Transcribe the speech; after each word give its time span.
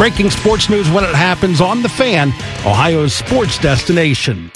Breaking 0.00 0.30
sports 0.30 0.70
news 0.70 0.88
when 0.88 1.04
it 1.04 1.14
happens 1.14 1.60
on 1.60 1.82
The 1.82 1.88
Fan, 1.90 2.28
Ohio's 2.64 3.12
sports 3.12 3.58
destination. 3.58 4.50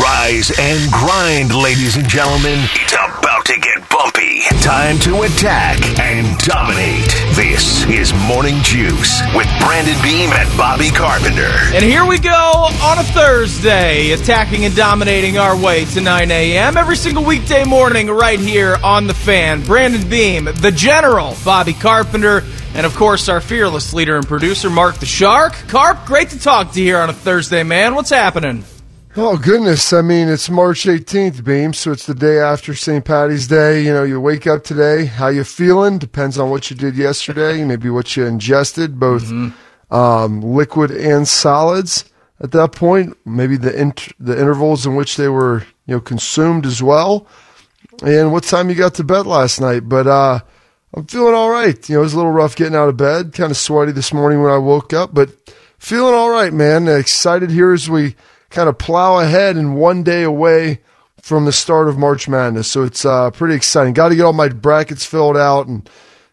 Rise 0.00 0.52
and 0.60 0.92
grind, 0.92 1.52
ladies 1.52 1.96
and 1.96 2.08
gentlemen. 2.08 2.60
It's 2.74 2.92
about 2.92 3.44
to 3.46 3.58
get 3.58 3.83
Time 4.64 4.98
to 5.00 5.22
attack 5.22 5.98
and 5.98 6.38
dominate. 6.38 7.10
This 7.34 7.84
is 7.86 8.14
Morning 8.26 8.54
Juice 8.62 9.20
with 9.34 9.46
Brandon 9.60 10.00
Beam 10.02 10.30
and 10.30 10.56
Bobby 10.56 10.88
Carpenter. 10.88 11.52
And 11.74 11.84
here 11.84 12.06
we 12.06 12.18
go 12.18 12.30
on 12.30 12.98
a 12.98 13.02
Thursday, 13.02 14.12
attacking 14.12 14.64
and 14.64 14.74
dominating 14.74 15.36
our 15.36 15.54
way 15.54 15.84
to 15.86 16.00
9 16.00 16.30
a.m. 16.30 16.76
every 16.76 16.96
single 16.96 17.24
weekday 17.24 17.64
morning, 17.64 18.06
right 18.06 18.40
here 18.40 18.78
on 18.82 19.06
the 19.06 19.14
fan. 19.14 19.62
Brandon 19.64 20.08
Beam, 20.08 20.44
the 20.44 20.72
General, 20.74 21.36
Bobby 21.44 21.74
Carpenter, 21.74 22.42
and 22.74 22.86
of 22.86 22.94
course 22.96 23.28
our 23.28 23.40
fearless 23.40 23.92
leader 23.92 24.16
and 24.16 24.26
producer, 24.26 24.70
Mark 24.70 24.96
the 24.96 25.06
Shark. 25.06 25.52
Carp, 25.68 26.06
great 26.06 26.30
to 26.30 26.38
talk 26.38 26.72
to 26.72 26.80
you 26.80 26.86
here 26.86 26.98
on 26.98 27.10
a 27.10 27.14
Thursday, 27.14 27.64
man. 27.64 27.94
What's 27.94 28.10
happening? 28.10 28.64
Oh 29.16 29.38
goodness! 29.38 29.92
I 29.92 30.02
mean, 30.02 30.28
it's 30.28 30.50
March 30.50 30.84
18th, 30.84 31.44
Beam, 31.44 31.72
so 31.72 31.92
it's 31.92 32.06
the 32.06 32.14
day 32.16 32.38
after 32.40 32.74
St. 32.74 33.04
Patty's 33.04 33.46
Day. 33.46 33.82
You 33.84 33.92
know, 33.92 34.02
you 34.02 34.20
wake 34.20 34.46
up 34.48 34.64
today. 34.64 35.04
How 35.04 35.28
you 35.28 35.44
feeling 35.44 35.98
depends 35.98 36.36
on 36.36 36.50
what 36.50 36.68
you 36.68 36.74
did 36.76 36.96
yesterday, 36.96 37.62
maybe 37.66 37.90
what 37.90 38.16
you 38.16 38.26
ingested, 38.26 38.98
both 38.98 39.22
Mm-hmm. 39.24 39.94
um, 39.94 40.40
liquid 40.42 40.90
and 40.90 41.28
solids. 41.28 42.04
At 42.40 42.50
that 42.52 42.72
point, 42.72 43.16
maybe 43.24 43.56
the 43.56 43.72
int- 43.80 44.12
the 44.18 44.38
intervals 44.38 44.84
in 44.84 44.96
which 44.96 45.16
they 45.16 45.28
were, 45.28 45.60
you 45.86 45.94
know, 45.94 46.00
consumed 46.00 46.66
as 46.66 46.82
well, 46.82 47.28
and 48.04 48.32
what 48.32 48.42
time 48.42 48.68
you 48.68 48.74
got 48.74 48.94
to 48.94 49.04
bed 49.04 49.26
last 49.26 49.60
night. 49.60 49.88
But 49.88 50.08
uh, 50.08 50.40
I'm 50.92 51.06
feeling 51.06 51.34
all 51.34 51.50
right. 51.50 51.88
You 51.88 51.94
know, 51.94 52.00
it 52.00 52.04
was 52.04 52.14
a 52.14 52.16
little 52.16 52.32
rough 52.32 52.56
getting 52.56 52.74
out 52.74 52.88
of 52.88 52.96
bed, 52.96 53.32
kind 53.32 53.52
of 53.52 53.56
sweaty 53.56 53.92
this 53.92 54.12
morning 54.12 54.42
when 54.42 54.50
I 54.52 54.58
woke 54.58 54.92
up, 54.92 55.14
but 55.14 55.30
feeling 55.78 56.14
all 56.14 56.30
right, 56.30 56.52
man. 56.52 56.88
Excited 56.88 57.52
here 57.52 57.72
as 57.72 57.88
we 57.88 58.16
kind 58.54 58.68
of 58.68 58.78
plow 58.78 59.18
ahead 59.18 59.56
and 59.56 59.76
one 59.76 60.02
day 60.02 60.22
away 60.22 60.80
from 61.20 61.44
the 61.44 61.52
start 61.52 61.88
of 61.88 61.98
March 61.98 62.28
Madness. 62.28 62.70
So 62.70 62.82
it's 62.82 63.04
uh, 63.04 63.30
pretty 63.30 63.54
exciting. 63.54 63.94
Got 63.94 64.10
to 64.10 64.16
get 64.16 64.24
all 64.24 64.32
my 64.32 64.48
brackets 64.48 65.04
filled 65.04 65.36
out, 65.36 65.66
and 65.66 65.88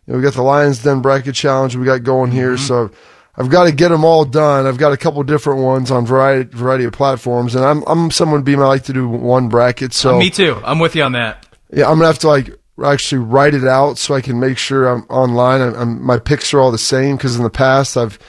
you 0.05 0.13
know, 0.13 0.17
we 0.17 0.23
got 0.23 0.33
the 0.33 0.41
Lions 0.41 0.83
Den 0.83 1.01
bracket 1.01 1.35
challenge 1.35 1.75
we 1.75 1.85
got 1.85 2.03
going 2.03 2.31
here. 2.31 2.57
So 2.57 2.91
I've 3.35 3.49
got 3.49 3.63
to 3.63 3.71
get 3.71 3.89
them 3.89 4.03
all 4.03 4.25
done. 4.25 4.67
I've 4.67 4.77
got 4.77 4.91
a 4.91 4.97
couple 4.97 5.23
different 5.23 5.61
ones 5.61 5.91
on 5.91 6.05
variety 6.05 6.55
variety 6.55 6.83
of 6.85 6.93
platforms, 6.93 7.55
and 7.55 7.65
I'm 7.65 7.83
I'm 7.87 8.11
someone 8.11 8.43
being 8.43 8.61
I 8.61 8.65
like 8.67 8.83
to 8.83 8.93
do 8.93 9.07
one 9.07 9.49
bracket. 9.49 9.93
So 9.93 10.19
Me 10.19 10.29
too. 10.29 10.61
I'm 10.63 10.79
with 10.79 10.95
you 10.95 11.03
on 11.03 11.13
that. 11.13 11.45
yeah, 11.73 11.85
I'm 11.85 11.95
gonna 11.95 12.07
have 12.07 12.19
to 12.19 12.27
like 12.27 12.51
actually 12.83 13.19
write 13.19 13.53
it 13.53 13.65
out 13.65 13.97
so 13.97 14.13
I 14.15 14.21
can 14.21 14.39
make 14.39 14.57
sure 14.57 14.87
I'm 14.87 15.03
online. 15.03 15.61
I'm, 15.61 15.75
I'm, 15.75 16.01
my 16.03 16.17
picks 16.19 16.53
are 16.53 16.59
all 16.59 16.71
the 16.71 16.77
same 16.77 17.15
because 17.15 17.35
in 17.35 17.43
the 17.43 17.49
past 17.49 17.95
I've 17.95 18.19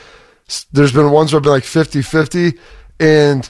there's 0.73 0.93
been 0.93 1.11
ones 1.11 1.33
where 1.33 1.39
I've 1.39 1.45
been 1.45 1.53
like 1.53 1.63
50-50 1.63 2.59
and 3.01 3.49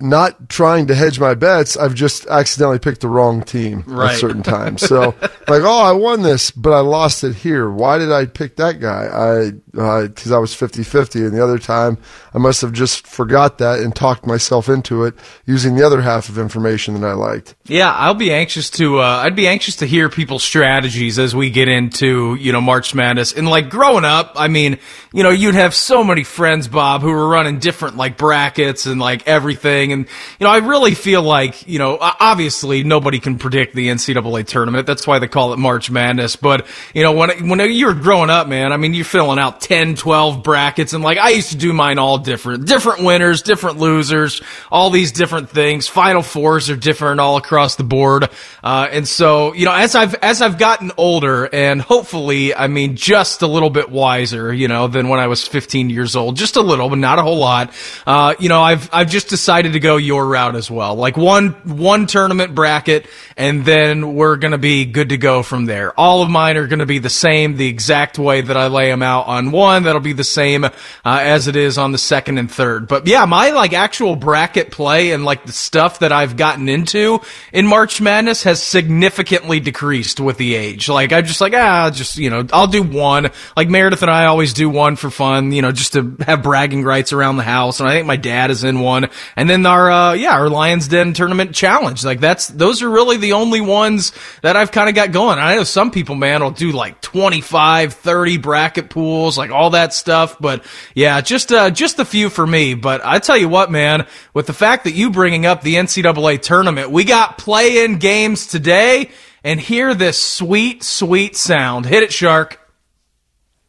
not 0.00 0.48
trying 0.48 0.86
to 0.86 0.94
hedge 0.94 1.18
my 1.18 1.34
bets, 1.34 1.76
I've 1.76 1.94
just 1.94 2.26
accidentally 2.28 2.78
picked 2.78 3.00
the 3.00 3.08
wrong 3.08 3.42
team 3.42 3.82
Right. 3.86 4.12
at 4.12 4.18
certain 4.20 4.44
times. 4.44 4.82
So 4.82 5.14
like, 5.48 5.62
oh, 5.62 5.82
I 5.82 5.90
won 5.92 6.22
this, 6.22 6.52
but 6.52 6.72
I 6.72 6.80
lost 6.80 7.24
it 7.24 7.34
here. 7.34 7.68
Why 7.68 7.98
did 7.98 8.12
I 8.12 8.26
pick 8.26 8.56
that 8.56 8.78
guy? 8.80 9.06
I 9.06 9.80
uh, 9.80 10.06
because 10.06 10.30
I 10.30 10.38
was 10.38 10.54
50-50 10.54 11.26
and 11.26 11.32
the 11.36 11.42
other 11.42 11.58
time 11.58 11.98
I 12.38 12.40
must 12.40 12.62
have 12.62 12.72
just 12.72 13.04
forgot 13.04 13.58
that 13.58 13.80
and 13.80 13.92
talked 13.92 14.24
myself 14.24 14.68
into 14.68 15.02
it 15.02 15.14
using 15.44 15.74
the 15.74 15.84
other 15.84 16.00
half 16.00 16.28
of 16.28 16.38
information 16.38 16.94
that 16.94 17.04
I 17.04 17.14
liked. 17.14 17.56
Yeah, 17.64 17.92
I'll 17.92 18.14
be 18.14 18.32
anxious 18.32 18.70
to. 18.70 19.00
Uh, 19.00 19.22
I'd 19.24 19.34
be 19.34 19.48
anxious 19.48 19.74
to 19.76 19.86
hear 19.86 20.08
people's 20.08 20.44
strategies 20.44 21.18
as 21.18 21.34
we 21.34 21.50
get 21.50 21.66
into 21.66 22.36
you 22.36 22.52
know 22.52 22.60
March 22.60 22.94
Madness. 22.94 23.32
And 23.32 23.50
like 23.50 23.70
growing 23.70 24.04
up, 24.04 24.34
I 24.36 24.46
mean, 24.46 24.78
you 25.12 25.24
know, 25.24 25.30
you'd 25.30 25.56
have 25.56 25.74
so 25.74 26.04
many 26.04 26.22
friends, 26.22 26.68
Bob, 26.68 27.00
who 27.00 27.10
were 27.10 27.26
running 27.26 27.58
different 27.58 27.96
like 27.96 28.16
brackets 28.16 28.86
and 28.86 29.00
like 29.00 29.26
everything. 29.26 29.92
And 29.92 30.06
you 30.38 30.44
know, 30.44 30.50
I 30.50 30.58
really 30.58 30.94
feel 30.94 31.22
like 31.22 31.66
you 31.66 31.80
know, 31.80 31.98
obviously 32.00 32.84
nobody 32.84 33.18
can 33.18 33.38
predict 33.38 33.74
the 33.74 33.88
NCAA 33.88 34.46
tournament. 34.46 34.86
That's 34.86 35.08
why 35.08 35.18
they 35.18 35.26
call 35.26 35.52
it 35.52 35.58
March 35.58 35.90
Madness. 35.90 36.36
But 36.36 36.68
you 36.94 37.02
know, 37.02 37.10
when 37.10 37.48
when 37.48 37.58
you 37.72 37.86
were 37.86 37.94
growing 37.94 38.30
up, 38.30 38.46
man, 38.46 38.72
I 38.72 38.76
mean, 38.76 38.94
you're 38.94 39.04
filling 39.04 39.40
out 39.40 39.60
10, 39.60 39.96
12 39.96 40.44
brackets, 40.44 40.92
and 40.92 41.02
like 41.02 41.18
I 41.18 41.30
used 41.30 41.50
to 41.50 41.56
do 41.56 41.72
mine 41.72 41.98
all 41.98 42.18
different, 42.28 42.66
different 42.66 43.02
winners, 43.02 43.40
different 43.40 43.78
losers, 43.78 44.42
all 44.70 44.90
these 44.90 45.12
different 45.12 45.48
things. 45.48 45.88
Final 45.88 46.22
fours 46.22 46.68
are 46.68 46.76
different 46.76 47.20
all 47.20 47.38
across 47.38 47.76
the 47.76 47.84
board, 47.84 48.28
uh, 48.62 48.88
and 48.90 49.08
so 49.08 49.54
you 49.54 49.64
know, 49.64 49.72
as 49.72 49.94
I've 49.94 50.14
as 50.16 50.42
I've 50.42 50.58
gotten 50.58 50.92
older, 50.98 51.48
and 51.52 51.80
hopefully, 51.80 52.54
I 52.54 52.66
mean, 52.66 52.96
just 52.96 53.40
a 53.40 53.46
little 53.46 53.70
bit 53.70 53.90
wiser, 53.90 54.52
you 54.52 54.68
know, 54.68 54.88
than 54.88 55.08
when 55.08 55.20
I 55.20 55.26
was 55.26 55.48
15 55.48 55.88
years 55.88 56.14
old, 56.16 56.36
just 56.36 56.56
a 56.56 56.60
little, 56.60 56.90
but 56.90 56.98
not 56.98 57.18
a 57.18 57.22
whole 57.22 57.38
lot. 57.38 57.72
Uh, 58.06 58.34
you 58.38 58.50
know, 58.50 58.62
I've 58.62 58.90
I've 58.92 59.08
just 59.08 59.28
decided 59.28 59.72
to 59.72 59.80
go 59.80 59.96
your 59.96 60.26
route 60.26 60.54
as 60.54 60.70
well, 60.70 60.96
like 60.96 61.16
one 61.16 61.50
one 61.64 62.06
tournament 62.06 62.54
bracket, 62.54 63.06
and 63.36 63.64
then 63.64 64.14
we're 64.14 64.36
gonna 64.36 64.58
be 64.58 64.84
good 64.84 65.08
to 65.08 65.16
go 65.16 65.42
from 65.42 65.64
there. 65.64 65.98
All 65.98 66.22
of 66.22 66.28
mine 66.28 66.58
are 66.58 66.66
gonna 66.66 66.84
be 66.84 66.98
the 66.98 67.08
same, 67.08 67.56
the 67.56 67.68
exact 67.68 68.18
way 68.18 68.42
that 68.42 68.56
I 68.56 68.66
lay 68.66 68.90
them 68.90 69.02
out 69.02 69.26
on 69.26 69.50
one. 69.50 69.84
That'll 69.84 70.02
be 70.02 70.12
the 70.12 70.24
same 70.24 70.64
uh, 70.64 70.70
as 71.04 71.48
it 71.48 71.56
is 71.56 71.78
on 71.78 71.92
the 71.92 71.98
second 72.08 72.38
and 72.38 72.50
third. 72.50 72.88
But 72.88 73.06
yeah, 73.06 73.26
my 73.26 73.50
like 73.50 73.72
actual 73.72 74.16
bracket 74.16 74.70
play 74.70 75.12
and 75.12 75.24
like 75.24 75.44
the 75.44 75.52
stuff 75.52 76.00
that 76.00 76.10
I've 76.10 76.36
gotten 76.36 76.68
into 76.68 77.20
in 77.52 77.66
March 77.66 78.00
Madness 78.00 78.42
has 78.44 78.62
significantly 78.62 79.60
decreased 79.60 80.18
with 80.18 80.38
the 80.38 80.54
age. 80.54 80.88
Like 80.88 81.12
I'm 81.12 81.26
just 81.26 81.40
like 81.40 81.54
ah, 81.54 81.90
just 81.90 82.16
you 82.16 82.30
know, 82.30 82.46
I'll 82.52 82.66
do 82.66 82.82
one. 82.82 83.28
Like 83.56 83.68
Meredith 83.68 84.02
and 84.02 84.10
I 84.10 84.26
always 84.26 84.54
do 84.54 84.70
one 84.70 84.96
for 84.96 85.10
fun, 85.10 85.52
you 85.52 85.62
know, 85.62 85.70
just 85.70 85.92
to 85.92 86.16
have 86.26 86.42
bragging 86.42 86.82
rights 86.82 87.12
around 87.12 87.36
the 87.36 87.42
house. 87.42 87.80
And 87.80 87.88
I 87.88 87.92
think 87.92 88.06
my 88.06 88.16
dad 88.16 88.50
is 88.50 88.64
in 88.64 88.80
one. 88.80 89.10
And 89.36 89.48
then 89.48 89.66
our 89.66 89.90
uh, 89.90 90.12
yeah, 90.14 90.32
our 90.32 90.48
Lions 90.48 90.88
Den 90.88 91.12
tournament 91.12 91.54
challenge. 91.54 92.04
Like 92.04 92.20
that's 92.20 92.48
those 92.48 92.82
are 92.82 92.88
really 92.90 93.18
the 93.18 93.34
only 93.34 93.60
ones 93.60 94.12
that 94.42 94.56
I've 94.56 94.72
kind 94.72 94.88
of 94.88 94.94
got 94.94 95.12
going. 95.12 95.38
I 95.38 95.56
know 95.56 95.64
some 95.64 95.90
people, 95.90 96.14
man, 96.14 96.42
will 96.42 96.50
do 96.50 96.72
like 96.72 97.00
25, 97.02 97.92
30 97.94 98.38
bracket 98.38 98.90
pools, 98.90 99.36
like 99.36 99.50
all 99.50 99.70
that 99.70 99.92
stuff. 99.92 100.38
But 100.40 100.64
yeah, 100.94 101.20
just 101.20 101.52
uh, 101.52 101.70
just 101.70 101.97
a 101.98 102.04
few 102.04 102.30
for 102.30 102.46
me. 102.46 102.74
But 102.74 103.04
I 103.04 103.18
tell 103.18 103.36
you 103.36 103.48
what, 103.48 103.70
man, 103.70 104.06
with 104.34 104.46
the 104.46 104.52
fact 104.52 104.84
that 104.84 104.92
you 104.94 105.10
bringing 105.10 105.46
up 105.46 105.62
the 105.62 105.74
NCAA 105.76 106.40
tournament, 106.40 106.90
we 106.90 107.04
got 107.04 107.38
play-in 107.38 107.98
games 107.98 108.46
today, 108.46 109.10
and 109.44 109.60
hear 109.60 109.94
this 109.94 110.20
sweet, 110.20 110.82
sweet 110.82 111.36
sound. 111.36 111.86
Hit 111.86 112.02
it, 112.02 112.12
Shark. 112.12 112.60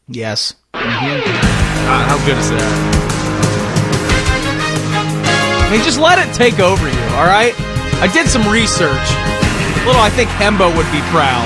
Yes. 0.07 0.55
Mhm. 0.73 1.21
Uh, 1.21 2.03
how 2.07 2.17
good 2.25 2.37
is 2.37 2.49
that? 2.49 2.95
I 5.67 5.71
mean, 5.71 5.83
just 5.83 5.99
let 5.99 6.17
it 6.17 6.33
take 6.33 6.59
over 6.59 6.87
you, 6.87 6.99
all 7.15 7.25
right? 7.25 7.53
I 8.01 8.09
did 8.11 8.27
some 8.27 8.47
research. 8.51 8.89
A 8.89 9.85
little, 9.85 10.01
I 10.01 10.09
think 10.09 10.29
Hembo 10.31 10.75
would 10.75 10.91
be 10.91 11.01
proud. 11.13 11.45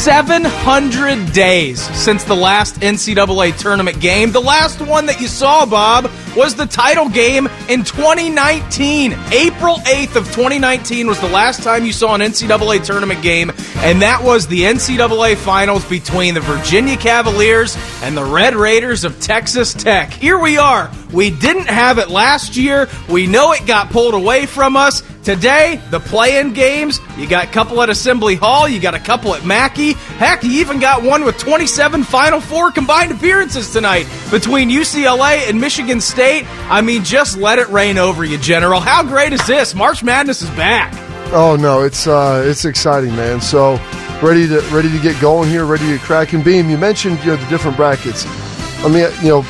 700 0.00 1.30
days 1.34 1.78
since 1.94 2.24
the 2.24 2.34
last 2.34 2.76
NCAA 2.76 3.54
tournament 3.58 4.00
game. 4.00 4.32
The 4.32 4.40
last 4.40 4.80
one 4.80 5.04
that 5.04 5.20
you 5.20 5.28
saw, 5.28 5.66
Bob, 5.66 6.10
was 6.34 6.54
the 6.54 6.64
title 6.64 7.10
game 7.10 7.46
in 7.68 7.84
2019. 7.84 9.12
April 9.30 9.76
8th 9.76 10.16
of 10.16 10.24
2019 10.28 11.06
was 11.06 11.20
the 11.20 11.28
last 11.28 11.62
time 11.62 11.84
you 11.84 11.92
saw 11.92 12.14
an 12.14 12.22
NCAA 12.22 12.82
tournament 12.82 13.20
game, 13.20 13.52
and 13.76 14.00
that 14.00 14.22
was 14.22 14.46
the 14.46 14.62
NCAA 14.62 15.36
finals 15.36 15.84
between 15.84 16.32
the 16.32 16.40
Virginia 16.40 16.96
Cavaliers 16.96 17.76
and 18.02 18.16
the 18.16 18.24
Red 18.24 18.54
Raiders 18.54 19.04
of 19.04 19.20
Texas 19.20 19.74
Tech. 19.74 20.10
Here 20.14 20.38
we 20.38 20.56
are. 20.56 20.90
We 21.12 21.30
didn't 21.30 21.68
have 21.68 21.98
it 21.98 22.08
last 22.08 22.56
year. 22.56 22.88
We 23.10 23.26
know 23.26 23.52
it 23.52 23.66
got 23.66 23.90
pulled 23.90 24.14
away 24.14 24.46
from 24.46 24.76
us. 24.76 25.02
Today, 25.30 25.80
the 25.90 26.00
play-in 26.00 26.54
games, 26.54 26.98
you 27.16 27.28
got 27.28 27.44
a 27.44 27.46
couple 27.52 27.80
at 27.82 27.88
Assembly 27.88 28.34
Hall, 28.34 28.68
you 28.68 28.80
got 28.80 28.96
a 28.96 28.98
couple 28.98 29.32
at 29.32 29.44
Mackey. 29.44 29.92
Heck, 29.92 30.42
you 30.42 30.50
even 30.58 30.80
got 30.80 31.04
one 31.04 31.24
with 31.24 31.38
27 31.38 32.02
Final 32.02 32.40
Four 32.40 32.72
combined 32.72 33.12
appearances 33.12 33.72
tonight 33.72 34.08
between 34.32 34.70
UCLA 34.70 35.48
and 35.48 35.60
Michigan 35.60 36.00
State. 36.00 36.46
I 36.68 36.80
mean, 36.80 37.04
just 37.04 37.38
let 37.38 37.60
it 37.60 37.68
rain 37.68 37.96
over 37.96 38.24
you, 38.24 38.38
General. 38.38 38.80
How 38.80 39.04
great 39.04 39.32
is 39.32 39.46
this? 39.46 39.72
March 39.72 40.02
Madness 40.02 40.42
is 40.42 40.50
back. 40.50 40.92
Oh 41.32 41.54
no, 41.54 41.82
it's 41.82 42.08
uh, 42.08 42.42
it's 42.44 42.64
exciting, 42.64 43.14
man. 43.14 43.40
So 43.40 43.74
ready 44.20 44.48
to 44.48 44.60
ready 44.72 44.90
to 44.90 44.98
get 44.98 45.20
going 45.20 45.48
here, 45.48 45.64
ready 45.64 45.96
to 45.96 45.98
crack 46.00 46.32
and 46.32 46.44
beam. 46.44 46.68
You 46.68 46.76
mentioned 46.76 47.20
you 47.20 47.26
know 47.26 47.36
the 47.36 47.48
different 47.48 47.76
brackets. 47.76 48.24
I 48.82 48.88
mean, 48.88 49.08
you 49.22 49.28
know, 49.28 49.46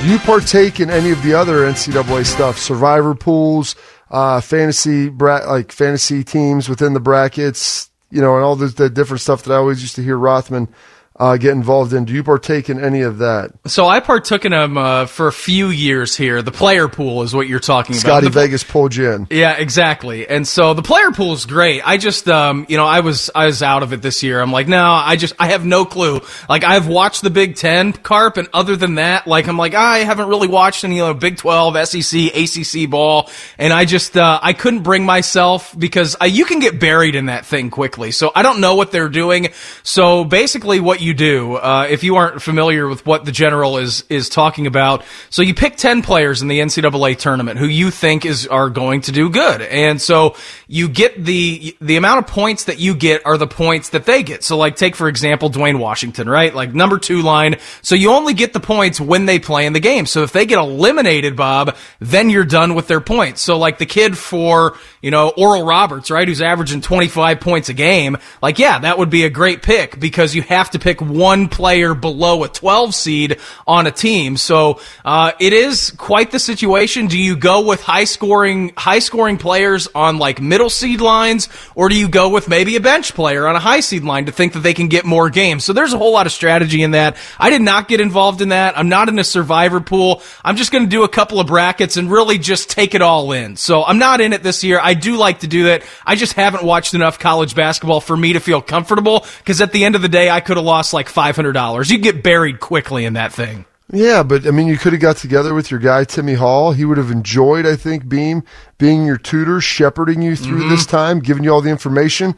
do 0.00 0.08
you 0.08 0.18
partake 0.20 0.80
in 0.80 0.88
any 0.88 1.10
of 1.10 1.22
the 1.22 1.34
other 1.34 1.70
NCAA 1.70 2.24
stuff? 2.24 2.58
Survivor 2.58 3.14
pools, 3.14 3.76
uh, 4.12 4.40
fantasy 4.40 5.08
bra- 5.08 5.50
like 5.50 5.72
fantasy 5.72 6.22
teams 6.22 6.68
within 6.68 6.92
the 6.92 7.00
brackets, 7.00 7.90
you 8.10 8.20
know, 8.20 8.36
and 8.36 8.44
all 8.44 8.54
the, 8.54 8.66
the 8.66 8.90
different 8.90 9.22
stuff 9.22 9.42
that 9.42 9.52
I 9.52 9.56
always 9.56 9.80
used 9.80 9.96
to 9.96 10.02
hear 10.02 10.16
Rothman 10.18 10.68
uh, 11.16 11.36
get 11.36 11.52
involved 11.52 11.92
in. 11.92 12.04
Do 12.04 12.12
you 12.12 12.24
partake 12.24 12.70
in 12.70 12.82
any 12.82 13.02
of 13.02 13.18
that? 13.18 13.52
So 13.66 13.86
I 13.86 14.00
partook 14.00 14.44
in 14.44 14.52
them 14.52 14.78
uh, 14.78 15.06
for 15.06 15.28
a 15.28 15.32
few 15.32 15.68
years 15.68 16.16
here. 16.16 16.42
The 16.42 16.52
player 16.52 16.88
pool 16.88 17.22
is 17.22 17.34
what 17.34 17.48
you're 17.48 17.60
talking 17.60 17.94
Scotty 17.94 18.26
about. 18.26 18.34
The- 18.34 18.40
Vegas 18.40 18.64
pulled 18.64 18.94
you 18.94 19.10
in. 19.10 19.26
Yeah, 19.30 19.52
exactly. 19.52 20.26
And 20.26 20.48
so 20.48 20.74
the 20.74 20.82
player 20.82 21.10
pool 21.10 21.34
is 21.34 21.44
great. 21.44 21.86
I 21.86 21.96
just, 21.98 22.28
um, 22.28 22.64
you 22.68 22.76
know, 22.76 22.86
I 22.86 23.00
was, 23.00 23.30
I 23.34 23.46
was 23.46 23.62
out 23.62 23.82
of 23.82 23.92
it 23.92 24.00
this 24.00 24.22
year. 24.22 24.40
I'm 24.40 24.52
like, 24.52 24.68
no, 24.68 24.82
I 24.84 25.16
just, 25.16 25.34
I 25.38 25.48
have 25.48 25.64
no 25.64 25.84
clue. 25.84 26.20
Like, 26.48 26.64
I've 26.64 26.88
watched 26.88 27.22
the 27.22 27.30
Big 27.30 27.56
Ten 27.56 27.92
carp, 27.92 28.36
and 28.38 28.48
other 28.54 28.76
than 28.76 28.94
that, 28.94 29.26
like, 29.26 29.48
I'm 29.48 29.58
like, 29.58 29.74
I 29.74 29.98
haven't 29.98 30.28
really 30.28 30.48
watched 30.48 30.84
any, 30.84 30.96
you 30.96 31.02
know, 31.02 31.14
Big 31.14 31.36
12, 31.36 31.88
SEC, 31.88 32.34
ACC 32.34 32.88
ball. 32.88 33.30
And 33.58 33.72
I 33.72 33.84
just, 33.84 34.16
uh, 34.16 34.40
I 34.42 34.54
couldn't 34.54 34.82
bring 34.82 35.04
myself 35.04 35.78
because 35.78 36.16
I, 36.20 36.26
you 36.26 36.46
can 36.46 36.58
get 36.58 36.80
buried 36.80 37.14
in 37.14 37.26
that 37.26 37.44
thing 37.44 37.70
quickly. 37.70 38.12
So 38.12 38.32
I 38.34 38.42
don't 38.42 38.60
know 38.60 38.76
what 38.76 38.92
they're 38.92 39.08
doing. 39.10 39.48
So 39.82 40.24
basically 40.24 40.80
what 40.80 41.01
you 41.02 41.14
do, 41.14 41.56
uh, 41.56 41.86
if 41.88 42.04
you 42.04 42.16
aren't 42.16 42.40
familiar 42.40 42.88
with 42.88 43.04
what 43.04 43.24
the 43.24 43.32
general 43.32 43.78
is, 43.78 44.04
is 44.08 44.28
talking 44.28 44.66
about, 44.66 45.04
so 45.30 45.42
you 45.42 45.54
pick 45.54 45.76
10 45.76 46.02
players 46.02 46.42
in 46.42 46.48
the 46.48 46.60
NCAA 46.60 47.18
tournament 47.18 47.58
who 47.58 47.66
you 47.66 47.90
think 47.90 48.24
is, 48.24 48.46
are 48.46 48.70
going 48.70 49.02
to 49.02 49.12
do 49.12 49.30
good. 49.30 49.62
And 49.62 50.00
so 50.00 50.36
you 50.68 50.88
get 50.88 51.22
the, 51.22 51.76
the 51.80 51.96
amount 51.96 52.20
of 52.20 52.26
points 52.26 52.64
that 52.64 52.78
you 52.78 52.94
get 52.94 53.26
are 53.26 53.36
the 53.36 53.46
points 53.46 53.90
that 53.90 54.06
they 54.06 54.22
get. 54.22 54.44
So 54.44 54.56
like 54.56 54.76
take 54.76 54.96
for 54.96 55.08
example 55.08 55.48
Duane 55.48 55.78
Washington, 55.78 56.28
right? 56.28 56.54
Like 56.54 56.74
number 56.74 56.98
two 56.98 57.22
line. 57.22 57.56
So 57.82 57.94
you 57.94 58.10
only 58.10 58.34
get 58.34 58.52
the 58.52 58.60
points 58.60 59.00
when 59.00 59.26
they 59.26 59.38
play 59.38 59.66
in 59.66 59.72
the 59.72 59.80
game. 59.80 60.06
So 60.06 60.22
if 60.22 60.32
they 60.32 60.46
get 60.46 60.58
eliminated, 60.58 61.36
Bob, 61.36 61.76
then 61.98 62.30
you're 62.30 62.44
done 62.44 62.74
with 62.74 62.86
their 62.88 63.00
points. 63.00 63.42
So 63.42 63.58
like 63.58 63.78
the 63.78 63.86
kid 63.86 64.16
for, 64.16 64.78
you 65.00 65.10
know, 65.10 65.30
Oral 65.30 65.64
Roberts, 65.64 66.10
right? 66.10 66.26
Who's 66.26 66.42
averaging 66.42 66.80
25 66.80 67.40
points 67.40 67.68
a 67.68 67.74
game. 67.74 68.16
Like, 68.40 68.58
yeah, 68.58 68.78
that 68.80 68.98
would 68.98 69.10
be 69.10 69.24
a 69.24 69.30
great 69.30 69.62
pick 69.62 69.98
because 69.98 70.34
you 70.34 70.42
have 70.42 70.70
to 70.70 70.78
pick 70.78 70.91
one 71.00 71.48
player 71.48 71.94
below 71.94 72.44
a 72.44 72.48
12 72.48 72.94
seed 72.94 73.38
on 73.66 73.86
a 73.86 73.90
team. 73.90 74.36
So, 74.36 74.80
uh, 75.04 75.32
it 75.40 75.52
is 75.52 75.90
quite 75.92 76.30
the 76.30 76.38
situation. 76.38 77.06
Do 77.06 77.18
you 77.18 77.36
go 77.36 77.66
with 77.66 77.82
high 77.82 78.04
scoring, 78.04 78.72
high 78.76 78.98
scoring 78.98 79.38
players 79.38 79.88
on 79.94 80.18
like 80.18 80.40
middle 80.40 80.70
seed 80.70 81.00
lines, 81.00 81.48
or 81.74 81.88
do 81.88 81.96
you 81.96 82.08
go 82.08 82.28
with 82.28 82.48
maybe 82.48 82.76
a 82.76 82.80
bench 82.80 83.14
player 83.14 83.46
on 83.46 83.56
a 83.56 83.60
high 83.60 83.80
seed 83.80 84.04
line 84.04 84.26
to 84.26 84.32
think 84.32 84.52
that 84.54 84.60
they 84.60 84.74
can 84.74 84.88
get 84.88 85.04
more 85.04 85.30
games? 85.30 85.64
So 85.64 85.72
there's 85.72 85.92
a 85.92 85.98
whole 85.98 86.12
lot 86.12 86.26
of 86.26 86.32
strategy 86.32 86.82
in 86.82 86.92
that. 86.92 87.16
I 87.38 87.50
did 87.50 87.62
not 87.62 87.88
get 87.88 88.00
involved 88.00 88.40
in 88.40 88.50
that. 88.50 88.76
I'm 88.78 88.88
not 88.88 89.08
in 89.08 89.18
a 89.18 89.24
survivor 89.24 89.80
pool. 89.80 90.22
I'm 90.44 90.56
just 90.56 90.72
going 90.72 90.84
to 90.84 90.90
do 90.90 91.04
a 91.04 91.08
couple 91.08 91.40
of 91.40 91.46
brackets 91.46 91.96
and 91.96 92.10
really 92.10 92.38
just 92.38 92.70
take 92.70 92.94
it 92.94 93.02
all 93.02 93.32
in. 93.32 93.56
So 93.56 93.84
I'm 93.84 93.98
not 93.98 94.20
in 94.20 94.32
it 94.32 94.42
this 94.42 94.64
year. 94.64 94.80
I 94.82 94.94
do 94.94 95.16
like 95.16 95.40
to 95.40 95.46
do 95.46 95.64
that. 95.64 95.82
I 96.04 96.16
just 96.16 96.32
haven't 96.32 96.64
watched 96.64 96.94
enough 96.94 97.18
college 97.18 97.54
basketball 97.54 98.00
for 98.00 98.16
me 98.16 98.32
to 98.32 98.40
feel 98.40 98.60
comfortable 98.60 99.26
because 99.38 99.60
at 99.60 99.72
the 99.72 99.84
end 99.84 99.94
of 99.94 100.02
the 100.02 100.08
day, 100.08 100.30
I 100.30 100.40
could 100.40 100.56
have 100.56 100.66
lost 100.66 100.81
like 100.90 101.08
$500. 101.08 101.90
You 101.90 101.98
get 101.98 102.22
buried 102.22 102.60
quickly 102.60 103.04
in 103.04 103.12
that 103.12 103.32
thing. 103.32 103.66
Yeah, 103.92 104.22
but 104.22 104.46
I 104.46 104.52
mean, 104.52 104.68
you 104.68 104.78
could 104.78 104.94
have 104.94 105.02
got 105.02 105.18
together 105.18 105.52
with 105.52 105.70
your 105.70 105.78
guy 105.78 106.04
Timmy 106.04 106.32
Hall. 106.32 106.72
He 106.72 106.86
would 106.86 106.96
have 106.96 107.10
enjoyed, 107.10 107.66
I 107.66 107.76
think, 107.76 108.08
Beam 108.08 108.42
being 108.78 109.04
your 109.04 109.18
tutor, 109.18 109.60
shepherding 109.60 110.22
you 110.22 110.34
through 110.34 110.60
mm-hmm. 110.60 110.70
this 110.70 110.86
time, 110.86 111.20
giving 111.20 111.44
you 111.44 111.52
all 111.52 111.60
the 111.60 111.70
information. 111.70 112.34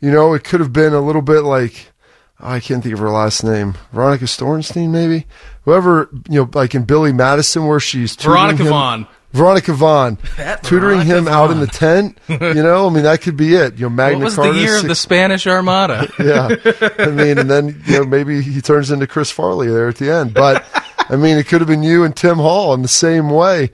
You 0.00 0.10
know, 0.10 0.32
it 0.32 0.44
could 0.44 0.60
have 0.60 0.72
been 0.72 0.94
a 0.94 1.00
little 1.00 1.20
bit 1.20 1.42
like 1.42 1.92
oh, 2.40 2.48
I 2.48 2.60
can't 2.60 2.82
think 2.82 2.94
of 2.94 3.00
her 3.00 3.10
last 3.10 3.44
name, 3.44 3.74
Veronica 3.92 4.24
Stornstein, 4.24 4.90
maybe 4.90 5.26
whoever 5.64 6.08
you 6.28 6.40
know, 6.40 6.50
like 6.54 6.74
in 6.74 6.84
Billy 6.84 7.12
Madison, 7.12 7.66
where 7.66 7.80
she's 7.80 8.16
Veronica 8.16 8.62
him- 8.62 8.70
Vaughn. 8.70 9.06
Veronica 9.34 9.72
Vaughn, 9.72 10.16
tutoring 10.62 11.00
Veronica 11.00 11.04
him 11.04 11.28
out 11.28 11.50
in 11.50 11.58
the 11.58 11.66
tent. 11.66 12.18
You 12.28 12.62
know, 12.62 12.86
I 12.86 12.90
mean, 12.90 13.02
that 13.02 13.20
could 13.20 13.36
be 13.36 13.54
it. 13.54 13.74
You 13.74 13.86
know, 13.86 13.90
Magna 13.90 14.18
What 14.18 14.24
was 14.26 14.36
Carta, 14.36 14.52
the 14.52 14.60
year 14.60 14.76
of 14.78 14.84
the 14.86 14.94
Spanish 14.94 15.46
Armada? 15.46 16.08
yeah. 16.20 16.54
I 16.98 17.10
mean, 17.10 17.38
and 17.38 17.50
then 17.50 17.82
you 17.84 17.98
know 17.98 18.04
maybe 18.04 18.40
he 18.42 18.60
turns 18.60 18.92
into 18.92 19.08
Chris 19.08 19.32
Farley 19.32 19.68
there 19.68 19.88
at 19.88 19.96
the 19.96 20.10
end. 20.10 20.34
But 20.34 20.64
I 21.10 21.16
mean, 21.16 21.36
it 21.36 21.48
could 21.48 21.60
have 21.60 21.68
been 21.68 21.82
you 21.82 22.04
and 22.04 22.16
Tim 22.16 22.36
Hall 22.36 22.74
in 22.74 22.82
the 22.82 22.88
same 22.88 23.28
way, 23.28 23.72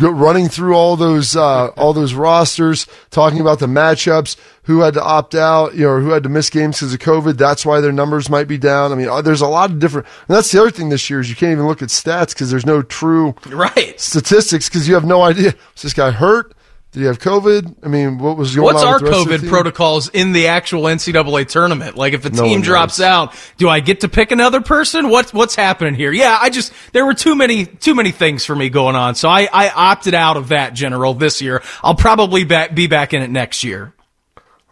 running 0.00 0.48
through 0.48 0.74
all 0.74 0.96
those 0.96 1.36
uh, 1.36 1.68
all 1.76 1.92
those 1.92 2.14
rosters, 2.14 2.86
talking 3.10 3.40
about 3.40 3.58
the 3.58 3.66
matchups, 3.66 4.36
who 4.62 4.80
had 4.80 4.94
to 4.94 5.02
opt 5.02 5.34
out, 5.34 5.74
you 5.74 5.82
know, 5.82 5.90
or 5.90 6.00
who 6.00 6.10
had 6.10 6.22
to 6.22 6.28
miss 6.28 6.48
games 6.50 6.78
because 6.78 6.94
of 6.94 7.00
COVID. 7.00 7.36
That's 7.36 7.66
why 7.66 7.80
their 7.80 7.92
numbers 7.92 8.30
might 8.30 8.48
be 8.48 8.58
down. 8.58 8.90
I 8.90 8.94
mean, 8.94 9.08
uh, 9.08 9.20
there's 9.22 9.42
a 9.42 9.46
lot 9.46 9.70
of 9.70 9.78
different. 9.78 10.06
And 10.28 10.36
that's 10.36 10.50
the 10.50 10.60
other 10.60 10.70
thing 10.70 10.88
this 10.88 11.10
year 11.10 11.20
is 11.20 11.28
you 11.28 11.36
can't 11.36 11.52
even 11.52 11.66
look 11.66 11.82
at 11.82 11.90
stats 11.90 12.30
because 12.30 12.50
there's 12.50 12.66
no 12.66 12.82
true 12.82 13.34
right. 13.48 13.98
statistics 14.00 14.68
because 14.68 14.88
you 14.88 14.94
have 14.94 15.04
no 15.04 15.22
idea. 15.22 15.54
Was 15.74 15.82
this 15.82 15.94
guy 15.94 16.10
hurt? 16.10 16.55
Did 16.96 17.02
you 17.02 17.08
have 17.08 17.18
COVID? 17.18 17.76
I 17.82 17.88
mean, 17.88 18.16
what 18.16 18.38
was 18.38 18.56
going 18.56 18.64
What's 18.64 18.82
on? 18.82 18.88
our 18.88 18.94
with 18.94 19.02
the 19.02 19.10
rest 19.10 19.26
of 19.26 19.40
the 19.42 19.46
COVID 19.46 19.50
protocols 19.50 20.08
in 20.08 20.32
the 20.32 20.46
actual 20.46 20.84
NCAA 20.84 21.46
tournament? 21.46 21.94
Like, 21.94 22.14
if 22.14 22.24
a 22.24 22.30
No 22.30 22.42
team 22.42 22.62
drops 22.62 23.02
out, 23.02 23.34
do 23.58 23.68
I 23.68 23.80
get 23.80 24.00
to 24.00 24.08
pick 24.08 24.30
another 24.30 24.62
person? 24.62 25.10
What's 25.10 25.30
what's 25.34 25.54
happening 25.54 25.92
here? 25.92 26.10
Yeah, 26.10 26.38
I 26.40 26.48
just 26.48 26.72
there 26.94 27.04
were 27.04 27.12
too 27.12 27.34
many 27.34 27.66
too 27.66 27.94
many 27.94 28.12
things 28.12 28.46
for 28.46 28.56
me 28.56 28.70
going 28.70 28.96
on, 28.96 29.14
so 29.14 29.28
I, 29.28 29.46
I 29.52 29.68
opted 29.68 30.14
out 30.14 30.38
of 30.38 30.48
that 30.48 30.72
general 30.72 31.12
this 31.12 31.42
year. 31.42 31.62
I'll 31.82 31.94
probably 31.94 32.44
back, 32.44 32.74
be 32.74 32.86
back 32.86 33.12
in 33.12 33.20
it 33.20 33.28
next 33.28 33.62
year. 33.62 33.92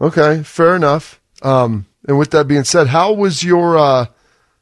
Okay, 0.01 0.43
fair 0.45 0.77
enough. 0.77 1.21
Um, 1.43 1.85
and 2.09 2.19
with 2.19 2.31
that 2.31 2.49
being 2.49 2.65
said, 2.65 2.87
how 2.87 3.13
was 3.13 3.45
your 3.45 3.77
uh, 3.77 4.07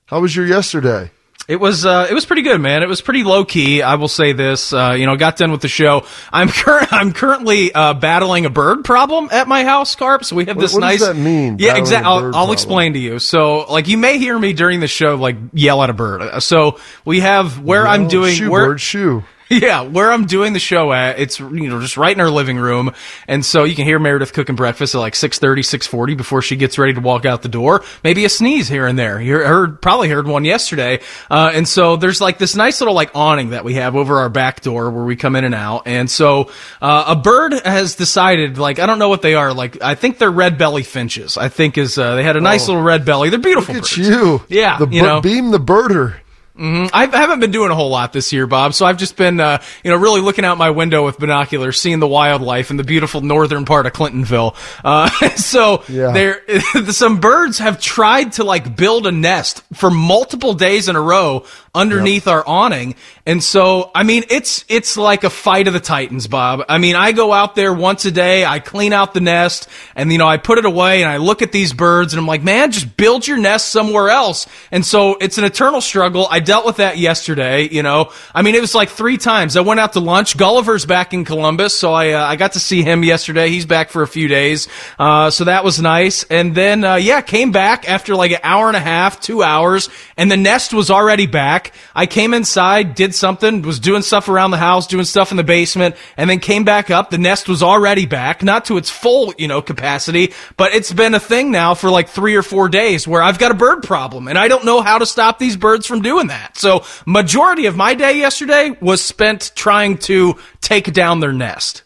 how 0.06 0.20
was 0.20 0.34
your 0.34 0.46
yesterday? 0.46 1.12
It 1.48 1.56
was 1.56 1.84
uh, 1.84 2.06
it 2.08 2.14
was 2.14 2.24
pretty 2.24 2.42
good, 2.42 2.60
man. 2.60 2.82
It 2.82 2.88
was 2.88 3.00
pretty 3.00 3.24
low 3.24 3.44
key. 3.44 3.82
I 3.82 3.96
will 3.96 4.08
say 4.08 4.32
this. 4.32 4.72
Uh, 4.72 4.94
you 4.98 5.06
know, 5.06 5.16
got 5.16 5.36
done 5.36 5.50
with 5.50 5.60
the 5.60 5.68
show. 5.68 6.06
I'm 6.32 6.48
cur- 6.50 6.86
I'm 6.90 7.12
currently 7.12 7.72
uh, 7.74 7.94
battling 7.94 8.46
a 8.46 8.50
bird 8.50 8.84
problem 8.84 9.28
at 9.32 9.48
my 9.48 9.64
house, 9.64 9.94
Carp. 9.96 10.24
So 10.24 10.36
we 10.36 10.44
have 10.46 10.56
What- 10.56 10.62
this 10.62 10.72
what 10.74 10.80
does 10.82 11.00
nice. 11.00 11.00
that 11.00 11.16
mean, 11.16 11.56
Yeah, 11.58 11.76
exactly. 11.76 12.08
I'll, 12.08 12.34
I'll 12.36 12.52
explain 12.52 12.92
to 12.92 12.98
you. 12.98 13.18
So, 13.18 13.64
like, 13.70 13.88
you 13.88 13.98
may 13.98 14.18
hear 14.18 14.38
me 14.38 14.52
during 14.52 14.78
the 14.80 14.86
show, 14.88 15.16
like 15.16 15.36
yell 15.52 15.82
at 15.82 15.90
a 15.90 15.94
bird. 15.94 16.22
Uh, 16.22 16.40
So 16.40 16.78
we 17.04 17.20
have 17.20 17.58
where 17.60 17.86
I'm 17.88 18.04
Oh, 18.04 18.08
doing 18.08 18.34
shoe 18.34 18.50
where 18.50 18.66
bird 18.66 18.80
shoe. 18.80 19.24
yeah, 19.60 19.82
where 19.82 20.10
I'm 20.10 20.24
doing 20.24 20.54
the 20.54 20.58
show 20.58 20.92
at, 20.94 21.18
it's 21.18 21.38
you 21.38 21.68
know 21.68 21.78
just 21.78 21.98
right 21.98 22.14
in 22.14 22.20
our 22.20 22.30
living 22.30 22.56
room, 22.56 22.94
and 23.28 23.44
so 23.44 23.64
you 23.64 23.74
can 23.74 23.84
hear 23.84 23.98
Meredith 23.98 24.32
cooking 24.32 24.56
breakfast 24.56 24.94
at 24.94 24.98
like 24.98 25.12
6:30, 25.12 25.58
6:40 25.58 26.16
before 26.16 26.40
she 26.40 26.56
gets 26.56 26.78
ready 26.78 26.94
to 26.94 27.00
walk 27.00 27.26
out 27.26 27.42
the 27.42 27.50
door. 27.50 27.84
Maybe 28.02 28.24
a 28.24 28.30
sneeze 28.30 28.68
here 28.68 28.86
and 28.86 28.98
there. 28.98 29.20
You 29.20 29.34
heard 29.34 29.82
probably 29.82 30.08
heard 30.08 30.26
one 30.26 30.46
yesterday, 30.46 31.00
uh, 31.30 31.50
and 31.52 31.68
so 31.68 31.96
there's 31.96 32.18
like 32.18 32.38
this 32.38 32.56
nice 32.56 32.80
little 32.80 32.94
like 32.94 33.10
awning 33.14 33.50
that 33.50 33.62
we 33.62 33.74
have 33.74 33.94
over 33.94 34.20
our 34.20 34.30
back 34.30 34.62
door 34.62 34.90
where 34.90 35.04
we 35.04 35.16
come 35.16 35.36
in 35.36 35.44
and 35.44 35.54
out, 35.54 35.82
and 35.86 36.10
so 36.10 36.50
uh, 36.80 37.04
a 37.08 37.16
bird 37.16 37.52
has 37.52 37.94
decided 37.94 38.56
like 38.56 38.78
I 38.78 38.86
don't 38.86 38.98
know 38.98 39.10
what 39.10 39.20
they 39.20 39.34
are 39.34 39.52
like 39.52 39.82
I 39.82 39.96
think 39.96 40.16
they're 40.16 40.30
red 40.30 40.56
belly 40.56 40.82
finches. 40.82 41.36
I 41.36 41.50
think 41.50 41.76
is 41.76 41.98
uh, 41.98 42.14
they 42.14 42.22
had 42.22 42.36
a 42.36 42.40
nice 42.40 42.68
little 42.68 42.82
red 42.82 43.04
belly. 43.04 43.28
They're 43.28 43.38
beautiful. 43.38 43.74
Oh. 43.74 43.78
Look 43.78 43.84
at 43.84 43.96
birds. 43.96 44.08
you. 44.08 44.42
Yeah, 44.48 44.78
the 44.78 44.88
you 44.88 45.02
know. 45.02 45.20
beam 45.20 45.50
the 45.50 45.60
birder. 45.60 46.16
I 46.58 47.08
haven't 47.10 47.40
been 47.40 47.50
doing 47.50 47.70
a 47.70 47.74
whole 47.74 47.88
lot 47.88 48.12
this 48.12 48.32
year, 48.32 48.46
Bob. 48.46 48.74
So 48.74 48.84
I've 48.84 48.98
just 48.98 49.16
been, 49.16 49.40
uh, 49.40 49.62
you 49.82 49.90
know, 49.90 49.96
really 49.96 50.20
looking 50.20 50.44
out 50.44 50.58
my 50.58 50.70
window 50.70 51.04
with 51.04 51.18
binoculars, 51.18 51.80
seeing 51.80 51.98
the 51.98 52.06
wildlife 52.06 52.70
in 52.70 52.76
the 52.76 52.84
beautiful 52.84 53.20
northern 53.22 53.64
part 53.64 53.86
of 53.86 53.92
Clintonville. 53.92 54.54
Uh, 54.84 55.08
so 55.36 55.82
Yeah. 55.88 56.12
there, 56.12 56.42
some 56.90 57.20
birds 57.20 57.58
have 57.58 57.80
tried 57.80 58.32
to 58.32 58.44
like 58.44 58.76
build 58.76 59.06
a 59.06 59.12
nest 59.12 59.62
for 59.72 59.90
multiple 59.90 60.52
days 60.54 60.88
in 60.88 60.96
a 60.96 61.00
row 61.00 61.44
underneath 61.74 62.28
our 62.28 62.46
awning. 62.46 62.94
And 63.24 63.42
so, 63.42 63.90
I 63.94 64.02
mean, 64.02 64.24
it's, 64.28 64.64
it's 64.68 64.96
like 64.98 65.24
a 65.24 65.30
fight 65.30 65.68
of 65.68 65.72
the 65.72 65.80
titans, 65.80 66.26
Bob. 66.26 66.64
I 66.68 66.78
mean, 66.78 66.96
I 66.96 67.12
go 67.12 67.32
out 67.32 67.54
there 67.54 67.72
once 67.72 68.04
a 68.04 68.10
day, 68.10 68.44
I 68.44 68.58
clean 68.58 68.92
out 68.92 69.14
the 69.14 69.20
nest 69.20 69.68
and, 69.94 70.12
you 70.12 70.18
know, 70.18 70.26
I 70.26 70.36
put 70.36 70.58
it 70.58 70.66
away 70.66 71.02
and 71.02 71.10
I 71.10 71.16
look 71.16 71.40
at 71.40 71.52
these 71.52 71.72
birds 71.72 72.12
and 72.12 72.20
I'm 72.20 72.26
like, 72.26 72.42
man, 72.42 72.72
just 72.72 72.96
build 72.96 73.26
your 73.26 73.38
nest 73.38 73.68
somewhere 73.68 74.10
else. 74.10 74.46
And 74.70 74.84
so 74.84 75.14
it's 75.14 75.38
an 75.38 75.44
eternal 75.44 75.80
struggle. 75.80 76.26
I 76.28 76.40
dealt 76.40 76.66
with 76.66 76.76
that 76.76 76.98
yesterday, 76.98 77.68
you 77.68 77.82
know. 77.82 78.10
I 78.34 78.42
mean, 78.42 78.54
it 78.56 78.60
was 78.60 78.74
like 78.74 78.90
three 78.90 79.16
times. 79.16 79.56
I 79.56 79.60
went 79.60 79.80
out 79.80 79.92
to 79.94 80.00
lunch. 80.00 80.36
Gulliver's 80.36 80.84
back 80.84 81.14
in 81.14 81.24
Columbus, 81.24 81.78
so 81.78 81.92
I, 81.94 82.10
uh, 82.10 82.26
I 82.26 82.36
got 82.36 82.52
to 82.54 82.60
see 82.60 82.82
him 82.82 83.04
yesterday. 83.04 83.48
He's 83.48 83.66
back 83.66 83.90
for 83.90 84.02
a 84.02 84.08
few 84.08 84.28
days. 84.28 84.68
Uh, 84.98 85.30
so 85.30 85.44
that 85.44 85.64
was 85.64 85.80
nice. 85.80 86.24
And 86.24 86.54
then, 86.54 86.84
uh, 86.84 86.96
yeah, 86.96 87.20
came 87.20 87.52
back 87.52 87.88
after 87.88 88.16
like 88.16 88.32
an 88.32 88.40
hour 88.42 88.66
and 88.66 88.76
a 88.76 88.80
half, 88.80 89.20
two 89.20 89.42
hours, 89.44 89.88
and 90.16 90.30
the 90.30 90.36
nest 90.36 90.74
was 90.74 90.90
already 90.90 91.26
back. 91.26 91.61
I 91.94 92.06
came 92.06 92.34
inside, 92.34 92.94
did 92.94 93.14
something, 93.14 93.62
was 93.62 93.78
doing 93.78 94.02
stuff 94.02 94.28
around 94.28 94.50
the 94.50 94.56
house, 94.56 94.86
doing 94.86 95.04
stuff 95.04 95.30
in 95.30 95.36
the 95.36 95.44
basement, 95.44 95.96
and 96.16 96.28
then 96.28 96.40
came 96.40 96.64
back 96.64 96.90
up. 96.90 97.10
The 97.10 97.18
nest 97.18 97.48
was 97.48 97.62
already 97.62 98.06
back, 98.06 98.42
not 98.42 98.64
to 98.66 98.76
its 98.76 98.90
full, 98.90 99.34
you 99.38 99.48
know, 99.48 99.62
capacity, 99.62 100.32
but 100.56 100.74
it's 100.74 100.92
been 100.92 101.14
a 101.14 101.20
thing 101.20 101.50
now 101.50 101.74
for 101.74 101.90
like 101.90 102.08
three 102.08 102.34
or 102.34 102.42
four 102.42 102.68
days 102.68 103.06
where 103.06 103.22
I've 103.22 103.38
got 103.38 103.50
a 103.50 103.54
bird 103.54 103.82
problem 103.82 104.28
and 104.28 104.38
I 104.38 104.48
don't 104.48 104.64
know 104.64 104.80
how 104.80 104.98
to 104.98 105.06
stop 105.06 105.38
these 105.38 105.56
birds 105.56 105.86
from 105.86 106.02
doing 106.02 106.28
that. 106.28 106.56
So 106.56 106.84
majority 107.06 107.66
of 107.66 107.76
my 107.76 107.94
day 107.94 108.18
yesterday 108.18 108.76
was 108.80 109.02
spent 109.02 109.52
trying 109.54 109.98
to 109.98 110.36
take 110.60 110.92
down 110.92 111.20
their 111.20 111.32
nest. 111.32 111.82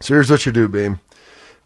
So 0.00 0.14
here's 0.14 0.30
what 0.30 0.44
you 0.44 0.52
do, 0.52 0.68
Beam, 0.68 1.00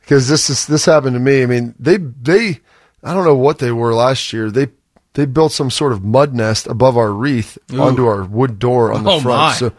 because 0.00 0.28
this 0.28 0.50
is 0.50 0.66
this 0.66 0.84
happened 0.84 1.14
to 1.14 1.20
me. 1.20 1.42
I 1.42 1.46
mean, 1.46 1.74
they 1.78 1.96
they 1.96 2.60
I 3.02 3.14
don't 3.14 3.24
know 3.24 3.34
what 3.34 3.58
they 3.58 3.72
were 3.72 3.94
last 3.94 4.32
year. 4.32 4.50
They 4.50 4.68
they 5.14 5.26
built 5.26 5.52
some 5.52 5.70
sort 5.70 5.92
of 5.92 6.04
mud 6.04 6.34
nest 6.34 6.66
above 6.66 6.96
our 6.96 7.12
wreath 7.12 7.58
onto 7.76 8.06
our 8.06 8.22
wood 8.24 8.58
door 8.58 8.92
on 8.92 9.04
the 9.04 9.10
Oh, 9.10 9.20
front. 9.20 9.40
my. 9.40 9.52
So 9.54 9.72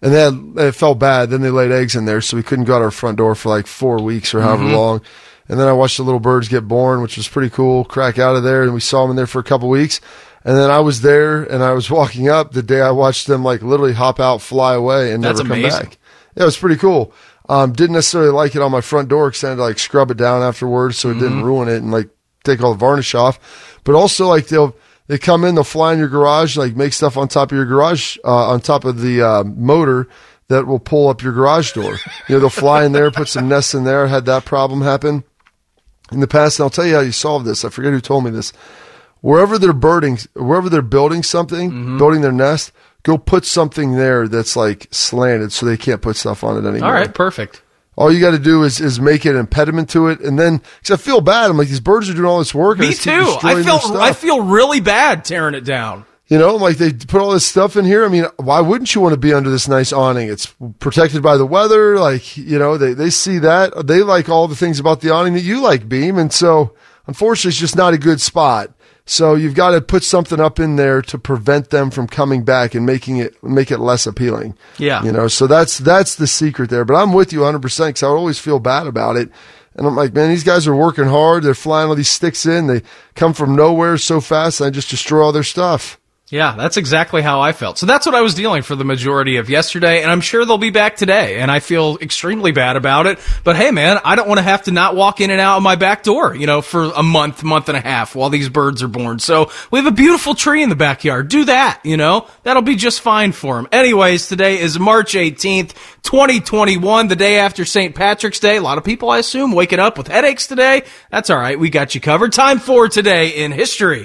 and 0.00 0.12
then 0.14 0.54
it 0.56 0.72
felt 0.72 0.98
bad. 0.98 1.30
Then 1.30 1.40
they 1.42 1.50
laid 1.50 1.72
eggs 1.72 1.96
in 1.96 2.04
there, 2.04 2.20
so 2.20 2.36
we 2.36 2.42
couldn't 2.42 2.66
go 2.66 2.76
out 2.76 2.82
our 2.82 2.90
front 2.90 3.18
door 3.18 3.34
for 3.34 3.48
like 3.48 3.66
four 3.66 4.00
weeks 4.00 4.32
or 4.34 4.40
however 4.40 4.64
long. 4.64 5.00
And 5.48 5.58
then 5.58 5.66
I 5.66 5.72
watched 5.72 5.96
the 5.96 6.02
little 6.04 6.20
birds 6.20 6.46
get 6.48 6.68
born, 6.68 7.00
which 7.02 7.16
was 7.16 7.26
pretty 7.26 7.50
cool. 7.50 7.84
Crack 7.84 8.18
out 8.18 8.36
of 8.36 8.42
there, 8.44 8.62
and 8.62 8.74
we 8.74 8.80
saw 8.80 9.02
them 9.02 9.10
in 9.10 9.16
there 9.16 9.26
for 9.26 9.38
a 9.40 9.44
couple 9.44 9.68
weeks. 9.68 10.00
And 10.44 10.56
then 10.56 10.70
I 10.70 10.78
was 10.80 11.00
there, 11.00 11.42
and 11.42 11.62
I 11.64 11.72
was 11.72 11.90
walking 11.90 12.28
up 12.28 12.52
the 12.52 12.62
day 12.62 12.80
I 12.80 12.90
watched 12.92 13.26
them 13.26 13.42
like 13.42 13.60
literally 13.62 13.94
hop 13.94 14.20
out, 14.20 14.40
fly 14.40 14.74
away, 14.74 15.12
and 15.12 15.24
That's 15.24 15.38
never 15.38 15.48
come 15.48 15.58
amazing. 15.58 15.80
back. 15.88 15.98
Yeah, 16.36 16.42
it 16.44 16.46
was 16.46 16.56
pretty 16.58 16.76
cool. 16.76 17.12
Um, 17.48 17.72
didn't 17.72 17.94
necessarily 17.94 18.30
like 18.30 18.54
it 18.54 18.62
on 18.62 18.70
my 18.70 18.82
front 18.82 19.08
door 19.08 19.30
because 19.30 19.42
I 19.42 19.48
had 19.48 19.54
to 19.56 19.62
like 19.62 19.78
scrub 19.78 20.10
it 20.10 20.16
down 20.18 20.42
afterwards 20.42 20.98
so 20.98 21.08
it 21.08 21.12
Mm-hmm. 21.14 21.20
didn't 21.22 21.42
ruin 21.44 21.68
it 21.68 21.78
and 21.78 21.90
like 21.90 22.08
take 22.56 22.62
all 22.62 22.72
the 22.72 22.78
varnish 22.78 23.14
off. 23.14 23.38
But 23.84 23.94
also 23.94 24.26
like 24.28 24.48
they'll 24.48 24.74
they 25.06 25.18
come 25.18 25.44
in, 25.44 25.54
they'll 25.54 25.64
fly 25.64 25.92
in 25.94 25.98
your 25.98 26.08
garage, 26.08 26.56
like 26.56 26.76
make 26.76 26.92
stuff 26.92 27.16
on 27.16 27.28
top 27.28 27.50
of 27.50 27.56
your 27.56 27.64
garage, 27.66 28.18
uh, 28.24 28.50
on 28.50 28.60
top 28.60 28.84
of 28.84 29.00
the 29.00 29.22
uh, 29.22 29.44
motor 29.44 30.06
that 30.48 30.66
will 30.66 30.78
pull 30.78 31.08
up 31.08 31.22
your 31.22 31.32
garage 31.32 31.72
door. 31.72 31.92
you 32.28 32.34
know, 32.34 32.40
they'll 32.40 32.50
fly 32.50 32.84
in 32.84 32.92
there, 32.92 33.10
put 33.10 33.28
some 33.28 33.48
nests 33.48 33.74
in 33.74 33.84
there. 33.84 34.04
I 34.04 34.08
had 34.08 34.24
that 34.26 34.44
problem 34.44 34.82
happen 34.82 35.24
in 36.12 36.20
the 36.20 36.26
past, 36.26 36.58
and 36.58 36.64
I'll 36.64 36.70
tell 36.70 36.86
you 36.86 36.94
how 36.94 37.00
you 37.00 37.12
solve 37.12 37.44
this. 37.44 37.64
I 37.64 37.68
forget 37.70 37.92
who 37.92 38.00
told 38.00 38.24
me 38.24 38.30
this. 38.30 38.52
Wherever 39.20 39.58
they're 39.58 39.72
birding, 39.72 40.18
wherever 40.34 40.68
they're 40.70 40.80
building 40.82 41.22
something, 41.22 41.70
Mm-hmm. 41.70 41.98
building 41.98 42.20
their 42.20 42.32
nest, 42.32 42.72
go 43.02 43.18
put 43.18 43.44
something 43.44 43.92
there 43.96 44.28
that's 44.28 44.56
like 44.56 44.88
slanted 44.90 45.52
so 45.52 45.64
they 45.66 45.76
can't 45.76 46.00
put 46.02 46.16
stuff 46.16 46.44
on 46.44 46.56
it 46.62 46.68
anymore. 46.68 46.88
All 46.88 46.94
right, 46.94 47.12
perfect. 47.12 47.62
All 47.98 48.12
you 48.12 48.20
got 48.20 48.30
to 48.30 48.38
do 48.38 48.62
is 48.62 48.80
is 48.80 49.00
make 49.00 49.26
it 49.26 49.30
an 49.30 49.40
impediment 49.40 49.90
to 49.90 50.06
it, 50.06 50.20
and 50.20 50.38
then 50.38 50.62
because 50.78 50.92
I 50.92 51.02
feel 51.02 51.20
bad, 51.20 51.50
I'm 51.50 51.58
like 51.58 51.66
these 51.66 51.80
birds 51.80 52.08
are 52.08 52.12
doing 52.14 52.26
all 52.26 52.38
this 52.38 52.54
work. 52.54 52.78
Me 52.78 52.94
too. 52.94 53.36
I 53.42 53.60
feel 53.60 53.80
I 53.96 54.12
feel 54.12 54.42
really 54.42 54.78
bad 54.78 55.24
tearing 55.24 55.56
it 55.56 55.64
down. 55.64 56.06
You 56.28 56.38
know, 56.38 56.54
like 56.54 56.76
they 56.76 56.92
put 56.92 57.20
all 57.20 57.32
this 57.32 57.44
stuff 57.44 57.76
in 57.76 57.84
here. 57.84 58.04
I 58.04 58.08
mean, 58.08 58.26
why 58.36 58.60
wouldn't 58.60 58.94
you 58.94 59.00
want 59.00 59.14
to 59.14 59.18
be 59.18 59.34
under 59.34 59.50
this 59.50 59.66
nice 59.66 59.92
awning? 59.92 60.28
It's 60.28 60.54
protected 60.78 61.24
by 61.24 61.38
the 61.38 61.46
weather. 61.46 61.98
Like, 61.98 62.36
you 62.36 62.58
know, 62.58 62.76
they, 62.76 62.92
they 62.92 63.10
see 63.10 63.38
that. 63.38 63.86
They 63.86 64.02
like 64.02 64.28
all 64.28 64.46
the 64.46 64.54
things 64.54 64.78
about 64.78 65.00
the 65.00 65.10
awning 65.10 65.32
that 65.34 65.42
you 65.42 65.60
like, 65.62 65.88
Beam. 65.88 66.18
And 66.18 66.32
so, 66.32 66.74
unfortunately, 67.06 67.48
it's 67.48 67.58
just 67.58 67.76
not 67.76 67.94
a 67.94 67.98
good 67.98 68.20
spot. 68.20 68.70
So 69.08 69.34
you've 69.36 69.54
got 69.54 69.70
to 69.70 69.80
put 69.80 70.04
something 70.04 70.38
up 70.38 70.60
in 70.60 70.76
there 70.76 71.00
to 71.00 71.18
prevent 71.18 71.70
them 71.70 71.90
from 71.90 72.06
coming 72.06 72.44
back 72.44 72.74
and 72.74 72.84
making 72.84 73.16
it, 73.16 73.42
make 73.42 73.70
it 73.70 73.78
less 73.78 74.06
appealing. 74.06 74.54
Yeah. 74.76 75.02
You 75.02 75.12
know, 75.12 75.28
so 75.28 75.46
that's, 75.46 75.78
that's 75.78 76.16
the 76.16 76.26
secret 76.26 76.68
there. 76.68 76.84
But 76.84 76.96
I'm 76.96 77.14
with 77.14 77.32
you 77.32 77.40
100% 77.40 77.62
because 77.62 78.02
I 78.02 78.08
would 78.08 78.16
always 78.16 78.38
feel 78.38 78.58
bad 78.58 78.86
about 78.86 79.16
it. 79.16 79.30
And 79.74 79.86
I'm 79.86 79.96
like, 79.96 80.12
man, 80.12 80.28
these 80.28 80.44
guys 80.44 80.66
are 80.66 80.76
working 80.76 81.06
hard. 81.06 81.42
They're 81.42 81.54
flying 81.54 81.88
all 81.88 81.94
these 81.94 82.10
sticks 82.10 82.44
in. 82.44 82.66
They 82.66 82.82
come 83.14 83.32
from 83.32 83.56
nowhere 83.56 83.96
so 83.96 84.20
fast. 84.20 84.60
And 84.60 84.66
I 84.66 84.70
just 84.70 84.90
destroy 84.90 85.22
all 85.22 85.32
their 85.32 85.42
stuff. 85.42 85.98
Yeah, 86.30 86.56
that's 86.56 86.76
exactly 86.76 87.22
how 87.22 87.40
I 87.40 87.52
felt. 87.52 87.78
So 87.78 87.86
that's 87.86 88.04
what 88.04 88.14
I 88.14 88.20
was 88.20 88.34
dealing 88.34 88.60
for 88.60 88.76
the 88.76 88.84
majority 88.84 89.36
of 89.36 89.48
yesterday, 89.48 90.02
and 90.02 90.10
I'm 90.10 90.20
sure 90.20 90.44
they'll 90.44 90.58
be 90.58 90.68
back 90.68 90.96
today. 90.96 91.38
And 91.38 91.50
I 91.50 91.60
feel 91.60 91.96
extremely 92.02 92.52
bad 92.52 92.76
about 92.76 93.06
it. 93.06 93.18
But 93.44 93.56
hey, 93.56 93.70
man, 93.70 93.98
I 94.04 94.14
don't 94.14 94.28
want 94.28 94.38
to 94.38 94.42
have 94.42 94.64
to 94.64 94.70
not 94.70 94.94
walk 94.94 95.22
in 95.22 95.30
and 95.30 95.40
out 95.40 95.56
of 95.56 95.62
my 95.62 95.76
back 95.76 96.02
door, 96.02 96.34
you 96.34 96.46
know, 96.46 96.60
for 96.60 96.84
a 96.94 97.02
month, 97.02 97.42
month 97.42 97.70
and 97.70 97.78
a 97.78 97.80
half 97.80 98.14
while 98.14 98.28
these 98.28 98.50
birds 98.50 98.82
are 98.82 98.88
born. 98.88 99.18
So 99.20 99.50
we 99.70 99.78
have 99.78 99.86
a 99.86 99.94
beautiful 99.94 100.34
tree 100.34 100.62
in 100.62 100.68
the 100.68 100.76
backyard. 100.76 101.28
Do 101.28 101.46
that, 101.46 101.80
you 101.82 101.96
know, 101.96 102.26
that'll 102.42 102.62
be 102.62 102.76
just 102.76 103.00
fine 103.00 103.32
for 103.32 103.56
them. 103.56 103.66
Anyways, 103.72 104.28
today 104.28 104.58
is 104.58 104.78
March 104.78 105.14
18th, 105.14 105.72
2021, 106.02 107.08
the 107.08 107.16
day 107.16 107.38
after 107.38 107.64
St. 107.64 107.94
Patrick's 107.94 108.38
Day. 108.38 108.56
A 108.58 108.62
lot 108.62 108.76
of 108.76 108.84
people, 108.84 109.08
I 109.08 109.18
assume, 109.18 109.52
waking 109.52 109.78
up 109.78 109.96
with 109.96 110.08
headaches 110.08 110.46
today. 110.46 110.82
That's 111.10 111.30
all 111.30 111.38
right. 111.38 111.58
We 111.58 111.70
got 111.70 111.94
you 111.94 112.02
covered. 112.02 112.32
Time 112.32 112.58
for 112.58 112.86
today 112.88 113.28
in 113.28 113.50
history. 113.50 114.04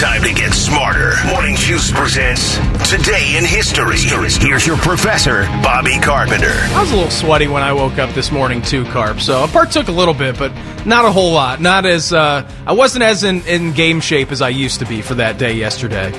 Time 0.00 0.22
to 0.22 0.32
get 0.32 0.54
smarter. 0.54 1.12
Morning 1.26 1.54
Juice 1.56 1.92
presents 1.92 2.56
Today 2.88 3.36
in 3.36 3.44
History. 3.44 3.98
Here's 3.98 4.66
your 4.66 4.78
professor, 4.78 5.42
Bobby 5.62 6.00
Carpenter. 6.00 6.46
I 6.48 6.80
was 6.80 6.90
a 6.90 6.94
little 6.94 7.10
sweaty 7.10 7.48
when 7.48 7.62
I 7.62 7.74
woke 7.74 7.98
up 7.98 8.08
this 8.14 8.32
morning 8.32 8.62
too, 8.62 8.86
Carp. 8.86 9.20
So 9.20 9.42
I 9.42 9.46
partook 9.46 9.88
a 9.88 9.92
little 9.92 10.14
bit, 10.14 10.38
but 10.38 10.54
not 10.86 11.04
a 11.04 11.12
whole 11.12 11.34
lot. 11.34 11.60
Not 11.60 11.84
as 11.84 12.14
uh, 12.14 12.50
I 12.66 12.72
wasn't 12.72 13.04
as 13.04 13.24
in, 13.24 13.42
in 13.42 13.74
game 13.74 14.00
shape 14.00 14.32
as 14.32 14.40
I 14.40 14.48
used 14.48 14.78
to 14.78 14.86
be 14.86 15.02
for 15.02 15.16
that 15.16 15.36
day 15.36 15.52
yesterday. 15.52 16.10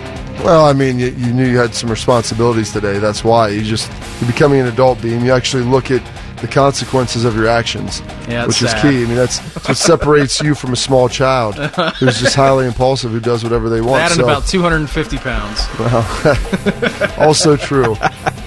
Well, 0.43 0.63
I 0.63 0.73
mean, 0.73 0.99
you, 0.99 1.07
you 1.07 1.33
knew 1.33 1.49
you 1.49 1.57
had 1.57 1.73
some 1.73 1.89
responsibilities 1.89 2.71
today. 2.71 2.99
That's 2.99 3.23
why 3.23 3.47
you 3.47 3.63
just 3.63 3.91
you're 4.21 4.31
becoming 4.31 4.59
an 4.59 4.67
adult. 4.67 5.01
Beam. 5.01 5.25
You 5.25 5.31
actually 5.31 5.63
look 5.63 5.89
at 5.89 6.03
the 6.41 6.47
consequences 6.47 7.23
of 7.23 7.35
your 7.35 7.47
actions, 7.47 8.01
Yeah, 8.27 8.45
which 8.47 8.61
it's 8.63 8.73
is 8.73 8.81
key. 8.81 8.87
I 9.03 9.05
mean, 9.05 9.15
that's, 9.15 9.39
that's 9.53 9.67
what 9.69 9.77
separates 9.77 10.41
you 10.41 10.55
from 10.55 10.73
a 10.73 10.75
small 10.75 11.07
child 11.07 11.55
who's 11.55 12.19
just 12.19 12.35
highly 12.35 12.65
impulsive, 12.65 13.11
who 13.11 13.19
does 13.19 13.43
whatever 13.43 13.69
they 13.69 13.79
want. 13.81 13.97
That 13.99 14.11
and 14.11 14.19
So, 14.19 14.23
about 14.23 14.45
250 14.47 15.17
pounds. 15.19 15.67
Well, 15.79 17.15
also 17.19 17.55
true. 17.55 17.95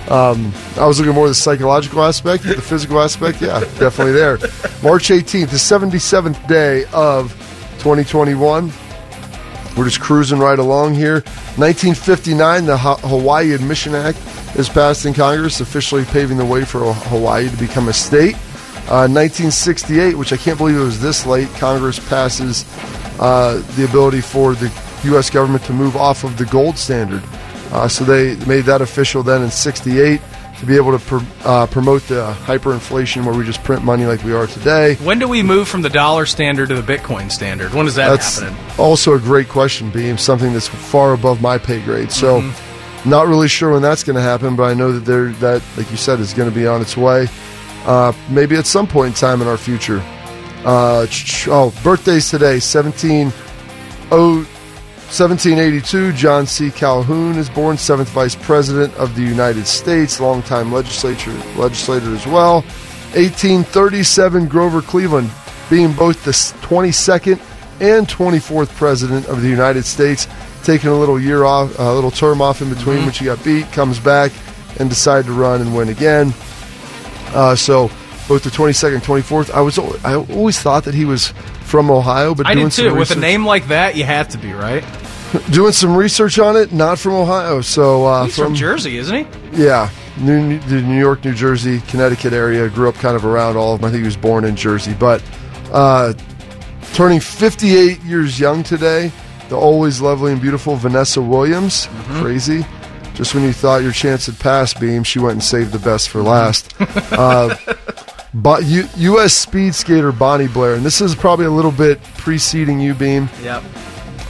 Um, 0.09 0.53
I 0.77 0.87
was 0.87 0.99
looking 0.99 1.15
more 1.15 1.27
at 1.27 1.29
the 1.29 1.35
psychological 1.35 2.03
aspect, 2.03 2.43
the 2.45 2.61
physical 2.61 3.01
aspect. 3.01 3.41
Yeah, 3.41 3.61
definitely 3.79 4.13
there. 4.13 4.39
March 4.83 5.09
18th, 5.09 5.51
the 5.51 5.57
77th 5.57 6.47
day 6.49 6.85
of 6.93 7.33
2021. 7.79 8.73
We're 9.77 9.85
just 9.85 10.01
cruising 10.01 10.39
right 10.39 10.59
along 10.59 10.95
here. 10.95 11.21
1959, 11.57 12.67
the 12.67 12.77
Ha- 12.77 12.97
Hawaii 12.99 13.53
Admission 13.53 13.95
Act 13.95 14.19
is 14.57 14.69
passed 14.69 15.05
in 15.07 15.15
Congress, 15.15 15.61
officially 15.61 16.05
paving 16.05 16.37
the 16.37 16.45
way 16.45 16.65
for 16.65 16.93
Hawaii 16.93 17.49
to 17.49 17.57
become 17.57 17.89
a 17.89 17.93
state. 17.93 18.35
Uh, 18.87 19.09
1968, 19.09 20.17
which 20.17 20.33
I 20.33 20.37
can't 20.37 20.59
believe 20.59 20.77
it 20.77 20.81
was 20.81 21.01
this 21.01 21.25
late, 21.27 21.49
Congress 21.55 21.99
passes 22.09 22.65
uh, 23.19 23.63
the 23.77 23.85
ability 23.89 24.21
for 24.21 24.55
the 24.55 24.71
U.S. 25.05 25.31
government 25.31 25.65
to 25.65 25.73
move 25.73 25.97
off 25.97 26.23
of 26.25 26.37
the 26.37 26.45
gold 26.47 26.77
standard. 26.77 27.23
Uh, 27.73 27.89
so 27.89 28.05
they 28.05 28.37
made 28.47 28.65
that 28.67 28.81
official 28.83 29.23
then 29.23 29.43
in 29.43 29.51
68 29.51 30.21
to 30.61 30.67
be 30.67 30.77
able 30.77 30.97
to 30.97 31.05
pr- 31.05 31.25
uh, 31.45 31.67
promote 31.67 32.03
the 32.03 32.33
hyperinflation 32.45 33.25
where 33.25 33.35
we 33.35 33.45
just 33.45 33.63
print 33.65 33.83
money 33.83 34.05
like 34.07 34.23
we 34.23 34.33
are 34.33 34.47
today. 34.47 34.95
When 34.97 35.19
do 35.19 35.27
we 35.29 35.43
move 35.43 35.67
from 35.67 35.83
the 35.83 35.91
dollar 35.91 36.27
standard 36.27 36.69
to 36.69 36.81
the 36.81 36.83
Bitcoin 36.97 37.31
standard? 37.33 37.73
When 37.75 37.87
is 37.87 37.95
that 37.97 38.11
That's 38.11 38.39
happening? 38.39 38.63
also 38.79 39.15
a 39.15 39.19
great 39.19 39.49
question, 39.49 39.91
Beam. 39.91 40.17
Something 40.19 40.53
that's 40.53 40.69
far 40.69 41.13
above 41.15 41.41
my 41.43 41.59
pay 41.59 41.81
grade. 41.83 42.13
So, 42.13 42.41
Mm-hmm. 42.43 42.74
Not 43.05 43.27
really 43.27 43.49
sure 43.49 43.73
when 43.73 43.83
that's 43.83 44.03
going 44.03 44.17
to 44.17 44.23
happen, 44.23 44.57
but 44.57 44.65
I 44.65 44.75
know 44.75 44.93
that 44.93 45.01
there 45.01 45.31
that, 45.33 45.63
like 45.77 45.91
you 45.91 45.97
said, 45.97 46.21
is 46.21 46.33
going 46.33 46.49
to 46.49 46.55
be 46.55 46.67
on 46.67 46.81
its 46.81 46.97
way. 46.97 47.29
Uh, 47.85 48.13
maybe 48.31 48.57
at 48.57 48.67
some 48.67 48.87
point 48.87 49.09
in 49.09 49.15
time 49.15 49.43
in 49.43 49.49
our 49.49 49.59
future. 49.59 50.03
Uh, 50.65 51.07
oh, 51.49 51.75
birthdays 51.83 52.31
today: 52.31 52.59
17, 52.59 53.31
oh, 54.11 54.47
1782. 55.13 56.13
John 56.15 56.47
C. 56.47 56.71
Calhoun 56.71 57.37
is 57.37 57.51
born, 57.51 57.77
seventh 57.77 58.09
Vice 58.09 58.35
President 58.35 58.95
of 58.95 59.15
the 59.15 59.23
United 59.23 59.67
States, 59.67 60.19
longtime 60.19 60.73
legislature 60.73 61.33
legislator 61.57 62.15
as 62.15 62.27
well. 62.27 62.63
1837. 63.13 64.49
Grover 64.49 64.81
Cleveland, 64.81 65.31
being 65.69 65.93
both 65.93 66.25
the 66.25 66.33
22nd 66.67 67.39
and 67.81 68.09
24th 68.09 68.75
President 68.77 69.27
of 69.27 69.43
the 69.43 69.49
United 69.49 69.85
States, 69.85 70.27
taking 70.65 70.91
a 70.91 70.99
little 70.99 71.21
year 71.21 71.45
off, 71.45 71.79
a 71.79 71.93
little 71.93 72.11
term 72.11 72.41
off 72.41 72.63
in 72.63 72.69
between, 72.69 73.07
which 73.07 73.19
he 73.19 73.27
got 73.27 73.43
beat, 73.45 73.71
comes 73.73 73.99
back 73.99 74.33
and 74.79 74.89
decided 74.89 75.27
to 75.27 75.33
run 75.33 75.61
and 75.61 75.75
win 75.77 75.89
again. 75.89 76.33
Uh, 77.29 77.55
so 77.55 77.91
both 78.29 78.43
the 78.43 78.51
22nd 78.51 78.95
and 78.95 79.03
24th. 79.03 79.51
I 79.51 79.61
was 79.61 79.79
I 80.05 80.15
always 80.15 80.59
thought 80.59 80.85
that 80.85 80.95
he 80.95 81.05
was 81.05 81.29
from 81.63 81.91
Ohio, 81.91 82.35
but 82.35 82.47
I 82.47 82.55
doing 82.55 82.67
did 82.67 82.73
some 82.73 82.85
too. 82.87 82.95
With 82.95 83.11
a 83.11 83.19
name 83.19 83.45
like 83.45 83.69
that, 83.69 83.97
you 83.97 84.05
have 84.05 84.29
to 84.29 84.39
be 84.39 84.53
right. 84.53 84.85
doing 85.51 85.73
some 85.73 85.97
research 85.97 86.39
on 86.39 86.57
it, 86.57 86.73
not 86.73 86.99
from 86.99 87.15
Ohio. 87.15 87.61
So 87.61 88.07
uh, 88.07 88.25
He's 88.25 88.37
from, 88.37 88.55
Jersey, 88.55 88.99
isn't 88.99 89.27
he? 89.27 89.63
yeah, 89.65 89.91
New, 90.19 90.59
the 90.61 90.81
New 90.81 90.99
York, 90.99 91.25
New 91.25 91.35
Jersey, 91.35 91.81
Connecticut 91.89 92.33
area. 92.33 92.69
Grew 92.69 92.89
up 92.89 92.95
kind 92.97 93.17
of 93.17 93.25
around 93.25 93.57
all 93.57 93.75
of 93.75 93.81
them. 93.81 93.89
I 93.89 93.91
think 93.91 94.03
he 94.03 94.07
was 94.07 94.17
born 94.17 94.45
in 94.45 94.57
Jersey, 94.57 94.95
but 94.95 95.23
uh, 95.73 96.15
turning 96.95 97.21
58 97.21 98.01
years 98.03 98.39
young 98.39 98.63
today. 98.63 99.13
The 99.49 99.57
always 99.57 100.01
lovely 100.01 100.33
and 100.33 100.41
beautiful 100.41 100.77
Vanessa 100.77 101.21
Williams. 101.21 101.89
Crazy. 102.15 102.65
Just 103.15 103.35
when 103.35 103.45
you 103.45 103.53
thought 103.53 103.83
your 103.83 103.93
chance 103.93 104.27
had 104.27 104.39
passed, 104.41 104.81
Beam, 104.81 105.05
she 105.05 105.19
went 105.19 105.33
and 105.33 105.43
saved 105.43 105.73
the 105.73 105.79
best 105.79 106.09
for 106.09 106.23
last. 106.23 106.75
uh, 107.13 107.55
but 108.33 108.65
U- 108.65 108.89
U.S. 108.97 109.33
speed 109.35 109.75
skater 109.75 110.11
Bonnie 110.11 110.49
Blair, 110.49 110.75
and 110.75 110.85
this 110.85 111.01
is 111.01 111.15
probably 111.15 111.47
a 111.47 111.51
little 111.51 111.71
bit 111.71 112.03
preceding 112.17 112.81
you, 112.81 112.95
Beam. 112.95 113.29
Yep. 113.43 113.63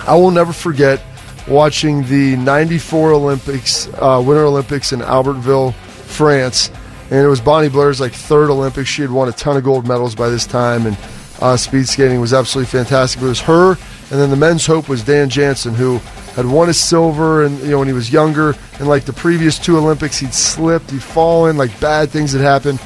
I 0.07 0.15
will 0.17 0.31
never 0.31 0.53
forget 0.53 1.01
watching 1.49 2.03
the 2.09 2.37
94 2.37 3.13
Olympics, 3.13 3.89
uh, 3.95 4.23
Winter 4.25 4.45
Olympics 4.45 4.93
in 4.93 5.01
Albertville, 5.01 5.73
France. 5.75 6.71
And 7.11 7.21
it 7.25 7.29
was 7.29 7.41
Bonnie 7.41 7.69
Blair's 7.69 8.01
like 8.01 8.13
third 8.13 8.51
Olympics. 8.51 8.89
She 8.89 9.03
had 9.03 9.11
won 9.11 9.29
a 9.29 9.33
ton 9.33 9.57
of 9.57 9.65
gold 9.65 9.87
medals 9.87 10.15
by 10.15 10.29
this 10.29 10.47
time, 10.47 10.87
and 10.87 10.99
uh, 11.41 11.57
speed 11.57 11.89
skating 11.89 12.21
was 12.21 12.35
absolutely 12.35 12.71
fantastic. 12.71 13.21
But 13.21 13.27
It 13.27 13.31
was 13.31 13.41
her, 13.43 13.77
and 14.11 14.21
then 14.21 14.31
the 14.31 14.37
men's 14.37 14.67
hope 14.67 14.89
was 14.89 15.03
Dan 15.03 15.31
Jansen, 15.31 15.75
who 15.75 15.99
had 16.35 16.47
won 16.47 16.69
a 16.69 16.75
silver, 16.75 17.45
and 17.45 17.59
you 17.61 17.71
know 17.71 17.79
when 17.79 17.89
he 17.89 17.95
was 17.95 18.13
younger. 18.13 18.55
And 18.79 18.89
like 18.89 19.05
the 19.05 19.13
previous 19.13 19.59
two 19.59 19.77
Olympics, 19.79 20.19
he'd 20.19 20.35
slipped, 20.35 20.91
he'd 20.91 21.03
fallen, 21.03 21.57
like 21.57 21.79
bad 21.81 22.11
things 22.11 22.33
had 22.33 22.41
happened. 22.41 22.81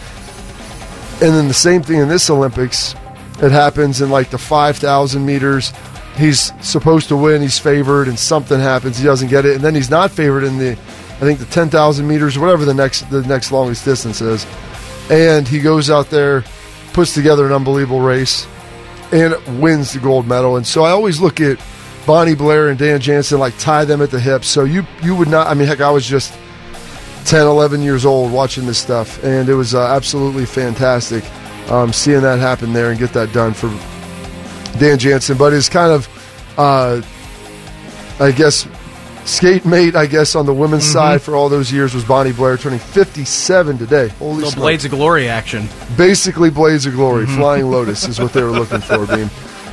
And 1.21 1.35
then 1.35 1.49
the 1.49 1.55
same 1.55 1.83
thing 1.83 1.99
in 1.99 2.09
this 2.09 2.31
Olympics, 2.31 2.95
it 3.43 3.51
happens 3.51 4.01
in 4.01 4.11
like 4.11 4.31
the 4.31 4.39
5,000 4.39 5.25
meters. 5.25 5.73
He's 6.17 6.53
supposed 6.65 7.09
to 7.09 7.17
win. 7.17 7.43
He's 7.43 7.59
favored, 7.59 8.09
and 8.09 8.19
something 8.19 8.61
happens. 8.61 8.99
He 8.99 9.05
doesn't 9.05 9.29
get 9.29 9.45
it, 9.45 9.57
and 9.57 9.65
then 9.65 9.75
he's 9.75 9.91
not 9.91 10.11
favored 10.11 10.45
in 10.45 10.59
the, 10.59 10.73
I 10.73 11.21
think 11.21 11.39
the 11.39 11.47
10,000 11.47 12.07
meters, 12.07 12.39
whatever 12.39 12.65
the 12.65 12.75
next 12.75 13.11
the 13.11 13.23
next 13.23 13.51
longest 13.51 13.85
distance 13.85 14.21
is, 14.21 14.47
and 15.11 15.49
he 15.49 15.59
goes 15.59 15.91
out 15.91 16.11
there, 16.11 16.45
puts 16.93 17.15
together 17.15 17.47
an 17.47 17.53
unbelievable 17.53 18.01
race, 18.01 18.47
and 19.13 19.61
wins 19.61 19.93
the 19.93 20.01
gold 20.01 20.27
medal. 20.27 20.57
And 20.57 20.67
so 20.67 20.85
I 20.85 20.91
always 20.91 21.21
look 21.21 21.41
at 21.41 21.59
Bonnie 22.07 22.35
Blair 22.35 22.69
and 22.69 22.79
Dan 22.79 23.01
Jansen 23.01 23.39
like 23.39 23.57
tie 23.59 23.85
them 23.85 24.01
at 24.03 24.11
the 24.11 24.21
hip. 24.21 24.45
So 24.45 24.65
you 24.65 24.87
you 25.03 25.15
would 25.15 25.29
not. 25.29 25.47
I 25.47 25.55
mean, 25.55 25.69
heck, 25.69 25.81
I 25.81 25.91
was 25.91 26.07
just 26.07 26.33
10, 27.27 27.47
11 27.47 27.83
years 27.83 28.07
old 28.07 28.33
watching 28.33 28.67
this 28.67 28.79
stuff, 28.79 29.23
and 29.23 29.49
it 29.49 29.55
was 29.55 29.75
uh, 29.75 29.87
absolutely 29.89 30.47
fantastic 30.47 31.23
um, 31.71 31.93
seeing 31.93 32.23
that 32.23 32.39
happen 32.39 32.73
there 32.73 32.91
and 32.91 32.99
get 32.99 33.13
that 33.13 33.33
done 33.33 33.53
for 33.53 33.69
Dan 34.79 34.99
Jansen. 34.99 35.37
But 35.37 35.53
it's 35.53 35.69
kind 35.69 35.93
of, 35.93 36.09
uh, 36.57 37.03
I 38.21 38.33
guess, 38.33 38.67
skate 39.29 39.65
mate, 39.65 39.95
I 39.95 40.07
guess, 40.07 40.35
on 40.35 40.47
the 40.47 40.55
women's 40.55 40.85
Mm-hmm. 40.85 40.93
side 40.93 41.23
for 41.23 41.37
all 41.37 41.49
those 41.49 41.71
years 41.73 41.95
was 41.95 42.05
Bonnie 42.05 42.33
Blair, 42.33 42.57
turning 42.57 42.79
57 42.79 43.79
today. 43.79 44.09
Holy. 44.19 44.51
Blades 44.55 44.85
of 44.85 44.91
Glory 44.93 45.29
action. 45.29 45.69
Basically, 45.97 46.51
Blades 46.51 46.87
of 46.87 46.95
Glory, 46.95 47.27
Flying 47.27 47.71
Lotus 47.71 48.07
is 48.09 48.19
what 48.21 48.33
they 48.33 48.43
were 48.43 48.51
looking 48.51 48.81
for, 48.81 49.07
Beam. 49.17 49.31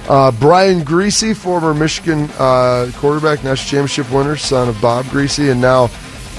Uh, 0.07 0.31
Brian 0.31 0.81
Griese, 0.81 1.35
former 1.35 1.73
Michigan 1.73 2.29
uh, 2.37 2.91
quarterback, 2.95 3.43
national 3.43 3.69
championship 3.87 4.11
winner, 4.11 4.35
son 4.35 4.69
of 4.69 4.79
Bob 4.79 5.05
Griese, 5.05 5.51
and 5.51 5.59
now 5.61 5.89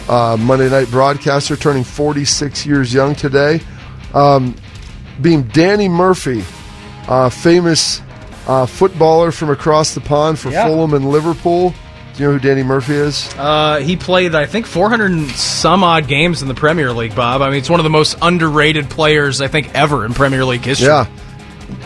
uh, 0.09 0.37
Monday 0.37 0.69
night 0.71 0.89
broadcaster, 0.91 1.57
turning 1.57 1.83
46 1.83 2.65
years 2.65 2.95
young 2.95 3.15
today. 3.17 3.61
Um, 4.15 4.55
Beam 5.21 5.43
Danny 5.49 5.89
Murphy, 5.89 6.45
uh, 7.09 7.29
famous 7.29 8.03
uh, 8.47 8.67
footballer 8.67 9.33
from 9.33 9.51
across 9.51 9.95
the 9.95 10.01
pond 10.01 10.39
for 10.39 10.51
Yeah. 10.51 10.67
Fulham 10.69 10.95
and 10.95 11.11
Liverpool. 11.11 11.75
Do 12.17 12.23
you 12.23 12.29
know 12.31 12.39
who 12.39 12.39
Danny 12.41 12.63
Murphy 12.63 12.95
is? 12.95 13.33
Uh, 13.37 13.79
he 13.81 13.97
played, 13.97 14.35
I 14.35 14.47
think, 14.47 14.65
400 14.67 15.11
and 15.11 15.31
some 15.33 15.85
odd 15.85 16.09
games 16.09 16.41
in 16.41 16.49
the 16.49 16.55
Premier 16.55 16.91
League, 16.93 17.15
Bob. 17.15 17.43
I 17.43 17.51
mean, 17.51 17.59
it's 17.59 17.69
one 17.69 17.79
of 17.79 17.85
the 17.85 17.91
most 17.91 18.17
underrated 18.23 18.89
players, 18.89 19.43
I 19.43 19.49
think, 19.49 19.75
ever 19.75 20.07
in 20.07 20.15
Premier 20.15 20.45
League 20.47 20.65
history. 20.65 20.87
Yeah. 20.89 21.07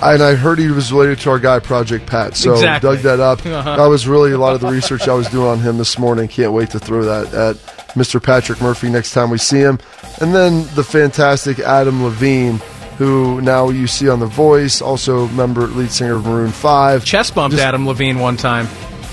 And 0.02 0.22
I 0.22 0.34
heard 0.37 0.58
he 0.60 0.68
was 0.68 0.92
related 0.92 1.18
to 1.20 1.30
our 1.30 1.38
guy 1.40 1.58
Project 1.58 2.06
Pat, 2.06 2.37
so 2.37 2.52
Exactly. 2.52 2.94
dug 2.96 2.99
that 3.02 3.18
up. 3.18 3.44
Uh-huh. 3.46 3.76
That 3.76 3.87
was 3.87 4.06
really 4.06 4.30
a 4.30 4.38
lot 4.38 4.54
of 4.54 4.60
the 4.60 4.68
research 4.68 5.08
I 5.08 5.14
was 5.14 5.26
doing 5.28 5.49
on 5.49 5.58
him 5.58 5.78
this 5.78 5.99
morning. 5.99 6.28
Can't 6.28 6.52
wait 6.52 6.70
to 6.70 6.78
throw 6.78 7.02
that 7.02 7.34
at 7.34 7.56
Mr. 7.94 8.22
Patrick 8.22 8.60
Murphy 8.60 8.88
next 8.88 9.12
time 9.12 9.30
we 9.30 9.38
see 9.38 9.58
him. 9.58 9.80
And 10.20 10.32
then 10.34 10.64
the 10.76 10.84
fantastic 10.84 11.58
Adam 11.58 12.04
Levine, 12.04 12.60
who 12.99 13.40
now 13.40 13.70
you 13.70 13.87
see 13.88 14.08
on 14.08 14.20
The 14.20 14.26
Voice, 14.26 14.80
also 14.80 15.26
member 15.28 15.62
lead 15.66 15.90
singer 15.90 16.14
of 16.16 16.25
Maroon 16.26 16.52
Five. 16.52 17.04
Chest 17.04 17.34
bumped 17.34 17.56
Adam 17.58 17.84
Levine 17.87 18.20
one 18.20 18.37
time. 18.37 18.68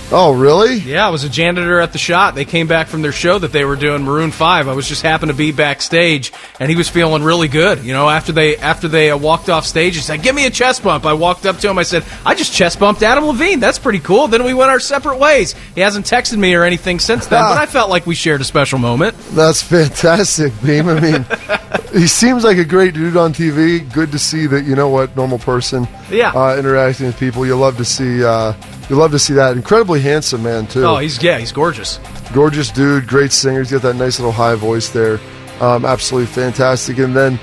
Oh, 0.09 0.33
really? 0.33 0.75
Yeah, 0.75 1.05
I 1.05 1.09
was 1.09 1.25
a 1.25 1.29
janitor 1.29 1.81
at 1.81 1.91
the 1.91 1.97
shot. 1.97 2.33
They 2.33 2.45
came 2.45 2.67
back 2.67 2.87
from 2.87 3.01
their 3.01 3.11
show 3.11 3.39
that 3.39 3.51
they 3.51 3.65
were 3.65 3.75
doing 3.75 4.03
Maroon 4.03 4.31
Five. 4.31 4.69
I 4.69 4.73
was 4.73 4.87
just 4.87 5.01
happened 5.01 5.31
to 5.31 5.37
be 5.37 5.51
backstage, 5.51 6.31
and 6.61 6.69
he 6.69 6.77
was 6.77 6.87
feeling 6.87 7.23
really 7.23 7.49
good. 7.49 7.83
You 7.83 7.91
know, 7.91 8.07
after 8.09 8.31
they 8.31 8.55
after 8.55 8.87
they 8.87 9.11
uh, 9.11 9.17
walked 9.17 9.49
off 9.49 9.65
stage, 9.65 9.95
he 9.95 10.01
said, 10.01 10.23
"Give 10.23 10.33
me 10.33 10.45
a 10.45 10.49
chest 10.49 10.81
bump." 10.81 11.05
I 11.05 11.11
walked 11.11 11.45
up 11.45 11.57
to 11.57 11.69
him. 11.69 11.77
I 11.77 11.83
said, 11.83 12.05
"I 12.25 12.35
just 12.35 12.53
chest 12.53 12.79
bumped 12.79 13.03
Adam 13.03 13.25
Levine. 13.25 13.59
That's 13.59 13.79
pretty 13.79 13.99
cool." 13.99 14.29
Then 14.29 14.45
we 14.45 14.53
went 14.53 14.71
our 14.71 14.79
separate 14.79 15.17
ways. 15.17 15.55
He 15.75 15.81
hasn't 15.81 16.05
texted 16.05 16.37
me 16.37 16.55
or 16.55 16.63
anything 16.63 16.99
since 16.99 17.27
then, 17.27 17.43
but 17.43 17.57
I 17.57 17.65
felt 17.77 17.89
like 17.89 18.05
we 18.05 18.15
shared 18.15 18.39
a 18.39 18.45
special 18.45 18.79
moment. 18.79 19.17
That's 19.31 19.61
fantastic, 19.61 20.53
Beam. 20.63 20.87
I 20.87 21.01
mean, 21.01 21.25
he 21.91 22.07
seems 22.07 22.45
like 22.45 22.57
a 22.57 22.65
great 22.65 22.93
dude 22.93 23.17
on 23.17 23.33
TV. 23.33 23.91
Good 23.91 24.13
to 24.13 24.19
see 24.19 24.47
that. 24.47 24.63
You 24.63 24.75
know 24.75 24.87
what, 24.87 25.17
normal 25.17 25.39
person. 25.39 25.85
Yeah. 26.09 26.31
Uh, 26.31 26.55
interacting 26.57 27.07
with 27.07 27.19
people, 27.19 27.45
you 27.45 27.57
love 27.57 27.75
to 27.75 27.85
see. 27.85 28.23
Uh, 28.23 28.53
you 28.89 28.95
love 28.95 29.11
to 29.11 29.19
see 29.19 29.33
that. 29.33 29.55
Incredibly 29.55 30.01
handsome 30.01 30.43
man 30.43 30.67
too. 30.67 30.85
Oh, 30.85 30.97
he's 30.97 31.21
yeah, 31.21 31.37
he's 31.37 31.51
gorgeous. 31.51 31.99
gorgeous 32.33 32.71
dude, 32.71 33.07
great 33.07 33.31
singer. 33.31 33.59
He's 33.59 33.71
got 33.71 33.81
that 33.81 33.95
nice 33.95 34.19
little 34.19 34.31
high 34.31 34.55
voice 34.55 34.89
there. 34.89 35.19
Um, 35.59 35.85
absolutely 35.85 36.27
fantastic. 36.27 36.97
And 36.99 37.15
then 37.15 37.39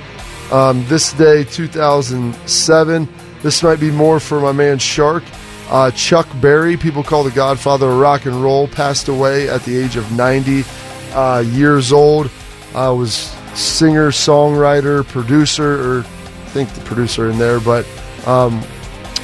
um, 0.52 0.84
this 0.86 1.12
day, 1.12 1.44
2007. 1.44 3.08
This 3.42 3.62
might 3.62 3.78
be 3.78 3.90
more 3.90 4.20
for 4.20 4.40
my 4.40 4.52
man 4.52 4.78
Shark. 4.78 5.22
Uh, 5.68 5.90
Chuck 5.90 6.28
Berry, 6.40 6.76
people 6.76 7.02
call 7.02 7.24
the 7.24 7.30
Godfather 7.30 7.90
of 7.90 7.98
rock 7.98 8.26
and 8.26 8.42
roll, 8.42 8.68
passed 8.68 9.08
away 9.08 9.48
at 9.48 9.62
the 9.64 9.76
age 9.76 9.96
of 9.96 10.10
90 10.12 10.64
uh, 11.12 11.44
years 11.46 11.92
old. 11.92 12.30
Uh, 12.74 12.94
was 12.96 13.14
singer, 13.54 14.10
songwriter, 14.10 15.06
producer, 15.06 15.98
or 15.98 16.00
I 16.00 16.48
think 16.48 16.70
the 16.70 16.80
producer 16.82 17.30
in 17.30 17.38
there, 17.38 17.60
but 17.60 17.86
um, 18.26 18.62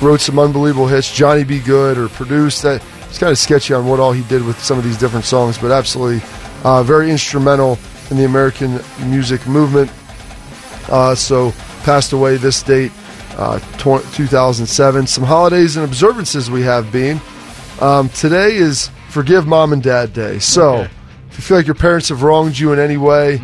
wrote 0.00 0.20
some 0.20 0.38
unbelievable 0.38 0.86
hits. 0.86 1.12
Johnny 1.12 1.44
B. 1.44 1.58
Goode 1.60 1.98
or 1.98 2.08
produced 2.08 2.62
that. 2.62 2.82
It's 3.08 3.18
kind 3.18 3.30
of 3.32 3.38
sketchy 3.38 3.74
on 3.74 3.86
what 3.86 3.98
all 4.00 4.12
he 4.12 4.22
did 4.24 4.44
with 4.44 4.58
some 4.62 4.78
of 4.78 4.84
these 4.84 4.96
different 4.96 5.24
songs, 5.24 5.58
but 5.58 5.70
absolutely 5.72 6.22
uh, 6.62 6.82
very 6.84 7.10
instrumental 7.10 7.78
in 8.10 8.16
the 8.16 8.24
American 8.24 8.80
music 9.10 9.46
movement. 9.46 9.90
Uh, 10.88 11.14
so 11.14 11.52
passed 11.82 12.12
away 12.12 12.36
this 12.36 12.62
date, 12.62 12.92
uh, 13.36 13.58
2007. 13.78 15.06
Some 15.06 15.24
holidays 15.24 15.76
and 15.76 15.84
observances 15.84 16.50
we 16.50 16.62
have 16.62 16.90
been. 16.92 17.20
Um, 17.80 18.08
today 18.10 18.54
is 18.56 18.90
Forgive 19.08 19.46
Mom 19.46 19.72
and 19.72 19.82
Dad 19.82 20.12
Day. 20.12 20.38
So 20.38 20.74
Okay. 20.74 20.90
if 21.30 21.38
you 21.38 21.42
feel 21.42 21.56
like 21.56 21.66
your 21.66 21.74
parents 21.74 22.08
have 22.10 22.22
wronged 22.22 22.58
you 22.58 22.72
in 22.72 22.78
any 22.78 22.96
way, 22.96 23.40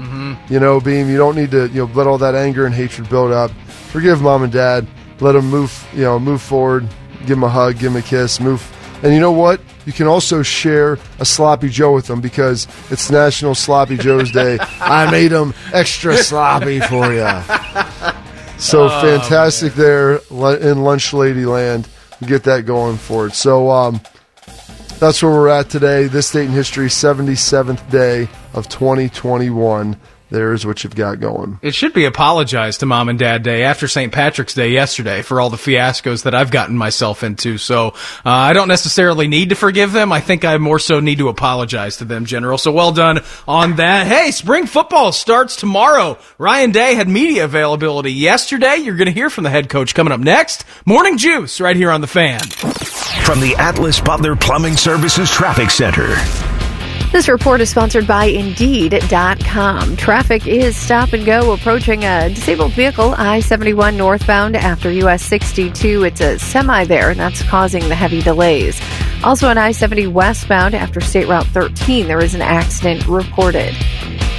you 0.49 0.61
know, 0.61 0.79
Beam, 0.81 1.09
you 1.09 1.16
don't 1.16 1.35
need 1.37 1.51
to 1.53 1.66
you 1.69 1.87
know 1.87 1.90
let 1.95 2.07
all 2.07 2.19
that 2.19 2.35
anger 2.37 2.66
and 2.66 2.75
hatred 2.75 3.09
build 3.09 3.33
up. 3.33 3.51
Forgive 3.90 4.21
Mom 4.23 4.42
and 4.45 4.53
Dad. 4.53 4.87
Let 5.21 5.33
them 5.33 5.49
move, 5.49 5.87
you 5.95 6.03
know, 6.03 6.19
move 6.19 6.43
forward. 6.43 6.89
Give 7.21 7.29
them 7.29 7.45
a 7.45 7.49
hug. 7.49 7.75
Give 7.79 7.93
them 7.93 7.97
a 7.97 8.03
kiss. 8.03 8.41
Move. 8.41 8.73
And 9.03 9.13
you 9.13 9.21
know 9.21 9.33
what? 9.33 9.61
You 9.85 9.93
can 9.93 10.07
also 10.07 10.43
share 10.43 10.99
a 11.19 11.25
sloppy 11.25 11.69
Joe 11.69 11.95
with 11.95 12.07
them 12.07 12.21
because 12.21 12.67
it's 12.91 13.11
National 13.11 13.55
Sloppy 13.55 13.97
Joe's 13.97 14.33
Day. 14.33 14.59
I 14.81 15.11
made 15.11 15.29
them 15.29 15.55
extra 15.73 16.17
sloppy 16.23 16.81
for 16.81 17.13
you. 17.13 17.27
So 18.59 18.89
fantastic 18.89 19.75
there 19.75 20.17
in 20.17 20.83
Lunch 20.83 21.13
Lady 21.13 21.45
Land. 21.45 21.89
We 22.21 22.27
get 22.27 22.45
that 22.45 22.65
going 22.65 22.97
for 22.97 23.27
it. 23.27 23.35
So 23.35 23.71
um, 23.71 24.01
that's 24.99 25.23
where 25.23 25.31
we're 25.31 25.49
at 25.49 25.69
today. 25.69 26.07
This 26.07 26.33
date 26.33 26.47
in 26.47 26.53
history, 26.53 26.87
77th 26.87 27.91
day 27.91 28.29
of 28.55 28.69
2021. 28.69 30.01
There's 30.29 30.67
what 30.67 30.83
you've 30.83 30.97
got 30.97 31.21
going. 31.21 31.61
It 31.62 31.75
should 31.75 31.93
be 31.93 32.05
apologized 32.05 32.81
to 32.81 32.87
Mom 32.87 33.09
and 33.09 33.19
Dad 33.19 33.45
Day 33.45 33.62
after 33.62 33.87
St. 33.87 34.12
Patrick's 34.12 34.55
Day 34.55 34.71
yesterday 34.71 35.23
for 35.23 35.41
all 35.41 35.51
the 35.51 35.57
fiascos 35.57 36.25
that 36.25 36.35
I've 36.35 36.51
gotten 36.51 36.77
myself 36.77 37.23
into. 37.23 37.59
So 37.59 37.89
uh, 37.89 37.93
I 38.25 38.53
don't 38.53 38.67
necessarily 38.67 39.29
need 39.29 39.51
to 39.51 39.55
forgive 39.55 39.93
them. 39.93 40.11
I 40.11 40.21
think 40.21 40.45
I 40.45 40.59
more 40.59 40.81
so 40.81 40.99
need 40.99 41.19
to 41.19 41.29
apologize 41.29 41.99
to 41.99 42.05
them, 42.05 42.25
General. 42.25 42.59
So 42.59 42.73
well 42.73 42.91
done 42.91 43.21
on 43.47 43.77
that. 43.77 44.09
Hey, 44.09 44.33
spring 44.33 44.67
football 44.67 45.12
starts 45.12 45.55
tomorrow. 45.55 46.19
Ryan 46.39 46.73
Day 46.73 46.95
had 46.97 47.09
media 47.09 47.45
availability 47.45 48.12
yesterday. 48.12 48.77
You're 48.77 48.97
going 48.97 49.07
to 49.07 49.12
hear 49.12 49.31
from 49.31 49.45
the 49.45 49.51
head 49.51 49.69
coach 49.69 49.95
coming 49.95 50.12
up 50.12 50.21
next. 50.21 50.65
Morning 50.85 51.19
Juice 51.19 51.61
right 51.61 51.77
here 51.77 51.93
on 51.93 52.01
the 52.01 52.07
fan. 52.09 52.41
From 52.41 53.41
the 53.41 53.55
Atlas 53.59 54.01
Butler 54.01 54.35
Plumbing 54.35 54.77
Services 54.77 55.31
Traffic 55.31 55.71
Center. 55.71 56.17
This 57.17 57.31
report 57.31 57.63
is 57.63 57.71
sponsored 57.71 58.07
by 58.07 58.27
Indeed.com. 58.27 59.97
Traffic 59.97 60.47
is 60.47 60.77
stop 60.77 61.15
and 61.15 61.25
go 61.25 61.55
approaching 61.55 62.05
a 62.05 62.29
disabled 62.29 62.73
vehicle, 62.73 63.15
I 63.17 63.41
71 63.41 63.97
northbound 63.97 64.55
after 64.55 64.93
US 64.93 65.23
62. 65.23 66.05
It's 66.05 66.21
a 66.21 66.39
semi 66.39 66.85
there, 66.85 67.09
and 67.09 67.19
that's 67.19 67.43
causing 67.45 67.89
the 67.89 67.95
heavy 67.95 68.21
delays. 68.21 68.79
Also 69.25 69.49
on 69.49 69.57
I 69.57 69.73
70 69.73 70.09
westbound 70.09 70.75
after 70.75 71.01
State 71.01 71.27
Route 71.27 71.47
13, 71.47 72.07
there 72.07 72.23
is 72.23 72.35
an 72.35 72.43
accident 72.43 73.09
reported. 73.09 73.75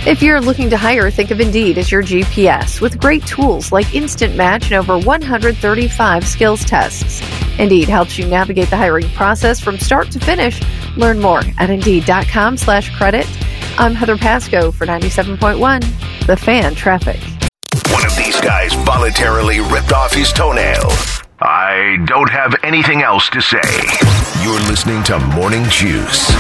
If 0.06 0.22
you're 0.22 0.40
looking 0.40 0.70
to 0.70 0.78
hire, 0.78 1.10
think 1.10 1.32
of 1.32 1.42
Indeed 1.42 1.80
as 1.80 1.92
your 1.92 2.04
GPS 2.04 2.80
with 2.80 3.00
great 3.00 3.26
tools 3.26 3.72
like 3.72 3.96
Instant 3.96 4.36
Match 4.36 4.66
and 4.66 4.74
over 4.74 5.00
135 5.00 6.28
skills 6.28 6.64
tests. 6.64 7.24
Indeed 7.58 7.90
helps 7.90 8.20
you 8.20 8.28
navigate 8.28 8.70
the 8.70 8.78
hiring 8.78 9.10
process 9.10 9.60
from 9.60 9.80
start 9.80 10.12
to 10.12 10.20
finish. 10.20 10.62
Learn 10.98 11.20
more 11.20 11.42
at 11.58 11.70
Indeed.com 11.70 12.58
slash 12.58 12.96
credit. 12.98 13.28
I'm 13.78 13.94
Heather 13.94 14.18
Pasco 14.18 14.72
for 14.72 14.86
97.1, 14.86 16.26
The 16.26 16.36
Fan 16.36 16.74
Traffic. 16.74 17.20
One 17.92 18.06
of 18.06 18.16
these 18.18 18.42
guys 18.42 18.74
voluntarily 18.74 19.60
ripped 19.60 19.94
off 19.94 20.14
his 20.14 20.34
toenail. 20.34 20.90
I 21.40 22.04
don't 22.06 22.30
have 22.32 22.56
anything 22.64 23.04
else 23.04 23.30
to 23.30 23.42
say. 23.42 23.62
You're 24.42 24.60
listening 24.62 25.04
to 25.04 25.20
Morning 25.20 25.64
Juice. 25.70 26.34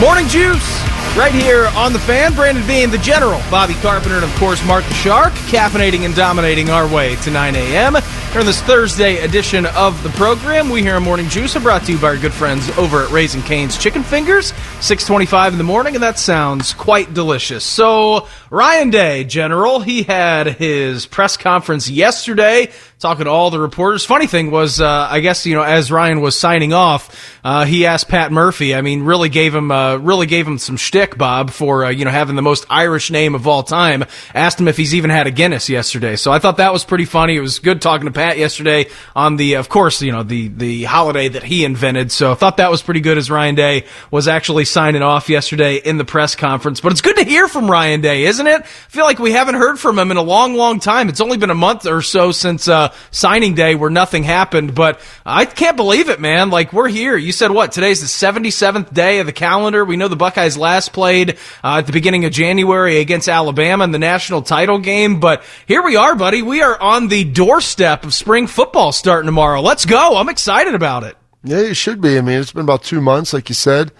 Morning 0.00 0.26
Juice, 0.26 0.82
right 1.16 1.32
here 1.32 1.68
on 1.76 1.92
the 1.92 2.00
fan. 2.00 2.34
Brandon 2.34 2.66
Beam 2.66 2.90
the 2.90 2.98
general, 2.98 3.40
Bobby 3.50 3.74
Carpenter, 3.74 4.16
and 4.16 4.24
of 4.24 4.34
course 4.34 4.64
Mark 4.66 4.84
the 4.84 4.94
Shark, 4.94 5.32
caffeinating 5.48 6.04
and 6.04 6.14
dominating 6.14 6.68
our 6.68 6.92
way 6.92 7.14
to 7.16 7.30
9 7.30 7.54
a.m. 7.54 7.94
Here 8.36 8.42
on 8.42 8.46
this 8.46 8.60
Thursday 8.60 9.16
edition 9.24 9.64
of 9.64 10.02
the 10.02 10.10
program, 10.10 10.68
we 10.68 10.82
hear 10.82 10.96
a 10.96 11.00
Morning 11.00 11.26
Juice 11.30 11.56
are 11.56 11.60
brought 11.60 11.84
to 11.84 11.92
you 11.92 11.98
by 11.98 12.08
our 12.08 12.16
good 12.18 12.34
friends 12.34 12.68
over 12.76 13.02
at 13.02 13.10
Raising 13.10 13.40
Cane's 13.40 13.78
Chicken 13.78 14.02
Fingers, 14.02 14.48
625 14.82 15.54
in 15.54 15.58
the 15.58 15.64
morning, 15.64 15.94
and 15.94 16.02
that 16.02 16.18
sounds 16.18 16.74
quite 16.74 17.14
delicious. 17.14 17.64
So, 17.64 18.28
Ryan 18.50 18.90
Day, 18.90 19.24
General, 19.24 19.80
he 19.80 20.02
had 20.02 20.48
his 20.48 21.06
press 21.06 21.38
conference 21.38 21.88
yesterday, 21.88 22.70
talking 22.98 23.24
to 23.24 23.30
all 23.30 23.50
the 23.50 23.58
reporters. 23.58 24.04
Funny 24.04 24.26
thing 24.26 24.50
was, 24.50 24.82
uh, 24.82 25.08
I 25.10 25.20
guess, 25.20 25.46
you 25.46 25.54
know, 25.54 25.62
as 25.62 25.90
Ryan 25.90 26.20
was 26.20 26.38
signing 26.38 26.74
off, 26.74 27.38
uh, 27.42 27.64
he 27.64 27.86
asked 27.86 28.08
Pat 28.08 28.32
Murphy, 28.32 28.74
I 28.74 28.82
mean, 28.82 29.02
really 29.02 29.30
gave 29.30 29.54
him, 29.54 29.70
uh, 29.70 29.96
really 29.96 30.26
gave 30.26 30.46
him 30.46 30.58
some 30.58 30.76
shtick, 30.76 31.16
Bob, 31.16 31.50
for, 31.50 31.86
uh, 31.86 31.88
you 31.90 32.04
know, 32.04 32.10
having 32.10 32.36
the 32.36 32.42
most 32.42 32.66
Irish 32.68 33.10
name 33.10 33.34
of 33.34 33.46
all 33.46 33.62
time. 33.62 34.04
Asked 34.34 34.60
him 34.60 34.68
if 34.68 34.76
he's 34.76 34.94
even 34.94 35.08
had 35.08 35.26
a 35.26 35.30
Guinness 35.30 35.70
yesterday. 35.70 36.16
So 36.16 36.32
I 36.32 36.38
thought 36.38 36.58
that 36.58 36.74
was 36.74 36.84
pretty 36.84 37.06
funny. 37.06 37.36
It 37.36 37.40
was 37.40 37.60
good 37.60 37.80
talking 37.80 38.04
to 38.04 38.12
Pat 38.12 38.25
yesterday 38.34 38.86
on 39.14 39.36
the, 39.36 39.54
of 39.54 39.68
course, 39.68 40.02
you 40.02 40.12
know, 40.12 40.22
the, 40.22 40.48
the 40.48 40.84
holiday 40.84 41.28
that 41.28 41.42
he 41.42 41.64
invented. 41.64 42.10
So 42.10 42.32
I 42.32 42.34
thought 42.34 42.56
that 42.58 42.70
was 42.70 42.82
pretty 42.82 43.00
good 43.00 43.18
as 43.18 43.30
Ryan 43.30 43.54
Day 43.54 43.86
was 44.10 44.28
actually 44.28 44.64
signing 44.64 45.02
off 45.02 45.28
yesterday 45.28 45.76
in 45.76 45.98
the 45.98 46.04
press 46.04 46.34
conference. 46.34 46.80
But 46.80 46.92
it's 46.92 47.00
good 47.00 47.16
to 47.16 47.24
hear 47.24 47.48
from 47.48 47.70
Ryan 47.70 48.00
Day, 48.00 48.24
isn't 48.24 48.46
it? 48.46 48.62
I 48.62 48.64
feel 48.64 49.04
like 49.04 49.18
we 49.18 49.32
haven't 49.32 49.54
heard 49.54 49.78
from 49.78 49.98
him 49.98 50.10
in 50.10 50.16
a 50.16 50.22
long, 50.22 50.54
long 50.54 50.80
time. 50.80 51.08
It's 51.08 51.20
only 51.20 51.36
been 51.36 51.50
a 51.50 51.54
month 51.54 51.86
or 51.86 52.02
so 52.02 52.32
since, 52.32 52.68
uh, 52.68 52.92
signing 53.10 53.54
day 53.54 53.74
where 53.74 53.90
nothing 53.90 54.24
happened, 54.24 54.74
but 54.74 55.00
I 55.24 55.44
can't 55.44 55.76
believe 55.76 56.08
it, 56.08 56.20
man. 56.20 56.50
Like 56.50 56.72
we're 56.72 56.88
here. 56.88 57.16
You 57.16 57.32
said 57.32 57.50
what? 57.50 57.72
Today's 57.72 58.00
the 58.00 58.06
77th 58.06 58.92
day 58.92 59.20
of 59.20 59.26
the 59.26 59.32
calendar. 59.32 59.84
We 59.84 59.96
know 59.96 60.08
the 60.08 60.16
Buckeyes 60.16 60.56
last 60.56 60.92
played, 60.92 61.36
uh, 61.62 61.78
at 61.78 61.86
the 61.86 61.92
beginning 61.92 62.24
of 62.24 62.32
January 62.32 62.98
against 62.98 63.28
Alabama 63.28 63.84
in 63.84 63.90
the 63.90 63.98
national 63.98 64.42
title 64.42 64.78
game, 64.78 65.20
but 65.20 65.44
here 65.66 65.82
we 65.82 65.96
are, 65.96 66.14
buddy. 66.14 66.42
We 66.42 66.62
are 66.62 66.80
on 66.80 67.08
the 67.08 67.24
doorstep 67.24 68.04
of 68.04 68.14
spring 68.16 68.46
football 68.46 68.92
starting 68.92 69.26
tomorrow. 69.26 69.60
Let's 69.60 69.84
go. 69.84 70.16
I'm 70.16 70.28
excited 70.28 70.74
about 70.74 71.04
it. 71.04 71.16
Yeah, 71.44 71.60
you 71.60 71.74
should 71.74 72.00
be. 72.00 72.18
I 72.18 72.20
mean, 72.20 72.40
it's 72.40 72.52
been 72.52 72.62
about 72.62 72.82
two 72.82 73.00
months, 73.00 73.32
like 73.32 73.48
you 73.48 73.54
said, 73.54 73.92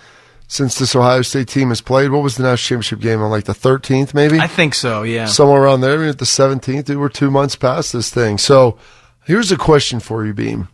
since 0.48 0.78
this 0.78 0.96
Ohio 0.96 1.22
State 1.22 1.48
team 1.48 1.68
has 1.68 1.80
played. 1.80 2.10
What 2.10 2.22
was 2.22 2.36
the 2.36 2.42
national 2.42 2.80
championship 2.80 3.00
game 3.00 3.22
on, 3.22 3.30
like 3.30 3.44
the 3.44 3.52
13th, 3.52 4.14
maybe? 4.14 4.40
I 4.40 4.48
think 4.48 4.74
so, 4.74 5.02
yeah. 5.02 5.26
Somewhere 5.26 5.62
around 5.62 5.82
there. 5.82 5.94
I 5.94 5.98
mean, 5.98 6.08
at 6.08 6.18
the 6.18 6.24
17th, 6.24 6.88
we 6.88 6.96
were 6.96 7.08
two 7.08 7.30
months 7.30 7.54
past 7.54 7.92
this 7.92 8.10
thing. 8.10 8.38
So 8.38 8.78
here's 9.24 9.52
a 9.52 9.56
question 9.56 10.00
for 10.00 10.24
you, 10.26 10.34
Beam. 10.34 10.68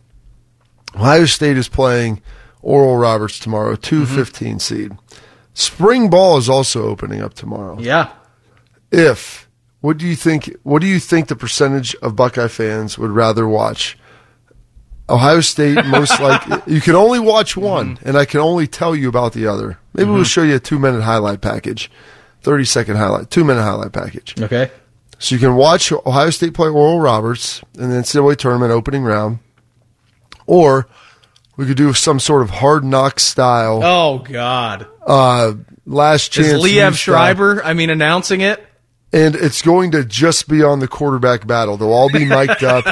Ohio 0.95 1.25
State 1.25 1.57
is 1.57 1.69
playing 1.69 2.21
Oral 2.61 2.97
Roberts 2.97 3.37
tomorrow, 3.37 3.75
215 3.75 4.47
mm-hmm. 4.47 4.57
seed. 4.57 4.91
Spring 5.53 6.09
ball 6.09 6.37
is 6.37 6.49
also 6.49 6.87
opening 6.87 7.21
up 7.21 7.33
tomorrow. 7.35 7.77
Yeah. 7.79 8.11
If 8.91 9.42
what 9.83 9.97
do 9.97 10.07
you 10.07 10.15
think? 10.15 10.55
What 10.63 10.79
do 10.79 10.87
you 10.87 10.97
think 10.97 11.27
the 11.27 11.35
percentage 11.35 11.93
of 11.95 12.15
Buckeye 12.15 12.47
fans 12.47 12.97
would 12.97 13.11
rather 13.11 13.45
watch? 13.45 13.97
Ohio 15.09 15.41
State, 15.41 15.85
most 15.85 16.17
likely. 16.21 16.61
You 16.73 16.79
can 16.79 16.95
only 16.95 17.19
watch 17.19 17.57
one, 17.57 17.99
and 18.03 18.17
I 18.17 18.23
can 18.23 18.39
only 18.39 18.65
tell 18.65 18.95
you 18.95 19.09
about 19.09 19.33
the 19.33 19.45
other. 19.45 19.77
Maybe 19.93 20.09
we'll 20.09 20.23
show 20.23 20.41
you 20.41 20.55
a 20.55 20.59
two 20.59 20.79
minute 20.79 21.01
highlight 21.01 21.41
package, 21.41 21.91
thirty 22.41 22.63
second 22.63 22.95
highlight, 22.95 23.29
two 23.29 23.43
minute 23.43 23.61
highlight 23.63 23.91
package. 23.91 24.39
Okay. 24.41 24.71
So 25.19 25.35
you 25.35 25.39
can 25.39 25.55
watch 25.55 25.91
Ohio 25.91 26.29
State 26.29 26.53
play 26.53 26.69
Oral 26.69 27.01
Roberts 27.01 27.61
in 27.77 27.89
the 27.89 27.97
NCAA 27.97 28.37
tournament 28.37 28.71
opening 28.71 29.03
round, 29.03 29.39
or 30.47 30.87
we 31.57 31.65
could 31.65 31.75
do 31.77 31.91
some 31.93 32.21
sort 32.21 32.41
of 32.41 32.49
hard 32.49 32.85
knock 32.85 33.19
style 33.19 33.81
Oh 33.83 34.19
God. 34.19 34.87
uh, 35.05 35.53
last 35.85 36.31
chance. 36.31 36.47
Is 36.47 36.63
Liev. 36.63 36.95
Schreiber, 36.95 37.61
I 37.65 37.73
mean, 37.73 37.89
announcing 37.89 38.39
it? 38.39 38.65
And 39.13 39.35
it's 39.35 39.61
going 39.61 39.91
to 39.91 40.03
just 40.03 40.47
be 40.49 40.63
on 40.63 40.79
the 40.79 40.87
quarterback 40.87 41.45
battle. 41.47 41.77
They'll 41.77 41.93
all 41.93 42.09
be 42.11 42.25
mic'd 42.25 42.63
up. 42.63 42.85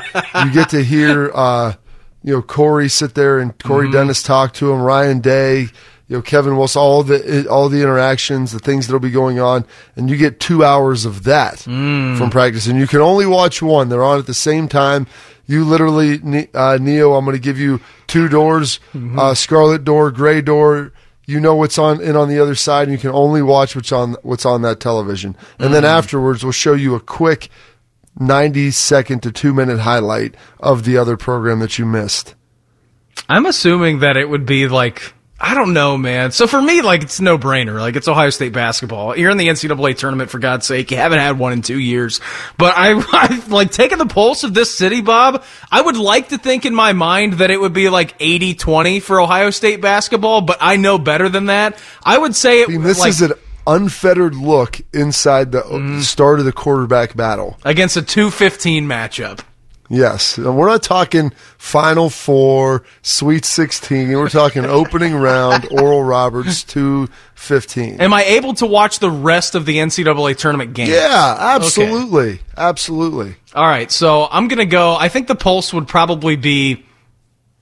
You 0.45 0.51
get 0.53 0.69
to 0.69 0.83
hear, 0.83 1.31
uh, 1.33 1.73
you 2.23 2.33
know, 2.35 2.41
Corey 2.41 2.87
sit 2.87 3.15
there 3.15 3.39
and 3.39 3.57
Corey 3.63 3.87
Dennis 3.91 4.21
talk 4.23 4.53
to 4.53 4.71
him, 4.71 4.81
Ryan 4.81 5.19
Day, 5.19 5.61
you 6.07 6.17
know, 6.17 6.21
Kevin 6.21 6.57
Wilson, 6.57 6.81
all 6.81 7.03
the 7.03 7.47
all 7.49 7.69
the 7.69 7.81
interactions, 7.81 8.51
the 8.51 8.59
things 8.59 8.85
that'll 8.87 8.99
be 8.99 9.09
going 9.11 9.39
on, 9.39 9.65
and 9.95 10.09
you 10.09 10.17
get 10.17 10.39
two 10.39 10.63
hours 10.63 11.05
of 11.05 11.23
that 11.23 11.59
from 11.61 12.29
practice, 12.29 12.67
and 12.67 12.77
you 12.77 12.85
can 12.85 12.99
only 13.01 13.25
watch 13.25 13.61
one. 13.61 13.89
They're 13.89 14.03
on 14.03 14.19
at 14.19 14.25
the 14.27 14.33
same 14.33 14.67
time. 14.67 15.07
You 15.47 15.65
literally, 15.65 16.47
uh, 16.53 16.77
Neo, 16.79 17.13
I'm 17.13 17.25
going 17.25 17.35
to 17.35 17.41
give 17.41 17.57
you 17.57 17.79
two 18.07 18.27
doors, 18.29 18.79
uh, 19.17 19.33
scarlet 19.33 19.83
door, 19.83 20.11
gray 20.11 20.41
door. 20.41 20.93
You 21.31 21.39
know 21.39 21.55
what's 21.55 21.77
on 21.77 22.01
in 22.01 22.15
on 22.15 22.27
the 22.27 22.39
other 22.39 22.55
side, 22.55 22.89
and 22.89 22.91
you 22.91 22.97
can 22.97 23.11
only 23.11 23.41
watch 23.41 23.75
what's 23.75 23.91
on 23.91 24.15
what's 24.23 24.45
on 24.45 24.61
that 24.63 24.79
television. 24.79 25.35
And 25.59 25.73
then 25.73 25.83
mm-hmm. 25.83 25.97
afterwards, 25.97 26.43
we'll 26.43 26.51
show 26.51 26.73
you 26.73 26.95
a 26.95 26.99
quick 26.99 27.49
90 28.19 28.71
second 28.71 29.23
to 29.23 29.31
two 29.31 29.53
minute 29.53 29.79
highlight 29.79 30.35
of 30.59 30.83
the 30.83 30.97
other 30.97 31.17
program 31.17 31.59
that 31.59 31.79
you 31.79 31.85
missed. 31.85 32.35
I'm 33.29 33.45
assuming 33.45 33.99
that 33.99 34.17
it 34.17 34.29
would 34.29 34.45
be 34.45 34.67
like 34.67 35.13
I 35.43 35.55
don't 35.55 35.73
know, 35.73 35.97
man. 35.97 36.31
So 36.31 36.45
for 36.45 36.61
me, 36.61 36.83
like 36.83 37.01
it's 37.01 37.19
no 37.19 37.39
brainer. 37.39 37.79
Like 37.79 37.95
it's 37.95 38.07
Ohio 38.07 38.29
State 38.29 38.53
basketball. 38.53 39.17
You're 39.17 39.31
in 39.31 39.37
the 39.37 39.47
NCAA 39.47 39.97
tournament 39.97 40.29
for 40.29 40.37
God's 40.37 40.67
sake. 40.67 40.91
You 40.91 40.97
haven't 40.97 41.17
had 41.17 41.39
one 41.39 41.51
in 41.51 41.63
two 41.63 41.79
years. 41.79 42.21
But 42.59 42.77
I, 42.77 43.03
I've 43.11 43.51
like 43.51 43.71
taking 43.71 43.97
the 43.97 44.05
pulse 44.05 44.43
of 44.43 44.53
this 44.53 44.77
city, 44.77 45.01
Bob. 45.01 45.43
I 45.71 45.81
would 45.81 45.97
like 45.97 46.29
to 46.29 46.37
think 46.37 46.65
in 46.65 46.75
my 46.75 46.93
mind 46.93 47.33
that 47.33 47.49
it 47.49 47.59
would 47.59 47.73
be 47.73 47.89
like 47.89 48.19
80-20 48.19 49.01
for 49.01 49.19
Ohio 49.19 49.49
State 49.49 49.81
basketball, 49.81 50.41
but 50.41 50.59
I 50.61 50.75
know 50.77 50.99
better 50.99 51.27
than 51.27 51.47
that. 51.47 51.81
I 52.03 52.19
would 52.19 52.35
say 52.35 52.61
it. 52.61 52.69
I 52.69 52.73
mean, 52.73 52.83
this 52.83 52.99
like, 52.99 53.09
is 53.09 53.21
an 53.21 53.33
unfettered 53.65 54.35
look 54.35 54.79
inside 54.93 55.51
the 55.51 55.61
mm-hmm. 55.61 56.01
start 56.01 56.37
of 56.37 56.45
the 56.45 56.53
quarterback 56.53 57.15
battle. 57.15 57.57
against 57.65 57.97
a 57.97 58.03
two 58.03 58.29
fifteen 58.29 58.85
matchup. 58.85 59.39
Yes, 59.93 60.37
we're 60.37 60.67
not 60.69 60.83
talking 60.83 61.33
Final 61.57 62.09
Four, 62.09 62.83
Sweet 63.01 63.43
Sixteen. 63.43 64.09
We're 64.09 64.29
talking 64.29 64.63
opening 64.79 65.13
round. 65.13 65.67
Oral 65.69 66.01
Roberts 66.01 66.63
two 66.63 67.09
fifteen. 67.35 67.99
Am 67.99 68.13
I 68.13 68.23
able 68.23 68.53
to 68.55 68.65
watch 68.65 68.99
the 68.99 69.11
rest 69.11 69.53
of 69.53 69.65
the 69.65 69.77
NCAA 69.77 70.37
tournament 70.37 70.73
game? 70.73 70.89
Yeah, 70.89 71.35
absolutely, 71.37 72.39
absolutely. 72.55 73.35
All 73.53 73.67
right, 73.67 73.91
so 73.91 74.29
I'm 74.31 74.47
going 74.47 74.59
to 74.59 74.65
go. 74.65 74.95
I 74.95 75.09
think 75.09 75.27
the 75.27 75.35
pulse 75.35 75.73
would 75.73 75.89
probably 75.89 76.37
be 76.37 76.85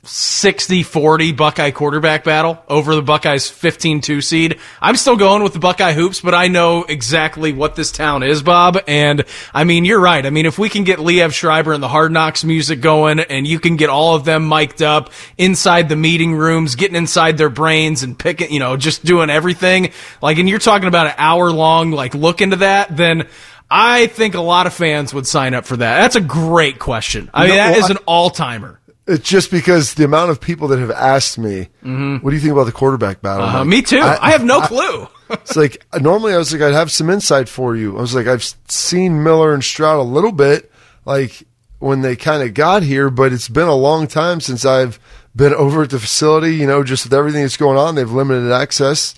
60 0.09 0.81
40 0.81 1.33
Buckeye 1.33 1.69
quarterback 1.69 2.23
battle 2.23 2.61
over 2.67 2.95
the 2.95 3.03
Buckeyes 3.03 3.47
15 3.47 4.01
2 4.01 4.21
seed. 4.21 4.59
I'm 4.81 4.95
still 4.95 5.15
going 5.15 5.43
with 5.43 5.53
the 5.53 5.59
Buckeye 5.59 5.93
hoops, 5.93 6.19
but 6.19 6.33
I 6.33 6.47
know 6.47 6.83
exactly 6.83 7.53
what 7.53 7.75
this 7.75 7.91
town 7.91 8.23
is, 8.23 8.41
Bob. 8.41 8.79
And 8.87 9.23
I 9.53 9.65
mean, 9.65 9.85
you're 9.85 9.99
right. 9.99 10.25
I 10.25 10.31
mean, 10.31 10.47
if 10.47 10.57
we 10.57 10.67
can 10.67 10.83
get 10.83 10.97
Liev 10.97 11.31
Schreiber 11.31 11.73
and 11.73 11.83
the 11.83 11.87
Hard 11.87 12.11
Knocks 12.11 12.43
music 12.43 12.81
going 12.81 13.19
and 13.19 13.45
you 13.45 13.59
can 13.59 13.75
get 13.75 13.89
all 13.89 14.15
of 14.15 14.25
them 14.25 14.47
mic'd 14.47 14.81
up 14.81 15.11
inside 15.37 15.89
the 15.89 15.95
meeting 15.95 16.33
rooms, 16.33 16.73
getting 16.75 16.95
inside 16.95 17.37
their 17.37 17.49
brains 17.49 18.01
and 18.01 18.17
picking, 18.17 18.51
you 18.51 18.59
know, 18.59 18.77
just 18.77 19.05
doing 19.05 19.29
everything, 19.29 19.91
like, 20.23 20.39
and 20.39 20.49
you're 20.49 20.57
talking 20.57 20.87
about 20.87 21.05
an 21.05 21.13
hour 21.17 21.51
long, 21.51 21.91
like, 21.91 22.15
look 22.15 22.41
into 22.41 22.55
that, 22.57 22.97
then 22.97 23.27
I 23.69 24.07
think 24.07 24.33
a 24.33 24.41
lot 24.41 24.65
of 24.65 24.73
fans 24.73 25.13
would 25.13 25.27
sign 25.27 25.53
up 25.53 25.65
for 25.65 25.77
that. 25.77 26.01
That's 26.01 26.15
a 26.15 26.21
great 26.21 26.79
question. 26.79 27.29
I 27.31 27.41
mean, 27.41 27.49
No, 27.49 27.55
that 27.57 27.71
well, 27.73 27.85
is 27.85 27.89
an 27.91 27.97
all 28.07 28.31
timer. 28.31 28.79
It's 29.09 29.27
just 29.27 29.49
because 29.49 29.95
the 29.95 30.05
amount 30.05 30.29
of 30.29 30.39
people 30.39 30.67
that 30.67 30.77
have 30.77 30.91
asked 30.91 31.39
me, 31.39 31.69
"What 31.81 32.29
do 32.29 32.35
you 32.35 32.39
think 32.39 32.53
about 32.53 32.65
the 32.65 32.71
quarterback 32.71 33.23
battle?" 33.23 33.45
Uh, 33.47 33.59
like, 33.59 33.67
me 33.67 33.81
too. 33.81 33.99
I, 33.99 34.29
have 34.29 34.43
no 34.43 34.61
clue. 34.61 35.07
It's 35.31 35.55
like 35.55 35.83
normally 35.99 36.33
I 36.33 36.37
was 36.37 36.53
like 36.53 36.61
I'd 36.61 36.73
have 36.75 36.91
some 36.91 37.09
insight 37.09 37.49
for 37.49 37.75
you. 37.75 37.97
I 37.97 38.01
was 38.01 38.13
like 38.13 38.27
I've 38.27 38.43
seen 38.67 39.23
Miller 39.23 39.51
and 39.53 39.63
Stroud 39.63 39.99
a 39.99 40.03
little 40.03 40.31
bit, 40.31 40.71
like 41.05 41.43
when 41.79 42.01
they 42.01 42.15
kind 42.15 42.43
of 42.43 42.53
got 42.53 42.83
here, 42.83 43.09
but 43.09 43.33
it's 43.33 43.49
been 43.49 43.67
a 43.67 43.75
long 43.75 44.05
time 44.05 44.41
since 44.41 44.63
I've 44.63 44.99
been 45.35 45.53
over 45.53 45.83
at 45.83 45.89
the 45.89 45.99
facility. 45.99 46.55
You 46.55 46.67
know, 46.67 46.83
just 46.83 47.05
with 47.05 47.13
everything 47.13 47.41
that's 47.41 47.57
going 47.57 47.77
on, 47.77 47.95
they've 47.95 48.11
limited 48.11 48.51
access. 48.51 49.15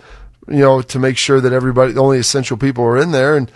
You 0.47 0.59
know, 0.59 0.81
to 0.81 0.99
make 0.99 1.17
sure 1.17 1.41
that 1.41 1.53
everybody, 1.53 1.91
the 1.93 2.01
only 2.01 2.17
essential 2.19 2.55
people 2.55 2.83
are 2.85 2.97
in 2.97 3.11
there, 3.11 3.35
and 3.35 3.51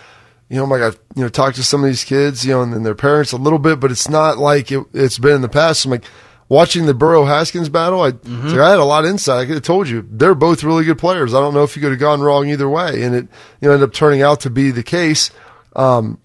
you 0.50 0.56
know, 0.56 0.64
like 0.64 0.82
I've 0.82 0.98
you 1.14 1.22
know 1.22 1.28
talked 1.28 1.56
to 1.56 1.62
some 1.62 1.82
of 1.82 1.88
these 1.88 2.04
kids, 2.04 2.44
you 2.44 2.52
know, 2.52 2.62
and, 2.62 2.74
and 2.74 2.84
their 2.84 2.94
parents 2.94 3.32
a 3.32 3.38
little 3.38 3.58
bit, 3.58 3.80
but 3.80 3.90
it's 3.90 4.08
not 4.08 4.38
like 4.38 4.70
it, 4.70 4.84
it's 4.92 5.18
been 5.18 5.36
in 5.36 5.42
the 5.42 5.48
past. 5.48 5.84
I'm 5.86 5.92
like. 5.92 6.04
Watching 6.48 6.86
the 6.86 6.94
Burrow 6.94 7.24
Haskins 7.24 7.68
battle, 7.68 8.02
I, 8.02 8.08
it's 8.08 8.24
like, 8.28 8.60
I 8.60 8.70
had 8.70 8.78
a 8.78 8.84
lot 8.84 9.04
of 9.04 9.10
insight. 9.10 9.40
I 9.40 9.46
could 9.46 9.54
have 9.54 9.64
told 9.64 9.88
you 9.88 10.06
they're 10.08 10.34
both 10.36 10.62
really 10.62 10.84
good 10.84 10.98
players. 10.98 11.34
I 11.34 11.40
don't 11.40 11.54
know 11.54 11.64
if 11.64 11.74
you 11.74 11.82
could 11.82 11.90
have 11.90 11.98
gone 11.98 12.20
wrong 12.20 12.48
either 12.48 12.68
way, 12.68 13.02
and 13.02 13.14
it 13.16 13.28
you 13.60 13.68
know 13.68 13.72
ended 13.74 13.88
up 13.88 13.92
turning 13.92 14.22
out 14.22 14.40
to 14.42 14.50
be 14.50 14.70
the 14.70 14.84
case. 14.84 15.30
Um, 15.74 16.18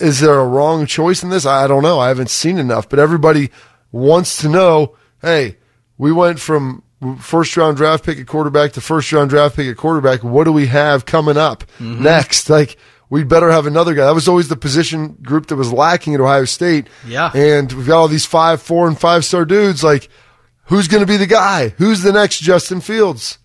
is 0.00 0.20
there 0.20 0.38
a 0.38 0.46
wrong 0.46 0.86
choice 0.86 1.22
in 1.22 1.28
this? 1.28 1.44
I 1.44 1.66
don't 1.66 1.82
know. 1.82 2.00
I 2.00 2.08
haven't 2.08 2.30
seen 2.30 2.56
enough, 2.58 2.88
but 2.88 2.98
everybody 2.98 3.50
wants 3.92 4.38
to 4.38 4.48
know. 4.48 4.96
Hey, 5.20 5.58
we 5.98 6.10
went 6.10 6.40
from 6.40 6.82
first 7.20 7.56
round 7.56 7.76
draft 7.76 8.04
pick 8.04 8.18
at 8.18 8.26
quarterback 8.26 8.72
to 8.72 8.80
first 8.80 9.12
round 9.12 9.28
draft 9.28 9.56
pick 9.56 9.68
at 9.68 9.76
quarterback. 9.76 10.24
What 10.24 10.44
do 10.44 10.52
we 10.52 10.68
have 10.68 11.04
coming 11.04 11.36
up 11.36 11.64
next? 11.78 12.48
Like 12.48 12.76
we 13.12 13.24
better 13.24 13.50
have 13.50 13.66
another 13.66 13.92
guy. 13.92 14.06
That 14.06 14.14
was 14.14 14.26
always 14.26 14.48
the 14.48 14.56
position 14.56 15.18
group 15.22 15.48
that 15.48 15.56
was 15.56 15.70
lacking 15.70 16.14
at 16.14 16.20
Ohio 16.22 16.46
State. 16.46 16.88
Yeah. 17.06 17.30
and 17.34 17.70
we've 17.70 17.86
got 17.86 17.98
all 17.98 18.08
these 18.08 18.24
five, 18.24 18.62
four, 18.62 18.88
and 18.88 18.98
five 18.98 19.26
star 19.26 19.44
dudes. 19.44 19.84
Like, 19.84 20.08
who's 20.64 20.88
going 20.88 21.02
to 21.02 21.06
be 21.06 21.18
the 21.18 21.26
guy? 21.26 21.74
Who's 21.76 22.00
the 22.00 22.10
next 22.10 22.38
Justin 22.38 22.80
Fields? 22.80 23.36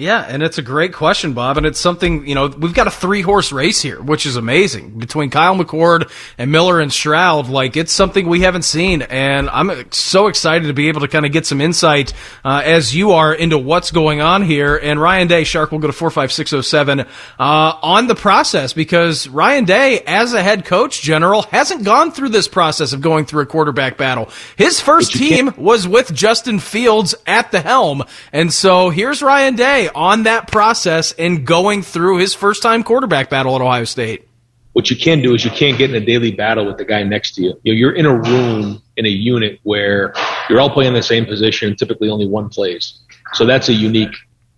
Yeah, 0.00 0.24
and 0.28 0.44
it's 0.44 0.58
a 0.58 0.62
great 0.62 0.92
question, 0.92 1.32
Bob, 1.32 1.56
and 1.56 1.66
it's 1.66 1.80
something, 1.80 2.24
you 2.24 2.36
know, 2.36 2.46
we've 2.46 2.72
got 2.72 2.86
a 2.86 2.90
three 2.90 3.20
horse 3.20 3.50
race 3.50 3.82
here, 3.82 4.00
which 4.00 4.26
is 4.26 4.36
amazing 4.36 4.96
between 4.96 5.28
Kyle 5.28 5.56
McCord 5.56 6.08
and 6.38 6.52
Miller 6.52 6.80
and 6.80 6.92
Stroud. 6.92 7.48
Like, 7.48 7.76
it's 7.76 7.92
something 7.92 8.28
we 8.28 8.42
haven't 8.42 8.62
seen, 8.62 9.02
and 9.02 9.50
I'm 9.50 9.90
so 9.90 10.28
excited 10.28 10.68
to 10.68 10.72
be 10.72 10.86
able 10.86 11.00
to 11.00 11.08
kind 11.08 11.26
of 11.26 11.32
get 11.32 11.46
some 11.46 11.60
insight, 11.60 12.12
uh, 12.44 12.62
as 12.64 12.94
you 12.94 13.10
are 13.10 13.34
into 13.34 13.58
what's 13.58 13.90
going 13.90 14.20
on 14.20 14.42
here. 14.42 14.76
And 14.76 15.00
Ryan 15.00 15.26
Day, 15.26 15.42
Shark 15.42 15.72
will 15.72 15.80
go 15.80 15.88
to 15.88 15.92
45607, 15.92 17.00
uh, 17.00 17.04
on 17.40 18.06
the 18.06 18.14
process 18.14 18.72
because 18.72 19.28
Ryan 19.28 19.64
Day, 19.64 20.00
as 20.06 20.32
a 20.32 20.44
head 20.44 20.64
coach 20.64 21.02
general, 21.02 21.42
hasn't 21.42 21.82
gone 21.82 22.12
through 22.12 22.28
this 22.28 22.46
process 22.46 22.92
of 22.92 23.00
going 23.00 23.26
through 23.26 23.42
a 23.42 23.46
quarterback 23.46 23.96
battle. 23.96 24.30
His 24.54 24.80
first 24.80 25.12
team 25.12 25.52
was 25.56 25.88
with 25.88 26.14
Justin 26.14 26.60
Fields 26.60 27.16
at 27.26 27.50
the 27.50 27.60
helm, 27.60 28.04
and 28.32 28.52
so 28.52 28.90
here's 28.90 29.22
Ryan 29.22 29.56
Day 29.56 29.67
on 29.94 30.24
that 30.24 30.50
process 30.50 31.12
and 31.12 31.46
going 31.46 31.82
through 31.82 32.18
his 32.18 32.34
first 32.34 32.62
time 32.62 32.82
quarterback 32.82 33.30
battle 33.30 33.54
at 33.54 33.60
Ohio 33.60 33.84
State? 33.84 34.26
What 34.72 34.90
you 34.90 34.96
can 34.96 35.20
do 35.22 35.34
is 35.34 35.44
you 35.44 35.50
can't 35.50 35.76
get 35.76 35.90
in 35.90 36.00
a 36.00 36.04
daily 36.04 36.30
battle 36.30 36.66
with 36.66 36.78
the 36.78 36.84
guy 36.84 37.02
next 37.02 37.34
to 37.34 37.42
you. 37.42 37.60
you 37.62 37.72
know, 37.72 37.76
you're 37.76 37.94
in 37.94 38.06
a 38.06 38.14
room 38.14 38.82
in 38.96 39.06
a 39.06 39.10
unit 39.10 39.58
where 39.64 40.14
you're 40.48 40.60
all 40.60 40.70
playing 40.70 40.94
the 40.94 41.02
same 41.02 41.26
position. 41.26 41.74
Typically, 41.76 42.08
only 42.08 42.26
one 42.26 42.48
plays, 42.48 43.00
so 43.34 43.44
that's 43.44 43.68
a 43.68 43.72
unique 43.72 44.14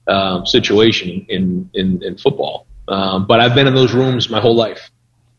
um, 0.07 0.47
situation 0.47 1.27
in 1.29 1.71
in, 1.75 2.03
in 2.03 2.19
football. 2.19 2.67
Um, 2.89 3.27
but 3.27 3.41
I've 3.41 3.55
been 3.55 3.67
in 3.67 3.75
those 3.75 3.93
rooms 3.93 4.29
my 4.29 4.41
whole 4.41 4.57
life, 4.57 4.91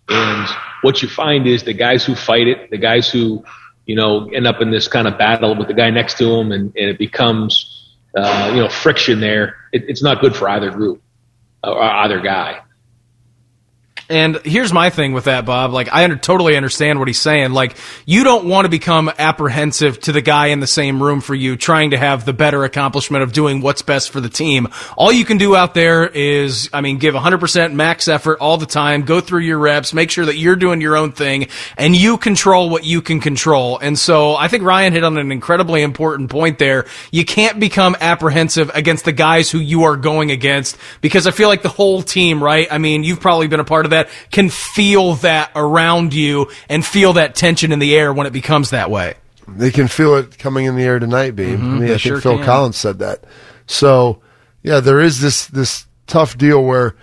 and 0.10 0.47
what 0.81 1.01
you 1.01 1.07
find 1.07 1.47
is 1.47 1.63
the 1.63 1.73
guys 1.73 2.03
who 2.03 2.15
fight 2.15 2.47
it, 2.47 2.71
the 2.71 2.77
guys 2.77 3.10
who 3.10 3.43
you 3.86 3.95
know 3.95 4.29
end 4.29 4.47
up 4.47 4.62
in 4.62 4.71
this 4.71 4.88
kind 4.88 5.07
of 5.07 5.17
battle 5.17 5.55
with 5.55 5.67
the 5.67 5.75
guy 5.75 5.91
next 5.91 6.17
to 6.17 6.25
them, 6.25 6.51
and, 6.51 6.75
and 6.75 6.89
it 6.89 6.97
becomes 6.97 7.80
uh, 8.15 8.52
you 8.54 8.62
know, 8.62 8.69
friction 8.69 9.19
there, 9.19 9.56
it, 9.71 9.86
it's 9.88 10.04
not 10.04 10.21
good 10.21 10.36
for 10.36 10.50
either 10.50 10.71
group 10.71 11.02
or 11.63 11.82
either 11.82 12.19
guy. 12.19 12.62
And 14.12 14.41
here's 14.43 14.74
my 14.74 14.89
thing 14.89 15.13
with 15.13 15.24
that, 15.24 15.45
Bob. 15.45 15.71
Like, 15.71 15.88
I 15.91 16.04
under, 16.04 16.17
totally 16.17 16.58
understand 16.58 17.00
what 17.00 17.08
he's 17.08 17.19
saying. 17.19 17.52
Like, 17.52 17.78
you 18.06 18.24
don't 18.24 18.45
want 18.45 18.65
to 18.65 18.69
become 18.69 19.10
apprehensive 19.17 20.00
to 20.02 20.12
the 20.12 20.21
guy 20.21 20.47
in 20.47 20.60
the 20.60 20.67
same 20.67 21.02
room 21.02 21.21
for 21.21 21.34
you, 21.34 21.56
trying 21.56 21.91
to 21.91 21.97
have 21.97 22.26
the 22.26 22.34
better 22.34 22.65
accomplishment 22.65 23.24
of 23.24 23.32
doing 23.32 23.62
what's 23.62 23.82
best 23.82 24.10
for 24.12 24.19
the 24.19 24.30
team. 24.30 24.67
All 24.97 25.12
you 25.12 25.24
can 25.24 25.38
do 25.38 25.56
out 25.56 25.74
there 25.74 26.06
is, 26.08 26.69
I 26.74 26.82
mean, 26.82 26.97
give 26.97 27.15
100% 27.15 27.74
max 27.74 28.08
effort 28.10 28.39
all 28.39 28.58
the 28.58 28.65
time, 28.65 29.04
go 29.04 29.21
through 29.21 29.41
your 29.41 29.60
reps, 29.60 29.93
make 29.93 30.12
sure 30.12 30.26
that 30.26 30.36
you're 30.36 30.58
doing 30.58 30.82
your 30.82 30.97
own 30.97 31.13
thing, 31.13 31.47
and 31.78 31.95
you 31.95 32.17
control 32.17 32.69
what 32.69 32.84
you 32.84 33.02
can 33.02 33.21
control. 33.21 33.78
And 33.78 33.97
so 33.97 34.36
I 34.36 34.50
think 34.50 34.63
Ryan 34.63 34.91
hit 34.91 35.06
on 35.06 35.17
an 35.17 35.32
incredibly 35.32 35.82
important 35.82 36.30
point 36.30 36.60
there. 36.60 36.86
You 37.12 37.24
can't 37.24 37.60
become 37.60 37.95
apprehensive 38.02 38.71
against 38.74 39.06
the 39.06 39.13
guys 39.13 39.50
who 39.50 39.60
you 39.60 39.84
are 39.84 39.95
going 39.95 40.32
against 40.32 40.78
because 41.00 41.28
I 41.28 41.32
feel 41.32 41.47
like 41.47 41.62
the 41.62 41.69
whole 41.69 42.02
team, 42.02 42.43
right? 42.43 42.67
I 42.69 42.78
mean, 42.78 43.04
you've 43.04 43.21
probably 43.21 43.47
been 43.47 43.60
a 43.60 43.65
part 43.65 43.86
of 43.86 43.91
that 43.91 44.00
that 44.03 44.09
can 44.31 44.49
feel 44.49 45.15
that 45.15 45.51
around 45.55 46.13
you 46.13 46.49
and 46.69 46.85
feel 46.85 47.13
that 47.13 47.35
tension 47.35 47.71
in 47.71 47.79
the 47.79 47.95
air 47.95 48.13
when 48.13 48.27
it 48.27 48.33
becomes 48.33 48.69
that 48.71 48.89
way. 48.89 49.15
They 49.47 49.71
can 49.71 49.87
feel 49.87 50.15
it 50.15 50.37
coming 50.37 50.65
in 50.65 50.75
the 50.75 50.83
air 50.83 50.99
tonight, 50.99 51.35
Beam. 51.35 51.57
Mm-hmm, 51.57 51.65
I 51.65 51.73
mean, 51.73 51.83
I 51.83 51.87
think 51.87 51.99
sure 52.01 52.21
Phil 52.21 52.37
can. 52.37 52.45
Collins 52.45 52.77
said 52.77 52.99
that. 52.99 53.23
So, 53.65 54.21
yeah, 54.63 54.79
there 54.79 54.99
is 54.99 55.21
this 55.21 55.47
this 55.47 55.85
tough 56.07 56.37
deal 56.37 56.63
where 56.63 56.95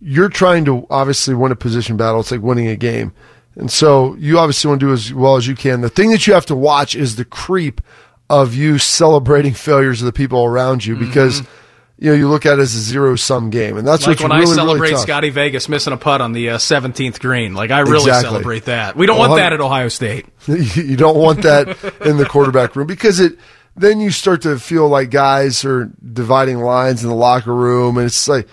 you're 0.00 0.28
trying 0.28 0.64
to 0.66 0.86
obviously 0.90 1.34
win 1.34 1.52
a 1.52 1.56
position 1.56 1.96
battle. 1.96 2.20
It's 2.20 2.30
like 2.30 2.42
winning 2.42 2.66
a 2.68 2.76
game. 2.76 3.12
And 3.56 3.70
so 3.70 4.14
you 4.16 4.38
obviously 4.38 4.68
want 4.68 4.80
to 4.80 4.86
do 4.86 4.92
as 4.92 5.14
well 5.14 5.36
as 5.36 5.46
you 5.46 5.54
can. 5.54 5.80
The 5.80 5.88
thing 5.88 6.10
that 6.10 6.26
you 6.26 6.34
have 6.34 6.46
to 6.46 6.56
watch 6.56 6.94
is 6.96 7.16
the 7.16 7.24
creep 7.24 7.80
of 8.28 8.54
you 8.54 8.78
celebrating 8.78 9.54
failures 9.54 10.02
of 10.02 10.06
the 10.06 10.12
people 10.12 10.44
around 10.44 10.84
you 10.84 10.96
because 10.96 11.40
Mm-hmm. 11.40 11.63
You 11.98 12.10
know 12.10 12.16
you 12.16 12.28
look 12.28 12.44
at 12.46 12.58
it 12.58 12.62
as 12.62 12.74
a 12.74 12.80
zero 12.80 13.16
sum 13.16 13.50
game, 13.50 13.76
and 13.76 13.86
that's 13.86 14.06
like 14.06 14.20
when 14.20 14.30
really, 14.30 14.50
I 14.52 14.54
celebrate 14.54 14.90
really. 14.90 15.02
Scotty 15.02 15.30
Vegas 15.30 15.68
missing 15.68 15.92
a 15.92 15.96
putt 15.96 16.20
on 16.20 16.32
the 16.32 16.50
uh, 16.50 16.58
17th 16.58 17.20
green. 17.20 17.54
Like 17.54 17.70
I 17.70 17.80
really 17.80 18.08
Exactly. 18.08 18.30
celebrate 18.30 18.64
that. 18.64 18.96
We 18.96 19.06
don't 19.06 19.18
Well, 19.18 19.30
want 19.30 19.40
that 19.40 19.52
at 19.52 19.60
Ohio 19.60 19.88
State. 19.88 20.26
you 20.46 20.96
don't 20.96 21.16
want 21.16 21.42
that 21.42 21.68
in 22.04 22.16
the 22.16 22.26
quarterback 22.26 22.74
room 22.76 22.86
because 22.86 23.20
it 23.20 23.38
then 23.76 24.00
you 24.00 24.10
start 24.10 24.42
to 24.42 24.58
feel 24.58 24.88
like 24.88 25.10
guys 25.10 25.64
are 25.64 25.90
dividing 26.12 26.58
lines 26.58 27.02
in 27.02 27.08
the 27.10 27.14
locker 27.16 27.54
room 27.54 27.96
and 27.98 28.06
it's 28.06 28.28
like 28.28 28.46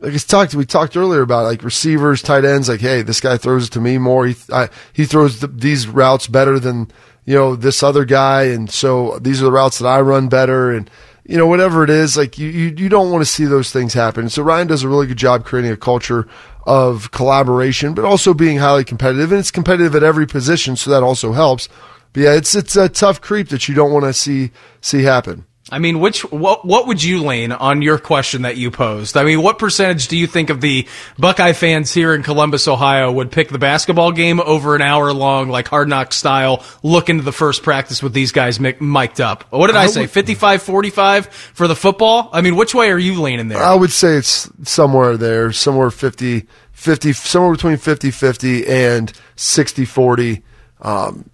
like 0.00 0.14
it's 0.14 0.24
talked 0.24 0.54
we 0.54 0.64
talked 0.64 0.96
earlier 0.96 1.20
about 1.20 1.44
like 1.44 1.62
receivers 1.62 2.22
tight 2.22 2.44
ends 2.44 2.68
like 2.68 2.80
hey 2.80 3.02
this 3.02 3.20
guy 3.20 3.36
throws 3.36 3.66
it 3.66 3.70
to 3.70 3.80
me 3.80 3.98
more 3.98 4.26
he 4.26 4.34
I, 4.52 4.68
he 4.92 5.04
throws 5.04 5.40
the, 5.40 5.46
these 5.46 5.86
routes 5.86 6.26
better 6.26 6.58
than 6.58 6.90
you 7.26 7.34
know 7.34 7.54
this 7.54 7.82
other 7.82 8.04
guy 8.06 8.44
and 8.44 8.70
so 8.70 9.18
these 9.20 9.42
are 9.42 9.44
the 9.44 9.52
routes 9.52 9.78
that 9.78 9.86
I 9.86 10.00
run 10.00 10.28
better 10.28 10.70
and 10.72 10.90
you 11.24 11.36
know 11.36 11.46
whatever 11.46 11.84
it 11.84 11.90
is 11.90 12.16
like 12.16 12.38
you 12.38 12.48
you, 12.48 12.74
you 12.76 12.88
don't 12.88 13.10
want 13.10 13.22
to 13.22 13.30
see 13.30 13.44
those 13.44 13.72
things 13.72 13.94
happen 13.94 14.28
so 14.28 14.42
Ryan 14.42 14.66
does 14.66 14.82
a 14.82 14.88
really 14.88 15.06
good 15.06 15.16
job 15.16 15.44
creating 15.44 15.70
a 15.70 15.76
culture 15.76 16.26
of 16.66 17.10
collaboration 17.10 17.94
but 17.94 18.04
also 18.04 18.34
being 18.34 18.58
highly 18.58 18.84
competitive 18.84 19.30
and 19.32 19.38
it's 19.38 19.50
competitive 19.50 19.94
at 19.94 20.02
every 20.02 20.26
position 20.26 20.76
so 20.76 20.90
that 20.90 21.02
also 21.02 21.32
helps 21.32 21.68
but 22.12 22.22
yeah, 22.22 22.34
it's 22.34 22.54
it's 22.54 22.76
a 22.76 22.88
tough 22.88 23.20
creep 23.20 23.48
that 23.48 23.68
you 23.68 23.74
don't 23.74 23.92
want 23.92 24.04
to 24.04 24.12
see 24.12 24.50
see 24.80 25.02
happen. 25.02 25.46
I 25.72 25.78
mean, 25.78 26.00
which 26.00 26.20
what 26.30 26.66
what 26.66 26.86
would 26.86 27.02
you 27.02 27.24
lean 27.24 27.50
on 27.50 27.80
your 27.80 27.96
question 27.98 28.42
that 28.42 28.58
you 28.58 28.70
posed? 28.70 29.16
I 29.16 29.24
mean, 29.24 29.40
what 29.40 29.58
percentage 29.58 30.06
do 30.06 30.18
you 30.18 30.26
think 30.26 30.50
of 30.50 30.60
the 30.60 30.86
Buckeye 31.18 31.54
fans 31.54 31.94
here 31.94 32.14
in 32.14 32.22
Columbus, 32.22 32.68
Ohio, 32.68 33.10
would 33.10 33.32
pick 33.32 33.48
the 33.48 33.58
basketball 33.58 34.12
game 34.12 34.38
over 34.38 34.76
an 34.76 34.82
hour 34.82 35.14
long, 35.14 35.48
like 35.48 35.68
hard 35.68 35.88
knock 35.88 36.12
style, 36.12 36.62
look 36.82 37.08
into 37.08 37.22
the 37.22 37.32
first 37.32 37.62
practice 37.62 38.02
with 38.02 38.12
these 38.12 38.32
guys 38.32 38.60
mic- 38.60 38.82
mic'd 38.82 39.22
up? 39.22 39.44
What 39.50 39.68
did 39.68 39.76
I, 39.76 39.84
I 39.84 39.86
say? 39.86 40.02
would- 40.02 40.10
55-45 40.10 41.30
for 41.30 41.66
the 41.66 41.74
football? 41.74 42.28
I 42.34 42.42
mean, 42.42 42.54
which 42.54 42.74
way 42.74 42.90
are 42.90 42.98
you 42.98 43.22
leaning 43.22 43.48
there? 43.48 43.62
I 43.62 43.74
would 43.74 43.92
say 43.92 44.16
it's 44.16 44.50
somewhere 44.64 45.16
there, 45.16 45.52
somewhere 45.52 45.90
50, 45.90 46.46
50 46.72 47.12
somewhere 47.14 47.52
between 47.52 47.76
50-50 47.76 48.68
and 48.68 49.10
60-40 49.36 50.42
um, 50.82 51.30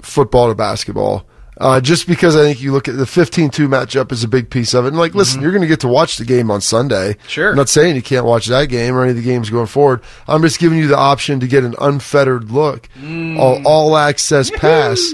football 0.00 0.48
to 0.50 0.54
basketball. 0.54 1.26
Uh, 1.60 1.78
just 1.78 2.06
because 2.06 2.34
I 2.36 2.42
think 2.42 2.62
you 2.62 2.72
look 2.72 2.88
at 2.88 2.96
the 2.96 3.04
15-2 3.04 3.50
matchup 3.68 4.10
is 4.12 4.24
a 4.24 4.28
big 4.28 4.48
piece 4.48 4.72
of 4.72 4.86
it. 4.86 4.88
And 4.88 4.96
like, 4.98 5.14
listen, 5.14 5.42
you're 5.42 5.50
going 5.52 5.60
to 5.60 5.68
get 5.68 5.80
to 5.80 5.88
watch 5.88 6.16
the 6.16 6.24
game 6.24 6.50
on 6.50 6.62
Sunday. 6.62 7.12
Mm-hmm. 7.12 7.28
Sure. 7.28 7.50
I'm 7.50 7.56
not 7.56 7.68
saying 7.68 7.96
you 7.96 8.02
can't 8.02 8.24
watch 8.24 8.46
that 8.46 8.70
game 8.70 8.94
or 8.96 9.02
any 9.02 9.10
of 9.10 9.16
the 9.16 9.22
games 9.22 9.50
going 9.50 9.66
forward. 9.66 10.00
I'm 10.26 10.40
just 10.40 10.58
giving 10.58 10.78
you 10.78 10.88
the 10.88 10.96
option 10.96 11.38
to 11.40 11.46
get 11.46 11.62
an 11.62 11.74
unfettered 11.78 12.50
look, 12.50 12.88
Mm. 12.98 13.38
all, 13.38 13.60
all 13.66 13.96
access 13.98 14.50
pass 14.50 15.12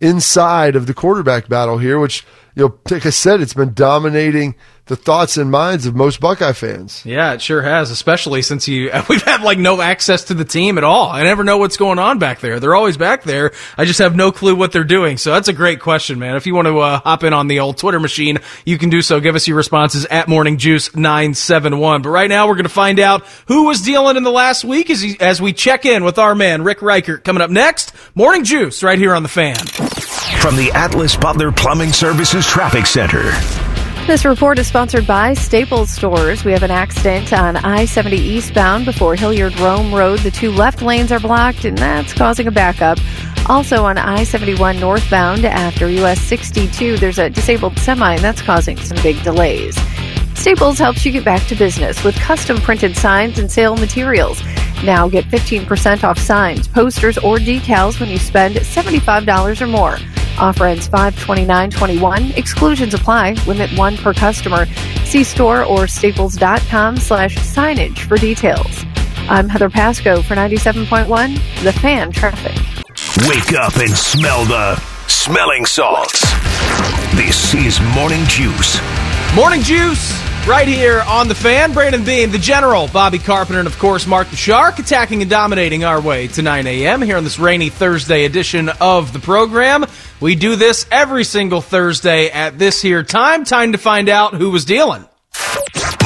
inside 0.00 0.76
of 0.76 0.86
the 0.86 0.94
quarterback 0.94 1.48
battle 1.48 1.78
here, 1.78 1.98
which, 1.98 2.24
you 2.54 2.64
know, 2.68 2.78
like 2.90 3.04
I 3.06 3.10
said, 3.10 3.40
it's 3.40 3.54
been 3.54 3.74
dominating 3.74 4.54
the 4.90 4.96
thoughts 4.96 5.36
and 5.36 5.52
minds 5.52 5.86
of 5.86 5.94
most 5.94 6.18
Buckeye 6.18 6.52
fans. 6.52 7.06
Yeah, 7.06 7.34
it 7.34 7.40
sure 7.40 7.62
has, 7.62 7.92
especially 7.92 8.42
since 8.42 8.66
you 8.66 8.90
we've 9.08 9.22
had 9.22 9.40
like 9.42 9.56
no 9.56 9.80
access 9.80 10.24
to 10.24 10.34
the 10.34 10.44
team 10.44 10.78
at 10.78 10.84
all. 10.84 11.08
I 11.08 11.22
never 11.22 11.44
know 11.44 11.58
what's 11.58 11.76
going 11.76 12.00
on 12.00 12.18
back 12.18 12.40
there. 12.40 12.58
They're 12.58 12.74
always 12.74 12.96
back 12.96 13.22
there. 13.22 13.52
I 13.78 13.84
just 13.84 14.00
have 14.00 14.16
no 14.16 14.32
clue 14.32 14.56
what 14.56 14.72
they're 14.72 14.82
doing. 14.82 15.16
So 15.16 15.32
that's 15.32 15.46
a 15.46 15.52
great 15.52 15.78
question, 15.78 16.18
man. 16.18 16.34
If 16.34 16.44
you 16.44 16.56
want 16.56 16.66
to 16.66 16.80
uh, 16.80 16.98
hop 16.98 17.22
in 17.22 17.32
on 17.32 17.46
the 17.46 17.60
old 17.60 17.78
Twitter 17.78 18.00
machine, 18.00 18.38
you 18.64 18.78
can 18.78 18.90
do 18.90 19.00
so. 19.00 19.20
Give 19.20 19.36
us 19.36 19.46
your 19.46 19.56
responses 19.56 20.06
at 20.06 20.26
Morning 20.26 20.58
Juice 20.58 20.94
nine 20.96 21.34
seven 21.34 21.78
one. 21.78 22.02
But 22.02 22.10
right 22.10 22.28
now, 22.28 22.48
we're 22.48 22.56
going 22.56 22.64
to 22.64 22.68
find 22.68 22.98
out 22.98 23.24
who 23.46 23.66
was 23.66 23.80
dealing 23.82 24.16
in 24.16 24.24
the 24.24 24.32
last 24.32 24.64
week 24.64 24.90
as 24.90 25.00
he, 25.00 25.18
as 25.20 25.40
we 25.40 25.52
check 25.52 25.86
in 25.86 26.02
with 26.02 26.18
our 26.18 26.34
man 26.34 26.64
Rick 26.64 26.82
Reichert. 26.82 27.22
Coming 27.22 27.42
up 27.42 27.50
next, 27.50 27.92
Morning 28.16 28.42
Juice 28.42 28.82
right 28.82 28.98
here 28.98 29.14
on 29.14 29.22
the 29.22 29.28
Fan. 29.28 29.54
From 30.40 30.56
the 30.56 30.72
Atlas 30.74 31.14
Butler 31.14 31.52
Plumbing 31.52 31.92
Services 31.92 32.44
Traffic 32.44 32.86
Center. 32.86 33.30
This 34.10 34.24
report 34.24 34.58
is 34.58 34.66
sponsored 34.66 35.06
by 35.06 35.34
Staples 35.34 35.88
Stores. 35.88 36.44
We 36.44 36.50
have 36.50 36.64
an 36.64 36.70
accident 36.72 37.32
on 37.32 37.54
I 37.58 37.84
70 37.84 38.16
eastbound 38.16 38.84
before 38.84 39.14
Hilliard 39.14 39.56
Rome 39.60 39.94
Road. 39.94 40.18
The 40.18 40.32
two 40.32 40.50
left 40.50 40.82
lanes 40.82 41.12
are 41.12 41.20
blocked, 41.20 41.64
and 41.64 41.78
that's 41.78 42.12
causing 42.12 42.48
a 42.48 42.50
backup. 42.50 42.98
Also 43.46 43.84
on 43.84 43.98
I 43.98 44.24
71 44.24 44.80
northbound 44.80 45.44
after 45.44 45.88
US 45.88 46.20
62, 46.22 46.96
there's 46.96 47.20
a 47.20 47.30
disabled 47.30 47.78
semi, 47.78 48.14
and 48.14 48.20
that's 48.20 48.42
causing 48.42 48.76
some 48.78 49.00
big 49.00 49.22
delays. 49.22 49.76
Staples 50.34 50.80
helps 50.80 51.06
you 51.06 51.12
get 51.12 51.24
back 51.24 51.46
to 51.46 51.54
business 51.54 52.02
with 52.02 52.16
custom 52.16 52.56
printed 52.56 52.96
signs 52.96 53.38
and 53.38 53.48
sale 53.48 53.76
materials. 53.76 54.42
Now 54.82 55.08
get 55.08 55.24
15% 55.26 56.02
off 56.02 56.18
signs, 56.18 56.66
posters, 56.66 57.16
or 57.16 57.36
decals 57.36 58.00
when 58.00 58.08
you 58.08 58.18
spend 58.18 58.56
$75 58.56 59.60
or 59.60 59.66
more. 59.68 59.98
Offer 60.40 60.66
ends 60.66 60.88
529.21. 60.88 62.36
Exclusions 62.36 62.94
apply. 62.94 63.32
Limit 63.46 63.70
one 63.76 63.96
per 63.96 64.14
customer. 64.14 64.66
See 65.04 65.22
store 65.22 65.64
or 65.64 65.86
staples.com 65.86 66.96
slash 66.96 67.36
signage 67.36 67.98
for 68.00 68.16
details. 68.16 68.84
I'm 69.28 69.48
Heather 69.48 69.70
Pasco 69.70 70.22
for 70.22 70.34
97.1, 70.34 71.62
The 71.62 71.72
Fan 71.72 72.10
Traffic. 72.10 72.56
Wake 73.28 73.52
up 73.52 73.76
and 73.76 73.90
smell 73.90 74.44
the 74.44 74.76
smelling 75.06 75.66
salts. 75.66 76.20
This 77.14 77.54
is 77.54 77.80
Morning 77.94 78.24
Juice. 78.26 78.80
Morning 79.34 79.62
Juice, 79.62 80.12
right 80.46 80.66
here 80.66 81.00
on 81.06 81.28
the 81.28 81.34
fan. 81.34 81.72
Brandon 81.72 82.04
Beam, 82.04 82.30
the 82.30 82.38
General, 82.38 82.88
Bobby 82.88 83.18
Carpenter, 83.18 83.58
and 83.58 83.68
of 83.68 83.78
course 83.78 84.06
Mark 84.06 84.28
the 84.28 84.36
Shark, 84.36 84.78
attacking 84.78 85.22
and 85.22 85.30
dominating 85.30 85.84
our 85.84 86.00
way 86.00 86.28
to 86.28 86.42
9 86.42 86.66
a.m. 86.66 87.02
here 87.02 87.16
on 87.16 87.24
this 87.24 87.38
rainy 87.38 87.68
Thursday 87.68 88.24
edition 88.24 88.68
of 88.80 89.12
the 89.12 89.18
program. 89.18 89.84
We 90.20 90.34
do 90.34 90.56
this 90.56 90.86
every 90.90 91.24
single 91.24 91.60
Thursday 91.60 92.30
at 92.30 92.58
this 92.58 92.80
here 92.82 93.02
time. 93.02 93.44
Time 93.44 93.72
to 93.72 93.78
find 93.78 94.08
out 94.08 94.34
who 94.34 94.50
was 94.50 94.64
dealing. 94.64 95.04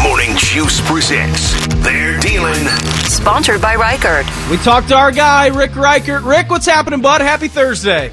Morning 0.02 0.36
Juice 0.36 0.80
presents 0.88 1.66
They're 1.82 2.20
Dealing. 2.20 2.66
Sponsored 3.06 3.60
by 3.60 3.74
Reichert. 3.74 4.26
We 4.50 4.58
talked 4.58 4.88
to 4.88 4.94
our 4.94 5.12
guy, 5.12 5.48
Rick 5.48 5.76
Reichert. 5.76 6.22
Rick, 6.22 6.50
what's 6.50 6.66
happening, 6.66 7.00
bud? 7.00 7.20
Happy 7.20 7.48
Thursday. 7.48 8.12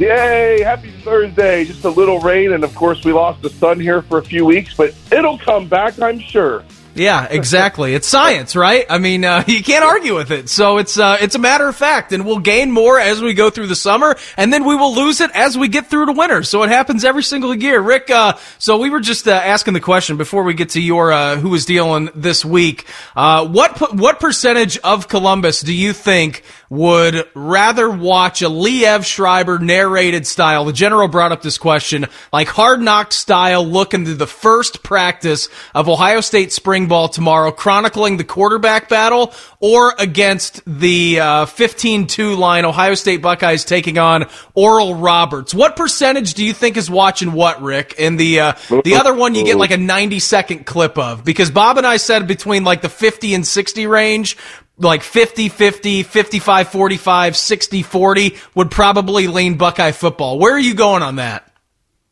Yay, 0.00 0.62
happy 0.62 0.90
Thursday. 0.90 1.62
Just 1.66 1.84
a 1.84 1.90
little 1.90 2.20
rain, 2.20 2.54
and 2.54 2.64
of 2.64 2.74
course, 2.74 3.04
we 3.04 3.12
lost 3.12 3.42
the 3.42 3.50
sun 3.50 3.78
here 3.78 4.00
for 4.00 4.16
a 4.16 4.22
few 4.22 4.46
weeks, 4.46 4.74
but 4.74 4.94
it'll 5.12 5.36
come 5.36 5.68
back, 5.68 6.00
I'm 6.00 6.18
sure. 6.18 6.64
Yeah, 6.94 7.26
exactly. 7.30 7.94
It's 7.94 8.08
science, 8.08 8.56
right? 8.56 8.84
I 8.88 8.98
mean, 8.98 9.24
uh, 9.24 9.44
you 9.48 9.62
can't 9.62 9.84
argue 9.84 10.14
with 10.14 10.30
it. 10.30 10.48
So 10.48 10.78
it's 10.78 10.98
uh, 10.98 11.18
it's 11.20 11.34
a 11.34 11.38
matter 11.38 11.68
of 11.68 11.76
fact, 11.76 12.12
and 12.12 12.26
we'll 12.26 12.40
gain 12.40 12.70
more 12.70 12.98
as 12.98 13.22
we 13.22 13.34
go 13.34 13.50
through 13.50 13.68
the 13.68 13.76
summer, 13.76 14.16
and 14.36 14.52
then 14.52 14.64
we 14.64 14.74
will 14.74 14.94
lose 14.94 15.20
it 15.20 15.30
as 15.32 15.56
we 15.56 15.68
get 15.68 15.86
through 15.86 16.06
to 16.06 16.12
winter. 16.12 16.42
So 16.42 16.62
it 16.62 16.68
happens 16.68 17.04
every 17.04 17.22
single 17.22 17.54
year. 17.54 17.80
Rick, 17.80 18.10
uh, 18.10 18.36
so 18.58 18.78
we 18.78 18.90
were 18.90 19.00
just 19.00 19.28
uh, 19.28 19.32
asking 19.32 19.74
the 19.74 19.80
question 19.80 20.16
before 20.16 20.42
we 20.42 20.54
get 20.54 20.70
to 20.70 20.80
your 20.80 21.12
uh, 21.12 21.36
who 21.36 21.54
is 21.54 21.64
dealing 21.64 22.10
this 22.14 22.44
week. 22.44 22.86
Uh, 23.14 23.46
what 23.46 23.94
what 23.94 24.20
percentage 24.20 24.78
of 24.78 25.08
Columbus 25.08 25.60
do 25.60 25.74
you 25.74 25.92
think 25.92 26.42
would 26.68 27.26
rather 27.34 27.90
watch 27.90 28.42
a 28.42 28.46
Liev 28.48 29.04
Schreiber 29.04 29.58
narrated 29.58 30.26
style? 30.26 30.64
The 30.64 30.72
general 30.72 31.08
brought 31.08 31.32
up 31.32 31.42
this 31.42 31.58
question, 31.58 32.06
like 32.32 32.48
hard 32.48 32.80
knock 32.80 33.12
style, 33.12 33.64
look 33.64 33.94
into 33.94 34.14
the 34.14 34.26
first 34.26 34.82
practice 34.82 35.48
of 35.74 35.88
Ohio 35.88 36.20
State 36.20 36.52
spring 36.52 36.79
ball 36.88 37.08
tomorrow, 37.08 37.50
chronicling 37.50 38.16
the 38.16 38.24
quarterback 38.24 38.88
battle, 38.88 39.32
or 39.60 39.94
against 39.98 40.62
the 40.66 41.20
uh, 41.20 41.46
15-2 41.46 42.36
line 42.36 42.64
Ohio 42.64 42.94
State 42.94 43.22
Buckeyes 43.22 43.64
taking 43.64 43.98
on 43.98 44.26
Oral 44.54 44.94
Roberts. 44.94 45.54
What 45.54 45.76
percentage 45.76 46.34
do 46.34 46.44
you 46.44 46.52
think 46.52 46.76
is 46.76 46.90
watching 46.90 47.32
what, 47.32 47.62
Rick? 47.62 47.94
And 47.98 48.18
the 48.18 48.40
uh, 48.40 48.52
the 48.84 48.96
other 48.96 49.14
one 49.14 49.34
you 49.34 49.44
get 49.44 49.56
like 49.56 49.70
a 49.70 49.76
90 49.76 50.18
second 50.18 50.66
clip 50.66 50.98
of 50.98 51.24
because 51.24 51.50
Bob 51.50 51.78
and 51.78 51.86
I 51.86 51.96
said 51.96 52.26
between 52.26 52.64
like 52.64 52.82
the 52.82 52.88
50 52.88 53.34
and 53.34 53.46
60 53.46 53.86
range 53.86 54.36
like 54.80 55.02
50 55.02 55.50
50, 55.50 56.02
55 56.02 56.68
45, 56.68 57.36
60 57.36 57.82
40 57.82 58.36
would 58.54 58.70
probably 58.70 59.26
lean 59.26 59.56
Buckeye 59.56 59.92
football. 59.92 60.38
Where 60.38 60.54
are 60.54 60.58
you 60.58 60.74
going 60.74 61.02
on 61.02 61.16
that? 61.16 61.49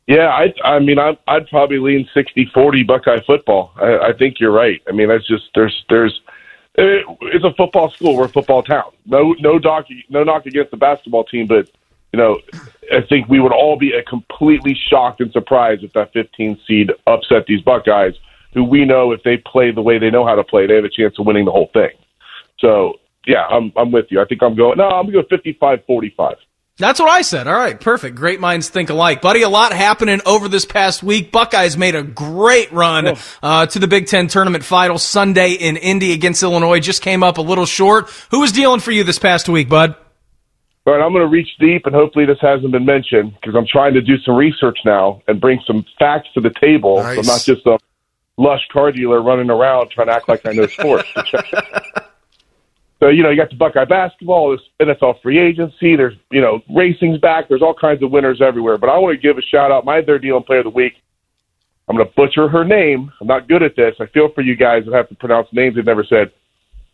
Yeah, 0.08 0.28
I, 0.28 0.54
I 0.64 0.78
mean, 0.78 0.98
I'd, 0.98 1.18
I'd 1.28 1.48
probably 1.48 1.78
lean 1.78 2.08
60-40 2.16 2.86
Buckeye 2.86 3.20
football. 3.26 3.72
I, 3.76 4.08
I 4.08 4.12
think 4.14 4.40
you're 4.40 4.50
right. 4.50 4.80
I 4.88 4.92
mean, 4.92 5.08
that's 5.08 5.26
just 5.26 5.50
there's 5.54 5.84
there's 5.90 6.22
it, 6.76 7.04
it's 7.20 7.44
a 7.44 7.52
football 7.52 7.90
school. 7.90 8.16
We're 8.16 8.24
a 8.24 8.28
football 8.30 8.62
town. 8.62 8.90
No 9.04 9.34
no 9.40 9.58
doc 9.58 9.86
no 10.08 10.24
knock 10.24 10.46
against 10.46 10.70
the 10.70 10.78
basketball 10.78 11.24
team, 11.24 11.46
but 11.46 11.70
you 12.14 12.18
know, 12.18 12.40
I 12.90 13.02
think 13.06 13.28
we 13.28 13.38
would 13.38 13.52
all 13.52 13.76
be 13.76 13.92
completely 14.08 14.74
shocked 14.74 15.20
and 15.20 15.30
surprised 15.30 15.84
if 15.84 15.92
that 15.92 16.14
15 16.14 16.58
seed 16.66 16.90
upset 17.06 17.44
these 17.46 17.60
Buckeyes, 17.60 18.14
who 18.54 18.64
we 18.64 18.86
know 18.86 19.12
if 19.12 19.22
they 19.24 19.36
play 19.36 19.72
the 19.72 19.82
way 19.82 19.98
they 19.98 20.10
know 20.10 20.24
how 20.24 20.36
to 20.36 20.42
play, 20.42 20.66
they 20.66 20.76
have 20.76 20.84
a 20.84 20.88
chance 20.88 21.18
of 21.18 21.26
winning 21.26 21.44
the 21.44 21.52
whole 21.52 21.70
thing. 21.74 21.90
So 22.60 22.94
yeah, 23.26 23.44
I'm 23.46 23.72
I'm 23.76 23.92
with 23.92 24.06
you. 24.08 24.22
I 24.22 24.24
think 24.24 24.42
I'm 24.42 24.56
going. 24.56 24.78
No, 24.78 24.88
I'm 24.88 25.10
going 25.10 25.22
to 25.22 25.36
go 25.36 25.76
55-45. 25.76 26.36
That's 26.78 27.00
what 27.00 27.10
I 27.10 27.22
said. 27.22 27.48
All 27.48 27.54
right, 27.54 27.78
perfect. 27.78 28.14
Great 28.14 28.38
minds 28.38 28.68
think 28.68 28.88
alike, 28.88 29.20
buddy. 29.20 29.42
A 29.42 29.48
lot 29.48 29.72
happening 29.72 30.20
over 30.24 30.48
this 30.48 30.64
past 30.64 31.02
week. 31.02 31.32
Buckeyes 31.32 31.76
made 31.76 31.96
a 31.96 32.04
great 32.04 32.70
run 32.70 33.16
uh, 33.42 33.66
to 33.66 33.78
the 33.80 33.88
Big 33.88 34.06
Ten 34.06 34.28
tournament 34.28 34.62
final 34.62 34.96
Sunday 34.96 35.52
in 35.52 35.76
Indy 35.76 36.12
against 36.12 36.40
Illinois. 36.44 36.78
Just 36.78 37.02
came 37.02 37.24
up 37.24 37.38
a 37.38 37.42
little 37.42 37.66
short. 37.66 38.08
Who 38.30 38.40
was 38.40 38.52
dealing 38.52 38.78
for 38.78 38.92
you 38.92 39.02
this 39.02 39.18
past 39.18 39.48
week, 39.48 39.68
bud? 39.68 39.96
All 40.86 40.94
right, 40.94 41.04
I'm 41.04 41.12
going 41.12 41.24
to 41.24 41.28
reach 41.28 41.48
deep, 41.58 41.84
and 41.84 41.94
hopefully 41.94 42.26
this 42.26 42.38
hasn't 42.40 42.70
been 42.70 42.86
mentioned 42.86 43.34
because 43.34 43.56
I'm 43.56 43.66
trying 43.66 43.94
to 43.94 44.00
do 44.00 44.16
some 44.18 44.36
research 44.36 44.78
now 44.84 45.20
and 45.26 45.40
bring 45.40 45.60
some 45.66 45.84
facts 45.98 46.28
to 46.34 46.40
the 46.40 46.50
table. 46.60 47.02
Nice. 47.02 47.16
So 47.16 47.20
I'm 47.20 47.26
not 47.26 47.42
just 47.42 47.66
a 47.66 47.78
lush 48.36 48.62
car 48.72 48.92
dealer 48.92 49.20
running 49.20 49.50
around 49.50 49.90
trying 49.90 50.06
to 50.06 50.14
act 50.14 50.28
like 50.28 50.46
I 50.46 50.52
know 50.52 50.66
sports. 50.68 51.08
so 53.00 53.08
you 53.08 53.22
know, 53.22 53.30
you 53.30 53.36
got 53.36 53.50
the 53.50 53.56
Buckeye 53.56 53.84
basketball, 53.84 54.50
this 54.52 54.60
NFL 54.80 55.22
free 55.22 55.38
agency. 55.38 55.96
There's 55.96 56.14
you 56.30 56.40
know, 56.40 56.60
racing's 56.74 57.18
back. 57.18 57.48
There's 57.48 57.62
all 57.62 57.74
kinds 57.74 58.02
of 58.02 58.10
winners 58.10 58.40
everywhere. 58.40 58.78
But 58.78 58.90
I 58.90 58.98
want 58.98 59.14
to 59.14 59.20
give 59.20 59.38
a 59.38 59.42
shout 59.42 59.70
out. 59.70 59.84
My 59.84 60.02
third 60.02 60.22
deal 60.22 60.40
player 60.40 60.60
of 60.60 60.64
the 60.64 60.70
week. 60.70 60.94
I'm 61.88 61.96
going 61.96 62.06
to 62.06 62.14
butcher 62.14 62.48
her 62.48 62.64
name. 62.64 63.10
I'm 63.18 63.26
not 63.26 63.48
good 63.48 63.62
at 63.62 63.74
this. 63.74 63.94
I 63.98 64.06
feel 64.06 64.30
for 64.34 64.42
you 64.42 64.56
guys 64.56 64.84
that 64.84 64.92
have 64.92 65.08
to 65.08 65.14
pronounce 65.14 65.48
names 65.52 65.76
they've 65.76 65.84
never 65.84 66.04
said. 66.04 66.32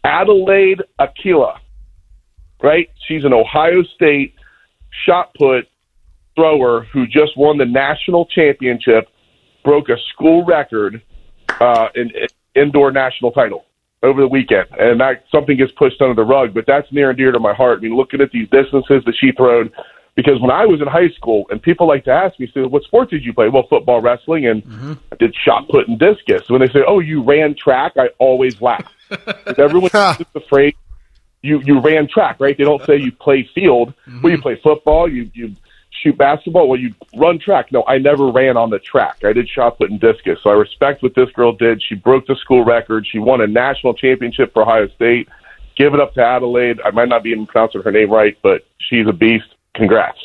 Adelaide 0.04 0.82
Aquilla 1.00 1.58
right? 2.64 2.88
She's 3.06 3.24
an 3.24 3.32
Ohio 3.34 3.82
State 3.82 4.34
shot 5.04 5.34
put 5.34 5.68
thrower 6.34 6.86
who 6.92 7.06
just 7.06 7.36
won 7.36 7.58
the 7.58 7.66
national 7.66 8.26
championship, 8.26 9.08
broke 9.62 9.90
a 9.90 9.96
school 10.12 10.44
record 10.44 11.02
uh, 11.60 11.88
in, 11.94 12.10
in 12.10 12.26
indoor 12.54 12.90
national 12.90 13.32
title 13.32 13.66
over 14.04 14.20
the 14.20 14.28
weekend, 14.28 14.66
and 14.78 15.00
that 15.00 15.24
something 15.32 15.56
gets 15.56 15.72
pushed 15.72 16.00
under 16.00 16.14
the 16.14 16.24
rug. 16.24 16.54
But 16.54 16.64
that's 16.66 16.90
near 16.92 17.10
and 17.10 17.18
dear 17.18 17.32
to 17.32 17.40
my 17.40 17.54
heart. 17.54 17.78
I 17.78 17.82
mean, 17.82 17.96
looking 17.96 18.20
at 18.20 18.30
these 18.30 18.48
distances 18.50 19.02
that 19.04 19.14
she 19.18 19.32
throwed. 19.32 19.72
Because 20.16 20.40
when 20.40 20.52
I 20.52 20.64
was 20.64 20.80
in 20.80 20.86
high 20.86 21.08
school, 21.08 21.44
and 21.50 21.60
people 21.60 21.88
like 21.88 22.04
to 22.04 22.12
ask 22.12 22.38
me, 22.38 22.48
say, 22.54 22.60
"What 22.60 22.84
sport 22.84 23.10
did 23.10 23.24
you 23.24 23.32
play?" 23.32 23.48
Well, 23.48 23.66
football, 23.68 24.00
wrestling, 24.00 24.46
and 24.46 24.62
mm-hmm. 24.62 24.92
I 25.10 25.16
did 25.16 25.34
shot 25.34 25.68
put 25.68 25.88
and 25.88 25.98
discus. 25.98 26.48
When 26.48 26.60
they 26.60 26.68
say, 26.68 26.84
"Oh, 26.86 27.00
you 27.00 27.20
ran 27.20 27.56
track," 27.56 27.94
I 27.96 28.10
always 28.18 28.60
laugh. 28.60 28.92
Because 29.10 29.58
everyone's 29.58 29.92
just 29.92 30.34
afraid 30.34 30.74
you 31.44 31.60
you 31.60 31.78
ran 31.78 32.08
track, 32.08 32.40
right? 32.40 32.56
They 32.56 32.64
don't 32.64 32.82
say 32.84 32.96
you 32.96 33.12
play 33.12 33.48
field. 33.54 33.92
Well, 34.06 34.14
you 34.14 34.38
mm-hmm. 34.38 34.42
play 34.42 34.60
football, 34.62 35.08
you 35.08 35.30
you 35.34 35.54
shoot 36.02 36.16
basketball, 36.16 36.68
well, 36.68 36.78
you 36.78 36.94
run 37.16 37.38
track. 37.38 37.72
No, 37.72 37.84
I 37.86 37.98
never 37.98 38.30
ran 38.30 38.56
on 38.56 38.70
the 38.70 38.78
track. 38.78 39.24
I 39.24 39.32
did 39.32 39.48
shot 39.48 39.78
put 39.78 39.90
and 39.90 40.00
discus. 40.00 40.38
So 40.42 40.50
I 40.50 40.54
respect 40.54 41.02
what 41.02 41.14
this 41.14 41.30
girl 41.30 41.52
did. 41.52 41.82
She 41.82 41.94
broke 41.94 42.26
the 42.26 42.36
school 42.36 42.64
record. 42.64 43.06
She 43.10 43.18
won 43.18 43.40
a 43.40 43.46
national 43.46 43.94
championship 43.94 44.52
for 44.52 44.62
Ohio 44.62 44.88
State. 44.88 45.28
Give 45.76 45.94
it 45.94 46.00
up 46.00 46.14
to 46.14 46.24
Adelaide. 46.24 46.80
I 46.84 46.90
might 46.90 47.08
not 47.08 47.22
be 47.22 47.30
even 47.30 47.46
pronouncing 47.46 47.82
her 47.82 47.92
name 47.92 48.10
right, 48.10 48.36
but 48.42 48.64
she's 48.78 49.06
a 49.08 49.12
beast. 49.12 49.46
Congrats. 49.74 50.18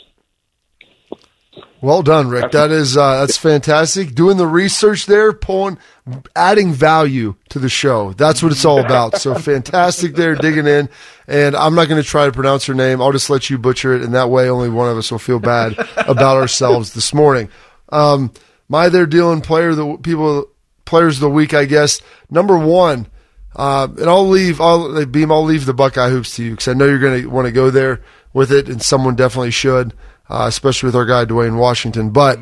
Well 1.82 2.02
done, 2.02 2.28
Rick. 2.28 2.52
That 2.52 2.72
is 2.72 2.98
uh, 2.98 3.22
that's 3.22 3.38
fantastic. 3.38 4.14
Doing 4.14 4.36
the 4.36 4.48
research 4.48 5.06
there, 5.06 5.32
pulling, 5.32 5.78
adding 6.36 6.74
value 6.74 7.36
to 7.50 7.60
the 7.60 7.70
show. 7.70 8.12
That's 8.14 8.44
what 8.44 8.52
it's 8.52 8.66
all 8.66 8.80
about. 8.80 9.18
So 9.18 9.34
fantastic 9.40 10.16
there, 10.16 10.36
digging 10.36 10.68
in. 10.68 10.90
And 11.28 11.56
I'm 11.56 11.76
not 11.76 11.88
going 11.88 12.02
to 12.02 12.08
try 12.08 12.26
to 12.26 12.34
pronounce 12.34 12.66
her 12.66 12.74
name. 12.74 13.02
I'll 13.02 13.14
just 13.14 13.30
let 13.30 13.50
you 13.50 13.58
butcher 13.58 13.94
it, 13.94 14.02
and 14.02 14.14
that 14.14 14.30
way 14.30 14.50
only 14.50 14.70
one 14.70 14.90
of 14.90 14.98
us 14.98 15.10
will 15.10 15.20
feel 15.20 15.40
bad 15.40 15.78
about 15.98 16.36
ourselves 16.36 16.94
this 16.94 17.14
morning. 17.14 17.50
Um, 17.90 18.34
my 18.68 18.90
there 18.90 19.06
dealing 19.06 19.42
player, 19.42 19.74
the 19.74 19.98
people 19.98 20.50
players 20.84 21.18
of 21.18 21.22
the 21.22 21.30
week, 21.30 21.54
I 21.54 21.64
guess. 21.64 22.02
Number 22.30 22.58
one, 22.58 23.08
uh, 23.56 23.88
and 23.98 24.10
I'll 24.10 24.28
leave. 24.28 24.60
I'll 24.60 25.06
beam. 25.06 25.32
I'll 25.32 25.46
leave 25.46 25.66
the 25.66 25.74
Buckeye 25.74 26.10
hoops 26.10 26.36
to 26.36 26.44
you 26.44 26.52
because 26.52 26.68
I 26.68 26.74
know 26.74 26.86
you're 26.86 27.00
going 27.00 27.22
to 27.22 27.30
want 27.30 27.46
to 27.46 27.54
go 27.54 27.70
there 27.70 28.02
with 28.34 28.52
it, 28.52 28.68
and 28.68 28.82
someone 28.82 29.16
definitely 29.16 29.52
should 29.52 29.94
uh, 30.30 30.46
especially 30.48 30.88
with 30.88 30.96
our 30.96 31.06
guy 31.06 31.26
Duane 31.26 31.58
Washington. 31.58 32.12
But 32.12 32.40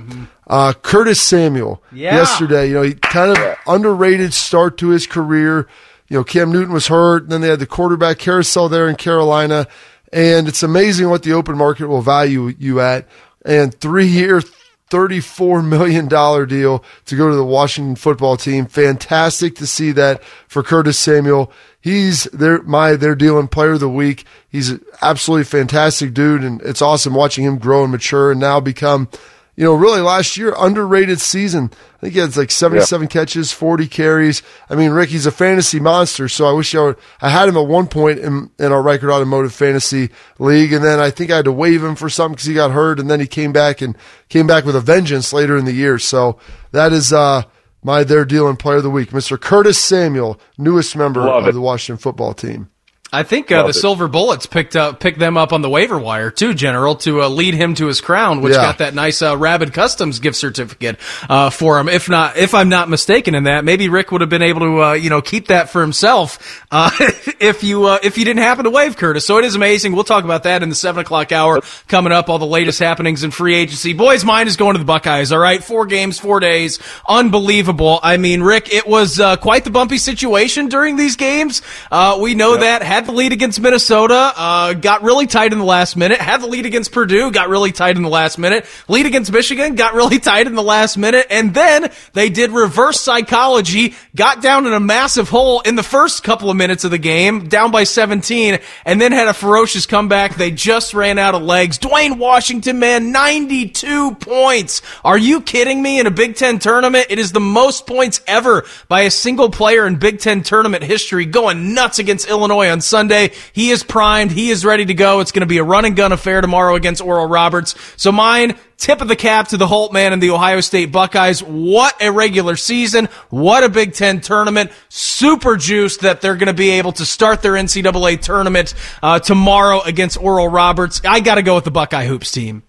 uh, 0.47 0.73
Curtis 0.81 1.21
Samuel 1.21 1.81
Yeah. 1.91 2.15
yesterday, 2.15 2.67
you 2.69 2.73
know, 2.75 2.81
he 2.83 2.93
kind 2.93 3.31
of 3.37 3.57
underrated 3.67 4.33
start 4.33 4.77
to 4.79 4.89
his 4.89 5.07
career. 5.07 5.67
You 6.09 6.17
know, 6.17 6.23
Cam 6.23 6.51
Newton 6.51 6.73
was 6.73 6.87
hurt, 6.87 7.23
and 7.23 7.31
then 7.31 7.41
they 7.41 7.49
had 7.49 7.59
the 7.59 7.65
quarterback 7.65 8.17
carousel 8.17 8.69
there 8.69 8.87
in 8.87 8.95
Carolina, 8.95 9.67
and 10.13 10.47
it's 10.47 10.63
amazing 10.63 11.09
what 11.09 11.23
the 11.23 11.33
open 11.33 11.57
market 11.57 11.87
will 11.87 12.01
value 12.01 12.53
you 12.57 12.79
at. 12.79 13.07
And 13.43 13.73
three 13.73 14.07
year, 14.07 14.41
$34 14.89 15.67
million 15.67 16.07
deal 16.47 16.83
to 17.05 17.15
go 17.17 17.29
to 17.29 17.35
the 17.35 17.43
Washington 17.43 17.95
football 17.97 18.37
team. 18.37 18.65
Fantastic 18.67 19.55
to 19.57 19.67
see 19.67 19.91
that 19.93 20.23
for 20.47 20.63
Curtis 20.63 20.97
Samuel. 20.97 21.51
He's 21.87 22.25
their, 22.25 22.61
my, 22.63 22.97
their 22.97 23.15
dealing 23.15 23.47
player 23.47 23.71
of 23.71 23.79
the 23.79 23.87
week. 23.87 24.25
He's 24.49 24.71
an 24.71 24.83
absolutely 25.01 25.45
fantastic 25.45 26.13
dude. 26.13 26.43
And 26.43 26.61
it's 26.63 26.81
awesome 26.81 27.13
watching 27.13 27.45
him 27.45 27.59
grow 27.59 27.83
and 27.83 27.93
mature 27.93 28.29
and 28.29 28.41
now 28.41 28.59
become, 28.59 29.07
you 29.55 29.63
know, 29.63 29.73
really 29.73 30.01
last 30.01 30.35
year, 30.35 30.53
underrated 30.57 31.21
season. 31.21 31.71
I 31.71 31.99
think 32.01 32.13
he 32.13 32.19
had 32.19 32.35
like 32.35 32.51
77 32.51 33.07
catches, 33.07 33.53
40 33.53 33.87
carries. 33.87 34.43
I 34.69 34.75
mean, 34.75 34.91
Ricky's 34.91 35.25
a 35.25 35.31
fantasy 35.31 35.79
monster. 35.79 36.27
So 36.27 36.45
I 36.45 36.51
wish 36.51 36.75
I, 36.75 36.81
would, 36.81 36.97
I 37.21 37.29
had 37.29 37.47
him 37.47 37.55
at 37.55 37.67
one 37.67 37.87
point 37.87 38.19
in, 38.19 38.51
in 38.59 38.73
our 38.73 38.83
Ricart 38.83 39.13
Automotive 39.13 39.53
Fantasy 39.53 40.09
League. 40.39 40.73
And 40.73 40.83
then 40.83 40.99
I 40.99 41.09
think 41.09 41.31
I 41.31 41.37
had 41.37 41.45
to 41.45 41.53
waive 41.53 41.81
him 41.81 41.95
for 41.95 42.09
something 42.09 42.35
because 42.35 42.47
he 42.47 42.53
got 42.53 42.71
hurt. 42.71 42.99
And 42.99 43.09
then 43.09 43.21
he 43.21 43.27
came 43.27 43.53
back 43.53 43.79
and 43.79 43.97
came 44.27 44.45
back 44.45 44.65
with 44.65 44.75
a 44.75 44.81
vengeance 44.81 45.31
later 45.31 45.55
in 45.55 45.63
the 45.63 45.71
year. 45.71 45.99
So 45.99 46.37
that 46.73 46.91
is, 46.91 47.13
uh, 47.13 47.43
my 47.83 48.03
their 48.03 48.25
dealing 48.25 48.57
player 48.57 48.77
of 48.77 48.83
the 48.83 48.89
week, 48.89 49.09
Mr. 49.11 49.39
Curtis 49.39 49.79
Samuel, 49.79 50.39
newest 50.57 50.95
member 50.95 51.21
Love 51.21 51.43
of 51.43 51.49
it. 51.49 51.51
the 51.53 51.61
Washington 51.61 52.01
football 52.01 52.33
team. 52.33 52.69
I 53.13 53.23
think 53.23 53.51
uh, 53.51 53.65
the. 53.67 53.73
Silver 53.73 54.07
Bullets 54.07 54.45
picked 54.45 54.75
up 54.75 54.99
picked 54.99 55.17
them 55.19 55.37
up 55.37 55.53
on 55.53 55.61
the 55.61 55.69
waiver 55.69 55.97
wire 55.97 56.29
too, 56.29 56.53
General, 56.53 56.95
to 56.97 57.21
uh, 57.21 57.29
lead 57.29 57.53
him 57.53 57.73
to 57.75 57.87
his 57.87 58.01
crown, 58.01 58.41
which 58.41 58.53
Yeah. 58.53 58.61
got 58.63 58.79
that 58.79 58.93
nice 58.93 59.21
uh, 59.21 59.37
Rapid 59.37 59.71
Customs 59.73 60.19
gift 60.19 60.35
certificate 60.35 60.99
uh, 61.29 61.49
for 61.49 61.79
him. 61.79 61.87
If 61.87 62.09
not, 62.09 62.35
if 62.37 62.53
I'm 62.53 62.67
not 62.69 62.89
mistaken 62.89 63.33
in 63.35 63.45
that, 63.45 63.63
maybe 63.63 63.87
Rick 63.87 64.11
would 64.11 64.21
have 64.21 64.29
been 64.29 64.41
able 64.41 64.59
to 64.61 64.83
uh, 64.83 64.93
you 64.93 65.09
know 65.09 65.21
keep 65.21 65.47
that 65.47 65.69
for 65.69 65.79
himself 65.81 66.65
uh, 66.71 66.89
if 67.39 67.63
you 67.63 67.85
uh, 67.85 67.99
if 68.03 68.17
you 68.17 68.25
didn't 68.25 68.41
happen 68.43 68.65
to 68.65 68.71
waive 68.71 68.97
Curtis. 68.97 69.25
So 69.25 69.37
it 69.37 69.45
is 69.45 69.55
amazing. 69.55 69.93
We'll 69.93 70.03
talk 70.03 70.25
about 70.25 70.43
that 70.43 70.61
in 70.61 70.69
the 70.69 70.75
seven 70.75 71.01
o'clock 71.01 71.31
hour 71.31 71.61
coming 71.87 72.11
up. 72.11 72.29
All 72.29 72.39
the 72.39 72.45
latest 72.45 72.79
happenings 72.79 73.23
in 73.23 73.31
free 73.31 73.55
agency. 73.55 73.93
Boys, 73.93 74.25
mine 74.25 74.47
is 74.47 74.57
going 74.57 74.73
to 74.73 74.79
the 74.79 74.85
Buckeyes. 74.85 75.31
All 75.31 75.39
right, 75.39 75.63
four 75.63 75.85
games, 75.85 76.19
four 76.19 76.39
days, 76.39 76.79
unbelievable. 77.07 77.99
I 78.03 78.17
mean, 78.17 78.41
Rick, 78.41 78.73
it 78.73 78.87
was 78.87 79.19
uh, 79.19 79.37
quite 79.37 79.63
the 79.63 79.69
bumpy 79.69 79.97
situation 79.97 80.67
during 80.67 80.95
these 80.95 81.15
games. 81.15 81.61
Uh, 81.91 82.17
we 82.21 82.35
know 82.35 82.57
that 82.57 82.81
had 82.97 83.05
the 83.05 83.11
lead 83.11 83.31
against 83.31 83.61
Minnesota, 83.61 84.33
uh, 84.35 84.73
got 84.73 85.03
really 85.03 85.27
tight 85.27 85.53
in 85.53 85.59
the 85.59 85.65
last 85.65 85.95
minute. 85.95 86.19
Had 86.19 86.41
the 86.41 86.47
lead 86.47 86.65
against 86.65 86.91
Purdue, 86.91 87.29
got 87.29 87.47
really 87.47 87.71
tight 87.71 87.95
in 87.95 88.01
the 88.01 88.09
last 88.09 88.39
minute. 88.39 88.65
Lead 88.87 89.05
against 89.05 89.31
Michigan, 89.31 89.75
got 89.75 89.93
really 89.93 90.17
tight 90.31 90.47
in 90.47 90.55
the 90.55 90.63
last 90.63 90.97
minute, 90.97 91.27
and 91.29 91.53
then 91.53 91.91
they 92.13 92.29
did 92.29 92.49
reverse 92.49 92.99
psychology, 92.99 93.93
got 94.15 94.41
down 94.41 94.65
in 94.65 94.73
a 94.73 94.79
massive 94.79 95.29
hole 95.29 95.61
in 95.61 95.75
the 95.75 95.83
first 95.83 96.23
couple 96.23 96.49
of 96.49 96.57
minutes 96.57 96.85
of 96.85 96.89
the 96.89 96.97
game, 96.97 97.47
down 97.47 97.69
by 97.69 97.83
17, 97.83 98.57
and 98.83 98.99
then 98.99 99.11
had 99.11 99.27
a 99.27 99.33
ferocious 99.33 99.85
comeback. 99.85 100.33
They 100.33 100.49
just 100.49 100.95
ran 100.95 101.19
out 101.19 101.35
of 101.35 101.43
legs. 101.43 101.77
Duane 101.77 102.17
Washington, 102.17 102.79
man, 102.79 103.11
92 103.11 104.15
points. 104.15 104.81
Are 105.05 105.19
you 105.19 105.41
kidding 105.41 105.83
me? 105.83 105.99
In 105.99 106.07
a 106.07 106.11
Big 106.11 106.35
Ten 106.35 106.57
tournament, 106.57 107.05
it 107.11 107.19
is 107.19 107.31
the 107.31 107.39
most 107.39 107.85
points 107.85 108.21
ever 108.25 108.65
by 108.87 109.01
a 109.01 109.11
single 109.11 109.51
player 109.51 109.85
in 109.85 109.97
Big 109.97 110.19
Ten 110.19 110.41
tournament 110.41 110.83
history, 110.83 111.27
going 111.27 111.75
nuts 111.75 111.99
against 111.99 112.27
Illinois 112.27 112.71
on 112.71 112.81
Sunday. 112.87 113.31
He 113.53 113.69
is 113.69 113.83
primed. 113.83 114.31
He 114.31 114.49
is 114.49 114.65
ready 114.65 114.85
to 114.85 114.93
go. 114.93 115.19
It's 115.19 115.31
going 115.31 115.41
to 115.41 115.47
be 115.47 115.57
a 115.57 115.63
run 115.63 115.85
and 115.85 115.95
gun 115.95 116.11
affair 116.11 116.41
tomorrow 116.41 116.75
against 116.75 117.01
Oral 117.01 117.27
Roberts. 117.27 117.75
So 117.97 118.11
mine, 118.11 118.57
tip 118.77 119.01
of 119.01 119.07
the 119.07 119.15
cap 119.15 119.49
to 119.49 119.57
the 119.57 119.67
Holtmann 119.67 120.13
and 120.13 120.21
the 120.21 120.31
Ohio 120.31 120.61
State 120.61 120.91
Buckeyes. 120.91 121.41
What 121.41 122.01
a 122.01 122.11
regular 122.11 122.55
season. 122.55 123.09
What 123.29 123.63
a 123.63 123.69
Big 123.69 123.93
Ten 123.93 124.21
tournament. 124.21 124.71
Super 124.89 125.57
juiced 125.57 126.01
that 126.01 126.21
they're 126.21 126.35
going 126.35 126.47
to 126.47 126.53
be 126.53 126.71
able 126.71 126.93
to 126.93 127.05
start 127.05 127.41
their 127.41 127.53
NCAA 127.53 128.21
tournament 128.21 128.73
uh, 129.03 129.19
tomorrow 129.19 129.81
against 129.81 130.21
Oral 130.21 130.47
Roberts. 130.47 131.01
I 131.05 131.19
got 131.19 131.35
to 131.35 131.43
go 131.43 131.55
with 131.55 131.65
the 131.65 131.71
Buckeye 131.71 132.05
Hoops 132.05 132.31
team. 132.31 132.63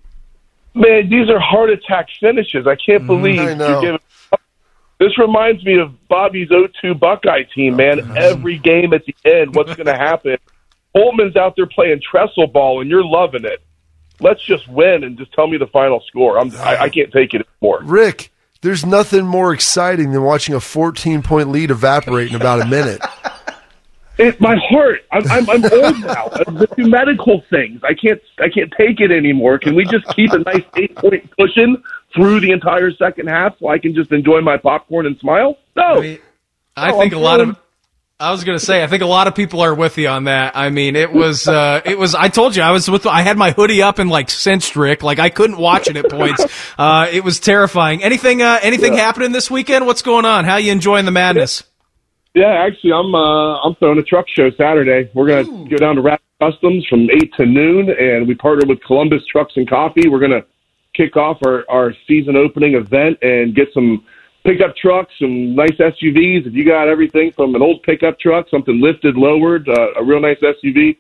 Man, 0.75 1.09
these 1.09 1.29
are 1.29 1.41
heart 1.41 1.71
attack 1.71 2.09
finishes. 2.21 2.67
I 2.67 2.77
can't 2.77 3.07
believe 3.07 3.41
I 3.41 3.55
you're 3.55 3.81
giving. 3.81 4.01
This 4.99 5.17
reminds 5.17 5.65
me 5.65 5.79
of 5.79 5.93
Bobby's 6.09 6.49
0-2 6.49 6.99
Buckeye 6.99 7.45
team, 7.55 7.77
man. 7.77 8.01
Oh, 8.01 8.15
Every 8.15 8.59
game 8.59 8.93
at 8.93 9.05
the 9.05 9.15
end, 9.25 9.55
what's 9.55 9.75
going 9.75 9.87
to 9.95 9.97
happen? 9.97 10.37
Holtmann's 10.97 11.37
out 11.37 11.55
there 11.57 11.67
playing 11.67 12.01
Tressel 12.01 12.49
ball, 12.49 12.81
and 12.81 12.91
you're 12.91 13.05
loving 13.05 13.45
it. 13.45 13.63
Let's 14.21 14.43
just 14.43 14.67
win 14.69 15.05
and 15.05 15.17
just 15.17 15.33
tell 15.33 15.47
me 15.47 15.59
the 15.59 15.69
final 15.69 16.03
score. 16.09 16.39
I'm, 16.39 16.51
I, 16.57 16.83
I 16.83 16.89
can't 16.89 17.13
take 17.13 17.35
it 17.35 17.47
anymore. 17.63 17.81
Rick, 17.85 18.33
there's 18.63 18.85
nothing 18.85 19.25
more 19.25 19.55
exciting 19.55 20.11
than 20.11 20.25
watching 20.25 20.57
a 20.57 20.61
14 20.61 21.23
point 21.23 21.51
lead 21.51 21.71
evaporate 21.71 22.31
in 22.31 22.35
about 22.35 22.61
a 22.61 22.67
minute. 22.67 23.01
It, 24.19 24.41
my 24.41 24.57
heart. 24.57 25.01
I'm, 25.13 25.31
I'm, 25.31 25.49
I'm 25.51 25.65
old 25.73 26.01
now. 26.01 26.29
I 26.33 26.45
do 26.77 26.89
medical 26.89 27.43
things. 27.51 27.81
I 27.85 27.95
can't. 27.95 28.21
I 28.39 28.49
can't 28.49 28.73
take 28.77 29.01
it 29.01 29.11
anymore. 29.13 29.59
Can 29.59 29.75
we 29.77 29.85
just 29.85 30.07
keep 30.17 30.33
a 30.33 30.39
nice 30.39 30.65
eight 30.77 30.97
point 30.97 31.31
cushion 31.39 31.83
through 32.15 32.41
the 32.41 32.51
entire 32.51 32.91
second 32.93 33.29
half 33.29 33.59
so 33.61 33.69
I 33.69 33.79
can 33.79 33.95
just 33.95 34.11
enjoy 34.13 34.41
my 34.41 34.57
popcorn 34.57 35.07
and 35.07 35.17
smile? 35.19 35.57
No. 35.77 36.03
I 36.03 36.19
Oh, 36.77 36.99
think 37.01 37.13
I'm 37.13 37.19
a 37.21 37.23
lot 37.23 37.41
of. 37.41 37.57
I 38.21 38.33
was 38.33 38.43
gonna 38.43 38.59
say, 38.59 38.83
I 38.83 38.89
think 38.89 39.05
a 39.05 39.07
lot 39.07 39.29
of 39.29 39.37
people 39.37 39.61
are 39.61 39.73
with 39.73 39.97
you 39.97 40.09
on 40.09 40.25
that. 40.25 40.57
I 40.57 40.71
mean, 40.71 40.97
it 40.97 41.13
was, 41.13 41.47
uh, 41.47 41.81
it 41.85 41.97
was. 41.97 42.17
I 42.17 42.27
told 42.27 42.57
you, 42.57 42.63
I 42.65 42.73
was 42.73 42.91
with. 42.91 43.07
I 43.07 43.23
had 43.23 43.39
my 43.39 43.53
hoodie 43.53 43.81
up 43.83 44.01
and 44.01 44.11
like 44.11 44.29
cinched, 44.29 44.75
Rick. 44.75 45.05
Like 45.05 45.21
I 45.21 45.29
couldn't 45.31 45.59
watch 45.59 45.89
it 45.89 45.97
at 45.97 46.11
points. 46.11 46.45
Uh, 46.79 47.09
it 47.13 47.23
was 47.25 47.39
terrifying. 47.41 48.05
Anything, 48.05 48.41
uh, 48.41 48.59
anything 48.63 48.95
happening 48.95 49.33
this 49.33 49.51
weekend? 49.51 49.85
What's 49.87 50.03
going 50.03 50.25
on? 50.25 50.45
How 50.45 50.57
you 50.57 50.71
enjoying 50.73 51.05
the 51.07 51.11
madness? 51.11 51.65
Yeah, 52.39 52.53
actually, 52.53 52.93
I'm 52.93 53.17
uh, 53.17 53.59
I'm 53.63 53.75
throwing 53.75 53.99
a 53.99 54.03
truck 54.05 54.27
show 54.29 54.49
Saturday. 54.53 55.11
We're 55.13 55.27
gonna 55.27 55.69
go 55.69 55.77
down 55.77 55.97
to 55.97 56.03
Rapid 56.03 56.23
Customs 56.41 56.87
from 56.87 57.11
eight 57.11 57.35
to 57.35 57.45
noon, 57.45 57.91
and 57.91 58.29
we 58.29 58.37
partner 58.37 58.65
with 58.65 58.81
Columbus 58.85 59.27
Trucks 59.27 59.55
and 59.57 59.69
Coffee. 59.69 60.09
We're 60.09 60.21
gonna 60.21 60.45
kick 60.95 61.17
off 61.17 61.39
our 61.45 61.65
our 61.69 61.93
season 62.07 62.37
opening 62.37 62.77
event 62.77 63.19
and 63.23 63.57
get 63.57 63.67
some 63.75 64.07
pickup 64.45 64.77
trucks, 64.77 65.13
some 65.19 65.57
nice 65.57 65.77
SUVs. 65.81 66.47
If 66.47 66.53
you 66.53 66.65
got 66.65 66.87
everything 66.87 67.33
from 67.33 67.57
an 67.57 67.63
old 67.63 67.83
pickup 67.83 68.21
truck, 68.21 68.49
something 68.49 68.81
lifted, 68.81 69.17
lowered, 69.17 69.69
uh, 69.69 69.95
a 69.97 70.05
real 70.05 70.21
nice 70.21 70.39
SUV, 70.41 70.97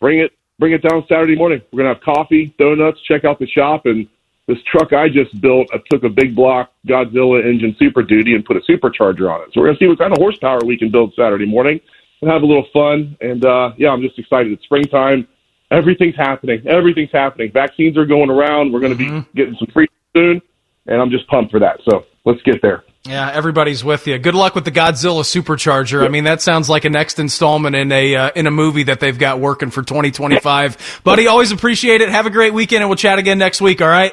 bring 0.00 0.20
it 0.20 0.32
bring 0.58 0.72
it 0.72 0.80
down 0.80 1.04
Saturday 1.06 1.36
morning. 1.36 1.60
We're 1.70 1.82
gonna 1.82 1.96
have 1.96 2.02
coffee, 2.02 2.54
donuts, 2.58 3.02
check 3.02 3.26
out 3.26 3.38
the 3.38 3.46
shop, 3.46 3.84
and 3.84 4.08
this 4.48 4.58
truck 4.64 4.92
I 4.92 5.08
just 5.08 5.38
built, 5.40 5.68
I 5.72 5.78
took 5.90 6.02
a 6.02 6.08
big 6.08 6.34
block 6.34 6.72
Godzilla 6.86 7.44
engine 7.44 7.76
Super 7.78 8.02
Duty 8.02 8.34
and 8.34 8.44
put 8.44 8.56
a 8.56 8.60
supercharger 8.60 9.30
on 9.30 9.42
it. 9.42 9.50
So 9.52 9.60
we're 9.60 9.68
gonna 9.68 9.78
see 9.78 9.86
what 9.86 9.98
kind 9.98 10.10
of 10.12 10.18
horsepower 10.18 10.60
we 10.64 10.76
can 10.76 10.90
build 10.90 11.12
Saturday 11.14 11.46
morning 11.46 11.78
and 12.22 12.30
have 12.30 12.42
a 12.42 12.46
little 12.46 12.66
fun. 12.72 13.16
And 13.20 13.44
uh, 13.44 13.72
yeah, 13.76 13.90
I'm 13.90 14.02
just 14.02 14.18
excited. 14.18 14.50
It's 14.52 14.64
springtime. 14.64 15.28
Everything's 15.70 16.16
happening. 16.16 16.66
Everything's 16.66 17.12
happening. 17.12 17.52
Vaccines 17.52 17.96
are 17.98 18.06
going 18.06 18.30
around. 18.30 18.72
We're 18.72 18.80
going 18.80 18.96
to 18.96 18.98
be 18.98 19.26
getting 19.34 19.54
some 19.58 19.68
free 19.72 19.86
soon, 20.16 20.40
and 20.86 21.00
I'm 21.00 21.10
just 21.10 21.28
pumped 21.28 21.50
for 21.50 21.60
that. 21.60 21.80
So 21.88 22.06
let's 22.24 22.40
get 22.42 22.62
there. 22.62 22.84
Yeah, 23.04 23.30
everybody's 23.30 23.84
with 23.84 24.06
you. 24.06 24.18
Good 24.18 24.34
luck 24.34 24.54
with 24.54 24.64
the 24.64 24.72
Godzilla 24.72 25.22
supercharger. 25.22 26.04
I 26.04 26.08
mean, 26.08 26.24
that 26.24 26.40
sounds 26.40 26.70
like 26.70 26.86
a 26.86 26.90
next 26.90 27.18
installment 27.18 27.76
in 27.76 27.92
a 27.92 28.16
uh, 28.16 28.30
in 28.34 28.46
a 28.46 28.50
movie 28.50 28.84
that 28.84 29.00
they've 29.00 29.18
got 29.18 29.40
working 29.40 29.70
for 29.70 29.82
2025. 29.82 31.02
Buddy, 31.04 31.26
always 31.26 31.52
appreciate 31.52 32.00
it. 32.00 32.08
Have 32.08 32.26
a 32.26 32.30
great 32.30 32.54
weekend, 32.54 32.82
and 32.82 32.88
we'll 32.88 32.96
chat 32.96 33.18
again 33.18 33.38
next 33.38 33.60
week. 33.60 33.82
All 33.82 33.88
right. 33.88 34.12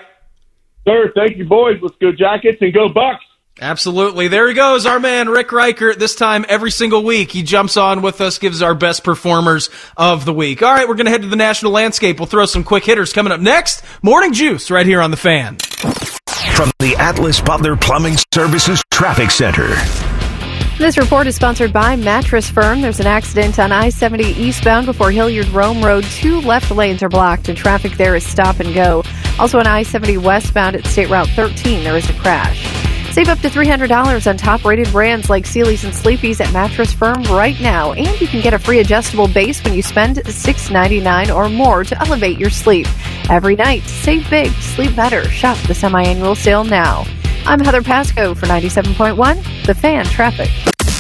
Sir, 0.88 1.12
thank 1.16 1.38
you, 1.38 1.46
boys. 1.46 1.80
Let's 1.82 1.96
go 1.98 2.12
Jackets 2.12 2.62
and 2.62 2.74
go 2.74 2.90
Bucks. 2.90 3.26
Absolutely. 3.62 4.28
There 4.28 4.50
he 4.50 4.54
goes, 4.54 4.86
our 4.86 5.00
man 5.00 5.30
Rick 5.30 5.48
Ricart. 5.50 5.96
This 5.98 6.14
time 6.14 6.46
every 6.50 6.72
single 6.72 7.04
week 7.04 7.32
he 7.32 7.42
jumps 7.42 7.78
on 7.78 8.02
with 8.02 8.20
us, 8.20 8.38
gives 8.38 8.62
our 8.62 8.76
best 8.76 9.04
performers 9.06 9.70
of 9.96 10.26
the 10.26 10.34
week. 10.34 10.62
All 10.62 10.74
right, 10.74 10.88
we're 10.88 10.96
going 10.96 11.06
to 11.06 11.12
head 11.12 11.22
to 11.22 11.30
the 11.30 11.38
national 11.38 11.72
landscape. 11.72 12.20
We'll 12.20 12.28
throw 12.28 12.46
some 12.46 12.66
quick 12.66 12.84
hitters 12.84 13.14
coming 13.14 13.32
up 13.32 13.40
next. 13.40 13.82
Morning 14.04 14.34
Juice 14.34 14.70
right 14.70 14.86
here 14.86 15.02
on 15.02 15.10
the 15.10 15.18
fan. 15.18 15.58
From 16.54 16.70
the 16.80 16.96
Atlas 17.00 17.40
Butler 17.40 17.78
Plumbing 17.78 18.16
Services 18.34 18.82
Traffic 18.92 19.32
Center. 19.32 19.76
This 20.78 20.98
report 20.98 21.26
is 21.26 21.38
sponsored 21.38 21.72
by 21.72 21.96
Mattress 21.96 22.50
Firm. 22.50 22.82
There's 22.82 23.00
an 23.00 23.08
accident 23.08 23.60
on 23.60 23.72
I 23.72 23.88
70 23.88 24.26
eastbound 24.26 24.86
before 24.86 25.10
Hilliard 25.10 25.48
Rome 25.48 25.82
Road. 25.82 26.04
Two 26.04 26.42
left 26.42 26.70
lanes 26.70 27.02
are 27.02 27.08
blocked, 27.08 27.48
and 27.48 27.58
traffic 27.58 27.94
there 27.94 28.14
is 28.14 28.28
stop 28.28 28.60
and 28.60 28.76
go. 28.76 29.02
Also 29.40 29.58
on 29.58 29.68
I 29.68 29.84
70 29.84 30.18
westbound 30.18 30.76
at 30.76 30.86
State 30.86 31.10
Route 31.10 31.30
13, 31.30 31.86
there 31.86 31.96
is 31.96 32.10
a 32.10 32.14
crash. 32.16 32.66
Save 33.14 33.30
up 33.30 33.40
to 33.40 33.48
$300 33.48 34.30
on 34.30 34.36
top 34.36 34.66
rated 34.66 34.92
brands 34.92 35.30
like 35.30 35.46
Sealy's 35.46 35.86
and 35.86 35.96
Sleepy's 35.96 36.42
at 36.42 36.52
Mattress 36.52 36.92
Firm 36.92 37.24
right 37.24 37.60
now. 37.62 37.94
And 37.94 38.20
you 38.20 38.28
can 38.28 38.42
get 38.42 38.54
a 38.54 38.60
free 38.60 38.80
adjustable 38.80 39.30
base 39.30 39.64
when 39.64 39.76
you 39.76 39.82
spend 39.82 40.18
$6.99 40.18 41.34
or 41.34 41.48
more 41.48 41.86
to 41.86 41.98
elevate 42.02 42.38
your 42.38 42.50
sleep. 42.50 42.88
Every 43.30 43.56
night, 43.56 43.84
save 43.84 44.30
big, 44.30 44.52
sleep 44.52 44.94
better. 44.94 45.24
Shop 45.30 45.58
the 45.68 45.74
semi 45.74 46.04
annual 46.04 46.36
sale 46.36 46.66
now. 46.66 47.06
I'm 47.48 47.60
Heather 47.60 47.84
Pasco 47.84 48.34
for 48.34 48.48
97.1, 48.48 49.66
The 49.68 49.76
Fan 49.76 50.06
Traffic. 50.06 50.50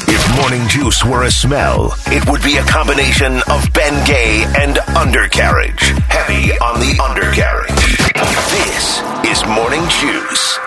If 0.08 0.40
morning 0.40 0.68
juice 0.68 1.04
were 1.04 1.24
a 1.24 1.32
smell, 1.32 1.96
it 2.06 2.30
would 2.30 2.44
be 2.44 2.58
a 2.58 2.64
combination 2.64 3.42
of 3.50 3.74
Ben 3.74 4.06
Gay 4.06 4.46
and 4.60 4.78
undercarriage. 4.96 5.82
Heavy 6.08 6.52
on 6.60 6.80
the 6.80 7.02
undercarriage. 7.02 7.98
This 8.52 9.02
is 9.26 9.46
morning 9.48 9.82
juice. 9.90 10.60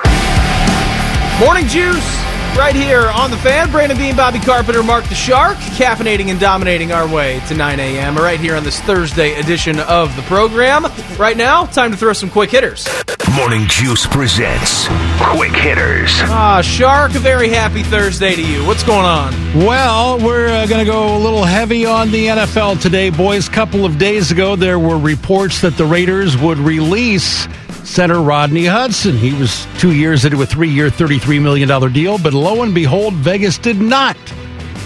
Morning 1.38 1.68
Juice 1.68 2.28
right 2.58 2.74
here 2.74 3.08
on 3.10 3.30
the 3.30 3.36
fan. 3.36 3.70
Brandon 3.70 3.96
Beam, 3.96 4.16
Bobby 4.16 4.40
Carpenter, 4.40 4.82
Mark 4.82 5.04
the 5.04 5.14
Shark, 5.14 5.56
caffeinating 5.78 6.30
and 6.30 6.40
dominating 6.40 6.90
our 6.90 7.06
way 7.06 7.40
to 7.46 7.54
9 7.54 7.78
a.m. 7.78 8.16
right 8.16 8.40
here 8.40 8.56
on 8.56 8.64
this 8.64 8.80
Thursday 8.80 9.38
edition 9.38 9.78
of 9.78 10.14
the 10.16 10.22
program. 10.22 10.86
Right 11.16 11.36
now, 11.36 11.66
time 11.66 11.92
to 11.92 11.96
throw 11.96 12.12
some 12.12 12.30
quick 12.30 12.50
hitters. 12.50 12.88
Morning 13.36 13.66
juice 13.68 14.06
presents 14.06 14.88
quick 15.20 15.52
hitters. 15.52 16.10
Ah, 16.24 16.62
Shark, 16.62 17.14
a 17.14 17.18
very 17.18 17.50
happy 17.50 17.82
Thursday 17.82 18.34
to 18.34 18.42
you. 18.42 18.64
What's 18.66 18.82
going 18.82 19.04
on? 19.04 19.34
Well, 19.54 20.18
we're 20.18 20.48
uh, 20.48 20.66
going 20.66 20.84
to 20.84 20.90
go 20.90 21.16
a 21.16 21.18
little 21.18 21.44
heavy 21.44 21.84
on 21.84 22.10
the 22.10 22.26
NFL 22.26 22.80
today, 22.80 23.10
boys. 23.10 23.46
A 23.46 23.50
couple 23.50 23.84
of 23.84 23.98
days 23.98 24.30
ago, 24.30 24.56
there 24.56 24.78
were 24.78 24.98
reports 24.98 25.60
that 25.60 25.76
the 25.76 25.84
Raiders 25.84 26.38
would 26.38 26.58
release 26.58 27.46
center 27.84 28.22
Rodney 28.22 28.64
Hudson. 28.64 29.16
He 29.16 29.34
was 29.34 29.66
two 29.78 29.92
years 29.92 30.24
into 30.24 30.40
a 30.40 30.46
three 30.46 30.70
year, 30.70 30.88
$33 30.88 31.42
million 31.42 31.92
deal, 31.92 32.18
but 32.18 32.32
lo 32.32 32.62
and 32.62 32.74
behold, 32.74 33.12
Vegas 33.14 33.58
did 33.58 33.78
not 33.78 34.16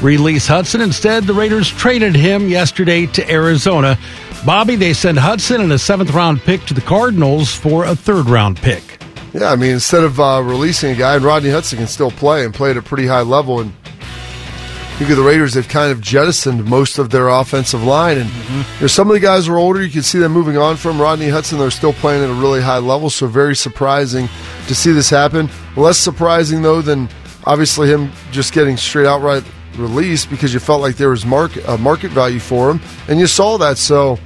release 0.02 0.48
Hudson. 0.48 0.80
Instead, 0.80 1.24
the 1.24 1.34
Raiders 1.34 1.70
traded 1.70 2.16
him 2.16 2.48
yesterday 2.48 3.06
to 3.06 3.30
Arizona. 3.30 3.96
Bobby, 4.44 4.74
they 4.74 4.92
sent 4.92 5.18
Hudson 5.18 5.60
and 5.60 5.72
a 5.72 5.78
seventh 5.78 6.10
round 6.12 6.40
pick 6.40 6.64
to 6.66 6.74
the 6.74 6.80
Cardinals 6.80 7.54
for 7.54 7.84
a 7.84 7.94
third 7.94 8.26
round 8.28 8.56
pick. 8.56 8.82
Yeah, 9.32 9.50
I 9.52 9.56
mean, 9.56 9.70
instead 9.70 10.02
of 10.04 10.18
uh, 10.20 10.42
releasing 10.44 10.90
a 10.90 10.94
guy, 10.96 11.14
and 11.16 11.24
Rodney 11.24 11.50
Hudson 11.50 11.78
can 11.78 11.86
still 11.86 12.10
play 12.10 12.44
and 12.44 12.52
play 12.52 12.70
at 12.70 12.76
a 12.76 12.82
pretty 12.82 13.06
high 13.06 13.22
level, 13.22 13.60
and 13.60 13.72
think 14.98 15.10
of 15.10 15.16
the 15.16 15.22
Raiders, 15.22 15.54
they've 15.54 15.66
kind 15.68 15.90
of 15.92 16.00
jettisoned 16.00 16.64
most 16.64 16.98
of 16.98 17.10
their 17.10 17.28
offensive 17.28 17.82
line. 17.84 18.18
And 18.18 18.28
Mm-hmm. 18.30 18.78
there's 18.80 18.92
some 18.92 19.08
of 19.08 19.14
the 19.14 19.20
guys 19.20 19.46
who 19.46 19.54
are 19.54 19.58
older. 19.58 19.80
You 19.82 19.90
can 19.90 20.02
see 20.02 20.18
them 20.18 20.32
moving 20.32 20.58
on 20.58 20.76
from 20.76 21.00
Rodney 21.00 21.28
Hudson. 21.28 21.58
They're 21.58 21.70
still 21.70 21.92
playing 21.94 22.22
at 22.24 22.28
a 22.30 22.34
really 22.34 22.60
high 22.60 22.78
level. 22.78 23.08
So 23.10 23.26
very 23.28 23.54
surprising 23.56 24.28
to 24.66 24.74
see 24.74 24.92
this 24.92 25.08
happen. 25.08 25.48
Less 25.76 25.98
surprising, 25.98 26.60
though, 26.62 26.82
than 26.82 27.08
obviously 27.44 27.88
him 27.88 28.10
just 28.32 28.52
getting 28.52 28.76
straight 28.76 29.06
outright 29.06 29.44
released 29.76 30.30
because 30.30 30.52
you 30.54 30.60
felt 30.60 30.80
like 30.80 30.96
there 30.96 31.10
was 31.10 31.24
market, 31.24 31.68
uh, 31.68 31.76
market 31.76 32.10
value 32.10 32.40
for 32.40 32.70
him. 32.70 32.80
And 33.08 33.18
you 33.18 33.26
saw 33.26 33.58
that. 33.58 33.78
So 33.78 34.18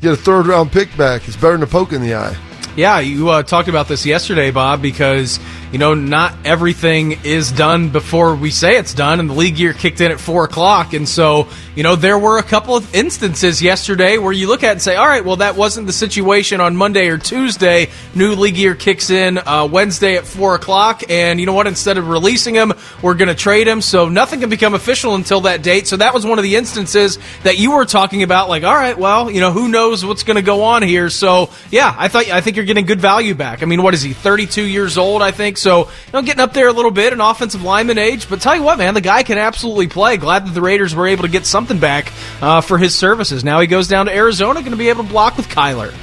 get 0.00 0.12
a 0.12 0.16
third 0.16 0.46
round 0.46 0.72
pick 0.72 0.94
back. 0.96 1.26
It's 1.26 1.36
better 1.36 1.52
than 1.52 1.62
a 1.62 1.66
poke 1.66 1.92
in 1.92 2.02
the 2.02 2.14
eye. 2.14 2.36
Yeah, 2.76 3.00
you 3.00 3.28
uh, 3.28 3.42
talked 3.42 3.68
about 3.68 3.88
this 3.88 4.06
yesterday, 4.06 4.50
Bob, 4.50 4.80
because 4.80 5.40
you 5.72 5.78
know 5.78 5.94
not 5.94 6.34
everything 6.44 7.20
is 7.24 7.52
done 7.52 7.90
before 7.90 8.34
we 8.34 8.50
say 8.50 8.76
it's 8.76 8.94
done, 8.94 9.20
and 9.20 9.30
the 9.30 9.34
league 9.34 9.58
year 9.58 9.72
kicked 9.72 10.00
in 10.00 10.10
at 10.10 10.18
four 10.18 10.44
o'clock, 10.44 10.92
and 10.92 11.08
so 11.08 11.48
you 11.76 11.82
know 11.82 11.96
there 11.96 12.18
were 12.18 12.38
a 12.38 12.42
couple 12.42 12.74
of 12.76 12.94
instances 12.94 13.62
yesterday 13.62 14.18
where 14.18 14.32
you 14.32 14.48
look 14.48 14.64
at 14.64 14.72
and 14.72 14.82
say, 14.82 14.96
all 14.96 15.06
right, 15.06 15.24
well 15.24 15.36
that 15.36 15.56
wasn't 15.56 15.86
the 15.86 15.92
situation 15.92 16.60
on 16.60 16.74
Monday 16.74 17.08
or 17.08 17.18
Tuesday. 17.18 17.88
New 18.14 18.34
league 18.34 18.56
year 18.56 18.74
kicks 18.74 19.10
in 19.10 19.38
uh, 19.38 19.68
Wednesday 19.70 20.16
at 20.16 20.26
four 20.26 20.54
o'clock, 20.54 21.02
and 21.08 21.38
you 21.38 21.46
know 21.46 21.52
what? 21.52 21.66
Instead 21.66 21.98
of 21.98 22.08
releasing 22.08 22.54
him, 22.54 22.72
we're 23.02 23.14
going 23.14 23.28
to 23.28 23.34
trade 23.34 23.68
him, 23.68 23.80
so 23.80 24.08
nothing 24.08 24.40
can 24.40 24.50
become 24.50 24.74
official 24.74 25.14
until 25.14 25.42
that 25.42 25.62
date. 25.62 25.86
So 25.86 25.96
that 25.98 26.12
was 26.12 26.26
one 26.26 26.38
of 26.38 26.42
the 26.42 26.56
instances 26.56 27.18
that 27.44 27.58
you 27.58 27.72
were 27.72 27.84
talking 27.84 28.22
about. 28.22 28.48
Like, 28.48 28.64
all 28.64 28.74
right, 28.74 28.98
well, 28.98 29.30
you 29.30 29.40
know, 29.40 29.52
who 29.52 29.68
knows 29.68 30.04
what's 30.04 30.24
going 30.24 30.36
to 30.36 30.42
go 30.42 30.62
on 30.62 30.82
here? 30.82 31.10
So 31.10 31.50
yeah, 31.70 31.94
I 31.96 32.08
thought 32.08 32.28
I 32.28 32.40
think 32.40 32.56
you're 32.56 32.66
getting 32.66 32.86
good 32.86 33.00
value 33.00 33.34
back. 33.34 33.62
I 33.62 33.66
mean, 33.66 33.82
what 33.82 33.94
is 33.94 34.02
he? 34.02 34.12
32 34.12 34.64
years 34.64 34.98
old, 34.98 35.22
I 35.22 35.30
think. 35.30 35.58
So 35.60 35.80
you 35.80 36.12
know, 36.12 36.22
getting 36.22 36.40
up 36.40 36.52
there 36.52 36.68
a 36.68 36.72
little 36.72 36.90
bit 36.90 37.12
in 37.12 37.20
offensive 37.20 37.62
lineman 37.62 37.98
age. 37.98 38.28
But 38.28 38.40
tell 38.40 38.56
you 38.56 38.62
what, 38.62 38.78
man, 38.78 38.94
the 38.94 39.00
guy 39.00 39.22
can 39.22 39.38
absolutely 39.38 39.88
play. 39.88 40.16
Glad 40.16 40.46
that 40.46 40.54
the 40.54 40.62
Raiders 40.62 40.94
were 40.94 41.06
able 41.06 41.22
to 41.22 41.28
get 41.28 41.46
something 41.46 41.78
back 41.78 42.12
uh, 42.40 42.60
for 42.60 42.78
his 42.78 42.94
services. 42.94 43.44
Now 43.44 43.60
he 43.60 43.66
goes 43.66 43.88
down 43.88 44.06
to 44.06 44.14
Arizona, 44.14 44.60
going 44.60 44.72
to 44.72 44.76
be 44.76 44.88
able 44.88 45.04
to 45.04 45.08
block 45.08 45.36
with 45.36 45.48
Kyler. 45.48 45.94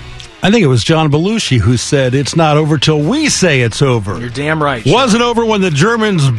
I 0.43 0.51
think 0.51 0.63
it 0.63 0.67
was 0.67 0.83
John 0.83 1.11
Belushi 1.11 1.59
who 1.59 1.77
said 1.77 2.13
it's 2.13 2.35
not 2.35 2.57
over 2.57 2.77
till 2.77 3.01
we 3.01 3.27
say 3.27 3.61
it's 3.61 3.81
over. 3.81 4.19
You're 4.19 4.29
damn 4.29 4.61
right. 4.61 4.83
Wasn't 4.85 5.23
over 5.23 5.43
when 5.43 5.61
the 5.61 5.71
Germans 5.71 6.29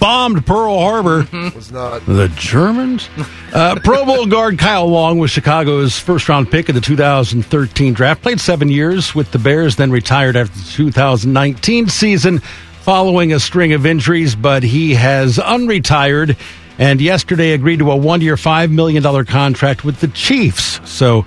bombed 0.00 0.44
Pearl 0.46 0.78
Harbor. 0.78 1.28
Was 1.54 1.70
not. 1.70 2.04
The 2.06 2.28
Germans? 2.34 3.08
Uh, 3.52 3.78
Pro 3.84 4.04
Bowl 4.04 4.26
guard 4.26 4.58
Kyle 4.58 4.88
Long 4.88 5.18
was 5.18 5.30
Chicago's 5.30 5.98
first 5.98 6.28
round 6.28 6.50
pick 6.50 6.68
in 6.68 6.74
the 6.74 6.80
2013 6.80 7.92
draft. 7.92 8.22
Played 8.22 8.40
seven 8.40 8.68
years 8.68 9.14
with 9.14 9.30
the 9.30 9.38
Bears, 9.38 9.76
then 9.76 9.90
retired 9.90 10.36
after 10.36 10.56
the 10.58 10.70
2019 10.72 11.88
season 11.88 12.38
following 12.80 13.32
a 13.32 13.38
string 13.38 13.72
of 13.72 13.86
injuries, 13.86 14.34
but 14.34 14.62
he 14.62 14.94
has 14.94 15.36
unretired 15.36 16.36
and 16.80 16.98
yesterday 16.98 17.52
agreed 17.52 17.80
to 17.80 17.90
a 17.90 17.96
one 17.96 18.22
year, 18.22 18.36
$5 18.36 18.70
million 18.70 19.24
contract 19.26 19.84
with 19.84 20.00
the 20.00 20.08
Chiefs. 20.08 20.80
So, 20.90 21.26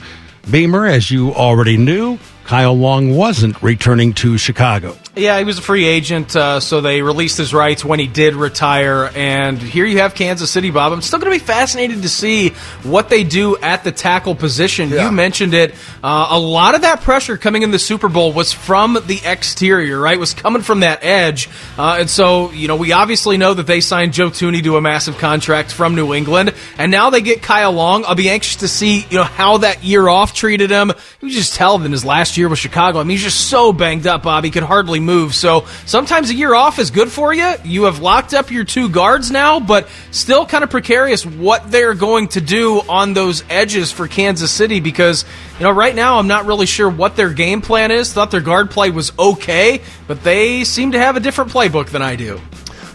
Beamer, 0.49 0.88
as 0.88 1.11
you 1.11 1.32
already 1.32 1.78
knew, 1.78 2.17
Kyle 2.45 2.77
Long 2.77 3.15
wasn't 3.15 3.61
returning 3.61 4.13
to 4.13 4.37
Chicago. 4.37 4.97
Yeah, 5.15 5.37
he 5.37 5.45
was 5.45 5.59
a 5.59 5.61
free 5.61 5.85
agent, 5.85 6.35
uh, 6.35 6.59
so 6.59 6.81
they 6.81 7.03
released 7.03 7.37
his 7.37 7.53
rights 7.53 7.85
when 7.85 7.99
he 7.99 8.07
did 8.07 8.33
retire. 8.33 9.11
And 9.15 9.59
here 9.59 9.85
you 9.85 9.99
have 9.99 10.15
Kansas 10.15 10.49
City, 10.49 10.71
Bob. 10.71 10.91
I'm 10.91 11.03
still 11.03 11.19
going 11.19 11.31
to 11.31 11.39
be 11.39 11.45
fascinated 11.45 12.01
to 12.01 12.09
see 12.09 12.49
what 12.81 13.09
they 13.09 13.23
do 13.23 13.55
at 13.57 13.83
the 13.83 13.91
tackle 13.91 14.33
position. 14.33 14.89
Yeah. 14.89 15.05
You 15.05 15.11
mentioned 15.11 15.53
it. 15.53 15.75
Uh, 16.03 16.29
a 16.31 16.39
lot 16.39 16.73
of 16.73 16.81
that 16.81 17.01
pressure 17.01 17.37
coming 17.37 17.61
in 17.61 17.69
the 17.69 17.77
Super 17.77 18.09
Bowl 18.09 18.33
was 18.33 18.51
from 18.51 18.97
the 19.05 19.21
exterior, 19.23 19.99
right? 19.99 20.17
Was 20.17 20.33
coming 20.33 20.63
from 20.63 20.79
that 20.79 21.03
edge. 21.03 21.47
Uh, 21.77 21.97
and 21.99 22.09
so, 22.09 22.49
you 22.51 22.67
know, 22.67 22.75
we 22.75 22.91
obviously 22.91 23.37
know 23.37 23.53
that 23.53 23.67
they 23.67 23.81
signed 23.81 24.13
Joe 24.13 24.31
Thuney 24.31 24.63
to 24.63 24.77
a 24.77 24.81
massive 24.81 25.19
contract 25.19 25.71
from 25.71 25.93
New 25.93 26.15
England, 26.15 26.55
and 26.79 26.91
now 26.91 27.11
they 27.11 27.21
get 27.21 27.43
Kyle 27.43 27.71
Long. 27.71 28.03
I'll 28.05 28.15
be 28.15 28.31
anxious 28.31 28.57
to 28.57 28.67
see, 28.67 29.05
you 29.11 29.17
know, 29.17 29.23
how 29.23 29.57
that 29.59 29.83
year 29.83 30.07
off 30.07 30.33
treated 30.33 30.71
him. 30.71 30.91
You 31.21 31.29
just 31.29 31.53
tell 31.53 31.79
in 31.83 31.91
his 31.91 32.03
last 32.03 32.32
year 32.38 32.49
with 32.49 32.59
Chicago. 32.59 32.99
I 32.99 33.03
mean, 33.03 33.11
he's 33.11 33.23
just 33.23 33.49
so 33.49 33.73
banged 33.73 34.07
up, 34.07 34.23
Bob. 34.23 34.43
He 34.43 34.51
could 34.51 34.63
hardly 34.63 34.99
move. 34.99 35.36
So 35.36 35.65
sometimes 35.86 36.29
a 36.29 36.34
year 36.34 36.53
off 36.53 36.79
is 36.79 36.91
good 36.91 37.11
for 37.11 37.34
you. 37.34 37.53
You 37.63 37.84
have 37.84 37.99
locked 37.99 38.34
up 38.34 38.51
your 38.51 38.63
two 38.63 38.89
guards 38.89 39.31
now, 39.31 39.59
but 39.59 39.88
still 40.11 40.45
kind 40.45 40.63
of 40.63 40.69
precarious 40.69 41.25
what 41.25 41.71
they're 41.71 41.93
going 41.93 42.29
to 42.29 42.41
do 42.41 42.81
on 42.89 43.13
those 43.13 43.43
edges 43.49 43.91
for 43.91 44.07
Kansas 44.07 44.51
City 44.51 44.79
because, 44.79 45.25
you 45.57 45.63
know, 45.63 45.71
right 45.71 45.95
now 45.95 46.19
I'm 46.19 46.27
not 46.27 46.45
really 46.45 46.65
sure 46.65 46.89
what 46.89 47.15
their 47.15 47.34
game 47.34 47.61
plan 47.61 47.91
is. 47.91 48.13
Thought 48.13 48.31
their 48.31 48.41
guard 48.41 48.71
play 48.71 48.89
was 48.91 49.11
okay, 49.17 49.81
but 50.07 50.23
they 50.23 50.63
seem 50.63 50.91
to 50.93 50.99
have 50.99 51.15
a 51.15 51.19
different 51.19 51.51
playbook 51.51 51.89
than 51.89 52.01
I 52.01 52.15
do. 52.15 52.39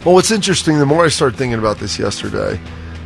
Well, 0.04 0.14
what's 0.14 0.30
interesting, 0.30 0.78
the 0.78 0.86
more 0.86 1.04
I 1.04 1.08
started 1.08 1.36
thinking 1.36 1.58
about 1.58 1.78
this 1.78 1.98
yesterday, 1.98 2.60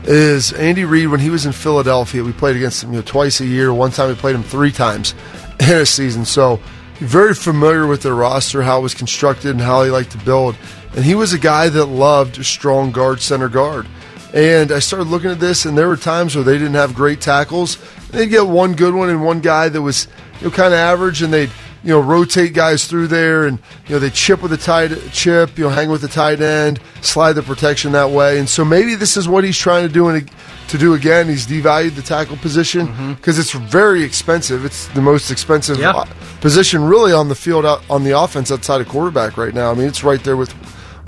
is 0.04 0.52
Andy 0.52 0.84
Reid 0.84 1.08
when 1.08 1.20
he 1.20 1.30
was 1.30 1.46
in 1.46 1.52
Philadelphia. 1.52 2.22
We 2.24 2.32
played 2.32 2.56
against 2.56 2.82
him 2.82 2.90
you 2.90 2.96
know, 2.96 3.02
twice 3.02 3.40
a 3.40 3.46
year. 3.46 3.72
One 3.72 3.90
time 3.90 4.08
we 4.08 4.14
played 4.14 4.34
him 4.34 4.42
three 4.42 4.72
times 4.72 5.14
in 5.60 5.76
a 5.76 5.86
season. 5.86 6.24
So 6.24 6.60
very 6.98 7.34
familiar 7.34 7.86
with 7.86 8.02
their 8.02 8.14
roster, 8.14 8.62
how 8.62 8.78
it 8.78 8.82
was 8.82 8.94
constructed, 8.94 9.50
and 9.50 9.60
how 9.60 9.82
he 9.82 9.90
liked 9.90 10.12
to 10.12 10.18
build. 10.18 10.56
And 10.94 11.04
he 11.04 11.14
was 11.14 11.32
a 11.32 11.38
guy 11.38 11.68
that 11.68 11.86
loved 11.86 12.44
strong 12.44 12.92
guard, 12.92 13.20
center 13.20 13.48
guard. 13.48 13.86
And 14.34 14.72
I 14.72 14.78
started 14.78 15.08
looking 15.08 15.30
at 15.30 15.40
this, 15.40 15.66
and 15.66 15.76
there 15.76 15.88
were 15.88 15.96
times 15.96 16.34
where 16.34 16.44
they 16.44 16.56
didn't 16.56 16.74
have 16.74 16.94
great 16.94 17.20
tackles. 17.20 17.76
They'd 18.10 18.28
get 18.28 18.46
one 18.46 18.74
good 18.74 18.94
one 18.94 19.10
and 19.10 19.24
one 19.24 19.40
guy 19.40 19.68
that 19.68 19.82
was 19.82 20.08
you 20.40 20.46
know 20.46 20.50
kind 20.50 20.72
of 20.72 20.78
average, 20.78 21.22
and 21.22 21.32
they'd 21.32 21.50
you 21.82 21.90
know 21.90 22.00
rotate 22.00 22.54
guys 22.54 22.86
through 22.86 23.08
there, 23.08 23.46
and 23.46 23.58
you 23.86 23.94
know 23.94 23.98
they 23.98 24.10
chip 24.10 24.42
with 24.42 24.50
the 24.50 24.56
tight 24.56 24.90
chip, 25.12 25.58
you 25.58 25.64
know 25.64 25.70
hang 25.70 25.90
with 25.90 26.00
the 26.00 26.08
tight 26.08 26.40
end, 26.40 26.80
slide 27.00 27.34
the 27.34 27.42
protection 27.42 27.92
that 27.92 28.10
way. 28.10 28.38
And 28.38 28.48
so 28.48 28.64
maybe 28.64 28.94
this 28.94 29.16
is 29.16 29.28
what 29.28 29.44
he's 29.44 29.58
trying 29.58 29.86
to 29.86 29.92
do 29.92 30.08
in 30.08 30.16
a, 30.16 30.68
to 30.68 30.78
do 30.78 30.94
again. 30.94 31.28
He's 31.28 31.46
devalued 31.46 31.96
the 31.96 32.02
tackle 32.02 32.36
position 32.36 32.88
mm-hmm. 32.88 33.12
because 33.14 33.38
it's 33.38 33.52
very 33.52 34.02
expensive. 34.02 34.64
It's 34.64 34.86
the 34.88 35.02
most 35.02 35.30
expensive 35.30 35.78
Yeah. 35.78 36.04
position 36.40 36.84
really 36.84 37.12
on 37.12 37.28
the 37.28 37.34
field 37.34 37.66
out, 37.66 37.82
on 37.90 38.04
the 38.04 38.18
offense 38.18 38.50
outside 38.50 38.80
of 38.80 38.88
quarterback 38.88 39.36
right 39.36 39.54
now. 39.54 39.70
I 39.70 39.74
mean, 39.74 39.88
it's 39.88 40.04
right 40.04 40.22
there 40.22 40.36
with 40.36 40.54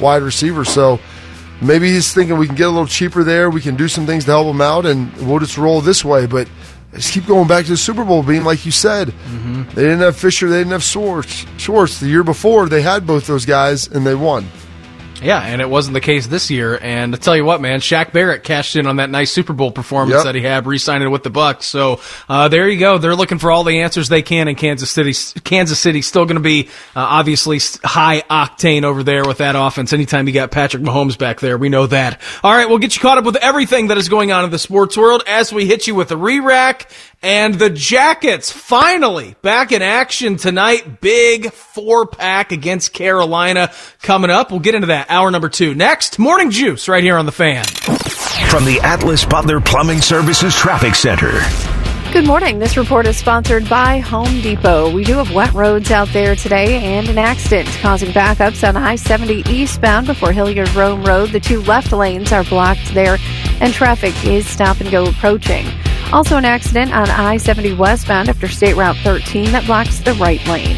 wide 0.00 0.22
receiver. 0.22 0.64
So 0.64 0.98
maybe 1.60 1.90
he's 1.90 2.12
thinking 2.12 2.36
we 2.36 2.46
can 2.46 2.56
get 2.56 2.66
a 2.66 2.70
little 2.70 2.86
cheaper 2.86 3.24
there. 3.24 3.50
We 3.50 3.60
can 3.60 3.76
do 3.76 3.88
some 3.88 4.06
things 4.06 4.24
to 4.24 4.32
help 4.32 4.46
him 4.46 4.60
out, 4.60 4.86
and 4.86 5.12
we'll 5.26 5.38
just 5.38 5.56
roll 5.56 5.80
this 5.80 6.04
way. 6.04 6.26
But 6.26 6.48
just 6.94 7.12
keep 7.12 7.26
going 7.26 7.48
back 7.48 7.64
to 7.64 7.72
the 7.72 7.76
Super 7.76 8.04
Bowl 8.04 8.22
being 8.22 8.44
like 8.44 8.64
you 8.64 8.72
said. 8.72 9.08
Mm-hmm. 9.08 9.64
They 9.74 9.82
didn't 9.82 10.00
have 10.00 10.16
Fisher. 10.16 10.48
They 10.48 10.58
didn't 10.58 10.72
have 10.72 10.82
Schwartz. 10.82 11.46
Schwartz. 11.56 12.00
The 12.00 12.08
year 12.08 12.24
before, 12.24 12.68
they 12.68 12.82
had 12.82 13.06
both 13.06 13.26
those 13.26 13.44
guys, 13.46 13.88
and 13.88 14.06
they 14.06 14.14
won. 14.14 14.46
Yeah, 15.24 15.40
and 15.40 15.60
it 15.60 15.68
wasn't 15.70 15.94
the 15.94 16.00
case 16.00 16.26
this 16.26 16.50
year. 16.50 16.78
And 16.80 17.12
to 17.14 17.18
tell 17.18 17.34
you 17.36 17.44
what, 17.44 17.60
man, 17.60 17.80
Shaq 17.80 18.12
Barrett 18.12 18.44
cashed 18.44 18.76
in 18.76 18.86
on 18.86 18.96
that 18.96 19.10
nice 19.10 19.32
Super 19.32 19.52
Bowl 19.52 19.70
performance 19.70 20.16
Yep. 20.18 20.24
that 20.24 20.34
he 20.34 20.42
had, 20.42 20.66
re-signing 20.66 21.10
with 21.10 21.22
the 21.22 21.30
Bucs. 21.30 21.62
So 21.64 22.00
uh, 22.28 22.48
there 22.48 22.68
you 22.68 22.78
go. 22.78 22.98
They're 22.98 23.14
looking 23.16 23.38
for 23.38 23.50
all 23.50 23.64
the 23.64 23.80
answers 23.80 24.08
they 24.08 24.22
can 24.22 24.48
in 24.48 24.54
Kansas 24.54 24.90
City. 24.90 25.14
Kansas 25.40 25.78
City 25.80 26.02
still 26.02 26.24
going 26.26 26.36
to 26.36 26.40
be 26.42 26.68
uh, 26.94 27.00
obviously 27.00 27.58
high 27.82 28.22
octane 28.30 28.84
over 28.84 29.02
there 29.02 29.24
with 29.26 29.38
that 29.38 29.56
offense. 29.56 29.92
Anytime 29.92 30.26
you 30.28 30.34
got 30.34 30.50
Patrick 30.50 30.82
Mahomes 30.82 31.16
back 31.18 31.40
there, 31.40 31.56
we 31.56 31.68
know 31.68 31.86
that. 31.86 32.20
All 32.42 32.52
right, 32.54 32.68
we'll 32.68 32.78
get 32.78 32.94
you 32.94 33.00
caught 33.00 33.18
up 33.18 33.24
with 33.24 33.36
everything 33.36 33.88
that 33.88 33.98
is 33.98 34.08
going 34.08 34.30
on 34.32 34.44
in 34.44 34.50
the 34.50 34.58
sports 34.58 34.96
world 34.96 35.22
as 35.26 35.52
we 35.52 35.66
hit 35.66 35.86
you 35.86 35.94
with 35.94 36.08
the 36.08 36.16
re-rack 36.16 36.90
and 37.24 37.54
the 37.54 37.70
Jackets 37.70 38.52
finally 38.52 39.34
back 39.40 39.72
in 39.72 39.80
action 39.80 40.36
tonight. 40.36 41.00
Big 41.00 41.50
four 41.52 42.06
pack 42.06 42.52
against 42.52 42.92
Carolina 42.92 43.72
coming 44.02 44.30
up. 44.30 44.50
We'll 44.50 44.60
get 44.60 44.74
into 44.74 44.88
that 44.88 45.10
hour 45.10 45.30
number 45.30 45.48
two 45.48 45.74
next. 45.74 46.18
Morning 46.18 46.50
Juice 46.50 46.86
right 46.86 47.02
here 47.02 47.16
on 47.16 47.24
the 47.24 47.32
fan. 47.32 47.64
From 47.64 48.66
the 48.66 48.78
Atlas 48.82 49.24
Butler 49.24 49.60
Plumbing 49.60 50.02
Services 50.02 50.54
Traffic 50.54 50.94
Center. 50.94 51.40
Good 52.12 52.26
morning. 52.26 52.58
This 52.58 52.76
report 52.76 53.06
is 53.06 53.16
sponsored 53.16 53.68
by 53.70 54.00
Home 54.00 54.42
Depot. 54.42 54.92
We 54.92 55.02
do 55.02 55.14
have 55.14 55.34
wet 55.34 55.52
roads 55.54 55.90
out 55.90 56.08
there 56.08 56.36
today 56.36 56.78
and 56.84 57.08
an 57.08 57.16
accident 57.16 57.68
causing 57.80 58.10
backups 58.10 58.68
on 58.68 58.76
I 58.76 58.96
70 58.96 59.50
eastbound 59.50 60.06
before 60.06 60.32
Hilliard 60.32 60.72
Rome 60.74 61.02
Road. 61.02 61.30
The 61.30 61.40
two 61.40 61.62
left 61.62 61.90
lanes 61.90 62.32
are 62.32 62.44
blocked 62.44 62.92
there 62.92 63.16
and 63.60 63.72
traffic 63.72 64.14
is 64.26 64.46
stop 64.46 64.80
and 64.80 64.90
go 64.90 65.06
approaching. 65.06 65.66
Also, 66.12 66.36
an 66.36 66.44
accident 66.44 66.94
on 66.94 67.08
I 67.10 67.36
70 67.36 67.74
westbound 67.74 68.28
after 68.28 68.48
State 68.48 68.76
Route 68.76 68.96
13 68.98 69.52
that 69.52 69.66
blocks 69.66 70.00
the 70.00 70.14
right 70.14 70.44
lane. 70.46 70.76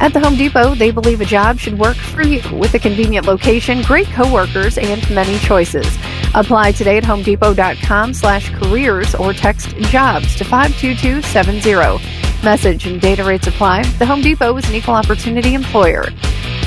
At 0.00 0.12
the 0.12 0.20
Home 0.20 0.34
Depot, 0.34 0.74
they 0.74 0.90
believe 0.90 1.20
a 1.20 1.24
job 1.24 1.58
should 1.58 1.78
work 1.78 1.96
for 1.96 2.22
you 2.22 2.42
with 2.58 2.74
a 2.74 2.78
convenient 2.78 3.24
location, 3.24 3.82
great 3.82 4.08
coworkers, 4.08 4.76
and 4.76 5.08
many 5.14 5.38
choices. 5.38 5.86
Apply 6.34 6.72
today 6.72 6.98
at 6.98 7.04
homedepot.com 7.04 8.12
slash 8.12 8.50
careers 8.50 9.14
or 9.14 9.32
text 9.32 9.76
jobs 9.76 10.34
to 10.36 10.44
52270. 10.44 12.42
Message 12.42 12.86
and 12.86 13.00
data 13.00 13.22
rates 13.22 13.46
apply. 13.46 13.84
The 14.00 14.06
Home 14.06 14.22
Depot 14.22 14.56
is 14.56 14.68
an 14.68 14.74
equal 14.74 14.94
opportunity 14.94 15.54
employer. 15.54 16.06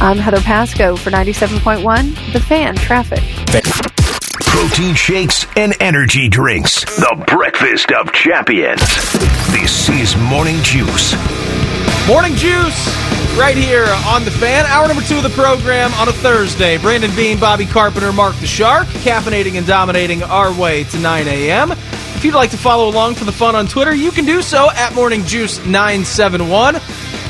I'm 0.01 0.17
Heather 0.17 0.41
Pasco 0.41 0.95
for 0.95 1.09
97.1, 1.09 2.33
The 2.33 2.39
Fan 2.39 2.75
Traffic. 2.75 3.21
Protein 4.45 4.93
shakes 4.93 5.45
and 5.55 5.73
energy 5.79 6.27
drinks. 6.29 6.83
The 6.97 7.23
breakfast 7.27 7.91
of 7.91 8.11
champions. 8.13 8.81
This 9.51 9.89
is 9.89 10.15
Morning 10.17 10.57
Juice. 10.61 11.13
Morning 12.07 12.35
Juice, 12.35 12.87
right 13.37 13.55
here 13.57 13.87
on 14.05 14.23
the 14.25 14.31
fan. 14.31 14.65
Hour 14.67 14.87
number 14.87 15.01
two 15.03 15.17
of 15.17 15.23
the 15.23 15.29
program 15.29 15.91
on 15.95 16.07
a 16.07 16.13
Thursday. 16.13 16.77
Brandon 16.77 17.13
Beam, 17.15 17.39
Bobby 17.39 17.65
Carpenter, 17.65 18.11
Mark 18.13 18.35
the 18.35 18.47
Shark, 18.47 18.87
caffeinating 18.87 19.57
and 19.57 19.65
dominating 19.65 20.21
our 20.23 20.53
way 20.59 20.83
to 20.85 20.99
9 20.99 21.27
a.m. 21.27 21.71
If 21.71 22.23
you'd 22.23 22.35
like 22.35 22.51
to 22.51 22.57
follow 22.57 22.89
along 22.89 23.15
for 23.15 23.25
the 23.25 23.31
fun 23.31 23.55
on 23.55 23.65
Twitter, 23.67 23.93
you 23.93 24.11
can 24.11 24.25
do 24.25 24.41
so 24.41 24.69
at 24.71 24.93
Morning 24.93 25.23
Juice 25.25 25.57
971. 25.65 26.75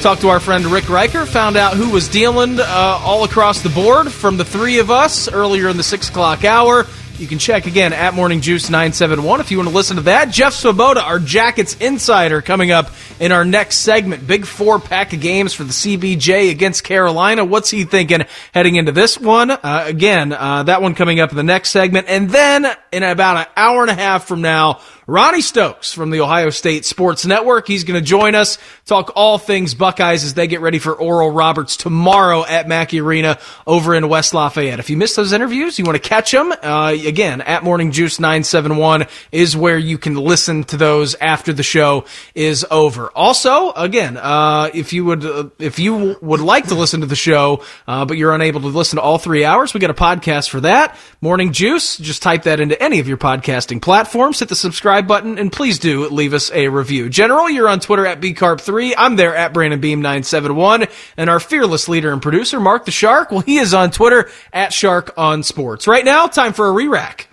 Talked 0.06 0.22
to 0.22 0.30
our 0.30 0.39
friend 0.39 0.64
Rick 0.68 0.84
Ricart, 0.84 1.28
found 1.30 1.58
out 1.58 1.74
who 1.74 1.89
was 1.89 2.08
dealing 2.08 2.60
uh, 2.60 2.64
all 2.64 3.24
across 3.24 3.64
the 3.64 3.70
board 3.70 4.12
from 4.12 4.38
the 4.38 4.45
three 4.45 4.78
of 4.78 4.91
us 4.91 5.28
earlier 5.28 5.68
in 5.68 5.78
the 5.78 5.84
six 5.84 6.10
o'clock 6.10 6.45
hour. 6.45 6.86
You 7.18 7.26
can 7.26 7.39
check 7.39 7.66
again 7.66 7.91
at 7.91 8.14
Morning 8.14 8.41
Juice 8.41 8.70
971 8.70 9.39
if 9.39 9.49
you 9.49 9.58
want 9.58 9.70
to 9.70 9.74
listen 9.74 9.95
to 9.95 10.03
that. 10.03 10.30
Jeff 10.30 10.53
Svoboda, 10.53 10.97
our 10.97 11.18
Jackets 11.18 11.76
insider, 11.78 12.43
coming 12.43 12.72
up 12.72 12.91
in 13.20 13.32
our 13.32 13.45
next 13.45 13.78
segment. 13.78 14.28
Big 14.28 14.45
four 14.45 14.80
pack 14.80 15.14
of 15.14 15.22
games 15.22 15.56
for 15.56 15.64
the 15.64 15.72
CBJ 15.72 16.51
against 16.51 16.84
Carolina. 16.84 17.43
What's 17.43 17.72
he 17.72 17.84
thinking 17.84 18.26
heading 18.53 18.76
into 18.76 18.91
this 18.91 19.18
one? 19.18 19.49
Uh, 19.49 19.86
again, 19.88 20.34
uh, 20.34 20.64
that 20.64 20.84
one 20.84 20.93
coming 20.93 21.20
up 21.20 21.32
in 21.32 21.38
the 21.38 21.41
next 21.41 21.72
segment. 21.72 22.08
And 22.10 22.30
then 22.30 22.68
in 22.91 23.01
about 23.01 23.38
an 23.38 23.45
hour 23.58 23.82
and 23.82 23.89
a 23.89 23.95
half 23.95 24.28
from 24.28 24.41
now, 24.41 24.82
Ronnie 25.08 25.41
Stokes 25.41 25.93
from 25.93 26.10
the 26.10 26.22
Ohio 26.22 26.49
State 26.49 26.84
Sports 26.84 27.28
Network. 27.28 27.68
He's 27.68 27.84
going 27.84 27.99
to 27.99 28.06
join 28.06 28.34
us, 28.34 28.58
talk 28.86 29.12
all 29.16 29.38
things 29.38 29.76
Buckeyes 29.76 30.24
as 30.24 30.34
they 30.34 30.47
get 30.47 30.62
ready 30.62 30.80
for 30.80 30.93
Oral 30.93 31.30
Roberts 31.30 31.78
tomorrow 31.78 32.43
at 32.43 32.68
Mackey 32.68 33.01
Arena 33.01 33.38
over 33.68 33.93
in 33.93 34.10
West 34.10 34.34
Lafayette. 34.34 34.80
If 34.80 34.89
you 34.89 34.97
missed 34.97 35.16
those 35.16 35.32
interviews, 35.32 35.78
you 35.78 35.86
want 35.86 36.01
to 36.01 36.10
catch 36.10 36.32
them, 36.32 36.51
uh, 36.51 36.95
again, 37.06 37.41
at 37.41 37.64
Morning 37.64 37.91
Juice 37.91 38.20
971 38.20 39.06
is 39.32 39.56
where 39.56 39.78
you 39.78 39.99
can 39.99 40.16
listen 40.16 40.64
to 40.66 40.78
those 40.78 41.14
after 41.14 41.53
the 41.53 41.62
show 41.62 42.06
is 42.34 42.66
over. 42.72 43.12
Also, 43.12 43.74
again, 43.74 44.18
uh, 44.18 44.72
if 44.74 44.91
you 44.91 45.06
would, 45.06 45.24
uh, 45.24 45.49
if 45.60 45.78
you 45.78 46.18
would 46.22 46.41
like 46.41 46.68
to 46.70 46.76
listen 46.76 47.01
to 47.01 47.08
the 47.08 47.16
show, 47.16 47.64
uh, 47.88 48.06
but 48.06 48.18
you're 48.18 48.34
unable 48.34 48.62
to 48.62 48.68
listen 48.68 48.97
to 48.97 49.03
all 49.03 49.20
three 49.20 49.45
hours, 49.45 49.72
we 49.76 49.80
got 49.80 49.91
a 49.91 49.93
podcast 49.93 50.49
for 50.49 50.62
that. 50.62 50.97
Morning 51.22 51.51
Juice, 51.51 51.97
just 51.97 52.24
type 52.24 52.43
that 52.43 52.60
into 52.60 52.82
any 52.82 52.99
of 52.99 53.08
your 53.08 53.18
podcasting 53.18 53.80
platforms, 53.80 54.39
hit 54.39 54.49
the 54.49 54.56
subscribe 54.56 54.95
button, 55.02 55.38
and 55.38 55.52
please 55.52 55.80
do 55.80 56.08
leave 56.10 56.34
us 56.34 56.52
a 56.52 56.68
review. 56.68 57.10
General, 57.10 57.50
you're 57.50 57.70
on 57.70 57.80
Twitter 57.80 58.06
at 58.06 58.22
bcarp3. 58.22 58.93
I'm 58.98 59.16
there 59.16 59.36
at 59.36 59.54
Brandon 59.54 59.80
Beam 59.80 60.02
971 60.02 60.88
and 61.18 61.30
our 61.30 61.39
fearless 61.39 61.88
leader 61.88 62.12
and 62.12 62.22
producer, 62.22 62.60
Mark 62.60 62.86
the 62.86 62.91
Shark, 62.91 63.32
well, 63.32 63.41
he 63.41 63.58
is 63.58 63.74
on 63.74 63.91
Twitter 63.91 64.30
at 64.54 64.74
Shark 64.74 65.14
on 65.18 65.43
Sports. 65.43 65.88
Right 65.88 66.06
now, 66.06 66.28
time 66.28 66.54
for 66.54 66.68
a 66.68 66.72
re-rack. 66.72 67.28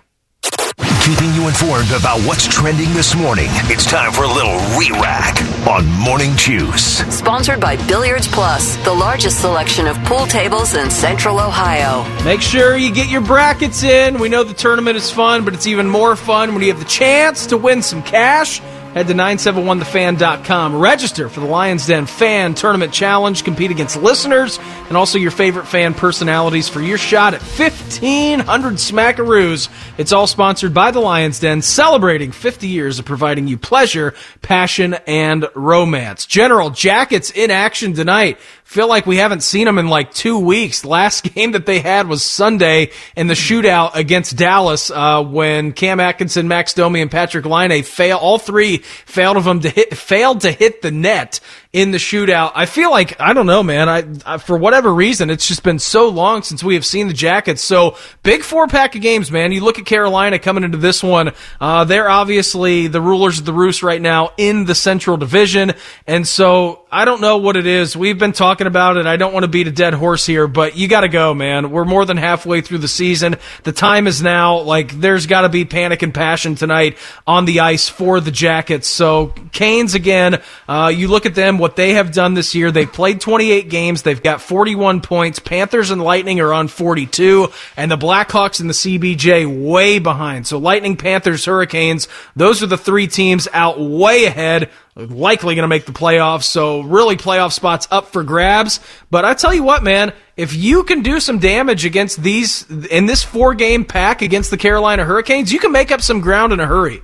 Keeping 1.03 1.33
you 1.33 1.47
informed 1.47 1.91
about 1.91 2.21
what's 2.21 2.47
trending 2.47 2.91
this 2.93 3.13
morning. 3.13 3.47
It's 3.65 3.85
time 3.85 4.11
for 4.13 4.23
a 4.23 4.27
little 4.27 4.55
re-rack 4.77 5.41
on 5.67 5.85
Morning 5.99 6.35
Juice. 6.37 6.99
Sponsored 7.13 7.59
by 7.59 7.75
Billiards 7.87 8.27
Plus, 8.27 8.77
the 8.85 8.93
largest 8.93 9.41
selection 9.41 9.85
of 9.87 9.97
pool 10.05 10.25
tables 10.25 10.75
in 10.75 10.89
Central 10.89 11.39
Ohio. 11.39 12.05
Make 12.23 12.41
sure 12.41 12.77
you 12.77 12.93
get 12.93 13.09
your 13.09 13.21
brackets 13.21 13.83
in. 13.83 14.19
We 14.19 14.29
know 14.29 14.43
the 14.43 14.53
tournament 14.53 14.95
is 14.95 15.11
fun, 15.11 15.43
but 15.43 15.53
it's 15.53 15.67
even 15.67 15.89
more 15.89 16.15
fun 16.15 16.53
when 16.53 16.63
you 16.63 16.69
have 16.69 16.79
the 16.79 16.89
chance 16.89 17.47
to 17.47 17.57
win 17.57 17.81
some 17.81 18.01
cash. 18.01 18.61
Head 18.93 19.07
to 19.07 19.13
971thefan.com. 19.15 20.79
Register 20.79 21.27
for 21.27 21.39
the 21.39 21.47
Lions 21.47 21.87
Den 21.87 22.05
Fan 22.05 22.53
Tournament 22.53 22.93
Challenge. 22.93 23.43
Compete 23.43 23.71
against 23.71 23.99
listeners 23.99 24.59
and 24.87 24.95
also 24.95 25.17
your 25.17 25.31
favorite 25.31 25.65
fan 25.65 25.95
personalities 25.95 26.69
for 26.69 26.79
your 26.79 26.99
shot 26.99 27.33
at 27.33 27.41
1,500 27.41 28.73
smackaroos. 28.75 29.69
It's 29.97 30.11
all 30.11 30.27
sponsored 30.27 30.75
by 30.75 30.91
the 30.91 30.99
Lions 30.99 31.39
Den, 31.39 31.63
celebrating 31.63 32.31
50 32.31 32.67
years 32.67 32.99
of 32.99 33.05
providing 33.05 33.47
you 33.47 33.57
pleasure, 33.57 34.13
passion, 34.43 34.93
and 35.07 35.47
romance. 35.55 36.27
General 36.27 36.69
Jackets 36.69 37.31
in 37.31 37.49
action 37.49 37.93
tonight 37.93 38.37
feel 38.63 38.87
like 38.87 39.05
we 39.05 39.17
haven't 39.17 39.41
seen 39.41 39.65
them 39.65 39.77
in 39.77 39.87
like 39.87 40.13
two 40.13 40.39
weeks. 40.39 40.83
Last 40.85 41.23
game 41.35 41.51
that 41.51 41.65
they 41.65 41.79
had 41.79 42.07
was 42.07 42.25
Sunday 42.25 42.91
in 43.15 43.27
the 43.27 43.33
shootout 43.33 43.95
against 43.95 44.35
Dallas 44.35 44.89
uh, 44.89 45.23
when 45.23 45.73
Cam 45.73 45.99
Atkinson, 45.99 46.47
Max 46.47 46.73
Domi, 46.73 47.01
and 47.01 47.11
Patrik 47.11 47.45
Laine 47.45 47.83
fail. 47.83 48.17
All 48.17 48.39
three 48.39 48.77
failed 48.77 49.37
of 49.37 49.43
them 49.43 49.59
to 49.61 49.69
hit, 49.69 49.97
failed 49.97 50.41
to 50.41 50.51
hit 50.51 50.81
the 50.81 50.91
net 50.91 51.39
in 51.73 51.89
the 51.89 51.97
shootout. 51.97 52.51
I 52.53 52.67
feel 52.67 52.91
like 52.91 53.19
I 53.19 53.33
don't 53.33 53.47
know, 53.47 53.63
man. 53.63 53.89
I, 53.89 54.03
I, 54.25 54.37
for 54.37 54.55
whatever 54.55 54.93
reason, 54.93 55.31
it's 55.31 55.47
just 55.47 55.63
been 55.63 55.79
so 55.79 56.07
long 56.07 56.43
since 56.43 56.63
we 56.63 56.75
have 56.75 56.85
seen 56.85 57.07
the 57.07 57.15
Jackets. 57.15 57.63
So 57.63 57.97
big 58.21 58.43
four 58.43 58.67
pack 58.67 58.95
of 58.95 59.01
games, 59.01 59.31
man. 59.31 59.51
You 59.51 59.63
look 59.63 59.79
at 59.79 59.85
Carolina 59.85 60.37
coming 60.37 60.63
into 60.63 60.77
this 60.77 61.01
one. 61.01 61.31
Uh, 61.59 61.83
they're 61.83 62.09
obviously 62.09 62.85
the 62.85 63.01
rulers 63.01 63.39
of 63.39 63.45
the 63.45 63.53
roost 63.53 63.81
right 63.81 64.01
now 64.01 64.33
in 64.37 64.65
the 64.65 64.75
Central 64.75 65.17
Division, 65.17 65.73
and 66.05 66.27
so 66.27 66.85
I 66.91 67.05
don't 67.05 67.21
know 67.21 67.37
what 67.37 67.57
it 67.57 67.65
is. 67.65 67.97
We've 67.97 68.19
been 68.19 68.33
talking 68.33 68.67
about 68.67 68.97
it. 68.97 69.07
I 69.07 69.17
don't 69.17 69.33
want 69.33 69.43
to 69.43 69.49
beat 69.49 69.65
a 69.65 69.71
dead 69.71 69.95
horse 69.95 70.27
here, 70.27 70.47
but 70.47 70.77
you 70.77 70.87
got 70.87 71.01
to 71.01 71.09
go, 71.09 71.33
man. 71.33 71.71
We're 71.71 71.85
more 71.85 72.05
than 72.05 72.17
halfway 72.17 72.61
through 72.61 72.77
the 72.77 72.87
season. 72.87 73.37
The 73.63 73.71
time 73.71 74.05
is 74.05 74.21
now. 74.21 74.59
Like 74.59 74.91
there's 74.91 75.25
got 75.25 75.41
to 75.41 75.49
be 75.49 75.65
panic 75.65 76.03
and 76.03 76.13
passion 76.13 76.53
tonight 76.53 76.99
on 77.25 77.45
the 77.45 77.61
ice 77.61 77.89
for 77.89 78.19
the 78.19 78.29
Jackets. 78.29 78.87
So 78.87 79.33
Canes 79.53 79.95
again. 79.95 80.39
Uh, 80.69 80.93
you 80.95 81.07
look 81.07 81.25
at 81.25 81.33
them 81.33 81.62
what 81.63 81.77
they 81.77 81.93
have 81.93 82.11
done 82.11 82.33
this 82.33 82.53
year. 82.53 82.71
They've 82.71 82.91
played 82.91 83.21
28 83.21 83.69
games. 83.69 84.01
They've 84.01 84.21
got 84.21 84.41
41 84.41 84.99
points. 84.99 85.39
Panthers 85.39 85.91
and 85.91 86.03
Lightning 86.03 86.41
are 86.41 86.51
on 86.51 86.67
42, 86.67 87.47
and 87.77 87.89
the 87.89 87.97
Blackhawks 87.97 88.59
and 88.59 88.69
the 88.69 88.73
CBJ 88.73 89.63
way 89.65 89.97
behind. 89.97 90.45
So 90.45 90.57
Lightning, 90.57 90.97
Panthers, 90.97 91.45
Hurricanes, 91.45 92.09
those 92.35 92.61
are 92.61 92.67
the 92.67 92.77
three 92.77 93.07
teams 93.07 93.47
out 93.53 93.79
way 93.79 94.25
ahead 94.25 94.71
likely 94.97 95.55
going 95.55 95.63
to 95.63 95.69
make 95.69 95.85
the 95.85 95.93
playoffs. 95.93 96.43
So 96.43 96.81
really 96.81 97.15
playoff 97.15 97.53
spots 97.53 97.87
up 97.89 98.07
for 98.07 98.23
grabs. 98.23 98.81
But 99.09 99.23
I 99.23 99.33
tell 99.33 99.53
you 99.53 99.63
what, 99.63 99.83
man, 99.83 100.11
if 100.35 100.53
you 100.53 100.83
can 100.83 101.01
do 101.01 101.21
some 101.21 101.39
damage 101.39 101.85
against 101.85 102.21
these 102.21 102.69
in 102.69 103.05
this 103.05 103.23
four 103.23 103.53
game 103.53 103.85
pack 103.85 104.21
against 104.21 104.51
the 104.51 104.57
Carolina 104.57 105.05
Hurricanes, 105.05 105.53
you 105.53 105.59
can 105.59 105.71
make 105.71 105.91
up 105.91 106.01
some 106.01 106.19
ground 106.19 106.51
in 106.51 106.59
a 106.59 106.67
hurry. 106.67 107.01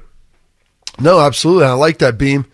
No, 1.00 1.22
absolutely. 1.22 1.64
I 1.64 1.72
like 1.72 2.00
that 2.00 2.18
beam. 2.18 2.46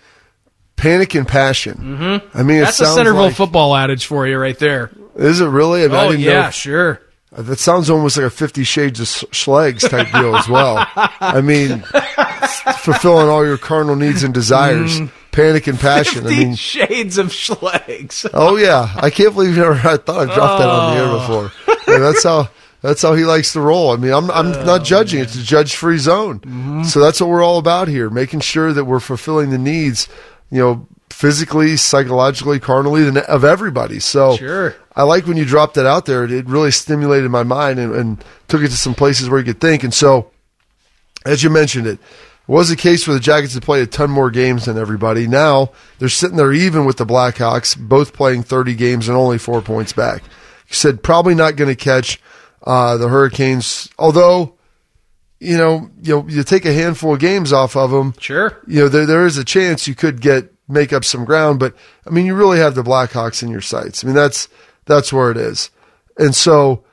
Panic 0.76 1.16
and 1.16 1.28
passion. 1.28 1.78
Mm-hmm. 1.78 2.38
I 2.38 2.44
mean, 2.44 2.62
that's 2.62 2.80
a 2.80 2.86
Centerville 2.86 3.24
like, 3.24 3.36
football 3.36 3.76
adage 3.76 4.06
for 4.06 4.28
you 4.28 4.38
right 4.38 4.58
there. 4.60 4.92
Is 5.16 5.40
it 5.40 5.48
really? 5.48 5.84
I 5.84 5.88
mean, 5.88 5.96
oh 5.96 6.12
I 6.12 6.16
yeah, 6.16 6.50
sure. 6.50 7.02
That 7.32 7.60
sounds 7.60 7.90
almost 7.90 8.18
like 8.18 8.28
a 8.28 8.30
Fifty 8.30 8.64
Shades 8.64 9.00
of 9.00 9.08
Schlegs 9.32 9.90
type 9.90 10.12
deal 10.12 10.36
as 10.36 10.48
well. 10.48 10.86
I 10.96 11.42
mean, 11.42 11.80
fulfilling 12.80 13.28
all 13.28 13.46
your 13.46 13.58
carnal 13.58 13.96
needs 13.96 14.24
and 14.24 14.34
desires. 14.34 15.00
Mm. 15.00 15.12
Panic 15.32 15.68
and 15.68 15.78
passion. 15.78 16.24
50 16.24 16.34
I 16.34 16.40
mean, 16.40 16.56
shades 16.56 17.18
of 17.18 17.28
Schlegs. 17.28 18.30
oh 18.34 18.56
yeah, 18.56 18.90
I 18.96 19.10
can't 19.10 19.34
believe 19.34 19.58
you 19.58 19.64
never. 19.64 19.74
I 19.74 19.98
thought 19.98 20.30
I 20.30 20.34
dropped 20.34 20.40
oh. 20.40 20.60
that 20.60 20.70
on 20.70 20.96
the 20.96 21.02
air 21.02 21.12
before. 21.20 21.76
Yeah, 21.88 22.00
that's 22.00 22.24
how. 22.24 22.50
That's 22.82 23.02
how 23.02 23.16
he 23.16 23.26
likes 23.26 23.52
to 23.54 23.62
roll. 23.62 23.90
I 23.90 23.96
mean, 23.96 24.14
I'm 24.14 24.30
I'm 24.30 24.54
oh, 24.54 24.64
not 24.64 24.84
judging. 24.84 25.20
It's 25.20 25.36
a 25.36 25.42
judge-free 25.42 25.98
zone. 25.98 26.40
Mm-hmm. 26.42 26.84
So 26.84 27.00
that's 27.00 27.20
what 27.20 27.32
we're 27.32 27.44
all 27.44 27.58
about 27.58 27.88
here, 27.88 28.12
making 28.12 28.42
sure 28.42 28.74
that 28.74 28.86
we're 28.86 29.00
fulfilling 29.00 29.50
the 29.50 29.58
needs, 29.58 30.08
you 30.50 30.60
know, 30.60 30.88
physically, 31.10 31.78
psychologically, 31.78 32.60
carnally 32.60 33.08
of 33.28 33.44
everybody. 33.44 34.00
So 34.00 34.36
sure. 34.36 34.76
I 34.96 35.04
like 35.04 35.28
when 35.28 35.38
you 35.38 35.46
dropped 35.46 35.76
that 35.76 35.86
out 35.86 36.06
there. 36.06 36.26
It 36.26 36.46
really 36.46 36.72
stimulated 36.72 37.30
my 37.32 37.44
mind 37.44 37.80
and, 37.80 37.94
and 37.96 38.26
took 38.48 38.62
it 38.62 38.70
to 38.70 38.78
some 38.78 38.96
places 38.96 39.30
where 39.30 39.40
you 39.40 39.46
could 39.46 39.62
think. 39.62 39.84
And 39.84 39.94
so, 39.94 40.32
as 41.26 41.44
you 41.44 41.50
mentioned 41.50 41.88
it, 41.88 42.00
was 42.48 42.70
the 42.70 42.76
case 42.76 43.08
where 43.08 43.16
the 43.16 43.22
Jackets 43.22 43.54
had 43.54 43.64
played 43.64 43.84
a 43.84 43.88
ton 43.88 44.12
more 44.12 44.30
games 44.30 44.66
than 44.66 44.78
everybody. 44.78 45.28
Now 45.28 45.72
they're 46.00 46.10
sitting 46.10 46.38
there 46.38 46.54
even 46.54 46.86
with 46.86 46.98
the 46.98 47.06
Blackhawks, 47.06 47.78
both 47.78 48.14
playing 48.14 48.44
30 48.44 48.76
games 48.76 49.08
and 49.08 49.18
only 49.18 49.38
four 49.38 49.62
points 49.62 49.94
back. 49.94 50.22
You 50.68 50.76
said 50.76 51.04
probably 51.04 51.36
not 51.36 51.56
going 51.56 51.70
to 51.70 51.76
catch 51.76 52.22
uh, 52.64 52.98
the 52.98 53.08
Hurricanes, 53.08 53.90
although 53.98 54.55
you 55.40 55.58
know 55.58 55.90
you 56.02 56.16
know 56.16 56.28
you 56.28 56.44
take 56.44 56.66
a 56.66 56.74
handful 56.74 57.14
of 57.14 57.20
games 57.20 57.54
off 57.54 57.76
of 57.76 57.92
them. 57.92 58.14
Sure, 58.20 58.62
you 58.68 58.82
know 58.82 58.90
there 58.90 59.06
there 59.06 59.26
is 59.26 59.38
a 59.38 59.46
chance 59.46 59.88
you 59.88 59.96
could 59.96 60.22
get 60.22 60.54
make 60.68 60.94
up 60.94 61.06
some 61.06 61.26
ground, 61.26 61.60
but 61.60 61.76
I 62.06 62.10
mean 62.10 62.26
you 62.26 62.36
really 62.36 62.60
have 62.60 62.76
the 62.76 62.84
Blackhawks 62.84 63.44
in 63.44 63.50
your 63.50 63.62
sights. 63.62 64.04
I 64.04 64.08
mean 64.08 64.16
that's 64.16 64.48
that's 64.86 65.12
where 65.14 65.32
it 65.32 65.38
is, 65.38 65.72
and 66.18 66.36
so 66.36 66.84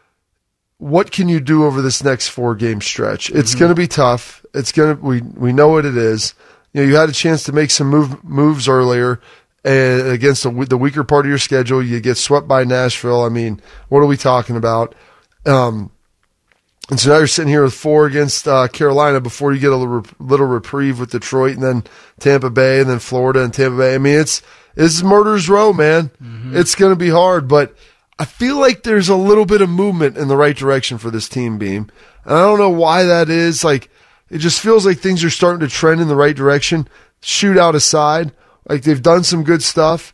what 0.78 1.12
can 1.12 1.28
you 1.28 1.38
do 1.38 1.64
over 1.64 1.80
this 1.80 2.02
next 2.02 2.28
four 2.28 2.54
game 2.56 2.80
stretch? 2.80 3.30
It's 3.30 3.50
mm-hmm. 3.50 3.58
going 3.60 3.68
to 3.68 3.76
be 3.76 3.86
tough 3.86 4.42
it's 4.54 4.72
gonna 4.72 4.94
we 4.94 5.20
we 5.20 5.52
know 5.52 5.68
what 5.68 5.84
it 5.84 5.96
is. 5.96 6.34
You 6.72 6.82
know, 6.82 6.88
you 6.88 6.96
had 6.96 7.08
a 7.08 7.12
chance 7.12 7.44
to 7.44 7.52
make 7.52 7.70
some 7.70 7.88
move 7.88 8.22
moves 8.24 8.68
earlier 8.68 9.20
and 9.64 10.08
against 10.08 10.42
the, 10.42 10.50
the 10.68 10.76
weaker 10.76 11.04
part 11.04 11.26
of 11.26 11.28
your 11.28 11.38
schedule. 11.38 11.82
You 11.82 12.00
get 12.00 12.16
swept 12.16 12.48
by 12.48 12.64
Nashville. 12.64 13.22
I 13.24 13.28
mean, 13.28 13.60
what 13.88 14.00
are 14.00 14.06
we 14.06 14.16
talking 14.16 14.56
about? 14.56 14.94
Um, 15.44 15.90
and 16.92 17.00
so 17.00 17.08
now 17.08 17.16
you're 17.16 17.26
sitting 17.26 17.48
here 17.48 17.62
with 17.62 17.72
four 17.72 18.04
against 18.04 18.46
uh, 18.46 18.68
Carolina 18.68 19.18
before 19.18 19.54
you 19.54 19.58
get 19.58 19.72
a 19.72 19.76
little, 19.76 20.04
little 20.18 20.44
reprieve 20.44 21.00
with 21.00 21.12
Detroit 21.12 21.54
and 21.54 21.62
then 21.62 21.84
Tampa 22.20 22.50
Bay 22.50 22.80
and 22.80 22.90
then 22.90 22.98
Florida 22.98 23.42
and 23.42 23.54
Tampa 23.54 23.78
Bay. 23.78 23.94
I 23.94 23.98
mean, 23.98 24.20
it's 24.20 24.42
it's 24.76 25.02
murder's 25.02 25.48
row, 25.48 25.72
man. 25.72 26.10
Mm-hmm. 26.22 26.54
It's 26.54 26.74
going 26.74 26.92
to 26.92 26.96
be 26.96 27.08
hard, 27.08 27.48
but 27.48 27.74
I 28.18 28.26
feel 28.26 28.60
like 28.60 28.82
there's 28.82 29.08
a 29.08 29.16
little 29.16 29.46
bit 29.46 29.62
of 29.62 29.70
movement 29.70 30.18
in 30.18 30.28
the 30.28 30.36
right 30.36 30.54
direction 30.54 30.98
for 30.98 31.10
this 31.10 31.30
team, 31.30 31.56
Beam. 31.56 31.90
And 32.26 32.34
I 32.34 32.40
don't 32.40 32.58
know 32.58 32.68
why 32.68 33.04
that 33.04 33.30
is. 33.30 33.64
Like 33.64 33.88
it 34.28 34.38
just 34.40 34.60
feels 34.60 34.84
like 34.84 34.98
things 34.98 35.24
are 35.24 35.30
starting 35.30 35.66
to 35.66 35.74
trend 35.74 36.02
in 36.02 36.08
the 36.08 36.14
right 36.14 36.36
direction. 36.36 36.86
Shootout 37.22 37.72
aside, 37.72 38.32
like 38.68 38.82
they've 38.82 39.00
done 39.00 39.24
some 39.24 39.44
good 39.44 39.62
stuff. 39.62 40.12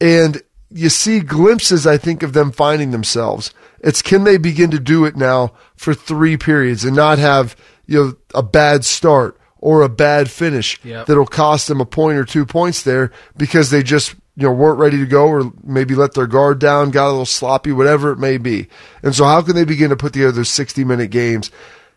And 0.00 0.40
you 0.70 0.88
see 0.88 1.18
glimpses, 1.18 1.84
I 1.84 1.98
think, 1.98 2.22
of 2.22 2.32
them 2.32 2.52
finding 2.52 2.92
themselves. 2.92 3.52
It's 3.82 4.02
can 4.02 4.24
they 4.24 4.36
begin 4.36 4.70
to 4.70 4.78
do 4.78 5.04
it 5.04 5.16
now 5.16 5.52
for 5.76 5.92
three 5.94 6.36
periods 6.36 6.84
and 6.84 6.94
not 6.94 7.18
have, 7.18 7.56
you 7.86 7.98
know, 8.04 8.14
a 8.34 8.42
bad 8.42 8.84
start 8.84 9.38
or 9.58 9.82
a 9.82 9.88
bad 9.88 10.30
finish 10.30 10.80
Yep. 10.84 11.06
that'll 11.06 11.26
cost 11.26 11.68
them 11.68 11.80
a 11.80 11.86
point 11.86 12.18
or 12.18 12.24
two 12.24 12.46
points 12.46 12.82
there 12.82 13.10
because 13.36 13.70
they 13.70 13.82
just, 13.82 14.14
you 14.36 14.44
know, 14.46 14.52
weren't 14.52 14.78
ready 14.78 14.98
to 14.98 15.06
go 15.06 15.26
or 15.28 15.52
maybe 15.62 15.94
let 15.94 16.14
their 16.14 16.26
guard 16.26 16.58
down, 16.58 16.90
got 16.90 17.06
a 17.06 17.10
little 17.10 17.26
sloppy, 17.26 17.72
whatever 17.72 18.12
it 18.12 18.18
may 18.18 18.38
be. 18.38 18.68
And 19.02 19.14
so 19.14 19.24
how 19.24 19.42
can 19.42 19.54
they 19.54 19.64
begin 19.64 19.90
to 19.90 19.96
put 19.96 20.12
together 20.12 20.32
those 20.32 20.48
60 20.48 20.84
minute 20.84 21.10
games? 21.10 21.50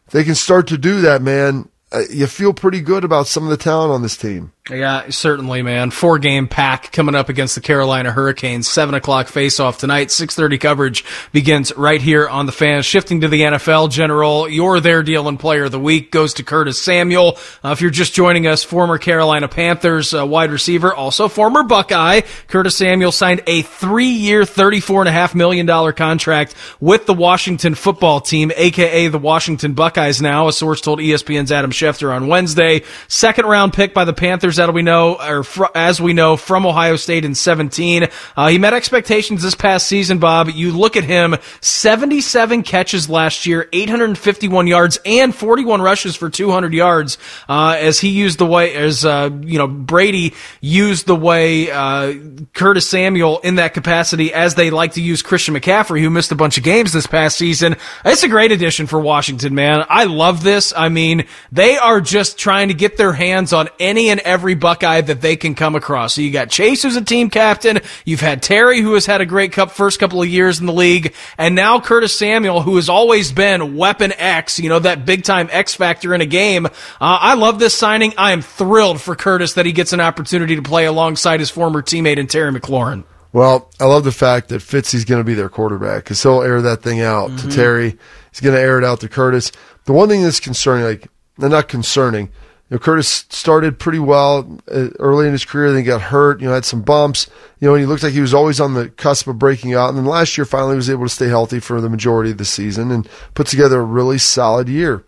They 0.10 0.24
can 0.24 0.36
start 0.36 0.68
to 0.68 0.78
do 0.78 1.02
that, 1.02 1.22
man, 1.22 1.70
uh, 1.96 2.02
you 2.10 2.28
feel 2.28 2.54
pretty 2.54 2.82
good 2.82 3.06
about 3.06 3.26
some 3.26 3.44
of 3.44 3.50
the 3.50 3.58
talent 3.58 3.92
on 3.92 4.02
this 4.02 4.18
team. 4.18 4.52
Yeah, 4.70 5.12
certainly, 5.12 5.62
man. 5.62 5.92
Four 5.92 6.18
game 6.18 6.48
pack 6.48 6.92
coming 6.92 7.14
up 7.14 7.30
against 7.30 7.54
the 7.54 7.62
Carolina 7.62 8.12
Hurricanes. 8.12 8.68
Seven 8.68 8.96
o'clock 8.96 9.28
face 9.28 9.60
off 9.60 9.78
tonight. 9.78 10.10
Six 10.10 10.36
thirty 10.36 10.58
coverage 10.58 11.06
begins 11.32 11.72
right 11.78 12.02
here 12.02 12.28
on 12.28 12.48
the 12.48 12.52
fans. 12.52 12.86
Shifting 12.86 13.22
to 13.22 13.28
the 13.28 13.42
NFL, 13.42 13.92
General, 13.92 14.50
your 14.50 14.80
their 14.80 15.04
deal 15.04 15.28
and 15.28 15.40
player 15.40 15.66
of 15.66 15.72
the 15.72 15.80
week 15.80 16.12
goes 16.12 16.34
to 16.34 16.44
Curtis 16.44 16.82
Samuel. 16.82 17.38
Uh, 17.64 17.70
if 17.70 17.82
you're 17.82 17.92
just 17.92 18.16
joining 18.16 18.48
us, 18.48 18.64
former 18.64 18.98
Carolina 18.98 19.48
Panthers 19.48 20.16
uh, 20.16 20.26
wide 20.26 20.52
receiver, 20.52 20.92
also 20.94 21.28
former 21.28 21.62
Buckeye. 21.62 22.22
Curtis 22.48 22.76
Samuel 22.76 23.12
signed 23.12 23.44
a 23.46 23.62
three 23.62 24.08
year, 24.08 24.46
thirty-four 24.46 25.04
and 25.04 25.10
a 25.10 25.14
half 25.14 25.36
million 25.36 25.68
dollar 25.68 25.94
contract 25.94 26.56
with 26.80 27.06
the 27.06 27.14
Washington 27.14 27.76
football 27.76 28.20
team, 28.20 28.52
aka 28.56 29.08
the 29.10 29.20
Washington 29.20 29.74
Buckeyes. 29.74 30.24
Now, 30.24 30.48
a 30.48 30.54
source 30.54 30.82
told 30.82 31.00
ESPN's 31.00 31.52
Adam 31.52 31.70
Schefter 31.70 31.85
on 31.86 32.28
Wednesday. 32.28 32.84
Second 33.08 33.46
round 33.46 33.74
pick 33.74 33.94
by 33.94 34.06
the 34.06 34.14
Panthers, 34.14 34.58
that'll 34.58 34.76
we 34.76 34.84
know, 34.84 35.16
or 35.16 35.44
fr- 35.44 35.66
as 35.74 36.02
we 36.02 36.14
know, 36.14 36.38
from 36.38 36.66
Ohio 36.66 36.98
State 36.98 37.26
in 37.26 37.34
17. 37.34 38.08
Uh, 38.36 38.48
he 38.50 38.60
met 38.60 38.74
expectations 38.74 39.42
this 39.42 39.56
past 39.56 39.88
season, 39.88 40.20
Bob. 40.20 40.50
You 40.50 40.78
look 40.78 40.98
at 40.98 41.06
him, 41.06 41.36
77 41.62 42.62
catches 42.64 43.10
last 43.10 43.46
year, 43.46 43.68
851 43.72 44.68
yards, 44.68 45.00
and 45.06 45.34
41 45.34 45.82
rushes 45.82 46.16
for 46.16 46.30
200 46.30 46.74
yards, 46.74 47.18
uh, 47.50 47.78
as 47.80 48.00
he 48.02 48.10
used 48.10 48.38
the 48.38 48.46
way, 48.46 48.76
as, 48.76 49.06
uh, 49.06 49.30
you 49.42 49.58
know, 49.58 49.68
Brady 49.68 50.34
used 50.62 51.08
the 51.08 51.16
way, 51.16 51.72
uh, 51.72 52.14
Curtis 52.54 52.88
Samuel 52.88 53.40
in 53.40 53.56
that 53.56 53.74
capacity 53.74 54.34
as 54.34 54.56
they 54.56 54.70
like 54.70 54.94
to 54.94 55.02
use 55.02 55.22
Christian 55.22 55.56
McCaffrey, 55.56 56.02
who 56.02 56.10
missed 56.10 56.32
a 56.34 56.36
bunch 56.36 56.58
of 56.58 56.64
games 56.64 56.92
this 56.92 57.08
past 57.08 57.38
season. 57.38 57.78
It's 58.04 58.24
a 58.24 58.28
great 58.28 58.52
addition 58.52 58.88
for 58.88 59.00
Washington, 59.00 59.56
man. 59.56 59.86
I 59.90 60.04
love 60.04 60.44
this. 60.44 60.74
I 60.76 60.90
mean, 60.90 61.26
they 61.52 61.75
are 61.78 62.02
just 62.02 62.38
trying 62.38 62.68
to 62.70 62.74
get 62.74 62.98
their 62.98 63.14
hands 63.14 63.54
on 63.54 63.70
any 63.80 64.10
and 64.10 64.20
every 64.22 64.56
Buckeye 64.56 65.02
that 65.02 65.22
they 65.22 65.36
can 65.36 65.56
come 65.56 65.76
across. 65.76 66.14
So 66.16 66.22
you 66.22 66.32
got 66.32 66.50
Chase, 66.50 66.84
who's 66.84 66.96
a 66.96 67.04
team 67.04 67.30
captain. 67.30 67.80
You've 68.06 68.22
had 68.22 68.42
Terry, 68.44 68.82
who 68.82 68.94
has 68.94 69.06
had 69.06 69.22
a 69.22 69.26
great 69.26 69.52
cup 69.52 69.72
first 69.72 70.00
couple 70.00 70.22
of 70.22 70.28
years 70.28 70.60
in 70.60 70.66
the 70.66 70.74
league. 70.74 71.14
And 71.38 71.56
now 71.56 71.80
Curtis 71.80 72.18
Samuel, 72.18 72.62
who 72.62 72.76
has 72.78 72.90
always 72.90 73.32
been 73.32 73.76
weapon 73.76 74.12
X, 74.18 74.60
you 74.60 74.70
know, 74.70 74.80
that 74.80 75.06
big 75.06 75.24
time 75.24 75.50
X 75.52 75.76
factor 75.76 76.14
in 76.14 76.22
a 76.22 76.26
game. 76.26 76.66
Uh, 76.66 76.70
I 77.00 77.34
love 77.36 77.60
this 77.60 77.74
signing. 77.74 78.14
I 78.18 78.32
am 78.32 78.42
thrilled 78.42 79.02
for 79.02 79.16
Curtis 79.16 79.54
that 79.54 79.66
he 79.66 79.72
gets 79.72 79.94
an 79.94 80.00
opportunity 80.02 80.56
to 80.56 80.62
play 80.62 80.86
alongside 80.86 81.40
his 81.40 81.50
former 81.50 81.82
teammate 81.82 82.20
and 82.20 82.30
Terry 82.30 82.52
McLaurin. 82.52 83.04
Well, 83.34 83.70
I 83.82 83.86
love 83.86 84.06
the 84.06 84.14
fact 84.14 84.48
that 84.50 84.62
Fitzy's 84.62 85.04
going 85.04 85.20
to 85.20 85.26
be 85.26 85.34
their 85.34 85.50
quarterback 85.50 86.06
because 86.06 86.24
he'll 86.24 86.42
air 86.42 86.62
that 86.62 86.82
thing 86.82 87.02
out 87.02 87.32
Mm-hmm. 87.32 87.50
to 87.50 87.56
Terry. 87.56 87.98
He's 88.32 88.40
going 88.40 88.56
to 88.56 88.62
air 88.62 88.78
it 88.78 88.86
out 88.86 89.02
to 89.02 89.10
Curtis. 89.10 89.52
The 89.84 89.94
one 89.94 90.08
thing 90.08 90.24
that's 90.24 90.40
concerning, 90.40 90.86
like, 90.86 91.08
they're 91.38 91.50
not 91.50 91.68
concerning. 91.68 92.30
You 92.70 92.76
know, 92.76 92.80
Curtis 92.80 93.26
started 93.30 93.78
pretty 93.78 94.00
well 94.00 94.60
uh, 94.72 94.90
early 94.98 95.28
in 95.28 95.34
his 95.34 95.46
career, 95.46 95.70
then 95.70 95.78
he 95.78 95.84
got 95.84 96.02
hurt. 96.02 96.42
You 96.42 96.48
know, 96.48 96.54
had 96.54 96.66
some 96.66 96.82
bumps. 96.82 97.30
You 97.60 97.68
know, 97.68 97.76
and 97.76 97.82
he 97.82 97.86
looked 97.86 98.02
like 98.02 98.14
he 98.14 98.22
was 98.22 98.34
always 98.34 98.60
on 98.60 98.74
the 98.74 98.90
cusp 98.90 99.28
of 99.28 99.38
breaking 99.38 99.76
out. 99.76 99.90
And 99.90 99.98
then 99.98 100.06
last 100.06 100.38
year, 100.38 100.46
finally, 100.46 100.76
was 100.76 100.90
able 100.90 101.06
to 101.06 101.10
stay 101.10 101.28
healthy 101.28 101.60
for 101.60 101.80
the 101.80 101.90
majority 101.90 102.32
of 102.32 102.38
the 102.38 102.46
season 102.46 102.90
and 102.90 103.08
put 103.36 103.48
together 103.48 103.80
a 103.80 103.84
really 103.84 104.18
solid 104.18 104.68
year. 104.68 105.04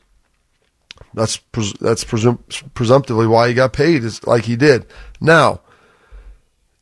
That's 1.16 1.38
pres- 1.38 1.74
that's 1.74 2.04
presum- 2.04 2.74
presumptively 2.76 3.26
why 3.26 3.48
he 3.48 3.56
got 3.56 3.74
paid 3.74 4.04
is 4.04 4.26
like 4.28 4.44
he 4.44 4.56
did. 4.56 4.86
Now, 5.20 5.62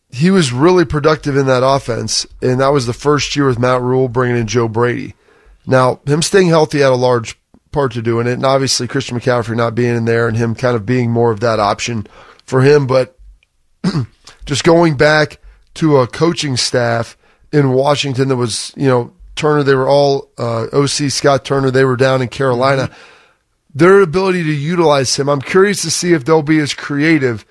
he 0.09 0.29
was 0.29 0.51
really 0.51 0.83
productive 0.83 1.37
in 1.37 1.45
that 1.45 1.65
offense, 1.65 2.27
and 2.41 2.59
that 2.59 2.73
was 2.73 2.85
the 2.85 2.93
first 2.93 3.35
year 3.35 3.47
with 3.47 3.59
Matt 3.59 3.81
Rhule 3.81 4.09
bringing 4.09 4.37
in 4.37 4.47
Joe 4.47 4.67
Brady. 4.67 5.15
Now, 5.65 5.99
him 6.05 6.21
staying 6.21 6.47
healthy 6.47 6.79
had 6.79 6.91
a 6.91 6.95
large 6.95 7.39
part 7.75 7.91
to 7.91 8.01
doing 8.01 8.25
it, 8.25 8.33
and 8.33 8.45
obviously 8.45 8.87
Christian 8.87 9.19
McCaffrey 9.19 9.55
not 9.55 9.75
being 9.75 9.95
in 9.95 10.05
there 10.05 10.29
and 10.29 10.37
him 10.37 10.55
kind 10.55 10.77
of 10.77 10.85
being 10.85 11.11
more 11.11 11.29
of 11.31 11.41
that 11.41 11.59
option 11.59 12.07
for 12.45 12.61
him. 12.61 12.87
But 12.87 13.19
just 14.45 14.63
going 14.63 14.95
back 14.95 15.39
to 15.75 15.97
a 15.97 16.07
coaching 16.07 16.55
staff 16.55 17.17
in 17.51 17.73
Washington 17.73 18.29
that 18.29 18.37
was, 18.37 18.73
you 18.77 18.87
know, 18.87 19.13
Turner, 19.35 19.61
they 19.61 19.75
were 19.75 19.89
all 19.89 20.31
uh, 20.37 20.67
OC 20.71 21.11
Scott 21.11 21.43
Turner, 21.43 21.69
they 21.69 21.83
were 21.83 21.97
down 21.97 22.21
in 22.21 22.29
Carolina. 22.29 22.89
Their 23.73 23.99
ability 23.99 24.43
to 24.43 24.53
utilize 24.53 25.17
him, 25.17 25.29
I'm 25.29 25.41
curious 25.41 25.81
to 25.81 25.91
see 25.91 26.13
if 26.13 26.23
they'll 26.23 26.41
be 26.41 26.59
as 26.59 26.73
creative 26.73 27.45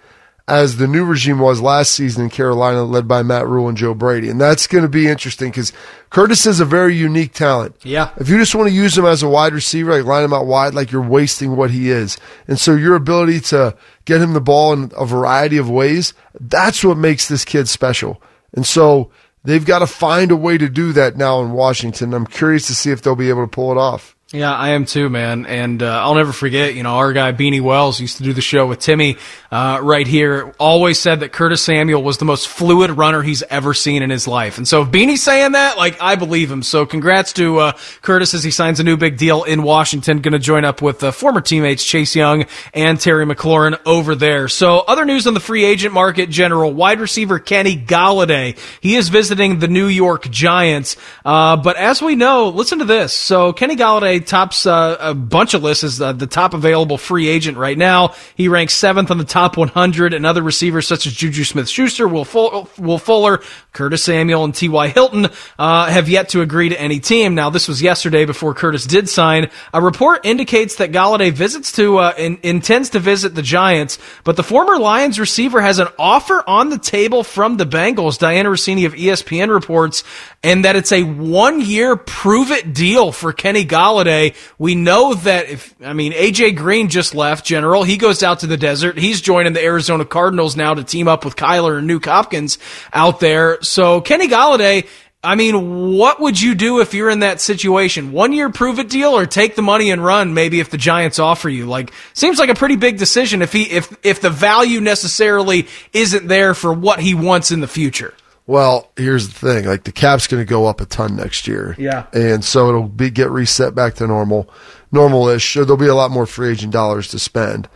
as 0.46 0.76
the 0.76 0.86
new 0.86 1.06
regime 1.06 1.38
was 1.38 1.62
last 1.62 1.92
season 1.92 2.24
in 2.24 2.30
Carolina, 2.30 2.84
led 2.84 3.08
by 3.08 3.22
Matt 3.22 3.46
Rhule 3.46 3.68
and 3.68 3.78
Joe 3.78 3.94
Brady. 3.94 4.28
And 4.28 4.38
that's 4.38 4.66
going 4.66 4.82
to 4.82 4.90
be 4.90 5.08
interesting 5.08 5.50
because 5.50 5.72
Curtis 6.10 6.44
is 6.44 6.60
a 6.60 6.66
very 6.66 6.94
unique 6.94 7.32
talent. 7.32 7.76
Yeah. 7.82 8.10
If 8.18 8.28
you 8.28 8.36
just 8.36 8.54
want 8.54 8.68
to 8.68 8.74
use 8.74 8.96
him 8.96 9.06
as 9.06 9.22
a 9.22 9.28
wide 9.28 9.54
receiver, 9.54 9.92
like 9.96 10.04
line 10.04 10.22
him 10.22 10.34
out 10.34 10.46
wide, 10.46 10.74
like 10.74 10.92
you're 10.92 11.00
wasting 11.00 11.56
what 11.56 11.70
he 11.70 11.90
is. 11.90 12.18
And 12.46 12.60
so 12.60 12.74
your 12.74 12.94
ability 12.94 13.40
to 13.40 13.74
get 14.04 14.20
him 14.20 14.34
the 14.34 14.40
ball 14.40 14.74
in 14.74 14.92
a 14.98 15.06
variety 15.06 15.56
of 15.56 15.70
ways, 15.70 16.12
that's 16.38 16.84
what 16.84 16.98
makes 16.98 17.26
this 17.26 17.46
kid 17.46 17.66
special. 17.66 18.20
And 18.52 18.66
so 18.66 19.10
they've 19.44 19.64
got 19.64 19.78
to 19.78 19.86
find 19.86 20.30
a 20.30 20.36
way 20.36 20.58
to 20.58 20.68
do 20.68 20.92
that 20.92 21.16
now 21.16 21.40
in 21.40 21.52
Washington. 21.52 22.12
I'm 22.12 22.26
curious 22.26 22.66
to 22.66 22.74
see 22.74 22.90
if 22.90 23.00
they'll 23.00 23.16
be 23.16 23.30
able 23.30 23.44
to 23.44 23.50
pull 23.50 23.72
it 23.72 23.78
off. 23.78 24.14
Yeah, 24.34 24.52
I 24.52 24.70
am 24.70 24.84
too, 24.84 25.08
man. 25.08 25.46
And 25.46 25.80
uh, 25.80 26.02
I'll 26.02 26.16
never 26.16 26.32
forget, 26.32 26.74
you 26.74 26.82
know, 26.82 26.96
our 26.96 27.12
guy 27.12 27.30
Beanie 27.30 27.60
Wells 27.60 28.00
used 28.00 28.16
to 28.16 28.24
do 28.24 28.32
the 28.32 28.40
show 28.40 28.66
with 28.66 28.80
Timmy 28.80 29.16
uh, 29.52 29.78
right 29.80 30.08
here. 30.08 30.52
Always 30.58 30.98
said 30.98 31.20
that 31.20 31.30
Curtis 31.30 31.62
Samuel 31.62 32.02
was 32.02 32.18
the 32.18 32.24
most 32.24 32.48
fluid 32.48 32.90
runner 32.90 33.22
he's 33.22 33.44
ever 33.44 33.74
seen 33.74 34.02
in 34.02 34.10
his 34.10 34.26
life. 34.26 34.58
And 34.58 34.66
so 34.66 34.82
if 34.82 34.88
Beanie's 34.88 35.22
saying 35.22 35.52
that, 35.52 35.76
like, 35.76 36.02
I 36.02 36.16
believe 36.16 36.50
him. 36.50 36.64
So 36.64 36.84
congrats 36.84 37.32
to 37.34 37.58
uh, 37.60 37.72
Curtis 38.02 38.34
as 38.34 38.42
he 38.42 38.50
signs 38.50 38.80
a 38.80 38.82
new 38.82 38.96
big 38.96 39.18
deal 39.18 39.44
in 39.44 39.62
Washington. 39.62 40.20
Going 40.20 40.32
to 40.32 40.40
join 40.40 40.64
up 40.64 40.82
with 40.82 41.04
uh, 41.04 41.12
former 41.12 41.40
teammates 41.40 41.84
Chase 41.84 42.16
Young 42.16 42.46
and 42.72 42.98
Terry 42.98 43.26
McLaurin 43.26 43.78
over 43.86 44.16
there. 44.16 44.48
So 44.48 44.80
other 44.80 45.04
news 45.04 45.28
on 45.28 45.34
the 45.34 45.40
free 45.40 45.64
agent 45.64 45.94
market, 45.94 46.28
general 46.28 46.72
wide 46.72 46.98
receiver 46.98 47.38
Kenny 47.38 47.76
Golladay. 47.76 48.58
He 48.80 48.96
is 48.96 49.10
visiting 49.10 49.60
the 49.60 49.68
New 49.68 49.86
York 49.86 50.28
Giants. 50.28 50.96
Uh, 51.24 51.56
but 51.56 51.76
as 51.76 52.02
we 52.02 52.16
know, 52.16 52.48
listen 52.48 52.80
to 52.80 52.84
this. 52.84 53.12
So 53.12 53.52
Kenny 53.52 53.76
Golladay 53.76 54.23
tops 54.26 54.66
uh, 54.66 54.96
a 55.00 55.14
bunch 55.14 55.54
of 55.54 55.62
lists 55.62 55.84
as 55.84 56.00
uh, 56.00 56.12
the 56.12 56.26
top 56.26 56.54
available 56.54 56.98
free 56.98 57.28
agent 57.28 57.58
right 57.58 57.76
now. 57.76 58.14
He 58.36 58.48
ranks 58.48 58.74
seventh 58.74 59.10
on 59.10 59.18
the 59.18 59.24
top 59.24 59.56
100, 59.56 60.14
and 60.14 60.24
other 60.24 60.42
receivers 60.42 60.86
such 60.86 61.06
as 61.06 61.12
Juju 61.12 61.44
Smith-Schuster, 61.44 62.08
Will, 62.08 62.24
Full- 62.24 62.68
Will 62.78 62.98
Fuller, 62.98 63.42
Curtis 63.72 64.04
Samuel, 64.04 64.44
and 64.44 64.54
T.Y. 64.54 64.88
Hilton 64.88 65.28
uh, 65.58 65.86
have 65.86 66.08
yet 66.08 66.30
to 66.30 66.40
agree 66.40 66.68
to 66.68 66.80
any 66.80 67.00
team. 67.00 67.34
Now, 67.34 67.50
this 67.50 67.68
was 67.68 67.82
yesterday 67.82 68.24
before 68.24 68.54
Curtis 68.54 68.86
did 68.86 69.08
sign. 69.08 69.50
A 69.72 69.82
report 69.82 70.24
indicates 70.24 70.76
that 70.76 70.92
Golladay 70.92 71.32
visits 71.32 71.72
to 71.72 71.98
uh, 71.98 72.14
in, 72.16 72.38
intends 72.42 72.90
to 72.90 73.00
visit 73.00 73.34
the 73.34 73.42
Giants, 73.42 73.98
but 74.22 74.36
the 74.36 74.42
former 74.42 74.78
Lions 74.78 75.18
receiver 75.18 75.60
has 75.60 75.78
an 75.78 75.88
offer 75.98 76.42
on 76.46 76.68
the 76.68 76.78
table 76.78 77.24
from 77.24 77.56
the 77.56 77.66
Bengals. 77.66 78.18
Dianna 78.18 78.46
Russini 78.46 78.86
of 78.86 78.94
ESPN 78.94 79.50
reports, 79.50 80.04
and 80.42 80.64
that 80.64 80.76
it's 80.76 80.92
a 80.92 81.02
one-year 81.02 81.96
prove-it 81.96 82.72
deal 82.72 83.12
for 83.12 83.32
Kenny 83.32 83.64
Golladay. 83.64 84.13
We 84.58 84.74
know 84.74 85.14
that 85.14 85.48
if 85.48 85.74
I 85.82 85.92
mean 85.92 86.12
AJ 86.12 86.56
Green 86.56 86.88
just 86.88 87.14
left 87.14 87.44
General, 87.44 87.82
he 87.84 87.96
goes 87.96 88.22
out 88.22 88.40
to 88.40 88.46
the 88.46 88.56
desert. 88.56 88.98
He's 88.98 89.20
joining 89.20 89.52
the 89.52 89.62
Arizona 89.62 90.04
Cardinals 90.04 90.56
now 90.56 90.74
to 90.74 90.84
team 90.84 91.08
up 91.08 91.24
with 91.24 91.36
Kyler 91.36 91.78
and 91.78 91.88
Nuk 91.88 92.04
Hopkins 92.04 92.58
out 92.92 93.20
there. 93.20 93.58
So 93.62 94.00
Kenny 94.00 94.28
Golladay. 94.28 94.86
I 95.22 95.36
mean, 95.36 95.96
what 95.96 96.20
would 96.20 96.38
you 96.38 96.54
do 96.54 96.80
if 96.80 96.92
you're 96.92 97.08
in 97.08 97.20
that 97.20 97.40
situation? 97.40 98.12
One 98.12 98.34
year 98.34 98.50
prove 98.50 98.78
it 98.78 98.90
deal 98.90 99.16
or 99.16 99.24
take 99.24 99.56
the 99.56 99.62
money 99.62 99.90
and 99.90 100.04
run 100.04 100.34
maybe 100.34 100.60
if 100.60 100.68
the 100.68 100.76
Giants 100.76 101.18
offer 101.18 101.48
you? 101.48 101.64
Like 101.64 101.94
seems 102.12 102.38
like 102.38 102.50
a 102.50 102.54
pretty 102.54 102.76
big 102.76 102.98
decision 102.98 103.40
if 103.40 103.50
he 103.50 103.62
if 103.62 103.96
if 104.02 104.20
the 104.20 104.28
value 104.28 104.82
necessarily 104.82 105.66
isn't 105.94 106.28
there 106.28 106.52
for 106.52 106.74
what 106.74 107.00
he 107.00 107.14
wants 107.14 107.50
in 107.52 107.60
the 107.60 107.66
future. 107.66 108.12
Well, 108.46 108.90
here's 108.96 109.28
the 109.28 109.34
thing: 109.34 109.64
like 109.64 109.84
the 109.84 109.92
cap's 109.92 110.26
going 110.26 110.42
to 110.42 110.48
go 110.48 110.66
up 110.66 110.80
a 110.80 110.86
ton 110.86 111.16
next 111.16 111.46
year. 111.48 111.74
Yeah. 111.78 112.06
and 112.12 112.44
so 112.44 112.68
it'll 112.68 112.88
be 112.88 113.10
get 113.10 113.30
reset 113.30 113.74
back 113.74 113.94
to 113.94 114.06
normal, 114.06 114.50
normal-ish. 114.92 115.54
So 115.54 115.64
there'll 115.64 115.78
be 115.78 115.86
a 115.86 115.94
lot 115.94 116.10
more 116.10 116.26
free 116.26 116.50
agent 116.50 116.72
dollars 116.72 117.08
to 117.08 117.18
spend. 117.18 117.68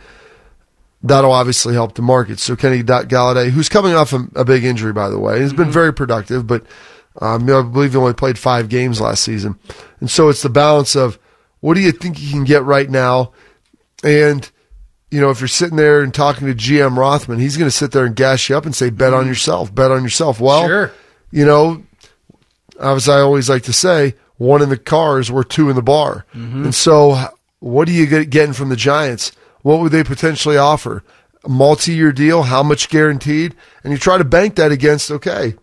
That'll 1.01 1.31
obviously 1.31 1.73
help 1.73 1.95
the 1.95 2.01
market. 2.01 2.39
So 2.39 2.55
Kenny 2.55 2.83
Golladay, 2.83 3.49
who's 3.49 3.69
coming 3.69 3.93
off 3.93 4.11
a, 4.13 4.27
a 4.35 4.43
big 4.45 4.63
injury, 4.65 4.91
by 4.93 5.09
the 5.09 5.17
way, 5.19 5.39
has 5.39 5.53
been 5.53 5.71
very 5.71 5.93
productive, 5.93 6.45
but 6.45 6.65
um, 7.21 7.43
I 7.43 7.61
believe 7.61 7.91
he 7.93 7.97
only 7.97 8.13
played 8.13 8.37
five 8.37 8.69
games 8.69 9.01
last 9.01 9.23
season, 9.23 9.57
and 9.99 10.09
so 10.11 10.29
it's 10.29 10.41
the 10.41 10.49
balance 10.49 10.95
of 10.95 11.17
what 11.61 11.73
do 11.73 11.79
you 11.81 11.91
think 11.91 12.21
you 12.21 12.29
can 12.29 12.43
get 12.43 12.63
right 12.63 12.89
now, 12.89 13.31
and 14.03 14.49
you 15.11 15.19
know, 15.19 15.29
if 15.29 15.39
you're 15.41 15.47
sitting 15.47 15.77
there 15.77 16.01
and 16.01 16.13
talking 16.13 16.47
to 16.47 16.53
GM 16.53 16.97
Rothman, 16.97 17.39
he's 17.39 17.57
going 17.57 17.69
to 17.69 17.75
sit 17.75 17.91
there 17.91 18.05
and 18.05 18.15
gas 18.15 18.47
you 18.47 18.55
up 18.55 18.65
and 18.65 18.75
say, 18.75 18.89
bet 18.89 19.13
on 19.13 19.21
mm-hmm. 19.21 19.29
yourself, 19.29 19.73
bet 19.73 19.91
on 19.91 20.03
yourself. 20.03 20.39
Well, 20.39 20.67
Sure. 20.67 20.91
you 21.31 21.45
know, 21.45 21.83
as 22.79 23.09
I 23.09 23.19
always 23.19 23.49
like 23.49 23.63
to 23.63 23.73
say, 23.73 24.15
one 24.37 24.61
in 24.61 24.69
the 24.69 24.77
car 24.77 25.19
is 25.19 25.31
worth 25.31 25.49
two 25.49 25.69
in 25.69 25.75
the 25.75 25.81
bar. 25.81 26.25
Mm-hmm. 26.33 26.65
And 26.65 26.75
so, 26.75 27.17
what 27.59 27.87
are 27.89 27.91
you 27.91 28.25
getting 28.25 28.53
from 28.53 28.69
the 28.69 28.75
Giants? 28.75 29.31
What 29.61 29.79
would 29.79 29.91
they 29.91 30.03
potentially 30.03 30.57
offer? 30.57 31.03
A 31.43 31.49
multi 31.49 31.93
year 31.93 32.11
deal? 32.11 32.43
How 32.43 32.63
much 32.63 32.89
guaranteed? 32.89 33.55
And 33.83 33.91
you 33.91 33.99
try 33.99 34.17
to 34.17 34.23
bank 34.23 34.55
that 34.55 34.71
against, 34.71 35.11
okay, 35.11 35.55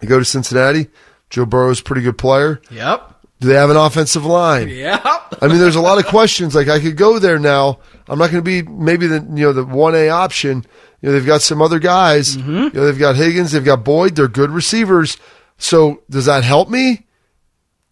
you 0.00 0.08
go 0.08 0.18
to 0.18 0.24
Cincinnati. 0.24 0.88
Joe 1.30 1.44
Burrow's 1.46 1.80
a 1.80 1.84
pretty 1.84 2.02
good 2.02 2.18
player. 2.18 2.60
Yep. 2.70 3.15
Do 3.40 3.48
they 3.48 3.54
have 3.54 3.70
an 3.70 3.76
offensive 3.76 4.24
line? 4.24 4.68
Yeah. 4.68 5.00
I 5.42 5.48
mean, 5.48 5.58
there's 5.58 5.76
a 5.76 5.80
lot 5.80 5.98
of 5.98 6.06
questions. 6.06 6.54
Like 6.54 6.68
I 6.68 6.80
could 6.80 6.96
go 6.96 7.18
there 7.18 7.38
now. 7.38 7.78
I'm 8.08 8.18
not 8.18 8.30
going 8.30 8.42
to 8.42 8.62
be 8.62 8.62
maybe 8.62 9.06
the 9.06 9.16
you 9.16 9.44
know 9.46 9.52
the 9.52 9.64
one 9.64 9.94
A 9.94 10.08
option. 10.08 10.64
You 11.00 11.08
know 11.08 11.12
they've 11.12 11.26
got 11.26 11.42
some 11.42 11.60
other 11.60 11.78
guys. 11.78 12.36
Mm-hmm. 12.36 12.50
You 12.50 12.70
know 12.70 12.86
they've 12.86 12.98
got 12.98 13.16
Higgins, 13.16 13.52
they've 13.52 13.64
got 13.64 13.84
Boyd. 13.84 14.16
They're 14.16 14.28
good 14.28 14.50
receivers. 14.50 15.18
So 15.58 16.02
does 16.08 16.26
that 16.26 16.44
help 16.44 16.70
me? 16.70 17.06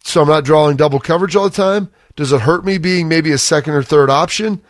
So 0.03 0.21
I'm 0.21 0.27
not 0.27 0.45
drawing 0.45 0.77
double 0.77 0.99
coverage 0.99 1.35
all 1.35 1.49
the 1.49 1.55
time. 1.55 1.91
Does 2.15 2.31
it 2.31 2.41
hurt 2.41 2.65
me 2.65 2.77
being 2.77 3.07
maybe 3.07 3.31
a 3.31 3.37
second 3.37 3.73
or 3.73 3.83
third 3.83 4.09
option? 4.09 4.61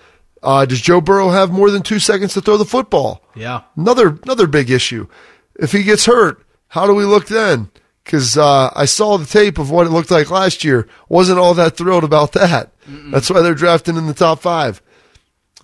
Uh, 0.41 0.65
does 0.65 0.81
Joe 0.81 1.01
Burrow 1.01 1.29
have 1.29 1.51
more 1.51 1.71
than 1.71 1.81
two 1.81 1.99
seconds 1.99 2.33
to 2.33 2.41
throw 2.41 2.57
the 2.57 2.65
football? 2.65 3.23
Yeah. 3.35 3.63
Another 3.75 4.19
another 4.23 4.47
big 4.47 4.69
issue. 4.69 5.07
If 5.55 5.71
he 5.71 5.83
gets 5.83 6.05
hurt, 6.05 6.45
how 6.67 6.85
do 6.85 6.93
we 6.93 7.05
look 7.05 7.27
then? 7.27 7.69
Because 8.05 8.37
uh, 8.37 8.71
I 8.75 8.85
saw 8.85 9.17
the 9.17 9.25
tape 9.25 9.57
of 9.57 9.71
what 9.71 9.87
it 9.87 9.89
looked 9.89 10.11
like 10.11 10.29
last 10.29 10.63
year. 10.63 10.87
Wasn't 11.09 11.39
all 11.39 11.55
that 11.55 11.75
thrilled 11.75 12.03
about 12.03 12.31
that. 12.33 12.71
That's 13.11 13.29
why 13.29 13.41
they're 13.41 13.55
drafting 13.55 13.97
in 13.97 14.05
the 14.05 14.13
top 14.13 14.39
five. 14.39 14.81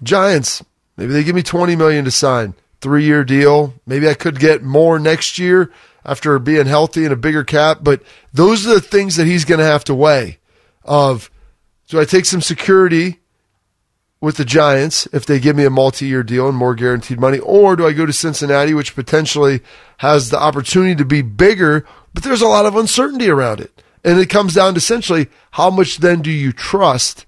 Giants. 0.02 0.64
Maybe 0.98 1.14
they 1.14 1.24
give 1.24 1.36
me 1.36 1.44
twenty 1.44 1.76
million 1.76 2.04
to 2.06 2.12
sign 2.12 2.56
three 2.82 3.06
year 3.06 3.24
deal. 3.24 3.76
Maybe 3.86 4.10
I 4.10 4.16
could 4.16 4.40
get 4.40 4.64
more 4.64 4.98
next 4.98 5.38
year 5.38 5.72
after 6.04 6.38
being 6.40 6.66
healthy 6.66 7.04
and 7.04 7.14
a 7.14 7.16
bigger 7.16 7.44
cap. 7.44 7.80
But 7.84 8.02
those 8.34 8.66
are 8.66 8.74
the 8.74 8.82
things 8.82 9.18
that 9.18 9.28
he's 9.28 9.46
going 9.46 9.60
to 9.60 9.66
have 9.66 9.84
to 9.86 9.96
weigh. 9.96 10.40
Of 10.84 11.30
do 11.90 12.00
I 12.00 12.06
take 12.06 12.26
some 12.26 12.42
security 12.42 13.20
with 14.20 14.38
the 14.38 14.46
Giants 14.46 15.08
if 15.14 15.26
they 15.26 15.40
give 15.40 15.56
me 15.56 15.66
a 15.66 15.70
multi-year 15.70 16.24
deal 16.24 16.48
and 16.48 16.58
more 16.58 16.76
guaranteed 16.76 17.20
money, 17.20 17.40
or 17.40 17.76
do 17.76 17.86
I 17.86 17.94
go 17.94 18.06
to 18.06 18.14
Cincinnati, 18.14 18.74
which 18.74 18.96
potentially 18.96 19.62
has 19.98 20.30
the 20.30 20.40
opportunity 20.40 20.96
to 20.96 21.06
be 21.06 21.22
bigger, 21.22 21.86
but 22.14 22.24
there's 22.24 22.42
a 22.42 22.48
lot 22.48 22.66
of 22.66 22.76
uncertainty 22.76 23.30
around 23.30 23.60
it, 23.60 23.72
and 24.04 24.20
it 24.20 24.30
comes 24.30 24.54
down 24.54 24.74
to 24.74 24.78
essentially 24.78 25.28
how 25.52 25.70
much 25.70 25.98
then 25.98 26.22
do 26.22 26.32
you 26.32 26.52
trust 26.52 27.26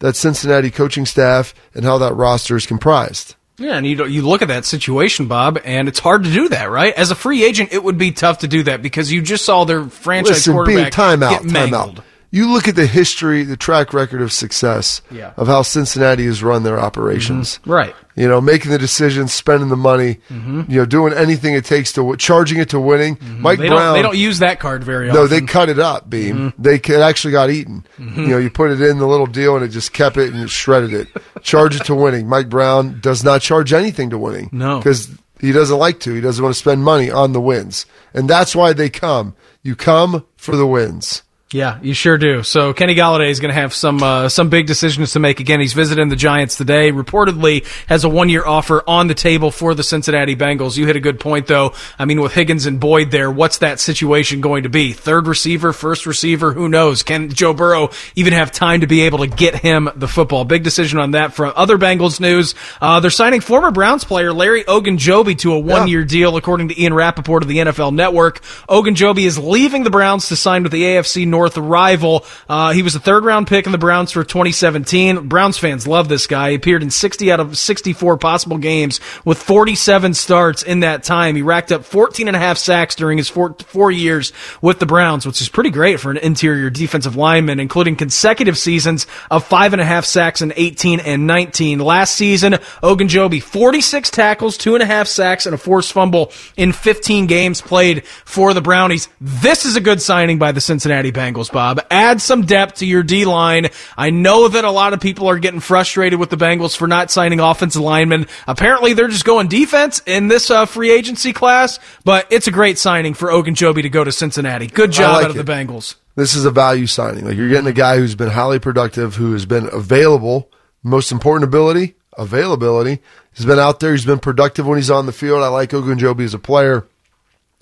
that 0.00 0.16
Cincinnati 0.16 0.70
coaching 0.70 1.06
staff 1.06 1.54
and 1.74 1.84
how 1.84 1.98
that 1.98 2.14
roster 2.14 2.56
is 2.56 2.66
comprised. 2.66 3.36
Yeah, 3.58 3.76
and 3.76 3.86
you 3.86 4.06
you 4.06 4.22
look 4.22 4.40
at 4.40 4.48
that 4.48 4.64
situation, 4.64 5.28
Bob, 5.28 5.60
and 5.64 5.86
it's 5.86 5.98
hard 5.98 6.24
to 6.24 6.32
do 6.32 6.48
that, 6.48 6.70
right? 6.70 6.94
As 6.94 7.10
a 7.10 7.14
free 7.14 7.44
agent, 7.44 7.74
it 7.74 7.84
would 7.84 7.98
be 7.98 8.10
tough 8.10 8.38
to 8.38 8.48
do 8.48 8.62
that 8.62 8.80
because 8.80 9.12
you 9.12 9.20
just 9.20 9.44
saw 9.44 9.64
their 9.64 9.84
franchise 9.84 10.46
Listen, 10.46 10.64
being 10.64 10.90
quarterback 10.90 10.92
timeout, 10.92 11.42
get 11.42 11.70
timeout. 11.70 12.02
You 12.32 12.52
look 12.52 12.68
at 12.68 12.76
the 12.76 12.86
history, 12.86 13.42
the 13.42 13.56
track 13.56 13.92
record 13.92 14.22
of 14.22 14.30
success 14.32 15.02
Yeah. 15.10 15.32
of 15.36 15.48
how 15.48 15.62
Cincinnati 15.62 16.26
has 16.26 16.42
run 16.44 16.62
their 16.62 16.78
operations. 16.78 17.58
Mm-hmm. 17.58 17.70
Right. 17.72 17.94
You 18.14 18.28
know, 18.28 18.40
making 18.40 18.70
the 18.70 18.78
decisions, 18.78 19.32
spending 19.32 19.68
the 19.68 19.76
money, 19.76 20.20
mm-hmm. 20.28 20.62
you 20.70 20.78
know, 20.78 20.84
doing 20.86 21.12
anything 21.12 21.54
it 21.54 21.64
takes 21.64 21.92
to 21.94 22.14
charging 22.16 22.58
it 22.60 22.68
to 22.70 22.78
winning. 22.78 23.16
Mm-hmm. 23.16 23.42
Mike 23.42 23.58
They 23.58 23.68
Brown. 23.68 23.80
don't, 23.80 23.94
they 23.94 24.02
don't 24.02 24.16
use 24.16 24.38
that 24.40 24.60
card 24.60 24.84
very 24.84 25.08
no, 25.12 25.24
often. 25.24 25.30
they 25.30 25.40
cut 25.52 25.68
it 25.70 25.78
up, 25.80 26.08
Beam. 26.08 26.52
They 26.58 26.78
c- 26.78 26.92
it 26.92 27.00
actually 27.00 27.32
got 27.32 27.50
eaten. 27.50 27.84
You 27.98 28.26
know, 28.28 28.38
you 28.38 28.48
put 28.50 28.70
it 28.70 28.80
in 28.80 28.98
the 28.98 29.06
little 29.08 29.26
deal 29.26 29.56
and 29.56 29.64
it 29.64 29.68
just 29.68 29.92
kept 29.92 30.16
it 30.16 30.32
and 30.32 30.40
it 30.42 30.50
shredded 30.50 30.92
it. 30.92 31.08
Charge 31.42 31.74
it 31.76 31.84
to 31.86 31.94
winning. 31.96 32.28
Mike 32.28 32.48
Brown 32.48 33.00
does 33.00 33.24
not 33.24 33.40
charge 33.42 33.72
anything 33.72 34.10
to 34.10 34.18
winning. 34.18 34.50
No. 34.52 34.78
Because 34.78 35.10
he 35.40 35.50
doesn't 35.50 35.78
like 35.78 35.98
to. 36.00 36.14
He 36.14 36.20
doesn't 36.20 36.42
want 36.44 36.54
to 36.54 36.58
spend 36.60 36.84
money 36.84 37.10
on 37.10 37.32
the 37.32 37.40
wins. 37.40 37.86
And 38.14 38.30
that's 38.30 38.54
why 38.54 38.72
they 38.72 38.88
come. 38.90 39.34
You 39.62 39.74
come 39.74 40.26
for 40.36 40.54
the 40.54 40.66
wins. 40.66 41.22
Yeah, 41.52 41.80
you 41.82 41.94
sure 41.94 42.16
do. 42.16 42.44
So 42.44 42.72
Kenny 42.72 42.94
Golladay 42.94 43.28
is 43.28 43.40
going 43.40 43.52
to 43.52 43.60
have 43.60 43.74
some 43.74 44.00
uh, 44.04 44.28
some 44.28 44.50
big 44.50 44.68
decisions 44.68 45.14
to 45.14 45.18
make. 45.18 45.40
Again, 45.40 45.58
he's 45.58 45.72
visiting 45.72 46.08
the 46.08 46.14
Giants 46.14 46.56
today. 46.56 46.92
Reportedly 46.92 47.66
has 47.88 48.04
a 48.04 48.08
one 48.08 48.28
year 48.28 48.46
offer 48.46 48.84
on 48.86 49.08
the 49.08 49.14
table 49.14 49.50
for 49.50 49.74
the 49.74 49.82
Cincinnati 49.82 50.36
Bengals. 50.36 50.76
You 50.76 50.86
hit 50.86 50.94
a 50.94 51.00
good 51.00 51.18
point 51.18 51.48
though. 51.48 51.74
I 51.98 52.04
mean, 52.04 52.20
with 52.20 52.34
Higgins 52.34 52.66
and 52.66 52.78
Boyd 52.78 53.10
there, 53.10 53.32
what's 53.32 53.58
that 53.58 53.80
situation 53.80 54.40
going 54.40 54.62
to 54.62 54.68
be? 54.68 54.92
Third 54.92 55.26
receiver, 55.26 55.72
first 55.72 56.06
receiver, 56.06 56.52
who 56.52 56.68
knows? 56.68 57.02
Can 57.02 57.30
Joe 57.30 57.52
Burrow 57.52 57.90
even 58.14 58.32
have 58.32 58.52
time 58.52 58.82
to 58.82 58.86
be 58.86 59.00
able 59.02 59.18
to 59.18 59.26
get 59.26 59.56
him 59.56 59.90
the 59.96 60.06
football? 60.06 60.44
Big 60.44 60.62
decision 60.62 61.00
on 61.00 61.12
that. 61.12 61.34
From 61.34 61.52
other 61.56 61.78
Bengals 61.78 62.20
news, 62.20 62.54
uh, 62.80 63.00
they're 63.00 63.10
signing 63.10 63.40
former 63.40 63.72
Browns 63.72 64.04
player 64.04 64.32
Larry 64.32 64.62
Ogunjobi 64.62 65.36
to 65.38 65.54
a 65.54 65.58
one 65.58 65.88
year 65.88 66.04
deal, 66.04 66.36
according 66.36 66.68
to 66.68 66.80
Ian 66.80 66.94
Rapoport 66.94 67.42
of 67.42 67.48
the 67.48 67.58
NFL 67.58 67.92
Network. 67.92 68.40
Ogunjobi 68.68 69.24
is 69.24 69.36
leaving 69.36 69.82
the 69.82 69.90
Browns 69.90 70.28
to 70.28 70.36
sign 70.36 70.62
with 70.62 70.70
the 70.70 70.82
AFC 70.82 71.26
North 71.26 71.39
rival. 71.62 72.24
Uh, 72.48 72.72
he 72.72 72.82
was 72.82 72.94
a 72.94 73.00
third 73.00 73.24
round 73.24 73.46
pick 73.46 73.66
in 73.66 73.72
the 73.72 73.78
Browns 73.78 74.12
for 74.12 74.24
2017. 74.24 75.28
Browns 75.28 75.58
fans 75.58 75.86
love 75.86 76.08
this 76.08 76.26
guy. 76.26 76.50
He 76.50 76.56
appeared 76.56 76.82
in 76.82 76.90
60 76.90 77.32
out 77.32 77.40
of 77.40 77.56
64 77.56 78.18
possible 78.18 78.58
games 78.58 79.00
with 79.24 79.38
47 79.38 80.14
starts 80.14 80.62
in 80.62 80.80
that 80.80 81.02
time. 81.02 81.36
He 81.36 81.42
racked 81.42 81.72
up 81.72 81.84
14 81.84 82.28
and 82.28 82.36
a 82.36 82.40
half 82.40 82.58
sacks 82.58 82.94
during 82.94 83.18
his 83.18 83.28
four, 83.28 83.54
four 83.66 83.90
years 83.90 84.32
with 84.60 84.78
the 84.78 84.86
Browns, 84.86 85.26
which 85.26 85.40
is 85.40 85.48
pretty 85.48 85.70
great 85.70 86.00
for 86.00 86.10
an 86.10 86.16
interior 86.16 86.70
defensive 86.70 87.16
lineman, 87.16 87.60
including 87.60 87.96
consecutive 87.96 88.58
seasons 88.58 89.06
of 89.30 89.44
five 89.44 89.72
and 89.72 89.80
a 89.80 89.84
half 89.84 90.04
sacks 90.04 90.42
in 90.42 90.52
18 90.56 91.00
and 91.00 91.26
19. 91.26 91.78
Last 91.78 92.16
season, 92.16 92.54
Ogunjobi, 92.82 93.42
46 93.42 94.10
tackles, 94.10 94.56
two 94.56 94.74
and 94.74 94.82
a 94.82 94.86
half 94.86 95.06
sacks, 95.06 95.46
and 95.46 95.54
a 95.54 95.58
forced 95.58 95.92
fumble 95.92 96.32
in 96.56 96.72
15 96.72 97.26
games 97.26 97.60
played 97.60 98.06
for 98.06 98.54
the 98.54 98.60
Brownies. 98.60 99.08
This 99.20 99.64
is 99.64 99.76
a 99.76 99.80
good 99.80 100.02
signing 100.02 100.38
by 100.38 100.52
the 100.52 100.60
Cincinnati 100.60 101.12
Bengals, 101.12 101.29
Bob. 101.52 101.80
Add 101.90 102.20
some 102.20 102.42
depth 102.42 102.76
to 102.76 102.86
your 102.86 103.02
D 103.02 103.24
line. 103.24 103.68
I 103.96 104.10
know 104.10 104.48
that 104.48 104.64
a 104.64 104.70
lot 104.70 104.92
of 104.92 105.00
people 105.00 105.28
are 105.28 105.38
getting 105.38 105.60
frustrated 105.60 106.18
with 106.18 106.30
the 106.30 106.36
Bengals 106.36 106.76
for 106.76 106.86
not 106.86 107.10
signing 107.10 107.40
offensive 107.40 107.82
linemen. 107.82 108.26
Apparently, 108.46 108.92
they're 108.92 109.08
just 109.08 109.24
going 109.24 109.48
defense 109.48 110.02
in 110.06 110.28
this 110.28 110.50
uh, 110.50 110.66
free 110.66 110.90
agency 110.90 111.32
class, 111.32 111.78
but 112.04 112.26
it's 112.30 112.46
a 112.46 112.50
great 112.50 112.78
signing 112.78 113.14
for 113.14 113.28
Ogunjobi 113.28 113.82
to 113.82 113.88
go 113.88 114.04
to 114.04 114.12
Cincinnati. 114.12 114.66
Good 114.66 114.92
job 114.92 115.14
like 115.14 115.24
out 115.24 115.30
of 115.30 115.36
it. 115.36 115.46
the 115.46 115.52
Bengals. 115.52 115.96
This 116.16 116.34
is 116.34 116.44
a 116.44 116.50
value 116.50 116.86
signing. 116.86 117.24
Like 117.24 117.36
you're 117.36 117.48
getting 117.48 117.68
a 117.68 117.72
guy 117.72 117.96
who's 117.96 118.14
been 118.14 118.30
highly 118.30 118.58
productive, 118.58 119.16
who 119.16 119.32
has 119.32 119.46
been 119.46 119.68
available. 119.72 120.50
Most 120.82 121.12
important 121.12 121.44
ability, 121.44 121.94
availability. 122.16 123.00
He's 123.34 123.46
been 123.46 123.58
out 123.58 123.80
there. 123.80 123.92
He's 123.92 124.04
been 124.04 124.18
productive 124.18 124.66
when 124.66 124.78
he's 124.78 124.90
on 124.90 125.06
the 125.06 125.12
field. 125.12 125.42
I 125.42 125.48
like 125.48 125.70
Ogunjobi 125.70 126.24
as 126.24 126.34
a 126.34 126.38
player. 126.38 126.86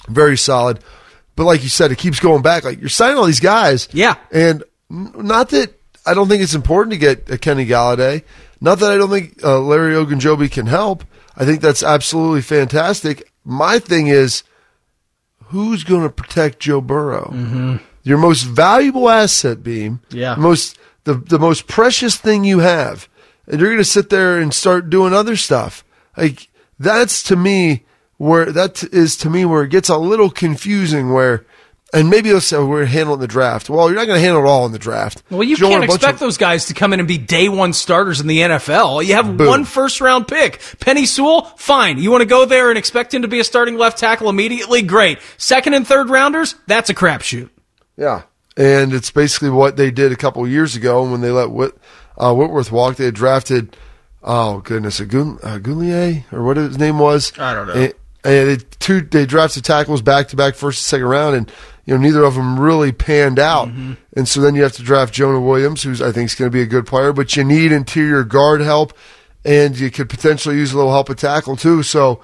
Very 0.08 0.36
solid. 0.36 0.80
But 1.38 1.44
like 1.44 1.62
you 1.62 1.68
said, 1.68 1.92
it 1.92 1.98
keeps 1.98 2.18
going 2.18 2.42
back. 2.42 2.64
Like 2.64 2.80
you're 2.80 2.88
signing 2.88 3.16
all 3.16 3.24
these 3.24 3.38
guys. 3.38 3.88
Yeah. 3.92 4.16
And 4.32 4.64
not 4.90 5.50
that 5.50 5.72
I 6.04 6.12
don't 6.12 6.26
think 6.26 6.42
it's 6.42 6.56
important 6.56 6.94
to 6.94 6.98
get 6.98 7.30
a 7.30 7.38
Kenny 7.38 7.64
Golladay. 7.64 8.24
Not 8.60 8.80
that 8.80 8.90
I 8.90 8.96
don't 8.96 9.08
think 9.08 9.44
uh, 9.44 9.60
Larry 9.60 9.94
Ogunjobi 9.94 10.50
can 10.50 10.66
help. 10.66 11.04
I 11.36 11.44
think 11.44 11.60
that's 11.60 11.84
absolutely 11.84 12.42
fantastic. 12.42 13.30
My 13.44 13.78
thing 13.78 14.08
is, 14.08 14.42
who's 15.44 15.84
going 15.84 16.02
to 16.02 16.10
protect 16.10 16.58
Joe 16.58 16.80
Burrow? 16.80 17.78
Your 18.02 18.18
most 18.18 18.42
valuable 18.42 19.08
asset, 19.08 19.62
Beam. 19.62 20.00
Yeah. 20.10 20.34
Most 20.34 20.76
the 21.04 21.14
the 21.14 21.38
most 21.38 21.68
precious 21.68 22.16
thing 22.16 22.42
you 22.42 22.58
have, 22.58 23.08
and 23.46 23.60
you're 23.60 23.70
going 23.70 23.78
to 23.78 23.84
sit 23.84 24.10
there 24.10 24.40
and 24.40 24.52
start 24.52 24.90
doing 24.90 25.14
other 25.14 25.36
stuff. 25.36 25.84
Like 26.16 26.48
that's 26.80 27.22
to 27.24 27.36
me 27.36 27.84
where 28.18 28.52
that 28.52 28.84
is 28.92 29.16
to 29.18 29.30
me 29.30 29.44
where 29.44 29.62
it 29.64 29.70
gets 29.70 29.88
a 29.88 29.96
little 29.96 30.30
confusing. 30.30 31.12
Where 31.12 31.44
and 31.92 32.10
maybe 32.10 32.28
they'll 32.28 32.40
say 32.40 32.56
"Oh, 32.56 32.66
we're 32.66 32.84
handling 32.84 33.20
the 33.20 33.26
draft. 33.26 33.70
Well, 33.70 33.88
you're 33.88 33.96
not 33.96 34.06
going 34.06 34.18
to 34.18 34.24
handle 34.24 34.44
it 34.44 34.46
all 34.46 34.66
in 34.66 34.72
the 34.72 34.78
draft. 34.78 35.22
Well, 35.30 35.42
you 35.42 35.56
don't 35.56 35.70
can't 35.70 35.84
expect 35.84 36.14
of- 36.14 36.20
those 36.20 36.36
guys 36.36 36.66
to 36.66 36.74
come 36.74 36.92
in 36.92 36.98
and 37.00 37.08
be 37.08 37.16
day 37.16 37.48
one 37.48 37.72
starters 37.72 38.20
in 38.20 38.26
the 38.26 38.40
NFL. 38.40 39.06
You 39.06 39.14
have 39.14 39.36
Boom. 39.38 39.46
one 39.46 39.64
first 39.64 40.00
round 40.02 40.28
pick. 40.28 40.58
Penei 40.80 41.06
Sewell, 41.06 41.42
fine. 41.56 41.96
You 41.98 42.10
want 42.10 42.20
to 42.20 42.26
go 42.26 42.44
there 42.44 42.68
and 42.68 42.76
expect 42.78 43.14
him 43.14 43.22
to 43.22 43.28
be 43.28 43.40
a 43.40 43.44
starting 43.44 43.76
left 43.78 43.96
tackle 43.98 44.28
immediately? 44.28 44.82
Great. 44.82 45.18
Second 45.38 45.72
and 45.74 45.86
third 45.86 46.10
rounders, 46.10 46.56
that's 46.66 46.90
a 46.90 46.94
crapshoot. 46.94 47.48
Yeah, 47.96 48.22
and 48.56 48.92
it's 48.92 49.10
basically 49.10 49.50
what 49.50 49.76
they 49.76 49.90
did 49.90 50.12
a 50.12 50.16
couple 50.16 50.44
of 50.44 50.50
years 50.50 50.76
ago 50.76 51.10
when 51.10 51.20
they 51.22 51.30
let 51.30 51.50
Whit, 51.50 51.74
uh, 52.18 52.34
Whitworth 52.34 52.70
walk. 52.70 52.96
They 52.96 53.06
had 53.06 53.14
drafted, 53.14 53.76
oh 54.22 54.58
goodness, 54.60 55.00
a 55.00 55.06
Gun, 55.06 55.38
uh, 55.42 55.58
Goulier 55.58 56.24
or 56.32 56.44
what 56.44 56.58
his 56.58 56.78
name 56.78 56.98
was. 56.98 57.32
I 57.38 57.54
don't 57.54 57.66
know. 57.68 57.72
And, 57.72 57.94
and 58.28 58.48
they 58.48 58.64
two 58.78 59.00
they 59.00 59.26
drafted 59.26 59.64
tackles 59.64 60.02
back 60.02 60.28
to 60.28 60.36
back, 60.36 60.54
first 60.54 60.80
and 60.80 60.84
second 60.84 61.06
round, 61.06 61.36
and 61.36 61.52
you 61.86 61.94
know 61.94 62.00
neither 62.00 62.24
of 62.24 62.34
them 62.34 62.58
really 62.60 62.92
panned 62.92 63.38
out. 63.38 63.68
Mm-hmm. 63.68 63.94
And 64.16 64.28
so 64.28 64.40
then 64.40 64.54
you 64.54 64.62
have 64.62 64.72
to 64.72 64.82
draft 64.82 65.14
Jonah 65.14 65.40
Williams, 65.40 65.82
who's 65.82 66.02
I 66.02 66.12
think 66.12 66.30
is 66.30 66.34
going 66.34 66.50
to 66.50 66.54
be 66.54 66.62
a 66.62 66.66
good 66.66 66.86
player, 66.86 67.12
but 67.12 67.36
you 67.36 67.44
need 67.44 67.72
interior 67.72 68.24
guard 68.24 68.60
help, 68.60 68.92
and 69.44 69.78
you 69.78 69.90
could 69.90 70.08
potentially 70.08 70.56
use 70.56 70.72
a 70.72 70.76
little 70.76 70.92
help 70.92 71.10
at 71.10 71.18
tackle 71.18 71.56
too. 71.56 71.82
So 71.82 72.22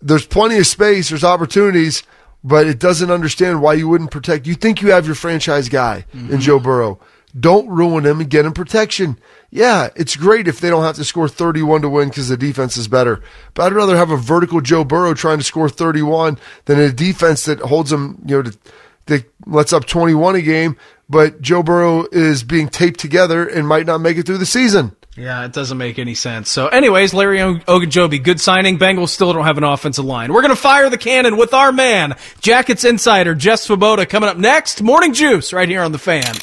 there's 0.00 0.26
plenty 0.26 0.58
of 0.58 0.66
space, 0.66 1.08
there's 1.08 1.24
opportunities, 1.24 2.02
but 2.44 2.66
it 2.66 2.78
doesn't 2.78 3.10
understand 3.10 3.62
why 3.62 3.74
you 3.74 3.88
wouldn't 3.88 4.10
protect. 4.10 4.46
You 4.46 4.54
think 4.54 4.82
you 4.82 4.90
have 4.92 5.06
your 5.06 5.14
franchise 5.14 5.68
guy 5.68 6.04
in 6.12 6.40
Joe 6.40 6.60
Burrow. 6.60 7.00
Don't 7.38 7.68
ruin 7.68 8.06
him 8.06 8.20
and 8.20 8.30
get 8.30 8.44
him 8.44 8.52
protection. 8.52 9.18
Yeah, 9.54 9.90
it's 9.94 10.16
great 10.16 10.48
if 10.48 10.58
they 10.58 10.68
don't 10.68 10.82
have 10.82 10.96
to 10.96 11.04
score 11.04 11.28
31 11.28 11.82
to 11.82 11.88
win 11.88 12.08
because 12.08 12.28
the 12.28 12.36
defense 12.36 12.76
is 12.76 12.88
better. 12.88 13.22
But 13.54 13.62
I'd 13.62 13.72
rather 13.72 13.96
have 13.96 14.10
a 14.10 14.16
vertical 14.16 14.60
Joe 14.60 14.82
Burrow 14.82 15.14
trying 15.14 15.38
to 15.38 15.44
score 15.44 15.68
31 15.68 16.40
than 16.64 16.80
a 16.80 16.90
defense 16.90 17.44
that 17.44 17.60
holds 17.60 17.92
him, 17.92 18.20
you 18.26 18.34
know, 18.34 18.50
to, 18.50 18.58
that 19.06 19.32
lets 19.46 19.72
up 19.72 19.84
21 19.84 20.34
a 20.34 20.42
game, 20.42 20.76
but 21.08 21.40
Joe 21.40 21.62
Burrow 21.62 22.08
is 22.10 22.42
being 22.42 22.68
taped 22.68 22.98
together 22.98 23.46
and 23.46 23.68
might 23.68 23.86
not 23.86 23.98
make 23.98 24.16
it 24.16 24.26
through 24.26 24.38
the 24.38 24.44
season. 24.44 24.96
Yeah, 25.16 25.44
it 25.44 25.52
doesn't 25.52 25.78
make 25.78 26.00
any 26.00 26.14
sense. 26.14 26.50
So, 26.50 26.66
anyways, 26.66 27.14
Larry 27.14 27.38
Ogunjobi, 27.38 28.22
good 28.22 28.40
signing. 28.40 28.80
Bengals 28.80 29.10
still 29.10 29.32
don't 29.32 29.44
have 29.44 29.58
an 29.58 29.64
offensive 29.64 30.04
line. 30.04 30.32
We're 30.32 30.42
going 30.42 30.54
to 30.54 30.60
fire 30.60 30.90
the 30.90 30.98
cannon 30.98 31.36
with 31.36 31.54
our 31.54 31.70
man, 31.70 32.16
Jackets 32.40 32.84
insider 32.84 33.36
Jeff 33.36 33.60
Svoboda, 33.60 34.08
coming 34.08 34.28
up 34.28 34.36
next. 34.36 34.82
Morning 34.82 35.12
Juice 35.12 35.52
right 35.52 35.68
here 35.68 35.82
on 35.82 35.92
the 35.92 35.98
fan. 35.98 36.34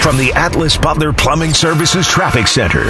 From 0.00 0.16
the 0.16 0.32
Atlas 0.34 0.78
Butler 0.78 1.12
Plumbing 1.12 1.52
Services 1.52 2.08
Traffic 2.08 2.46
Center. 2.46 2.84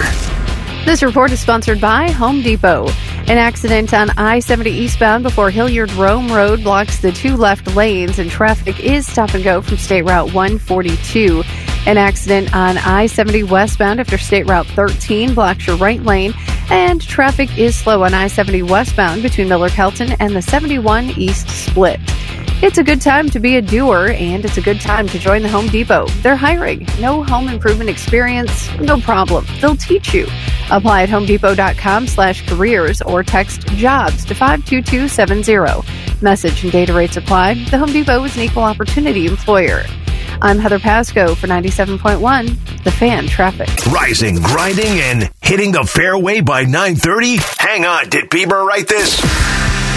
This 0.84 1.02
report 1.02 1.32
is 1.32 1.40
sponsored 1.40 1.80
by 1.80 2.10
Home 2.12 2.40
Depot. 2.40 2.86
An 3.26 3.38
accident 3.38 3.92
on 3.92 4.10
I 4.10 4.38
70 4.38 4.70
eastbound 4.70 5.24
before 5.24 5.50
Hilliard 5.50 5.90
Rome 5.92 6.30
Road 6.32 6.62
blocks 6.62 7.00
the 7.00 7.10
two 7.10 7.36
left 7.36 7.66
lanes, 7.74 8.20
and 8.20 8.30
traffic 8.30 8.78
is 8.78 9.06
stop 9.06 9.34
and 9.34 9.42
go 9.42 9.62
from 9.62 9.78
State 9.78 10.02
Route 10.02 10.32
142. 10.32 11.42
An 11.88 11.96
accident 11.96 12.54
on 12.54 12.76
I 12.76 13.06
70 13.06 13.44
westbound 13.44 13.98
after 13.98 14.18
State 14.18 14.46
Route 14.46 14.66
13 14.66 15.32
blocks 15.32 15.66
your 15.66 15.78
right 15.78 16.02
lane, 16.02 16.34
and 16.68 17.00
traffic 17.00 17.56
is 17.56 17.74
slow 17.74 18.04
on 18.04 18.12
I 18.12 18.26
70 18.26 18.64
westbound 18.64 19.22
between 19.22 19.48
Miller 19.48 19.70
Kelton 19.70 20.12
and 20.20 20.36
the 20.36 20.42
71 20.42 21.06
East 21.16 21.48
Split. 21.48 21.98
It's 22.60 22.76
a 22.76 22.84
good 22.84 23.00
time 23.00 23.30
to 23.30 23.40
be 23.40 23.56
a 23.56 23.62
doer, 23.62 24.08
and 24.10 24.44
it's 24.44 24.58
a 24.58 24.60
good 24.60 24.82
time 24.82 25.08
to 25.08 25.18
join 25.18 25.40
the 25.40 25.48
Home 25.48 25.68
Depot. 25.68 26.06
They're 26.20 26.36
hiring. 26.36 26.86
No 27.00 27.24
home 27.24 27.48
improvement 27.48 27.88
experience? 27.88 28.70
No 28.80 29.00
problem. 29.00 29.46
They'll 29.58 29.74
teach 29.74 30.12
you. 30.12 30.24
Apply 30.70 31.04
at 31.04 31.08
homedepot.com 31.08 32.06
slash 32.06 32.46
careers 32.46 33.00
or 33.00 33.22
text 33.22 33.66
jobs 33.68 34.26
to 34.26 34.34
52270. 34.34 36.20
Message 36.20 36.64
and 36.64 36.70
data 36.70 36.92
rates 36.92 37.16
apply. 37.16 37.54
The 37.70 37.78
Home 37.78 37.92
Depot 37.94 38.22
is 38.24 38.36
an 38.36 38.42
equal 38.42 38.64
opportunity 38.64 39.24
employer. 39.24 39.84
I'm 40.40 40.58
Heather 40.60 40.78
Pasco 40.78 41.34
for 41.34 41.48
97.1, 41.48 42.84
The 42.84 42.92
Fan 42.92 43.26
Traffic. 43.26 43.68
Rising, 43.86 44.36
grinding, 44.36 45.00
and 45.00 45.30
hitting 45.42 45.72
the 45.72 45.82
fairway 45.82 46.40
by 46.40 46.64
9.30? 46.64 47.58
Hang 47.58 47.84
on, 47.84 48.08
did 48.08 48.30
Bieber 48.30 48.64
write 48.64 48.86
this? 48.86 49.20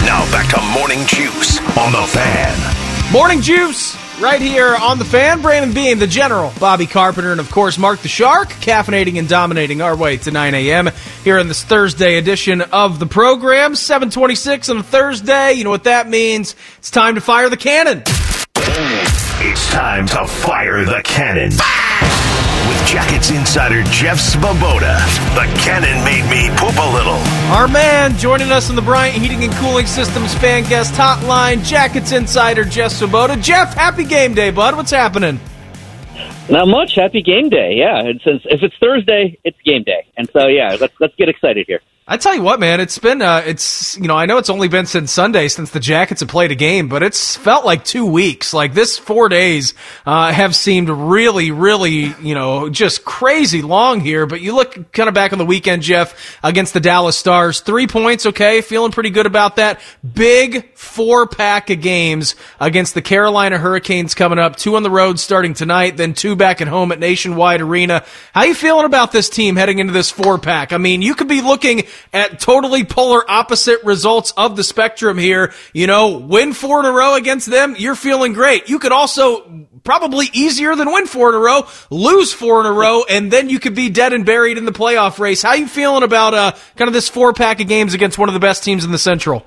Now 0.04 0.24
back 0.32 0.52
to 0.52 0.60
Morning 0.76 1.06
Juice 1.06 1.60
on 1.78 1.92
the 1.92 2.02
Fan. 2.08 3.12
Morning 3.12 3.40
Juice 3.40 3.96
right 4.20 4.40
here 4.40 4.74
on 4.74 4.98
the 4.98 5.04
Fan. 5.04 5.42
Brandon 5.42 5.72
Beam, 5.72 6.00
the 6.00 6.08
General, 6.08 6.52
Bobby 6.58 6.86
Carpenter, 6.86 7.30
and 7.30 7.38
of 7.38 7.48
course 7.52 7.78
Mark 7.78 8.00
the 8.00 8.08
Shark, 8.08 8.48
caffeinating 8.48 9.20
and 9.20 9.28
dominating 9.28 9.80
our 9.80 9.96
way 9.96 10.16
to 10.16 10.32
9 10.32 10.54
a.m. 10.54 10.90
here 11.22 11.38
in 11.38 11.46
this 11.46 11.62
Thursday 11.62 12.16
edition 12.16 12.62
of 12.62 12.98
the 12.98 13.06
program. 13.06 13.74
7:26 13.74 14.70
on 14.70 14.78
a 14.78 14.82
Thursday. 14.82 15.52
You 15.52 15.62
know 15.62 15.70
what 15.70 15.84
that 15.84 16.08
means? 16.08 16.56
It's 16.78 16.90
time 16.90 17.14
to 17.14 17.20
fire 17.20 17.48
the 17.48 17.56
cannon. 17.56 18.02
It's 19.44 19.68
time 19.70 20.06
to 20.06 20.24
fire 20.24 20.84
the 20.84 21.00
cannon. 21.02 21.50
With 21.50 22.86
Jackets 22.86 23.30
insider 23.32 23.82
Jeff 23.90 24.18
Svoboda, 24.18 25.02
the 25.34 25.60
cannon 25.60 26.04
made 26.04 26.22
me 26.30 26.48
poop 26.56 26.78
a 26.78 26.94
little. 26.94 27.18
Our 27.52 27.66
man 27.66 28.16
joining 28.16 28.52
us 28.52 28.70
on 28.70 28.76
the 28.76 28.82
Bryant 28.82 29.16
Heating 29.16 29.42
and 29.42 29.52
Cooling 29.54 29.86
Systems 29.86 30.32
fan 30.36 30.62
guest 30.68 30.94
hotline, 30.94 31.64
Jackets 31.64 32.12
insider 32.12 32.64
Jeff 32.64 32.92
Svoboda. 32.92 33.42
Jeff, 33.42 33.74
happy 33.74 34.04
game 34.04 34.32
day, 34.32 34.52
bud. 34.52 34.76
What's 34.76 34.92
happening? 34.92 35.40
Not 36.48 36.68
much. 36.68 36.94
Happy 36.94 37.20
game 37.20 37.48
day. 37.48 37.74
Yeah, 37.74 38.02
it's, 38.04 38.22
if 38.24 38.62
it's 38.62 38.76
Thursday, 38.78 39.40
it's 39.42 39.60
game 39.64 39.82
day, 39.82 40.06
and 40.16 40.30
so 40.32 40.46
yeah, 40.46 40.76
let's 40.80 40.94
let's 41.00 41.16
get 41.16 41.28
excited 41.28 41.66
here. 41.66 41.80
I 42.04 42.16
tell 42.16 42.34
you 42.34 42.42
what, 42.42 42.58
man, 42.58 42.80
it's 42.80 42.98
been 42.98 43.22
uh, 43.22 43.44
it's 43.46 43.96
you 43.96 44.08
know 44.08 44.16
I 44.16 44.26
know 44.26 44.38
it's 44.38 44.50
only 44.50 44.66
been 44.66 44.86
since 44.86 45.12
Sunday 45.12 45.46
since 45.46 45.70
the 45.70 45.78
Jackets 45.78 46.18
have 46.20 46.28
played 46.28 46.50
a 46.50 46.56
game, 46.56 46.88
but 46.88 47.00
it's 47.00 47.36
felt 47.36 47.64
like 47.64 47.84
two 47.84 48.04
weeks. 48.04 48.52
Like 48.52 48.74
this 48.74 48.98
four 48.98 49.28
days 49.28 49.74
uh, 50.04 50.32
have 50.32 50.56
seemed 50.56 50.88
really, 50.88 51.52
really 51.52 52.12
you 52.20 52.34
know 52.34 52.68
just 52.68 53.04
crazy 53.04 53.62
long 53.62 54.00
here. 54.00 54.26
But 54.26 54.40
you 54.40 54.52
look 54.52 54.90
kind 54.90 55.08
of 55.08 55.14
back 55.14 55.32
on 55.32 55.38
the 55.38 55.46
weekend, 55.46 55.82
Jeff, 55.82 56.40
against 56.42 56.74
the 56.74 56.80
Dallas 56.80 57.16
Stars, 57.16 57.60
three 57.60 57.86
points, 57.86 58.26
okay, 58.26 58.62
feeling 58.62 58.90
pretty 58.90 59.10
good 59.10 59.26
about 59.26 59.54
that. 59.56 59.80
Big 60.02 60.76
four 60.76 61.28
pack 61.28 61.70
of 61.70 61.80
games 61.80 62.34
against 62.58 62.94
the 62.94 63.02
Carolina 63.02 63.58
Hurricanes 63.58 64.16
coming 64.16 64.40
up, 64.40 64.56
two 64.56 64.74
on 64.74 64.82
the 64.82 64.90
road 64.90 65.20
starting 65.20 65.54
tonight, 65.54 65.96
then 65.96 66.14
two 66.14 66.34
back 66.34 66.60
at 66.60 66.66
home 66.66 66.90
at 66.90 66.98
Nationwide 66.98 67.60
Arena. 67.60 68.04
How 68.34 68.42
you 68.42 68.56
feeling 68.56 68.86
about 68.86 69.12
this 69.12 69.30
team 69.30 69.54
heading 69.54 69.78
into 69.78 69.92
this 69.92 70.10
four 70.10 70.36
pack? 70.38 70.72
I 70.72 70.78
mean, 70.78 71.00
you 71.00 71.14
could 71.14 71.28
be 71.28 71.42
looking 71.42 71.84
at 72.12 72.40
totally 72.40 72.84
polar 72.84 73.28
opposite 73.30 73.82
results 73.84 74.32
of 74.36 74.56
the 74.56 74.64
spectrum 74.64 75.18
here. 75.18 75.52
You 75.72 75.86
know, 75.86 76.18
win 76.18 76.52
four 76.52 76.80
in 76.80 76.86
a 76.86 76.92
row 76.92 77.14
against 77.14 77.50
them, 77.50 77.74
you're 77.78 77.94
feeling 77.94 78.32
great. 78.32 78.68
You 78.68 78.78
could 78.78 78.92
also 78.92 79.66
probably 79.84 80.26
easier 80.32 80.74
than 80.76 80.92
win 80.92 81.06
four 81.06 81.30
in 81.30 81.34
a 81.34 81.38
row, 81.38 81.66
lose 81.90 82.32
four 82.32 82.60
in 82.60 82.66
a 82.66 82.72
row, 82.72 83.04
and 83.08 83.30
then 83.30 83.48
you 83.48 83.58
could 83.58 83.74
be 83.74 83.90
dead 83.90 84.12
and 84.12 84.24
buried 84.24 84.58
in 84.58 84.64
the 84.64 84.72
playoff 84.72 85.18
race. 85.18 85.42
How 85.42 85.54
you 85.54 85.66
feeling 85.66 86.02
about 86.02 86.34
uh, 86.34 86.52
kind 86.76 86.88
of 86.88 86.92
this 86.92 87.08
four 87.08 87.32
pack 87.32 87.60
of 87.60 87.68
games 87.68 87.94
against 87.94 88.18
one 88.18 88.28
of 88.28 88.32
the 88.34 88.40
best 88.40 88.64
teams 88.64 88.84
in 88.84 88.92
the 88.92 88.98
Central? 88.98 89.44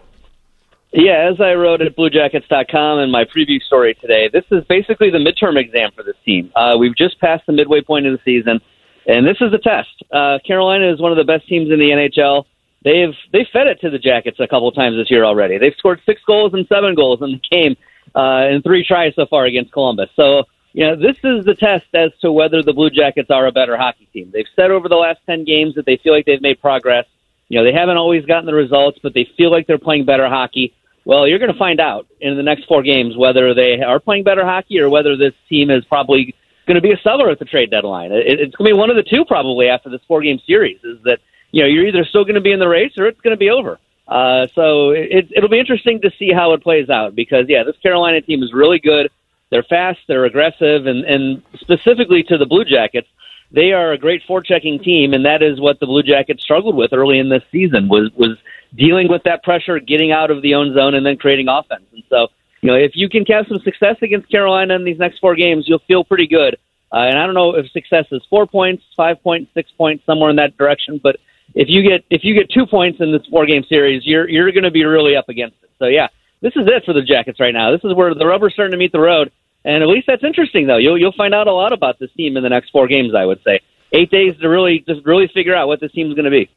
Yeah, 0.97 1.29
as 1.29 1.41
I 1.41 1.53
wrote 1.55 1.81
at 1.81 1.93
BlueJackets.com 1.97 2.99
in 2.99 3.11
my 3.11 3.25
preview 3.25 3.61
story 3.61 3.95
today, 3.95 4.29
this 4.31 4.45
is 4.49 4.63
basically 4.63 5.09
the 5.09 5.17
midterm 5.17 5.59
exam 5.59 5.91
for 5.93 6.03
this 6.03 6.15
team. 6.23 6.53
Uh, 6.55 6.77
we've 6.79 6.95
just 6.95 7.19
passed 7.19 7.45
the 7.47 7.51
midway 7.51 7.81
point 7.81 8.05
of 8.05 8.13
the 8.13 8.19
season. 8.23 8.61
And 9.07 9.25
this 9.25 9.37
is 9.39 9.53
a 9.53 9.57
test. 9.57 10.03
Uh, 10.11 10.39
Carolina 10.45 10.91
is 10.91 10.99
one 10.99 11.11
of 11.11 11.17
the 11.17 11.23
best 11.23 11.47
teams 11.47 11.71
in 11.71 11.79
the 11.79 11.89
NHL. 11.89 12.45
They've 12.83 13.13
they 13.31 13.47
fed 13.51 13.67
it 13.67 13.81
to 13.81 13.89
the 13.89 13.99
Jackets 13.99 14.39
a 14.39 14.47
couple 14.47 14.71
times 14.71 14.95
this 14.95 15.09
year 15.09 15.25
already. 15.25 15.57
They've 15.57 15.73
scored 15.77 16.01
six 16.05 16.21
goals 16.25 16.53
and 16.53 16.67
seven 16.67 16.95
goals 16.95 17.21
in 17.21 17.31
the 17.31 17.41
game 17.49 17.75
uh, 18.15 18.47
in 18.51 18.61
three 18.61 18.85
tries 18.85 19.15
so 19.15 19.25
far 19.25 19.45
against 19.45 19.73
Columbus. 19.73 20.09
So 20.15 20.43
you 20.73 20.85
know 20.85 20.95
this 20.95 21.17
is 21.23 21.45
the 21.45 21.55
test 21.55 21.85
as 21.93 22.11
to 22.21 22.31
whether 22.31 22.61
the 22.61 22.73
Blue 22.73 22.89
Jackets 22.89 23.29
are 23.31 23.47
a 23.47 23.51
better 23.51 23.77
hockey 23.77 24.07
team. 24.13 24.29
They've 24.31 24.45
said 24.55 24.71
over 24.71 24.87
the 24.87 24.95
last 24.95 25.19
ten 25.25 25.45
games 25.45 25.75
that 25.75 25.85
they 25.85 25.97
feel 25.97 26.13
like 26.13 26.25
they've 26.25 26.41
made 26.41 26.61
progress. 26.61 27.05
You 27.49 27.59
know 27.59 27.63
they 27.63 27.73
haven't 27.73 27.97
always 27.97 28.25
gotten 28.25 28.45
the 28.45 28.53
results, 28.53 28.99
but 29.01 29.13
they 29.13 29.27
feel 29.35 29.51
like 29.51 29.67
they're 29.67 29.79
playing 29.79 30.05
better 30.05 30.27
hockey. 30.27 30.73
Well, 31.05 31.27
you're 31.27 31.39
going 31.39 31.53
to 31.53 31.57
find 31.57 31.79
out 31.79 32.07
in 32.19 32.35
the 32.35 32.41
next 32.43 32.65
four 32.65 32.81
games 32.81 33.15
whether 33.15 33.53
they 33.53 33.79
are 33.81 33.99
playing 33.99 34.23
better 34.23 34.43
hockey 34.43 34.79
or 34.79 34.89
whether 34.89 35.15
this 35.15 35.33
team 35.47 35.69
is 35.69 35.85
probably 35.85 36.33
going 36.65 36.75
to 36.75 36.81
be 36.81 36.91
a 36.91 36.99
seller 37.01 37.29
at 37.29 37.39
the 37.39 37.45
trade 37.45 37.71
deadline. 37.71 38.11
It, 38.11 38.39
it's 38.39 38.55
going 38.55 38.69
to 38.69 38.75
be 38.75 38.79
one 38.79 38.89
of 38.89 38.95
the 38.95 39.03
two 39.03 39.25
probably 39.25 39.67
after 39.69 39.89
this 39.89 40.01
four 40.07 40.21
game 40.21 40.39
series. 40.45 40.83
Is 40.83 40.97
that 41.03 41.19
you 41.51 41.61
know 41.61 41.67
you're 41.67 41.87
either 41.87 42.05
still 42.05 42.23
going 42.23 42.35
to 42.35 42.41
be 42.41 42.51
in 42.51 42.59
the 42.59 42.67
race 42.67 42.97
or 42.97 43.07
it's 43.07 43.21
going 43.21 43.35
to 43.35 43.39
be 43.39 43.49
over. 43.49 43.79
Uh, 44.07 44.47
so 44.53 44.91
it, 44.91 45.31
it'll 45.35 45.49
be 45.49 45.59
interesting 45.59 45.99
to 46.01 46.11
see 46.19 46.31
how 46.31 46.53
it 46.53 46.61
plays 46.61 46.89
out 46.89 47.15
because 47.15 47.45
yeah, 47.47 47.63
this 47.63 47.77
Carolina 47.77 48.21
team 48.21 48.43
is 48.43 48.53
really 48.53 48.79
good. 48.79 49.09
They're 49.49 49.63
fast, 49.63 49.99
they're 50.07 50.25
aggressive, 50.25 50.85
and 50.85 51.05
and 51.05 51.41
specifically 51.59 52.23
to 52.23 52.37
the 52.37 52.45
Blue 52.45 52.65
Jackets, 52.65 53.07
they 53.51 53.71
are 53.71 53.91
a 53.91 53.97
great 53.97 54.21
forechecking 54.27 54.83
team, 54.83 55.13
and 55.13 55.25
that 55.25 55.41
is 55.41 55.59
what 55.59 55.79
the 55.79 55.85
Blue 55.85 56.03
Jackets 56.03 56.43
struggled 56.43 56.75
with 56.75 56.93
early 56.93 57.19
in 57.19 57.29
this 57.29 57.43
season 57.51 57.87
was 57.87 58.11
was 58.15 58.37
dealing 58.75 59.07
with 59.07 59.23
that 59.23 59.43
pressure, 59.43 59.79
getting 59.79 60.11
out 60.11 60.31
of 60.31 60.41
the 60.41 60.55
own 60.55 60.73
zone, 60.73 60.93
and 60.95 61.05
then 61.05 61.17
creating 61.17 61.47
offense. 61.47 61.85
And 61.93 62.03
so 62.09 62.27
you 62.65 62.71
know, 62.71 62.77
if 62.77 62.93
you 62.95 63.09
can 63.09 63.23
have 63.27 63.45
some 63.47 63.59
success 63.59 63.95
against 64.01 64.27
Carolina 64.27 64.73
in 64.73 64.83
these 64.83 64.97
next 64.97 65.19
four 65.19 65.35
games, 65.35 65.65
you'll 65.67 65.83
feel 65.87 66.03
pretty 66.03 66.25
good. 66.25 66.57
Uh, 66.91 67.05
and 67.05 67.15
I 67.19 67.27
don't 67.27 67.35
know 67.35 67.53
if 67.53 67.69
success 67.71 68.05
is 68.11 68.23
four 68.27 68.47
points, 68.47 68.81
five 68.97 69.21
points, 69.21 69.51
six 69.53 69.69
points, 69.77 70.03
somewhere 70.07 70.31
in 70.31 70.37
that 70.37 70.57
direction. 70.57 70.99
But 71.03 71.17
if 71.53 71.69
you 71.69 71.87
get 71.87 72.03
if 72.09 72.23
you 72.23 72.33
get 72.33 72.49
two 72.49 72.65
points 72.65 72.99
in 73.01 73.11
this 73.11 73.21
four 73.29 73.45
game 73.45 73.63
series, 73.69 74.01
you're 74.03 74.27
you're 74.27 74.51
going 74.51 74.63
to 74.63 74.71
be 74.71 74.83
really 74.83 75.15
up 75.15 75.29
against 75.29 75.57
it. 75.61 75.69
So 75.77 75.85
yeah, 75.85 76.07
this 76.41 76.53
is 76.55 76.65
it 76.65 76.83
for 76.85 76.93
the 76.93 77.03
Jackets 77.03 77.39
right 77.39 77.53
now. 77.53 77.69
This 77.69 77.83
is 77.83 77.93
where 77.93 78.15
the 78.15 78.25
rubber's 78.25 78.53
starting 78.53 78.71
to 78.71 78.77
meet 78.77 78.91
the 78.91 78.99
road. 78.99 79.31
And 79.63 79.83
at 79.83 79.87
least 79.87 80.07
that's 80.07 80.23
interesting 80.23 80.65
though. 80.65 80.77
You'll 80.77 80.97
you'll 80.97 81.13
find 81.15 81.35
out 81.35 81.45
a 81.45 81.53
lot 81.53 81.71
about 81.71 81.99
this 81.99 82.09
team 82.17 82.35
in 82.35 82.41
the 82.41 82.49
next 82.49 82.71
four 82.71 82.87
games. 82.87 83.13
I 83.15 83.25
would 83.25 83.41
say 83.45 83.59
eight 83.93 84.09
days 84.09 84.33
to 84.41 84.49
really 84.49 84.83
just 84.87 85.05
really 85.05 85.29
figure 85.31 85.53
out 85.53 85.67
what 85.67 85.81
this 85.81 85.91
team's 85.91 86.15
going 86.15 86.25
to 86.25 86.31
be. 86.31 86.49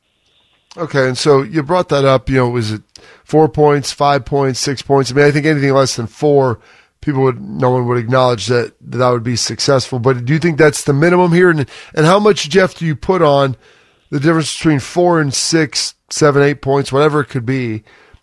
Okay, 0.77 1.09
and 1.09 1.17
so 1.17 1.43
you 1.43 1.63
brought 1.63 1.89
that 1.89 2.05
up. 2.05 2.29
You 2.29 2.37
know, 2.37 2.51
was 2.51 2.73
it 2.73 2.83
four 3.25 3.49
points, 3.49 3.91
five 3.93 4.25
points, 4.25 4.61
six 4.61 4.83
points? 4.83 5.11
I 5.11 5.15
mean, 5.15 5.25
I 5.25 5.31
think 5.31 5.47
anything 5.47 5.73
less 5.73 5.97
than 5.97 6.07
four, 6.07 6.61
people 7.01 7.23
would, 7.23 7.41
no 7.41 7.71
one 7.71 7.87
would 7.87 7.99
acknowledge 7.99 8.47
that 8.47 8.75
that 8.81 9.09
would 9.11 9.23
be 9.23 9.37
successful. 9.37 9.99
But 9.99 10.25
do 10.25 10.33
you 10.33 10.39
think 10.39 10.59
that's 10.59 10.85
the 10.85 10.93
minimum 10.93 11.33
here? 11.33 11.51
And 11.51 11.69
and 11.95 12.07
how 12.07 12.19
much, 12.19 12.49
Jeff, 12.49 12.77
do 12.77 12.85
you 12.85 12.95
put 12.95 13.23
on 13.23 13.57
the 14.11 14.21
difference 14.21 14.57
between 14.57 14.81
four 14.81 15.21
and 15.21 15.33
six, 15.33 15.95
seven, 16.11 16.43
eight 16.43 16.61
points, 16.63 16.93
whatever 16.93 17.21
it 17.21 17.27
could 17.27 17.47
be, 17.47 17.83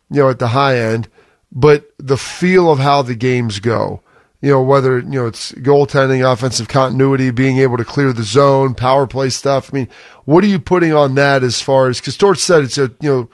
you 0.10 0.22
know, 0.22 0.30
at 0.30 0.40
the 0.40 0.50
high 0.50 0.78
end, 0.78 1.10
but 1.52 1.92
the 1.98 2.18
feel 2.18 2.72
of 2.72 2.80
how 2.80 3.02
the 3.02 3.16
games 3.16 3.60
go? 3.60 4.02
You 4.46 4.52
know, 4.52 4.62
whether, 4.62 5.00
you 5.00 5.10
know, 5.10 5.26
it's 5.26 5.54
goaltending, 5.54 6.22
offensive 6.32 6.68
continuity, 6.68 7.32
being 7.32 7.58
able 7.58 7.78
to 7.78 7.84
clear 7.84 8.14
the 8.14 8.22
zone, 8.22 8.76
power 8.76 9.08
play 9.08 9.32
stuff. 9.32 9.74
I 9.74 9.78
mean, 9.78 9.90
what 10.26 10.44
are 10.44 10.48
you 10.48 10.60
putting 10.60 10.94
on 10.94 11.16
that 11.16 11.42
as 11.42 11.64
far 11.64 11.90
as, 11.90 12.00
cause 12.00 12.16
Torch 12.16 12.38
said 12.38 12.64
it's 12.64 12.78
a, 12.78 12.92
you 13.02 13.10
know, 13.10 13.30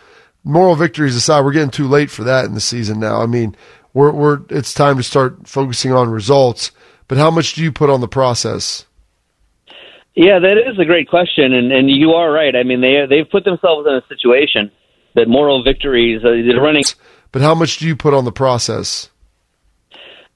moral 0.45 0.73
victories 0.73 1.13
aside, 1.17 1.43
we're 1.43 1.51
getting 1.51 1.69
too 1.69 1.89
late 1.89 2.09
for 2.09 2.23
that 2.23 2.45
in 2.45 2.53
the 2.53 2.61
season 2.61 3.01
now. 3.01 3.21
I 3.21 3.25
mean, 3.25 3.57
we're, 3.93 4.11
we're, 4.11 4.39
it's 4.49 4.73
time 4.73 4.95
to 4.95 5.03
start 5.03 5.49
focusing 5.49 5.91
on 5.91 6.09
results, 6.09 6.71
but 7.09 7.17
how 7.17 7.29
much 7.29 7.55
do 7.55 7.61
you 7.61 7.73
put 7.73 7.89
on 7.89 7.99
the 7.99 8.07
process? 8.07 8.85
Yeah, 10.15 10.39
that 10.39 10.57
is 10.57 10.79
a 10.79 10.85
great 10.85 11.09
question, 11.09 11.51
and, 11.51 11.73
and 11.73 11.89
you 11.89 12.11
are 12.11 12.31
right. 12.31 12.55
I 12.55 12.63
mean, 12.63 12.79
they 12.79 13.05
they've 13.09 13.29
put 13.29 13.43
themselves 13.43 13.85
in 13.85 13.95
a 13.95 14.01
situation 14.07 14.71
that 15.15 15.27
moral 15.27 15.61
victories, 15.61 16.23
uh, 16.23 16.29
they're 16.29 16.61
running. 16.61 16.83
But 17.33 17.41
how 17.41 17.53
much 17.53 17.79
do 17.79 17.85
you 17.87 17.97
put 17.97 18.13
on 18.13 18.23
the 18.23 18.31
process? 18.31 19.09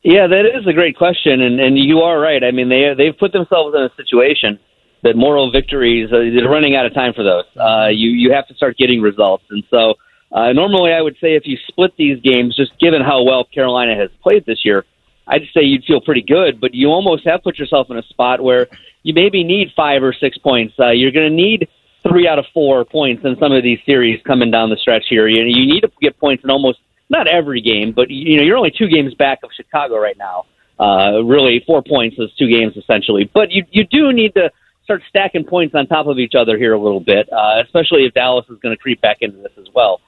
Yeah, 0.06 0.28
that 0.28 0.46
is 0.46 0.68
a 0.68 0.74
great 0.74 0.96
question, 0.96 1.42
and, 1.42 1.60
and 1.60 1.80
you 1.80 2.02
are 2.02 2.20
right. 2.20 2.44
I 2.44 2.52
mean, 2.52 2.70
they 2.70 2.94
they've 2.96 3.18
put 3.18 3.34
themselves 3.34 3.74
in 3.76 3.82
a 3.82 3.90
situation 3.98 4.60
that 5.02 5.16
moral 5.16 5.50
victories, 5.52 6.14
uh, 6.14 6.30
they're 6.30 6.48
running 6.48 6.76
out 6.76 6.86
of 6.86 6.94
time 6.94 7.12
for 7.12 7.24
those. 7.24 7.46
Uh, 7.58 7.88
you 7.88 8.12
you 8.12 8.32
have 8.32 8.48
to 8.50 8.54
start 8.54 8.78
getting 8.78 9.02
results, 9.02 9.46
and 9.50 9.64
so 9.72 9.96
uh, 10.32 10.54
normally 10.54 10.94
I 10.94 11.02
would 11.02 11.16
say 11.20 11.34
if 11.34 11.48
you 11.48 11.58
split 11.68 11.92
these 11.98 12.22
games, 12.22 12.56
just 12.56 12.80
given 12.80 13.02
how 13.02 13.24
well 13.24 13.46
Carolina 13.46 13.96
has 13.96 14.12
played 14.22 14.46
this 14.46 14.60
year, 14.64 14.86
I'd 15.26 15.42
say 15.56 15.64
you'd 15.64 15.86
feel 15.86 16.02
pretty 16.02 16.22
good. 16.22 16.62
But 16.62 16.76
you 16.76 16.90
almost 16.90 17.26
have 17.26 17.42
put 17.42 17.58
yourself 17.58 17.88
in 17.90 17.98
a 17.98 18.04
spot 18.04 18.44
where 18.44 18.68
you 19.02 19.16
maybe 19.16 19.44
need 19.44 19.70
five 19.76 20.04
or 20.04 20.14
six 20.14 20.38
points. 20.38 20.76
Uh, 20.80 20.92
you're 20.92 21.12
going 21.12 21.32
to 21.32 21.36
need 21.36 21.68
three 22.08 22.28
out 22.28 22.38
of 22.38 22.46
four 22.54 22.86
points 22.86 23.26
in 23.26 23.38
some 23.40 23.52
of 23.52 23.64
these 23.64 23.80
series 23.88 24.22
coming 24.22 24.52
down 24.52 24.70
the 24.70 24.78
stretch 24.78 25.06
here. 25.10 25.28
You, 25.28 25.46
you 25.46 25.66
need 25.66 25.82
to 25.82 25.90
get 26.00 26.20
points 26.20 26.44
in 26.44 26.52
almost 26.52 26.78
not 27.10 27.28
every 27.28 27.62
game, 27.62 27.92
but 27.92 28.10
you 28.10 28.38
know 28.38 28.44
you're 28.44 28.58
only 28.58 28.74
two 28.76 28.88
games 28.88 29.14
back 29.14 29.40
of 29.44 29.52
Chicago 29.56 29.98
right 29.98 30.18
now. 30.18 30.46
Uh, 30.80 31.24
really, 31.24 31.64
four 31.66 31.82
points 31.82 32.18
is 32.20 32.30
two 32.38 32.50
games 32.50 32.76
essentially. 32.76 33.30
But 33.34 33.52
you 33.52 33.64
you 33.72 33.86
do 33.86 34.12
need 34.12 34.34
to 34.36 34.52
start 34.84 35.02
stacking 35.10 35.44
points 35.44 35.76
on 35.76 35.88
top 35.88 36.08
of 36.08 36.20
each 36.20 36.34
other 36.38 36.58
here 36.58 36.74
a 36.74 36.80
little 36.80 37.00
bit, 37.00 37.28
uh, 37.34 37.62
especially 37.64 38.06
if 38.06 38.14
Dallas 38.14 38.46
is 38.50 38.60
going 38.60 38.76
to 38.76 38.82
creep 38.82 39.02
back 39.02 39.18
into 39.22 39.38
this 39.38 39.52
as 39.58 39.66
well. 39.74 40.00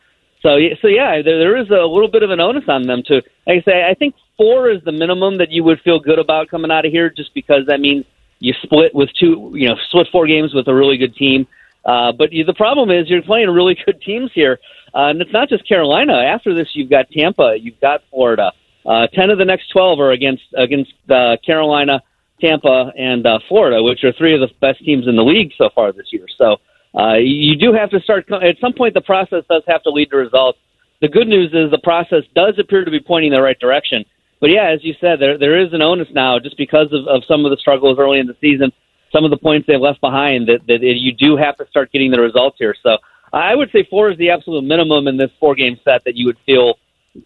So, 0.44 0.58
so 0.82 0.88
yeah, 0.88 1.22
there, 1.24 1.40
there 1.40 1.58
is 1.58 1.70
a 1.70 1.86
little 1.86 2.10
bit 2.10 2.22
of 2.22 2.30
an 2.30 2.40
onus 2.40 2.66
on 2.68 2.84
them 2.84 3.02
to, 3.08 3.16
like 3.48 3.62
I 3.62 3.62
say, 3.66 3.84
I 3.90 3.96
think 3.96 4.14
four 4.38 4.70
is 4.70 4.84
the 4.86 4.92
minimum 4.92 5.40
that 5.40 5.52
you 5.52 5.64
would 5.64 5.82
feel 5.82 6.00
good 6.00 6.20
about 6.20 6.50
coming 6.50 6.70
out 6.70 6.86
of 6.86 6.92
here, 6.92 7.10
just 7.10 7.34
because 7.34 7.66
that 7.68 7.80
means 7.80 8.06
you 8.40 8.54
split 8.62 8.94
with 8.94 9.10
two, 9.20 9.52
you 9.56 9.68
know, 9.68 9.76
split 9.90 10.08
four 10.12 10.28
games 10.28 10.54
with 10.54 10.68
a 10.68 10.76
really 10.76 10.98
good 10.98 11.16
team. 11.16 11.48
Uh, 11.84 12.12
but 12.12 12.32
you, 12.32 12.44
the 12.44 12.54
problem 12.54 12.92
is 12.92 13.10
you're 13.10 13.24
playing 13.24 13.50
really 13.50 13.76
good 13.86 14.00
teams 14.02 14.30
here, 14.36 14.60
uh, 14.94 15.10
and 15.10 15.22
it's 15.22 15.34
not 15.34 15.50
just 15.50 15.68
Carolina. 15.68 16.14
After 16.14 16.54
this, 16.54 16.70
you've 16.74 16.90
got 16.90 17.10
Tampa, 17.12 17.56
you've 17.60 17.80
got 17.80 18.02
Florida. 18.10 18.52
Uh, 18.86 19.08
Ten 19.08 19.30
of 19.30 19.38
the 19.38 19.46
next 19.46 19.70
twelve 19.70 20.00
are 20.00 20.12
against 20.12 20.44
against 20.56 20.94
uh, 21.10 21.36
Carolina, 21.46 22.02
Tampa, 22.40 22.92
and 22.98 23.26
uh, 23.26 23.40
Florida, 23.48 23.84
which 23.84 24.04
are 24.04 24.14
three 24.14 24.34
of 24.34 24.40
the 24.40 24.50
best 24.62 24.80
teams 24.80 25.08
in 25.08 25.16
the 25.16 25.24
league 25.24 25.52
so 25.58 25.70
far 25.76 25.92
this 25.92 26.08
year. 26.12 26.26
So 26.38 26.58
uh, 26.98 27.16
you 27.16 27.58
do 27.58 27.74
have 27.74 27.90
to 27.90 28.00
start 28.00 28.32
at 28.32 28.56
some 28.62 28.74
point. 28.74 28.94
The 28.94 29.02
process 29.02 29.44
does 29.50 29.64
have 29.68 29.84
to 29.84 29.90
lead 29.90 30.10
to 30.12 30.18
results. 30.18 30.60
The 31.02 31.10
good 31.10 31.28
news 31.28 31.52
is 31.54 31.70
the 31.70 31.82
process 31.84 32.24
does 32.34 32.58
appear 32.58 32.86
to 32.86 32.92
be 32.92 33.00
pointing 33.00 33.32
in 33.32 33.36
the 33.38 33.44
right 33.44 33.60
direction. 33.60 34.06
But 34.40 34.52
yeah, 34.52 34.70
as 34.70 34.84
you 34.84 34.94
said, 35.02 35.20
there 35.20 35.38
there 35.38 35.60
is 35.60 35.74
an 35.74 35.82
onus 35.82 36.08
now 36.14 36.40
just 36.40 36.58
because 36.58 36.88
of, 36.94 37.08
of 37.08 37.24
some 37.28 37.44
of 37.44 37.52
the 37.52 37.58
struggles 37.58 38.00
early 38.00 38.20
in 38.20 38.28
the 38.28 38.38
season, 38.40 38.72
some 39.12 39.26
of 39.26 39.32
the 39.32 39.38
points 39.38 39.68
they've 39.68 39.82
left 39.82 40.00
behind. 40.00 40.48
That 40.48 40.62
that 40.68 40.80
you 40.82 41.12
do 41.12 41.36
have 41.36 41.58
to 41.58 41.68
start 41.68 41.92
getting 41.92 42.12
the 42.12 42.22
results 42.22 42.58
here. 42.58 42.76
So 42.82 42.98
I 43.34 43.56
would 43.56 43.72
say 43.72 43.86
four 43.90 44.10
is 44.10 44.18
the 44.18 44.30
absolute 44.30 44.64
minimum 44.64 45.08
in 45.08 45.18
this 45.18 45.32
four 45.40 45.56
game 45.56 45.80
set 45.84 46.04
that 46.06 46.16
you 46.16 46.26
would 46.28 46.38
feel 46.46 46.80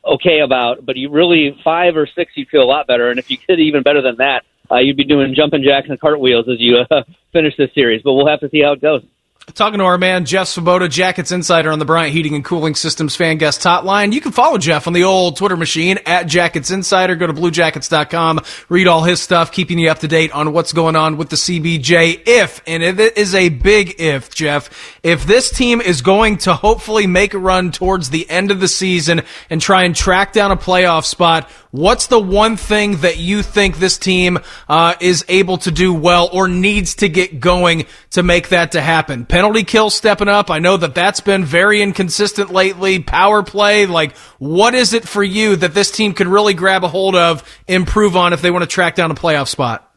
okay 0.06 0.40
about. 0.40 0.86
But 0.86 0.98
you 0.98 1.10
really 1.10 1.58
five 1.64 1.96
or 1.96 2.08
six, 2.08 2.34
you 2.36 2.46
feel 2.50 2.64
a 2.64 2.66
lot 2.66 2.88
better. 2.88 3.10
And 3.10 3.20
if 3.20 3.30
you 3.30 3.38
did 3.48 3.60
even 3.60 3.84
better 3.84 4.02
than 4.02 4.18
that, 4.18 4.44
uh, 4.72 4.78
you'd 4.78 4.98
be 4.98 5.04
doing 5.04 5.36
jumping 5.36 5.64
jacks 5.64 5.88
and 5.90 6.00
cartwheels 6.00 6.48
as 6.48 6.60
you 6.60 6.78
uh, 6.90 7.04
finish 7.34 7.56
this 7.58 7.74
series. 7.74 8.02
But 8.02 8.14
we'll 8.14 8.28
have 8.28 8.40
to 8.42 8.50
see 8.50 8.62
how 8.62 8.74
it 8.74 8.82
goes. 8.82 9.04
Talking 9.56 9.80
to 9.80 9.86
our 9.86 9.98
man 9.98 10.26
Jeff 10.26 10.48
Svoboda, 10.48 10.90
Jackets 10.90 11.32
Insider 11.32 11.72
on 11.72 11.80
the 11.80 11.84
Bryant 11.84 12.14
Heating 12.14 12.36
and 12.36 12.46
Cooling 12.46 12.76
Systems 12.76 13.16
fan 13.16 13.38
guest 13.38 13.62
hotline. 13.62 14.14
You 14.14 14.22
can 14.22 14.32
follow 14.32 14.60
Jeff 14.60 14.86
on 14.86 14.94
the 14.94 15.04
old 15.04 15.36
Twitter 15.36 15.58
machine 15.58 15.98
at 16.06 16.28
Jackets 16.28 16.70
Insider. 16.70 17.16
Go 17.16 17.26
to 17.26 17.34
bluejackets.com, 17.34 18.42
read 18.70 18.88
all 18.88 19.04
his 19.04 19.20
stuff, 19.20 19.52
keeping 19.52 19.80
you 19.80 19.90
up 19.90 20.00
to 20.00 20.08
date 20.08 20.32
on 20.32 20.54
what's 20.54 20.74
going 20.74 20.96
on 20.96 21.18
with 21.18 21.30
the 21.30 21.36
CBJ. 21.36 22.22
If, 22.28 22.62
and 22.68 22.84
it 22.84 23.18
is 23.18 23.34
a 23.34 23.50
big 23.50 24.00
if, 24.00 24.34
Jeff, 24.34 25.00
if 25.02 25.26
this 25.26 25.50
team 25.50 25.82
is 25.82 26.04
going 26.04 26.38
to 26.40 26.54
hopefully 26.54 27.08
make 27.08 27.34
a 27.34 27.40
run 27.40 27.72
towards 27.72 28.12
the 28.12 28.30
end 28.30 28.52
of 28.52 28.60
the 28.60 28.68
season 28.68 29.24
and 29.50 29.60
try 29.60 29.84
and 29.84 29.96
track 29.96 30.34
down 30.34 30.52
a 30.52 30.58
playoff 30.58 31.04
spot, 31.04 31.50
What's 31.72 32.08
the 32.08 32.20
one 32.20 32.58
thing 32.58 32.98
that 32.98 33.18
you 33.18 33.42
think 33.42 33.78
this 33.78 33.98
team 33.98 34.40
uh, 34.68 34.96
is 35.00 35.24
able 35.30 35.58
to 35.60 35.72
do 35.72 35.94
well 35.94 36.30
or 36.34 36.50
needs 36.50 36.96
to 36.96 37.08
get 37.08 37.40
going 37.40 37.86
to 38.10 38.24
make 38.24 38.50
that 38.50 38.74
to 38.74 38.82
happen? 38.82 39.26
Penalty 39.26 39.64
kill 39.64 39.90
stepping 39.90 40.28
up. 40.28 40.52
I 40.52 40.60
know 40.60 40.76
that 40.76 40.94
that's 40.94 41.22
been 41.22 41.46
very 41.46 41.82
inconsistent 41.82 42.52
lately. 42.52 43.00
Power 43.00 43.42
play. 43.42 43.86
Like, 43.86 44.18
what 44.38 44.76
is 44.76 44.94
it 44.94 45.08
for 45.08 45.24
you 45.24 45.56
that 45.56 45.74
this 45.74 45.92
team 45.92 46.14
could 46.14 46.28
really 46.28 46.54
grab 46.54 46.84
a 46.84 46.90
hold 46.90 47.16
of, 47.16 47.42
improve 47.70 48.18
on 48.18 48.34
if 48.34 48.42
they 48.42 48.52
want 48.52 48.64
to 48.64 48.70
track 48.70 48.96
down 48.96 49.10
a 49.10 49.16
playoff 49.16 49.48
spot? 49.48 49.88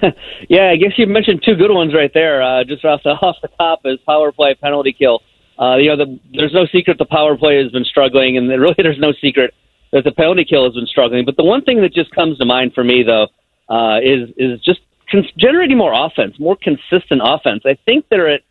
yeah, 0.48 0.70
I 0.70 0.76
guess 0.76 0.92
you 0.96 1.08
mentioned 1.08 1.42
two 1.44 1.56
good 1.56 1.72
ones 1.72 1.92
right 1.92 2.12
there. 2.14 2.40
Uh, 2.40 2.62
just 2.62 2.84
off 2.84 3.00
the 3.02 3.10
off 3.22 3.36
the 3.42 3.48
top 3.58 3.80
is 3.84 3.98
power 4.06 4.30
play, 4.30 4.54
penalty 4.54 4.92
kill. 4.92 5.22
Uh, 5.58 5.76
you 5.76 5.88
know, 5.88 5.96
the, 5.96 6.20
there's 6.32 6.54
no 6.54 6.66
secret 6.70 6.98
the 6.98 7.04
power 7.04 7.36
play 7.36 7.60
has 7.60 7.72
been 7.72 7.84
struggling, 7.84 8.36
and 8.36 8.48
really 8.48 8.74
there's 8.78 9.00
no 9.00 9.12
secret 9.20 9.54
that 9.92 10.04
the 10.04 10.12
penalty 10.12 10.44
kill 10.44 10.64
has 10.64 10.74
been 10.74 10.86
struggling. 10.86 11.24
But 11.24 11.36
the 11.36 11.44
one 11.44 11.62
thing 11.62 11.80
that 11.82 11.92
just 11.92 12.10
comes 12.12 12.38
to 12.38 12.44
mind 12.44 12.74
for 12.74 12.84
me, 12.84 13.02
though, 13.02 13.28
uh, 13.68 14.00
is 14.02 14.30
is 14.36 14.60
just 14.60 14.80
con- 15.10 15.26
generating 15.36 15.76
more 15.76 15.92
offense, 15.92 16.38
more 16.38 16.56
consistent 16.56 17.20
offense. 17.24 17.62
I 17.64 17.76
think 17.86 18.06
they're 18.08 18.28
at. 18.28 18.42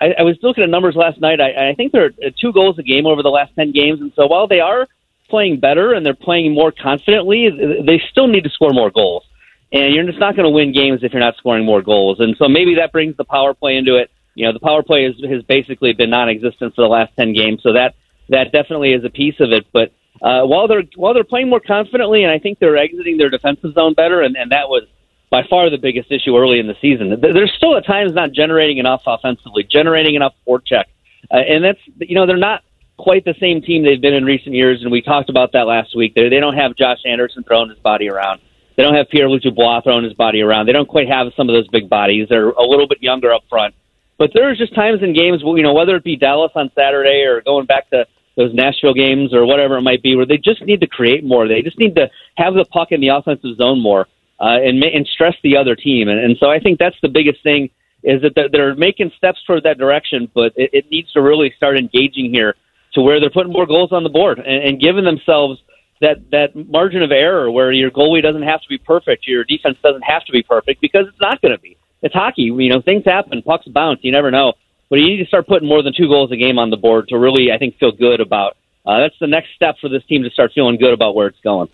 I, 0.00 0.14
I 0.18 0.22
was 0.22 0.36
looking 0.42 0.64
at 0.64 0.70
numbers 0.70 0.96
last 0.96 1.20
night. 1.20 1.40
I, 1.40 1.70
I 1.70 1.74
think 1.74 1.92
they're 1.92 2.12
at 2.24 2.36
two 2.38 2.52
goals 2.52 2.78
a 2.78 2.82
game 2.82 3.06
over 3.06 3.22
the 3.22 3.28
last 3.28 3.54
ten 3.54 3.72
games, 3.72 4.00
and 4.00 4.12
so 4.16 4.26
while 4.26 4.46
they 4.46 4.60
are 4.60 4.88
playing 5.28 5.60
better 5.60 5.92
and 5.92 6.06
they're 6.06 6.14
playing 6.14 6.54
more 6.54 6.72
confidently, 6.72 7.50
they 7.84 8.00
still 8.10 8.28
need 8.28 8.44
to 8.44 8.50
score 8.50 8.72
more 8.72 8.90
goals. 8.90 9.24
And 9.72 9.92
you're 9.92 10.04
just 10.06 10.20
not 10.20 10.36
going 10.36 10.44
to 10.46 10.50
win 10.50 10.72
games 10.72 11.00
if 11.02 11.12
you're 11.12 11.20
not 11.20 11.36
scoring 11.36 11.64
more 11.64 11.82
goals. 11.82 12.20
And 12.20 12.36
so 12.38 12.48
maybe 12.48 12.76
that 12.76 12.92
brings 12.92 13.16
the 13.16 13.24
power 13.24 13.52
play 13.52 13.76
into 13.76 13.96
it. 13.96 14.10
You 14.36 14.46
know, 14.46 14.52
the 14.52 14.60
power 14.60 14.82
play 14.84 15.04
has, 15.04 15.14
has 15.28 15.42
basically 15.42 15.92
been 15.92 16.10
non-existent 16.10 16.74
for 16.74 16.82
the 16.82 16.88
last 16.88 17.12
ten 17.16 17.32
games, 17.32 17.62
so 17.62 17.72
that 17.72 17.94
that 18.28 18.52
definitely 18.52 18.92
is 18.92 19.04
a 19.04 19.10
piece 19.10 19.40
of 19.40 19.52
it. 19.52 19.66
But 19.72 19.92
uh, 20.22 20.42
while 20.42 20.68
they're 20.68 20.84
while 20.96 21.14
they're 21.14 21.24
playing 21.24 21.50
more 21.50 21.60
confidently, 21.60 22.22
and 22.22 22.32
I 22.32 22.38
think 22.38 22.58
they're 22.58 22.76
exiting 22.76 23.16
their 23.16 23.30
defensive 23.30 23.74
zone 23.74 23.94
better, 23.94 24.22
and, 24.22 24.36
and 24.36 24.52
that 24.52 24.68
was 24.68 24.84
by 25.30 25.42
far 25.48 25.68
the 25.70 25.78
biggest 25.78 26.10
issue 26.10 26.36
early 26.36 26.58
in 26.58 26.66
the 26.66 26.76
season. 26.80 27.20
They're 27.20 27.48
still 27.48 27.76
at 27.76 27.86
times 27.86 28.12
not 28.14 28.32
generating 28.32 28.78
enough 28.78 29.02
offensively, 29.06 29.64
generating 29.64 30.14
enough 30.14 30.34
forecheck, 30.46 30.84
uh, 31.30 31.36
and 31.36 31.64
that's 31.64 31.80
you 31.98 32.14
know 32.14 32.26
they're 32.26 32.36
not 32.36 32.62
quite 32.98 33.24
the 33.24 33.34
same 33.38 33.60
team 33.60 33.84
they've 33.84 34.00
been 34.00 34.14
in 34.14 34.24
recent 34.24 34.54
years, 34.54 34.82
and 34.82 34.90
we 34.90 35.02
talked 35.02 35.28
about 35.28 35.52
that 35.52 35.66
last 35.66 35.94
week. 35.96 36.14
They 36.14 36.28
they 36.28 36.40
don't 36.40 36.56
have 36.56 36.76
Josh 36.76 37.00
Anderson 37.04 37.44
throwing 37.44 37.68
his 37.68 37.78
body 37.78 38.08
around. 38.08 38.40
They 38.76 38.82
don't 38.82 38.94
have 38.94 39.08
Pierre 39.08 39.28
Luc 39.28 39.42
Dubois 39.42 39.80
throwing 39.80 40.04
his 40.04 40.12
body 40.12 40.42
around. 40.42 40.66
They 40.66 40.72
don't 40.72 40.88
quite 40.88 41.08
have 41.08 41.28
some 41.36 41.48
of 41.48 41.54
those 41.54 41.66
big 41.68 41.88
bodies. 41.88 42.28
They're 42.28 42.50
a 42.50 42.62
little 42.62 42.86
bit 42.86 43.02
younger 43.02 43.32
up 43.32 43.42
front. 43.48 43.74
But 44.18 44.30
there's 44.34 44.58
just 44.58 44.74
times 44.74 45.02
in 45.02 45.12
games, 45.14 45.42
you 45.42 45.62
know, 45.62 45.74
whether 45.74 45.96
it 45.96 46.04
be 46.04 46.16
Dallas 46.16 46.52
on 46.54 46.70
Saturday 46.74 47.22
or 47.22 47.42
going 47.42 47.66
back 47.66 47.90
to 47.90 48.06
those 48.36 48.54
Nashville 48.54 48.94
games 48.94 49.32
or 49.32 49.46
whatever 49.46 49.78
it 49.78 49.82
might 49.82 50.02
be, 50.02 50.14
where 50.14 50.26
they 50.26 50.36
just 50.36 50.62
need 50.62 50.80
to 50.80 50.86
create 50.86 51.24
more. 51.24 51.48
They 51.48 51.62
just 51.62 51.78
need 51.78 51.96
to 51.96 52.10
have 52.36 52.54
the 52.54 52.64
puck 52.66 52.92
in 52.92 53.00
the 53.00 53.08
offensive 53.08 53.56
zone 53.56 53.80
more 53.80 54.06
uh, 54.40 54.58
and 54.62 54.82
and 54.84 55.06
stress 55.06 55.34
the 55.42 55.56
other 55.56 55.74
team. 55.74 56.08
And, 56.08 56.18
and 56.20 56.36
so 56.38 56.50
I 56.50 56.60
think 56.60 56.78
that's 56.78 56.96
the 57.02 57.08
biggest 57.08 57.42
thing 57.42 57.70
is 58.02 58.22
that 58.22 58.50
they're, 58.52 58.74
making 58.76 59.10
steps 59.16 59.38
toward 59.46 59.64
that 59.64 59.78
direction, 59.78 60.30
but 60.32 60.52
it, 60.54 60.70
it 60.72 60.90
needs 60.90 61.10
to 61.12 61.20
really 61.20 61.52
start 61.56 61.76
engaging 61.76 62.32
here 62.32 62.54
to 62.92 63.00
where 63.00 63.18
they're 63.18 63.30
putting 63.30 63.52
more 63.52 63.66
goals 63.66 63.90
on 63.90 64.04
the 64.04 64.08
board 64.10 64.38
and, 64.38 64.62
and 64.62 64.80
giving 64.80 65.04
themselves 65.04 65.60
that 66.00 66.30
that 66.30 66.54
margin 66.54 67.02
of 67.02 67.10
error 67.10 67.50
where 67.50 67.72
your 67.72 67.90
goalie 67.90 68.22
doesn't 68.22 68.42
have 68.42 68.60
to 68.60 68.68
be 68.68 68.78
perfect, 68.78 69.26
your 69.26 69.44
defense 69.44 69.78
doesn't 69.82 70.02
have 70.02 70.24
to 70.26 70.32
be 70.32 70.42
perfect 70.42 70.80
because 70.80 71.06
it's 71.08 71.20
not 71.20 71.40
going 71.40 71.52
to 71.52 71.60
be. 71.60 71.76
It's 72.02 72.14
hockey. 72.14 72.42
You 72.42 72.68
know, 72.68 72.82
things 72.82 73.02
happen, 73.06 73.42
pucks 73.42 73.66
bounce. 73.66 74.00
You 74.02 74.12
never 74.12 74.30
know 74.30 74.52
but 74.88 74.98
you 74.98 75.06
need 75.06 75.18
to 75.18 75.26
start 75.26 75.46
putting 75.46 75.68
more 75.68 75.82
than 75.82 75.92
two 75.94 76.08
goals 76.08 76.30
a 76.32 76.36
game 76.36 76.58
on 76.58 76.70
the 76.70 76.76
board 76.76 77.08
to 77.08 77.18
really, 77.18 77.52
I 77.52 77.58
think, 77.58 77.78
feel 77.78 77.92
good 77.92 78.20
about. 78.20 78.56
Uh, 78.84 79.00
that's 79.00 79.18
the 79.20 79.26
next 79.26 79.48
step 79.54 79.76
for 79.80 79.88
this 79.88 80.04
team 80.04 80.22
to 80.22 80.30
start 80.30 80.52
feeling 80.54 80.76
good 80.76 80.92
about 80.92 81.14
where 81.14 81.26
it's 81.26 81.40
going. 81.40 81.68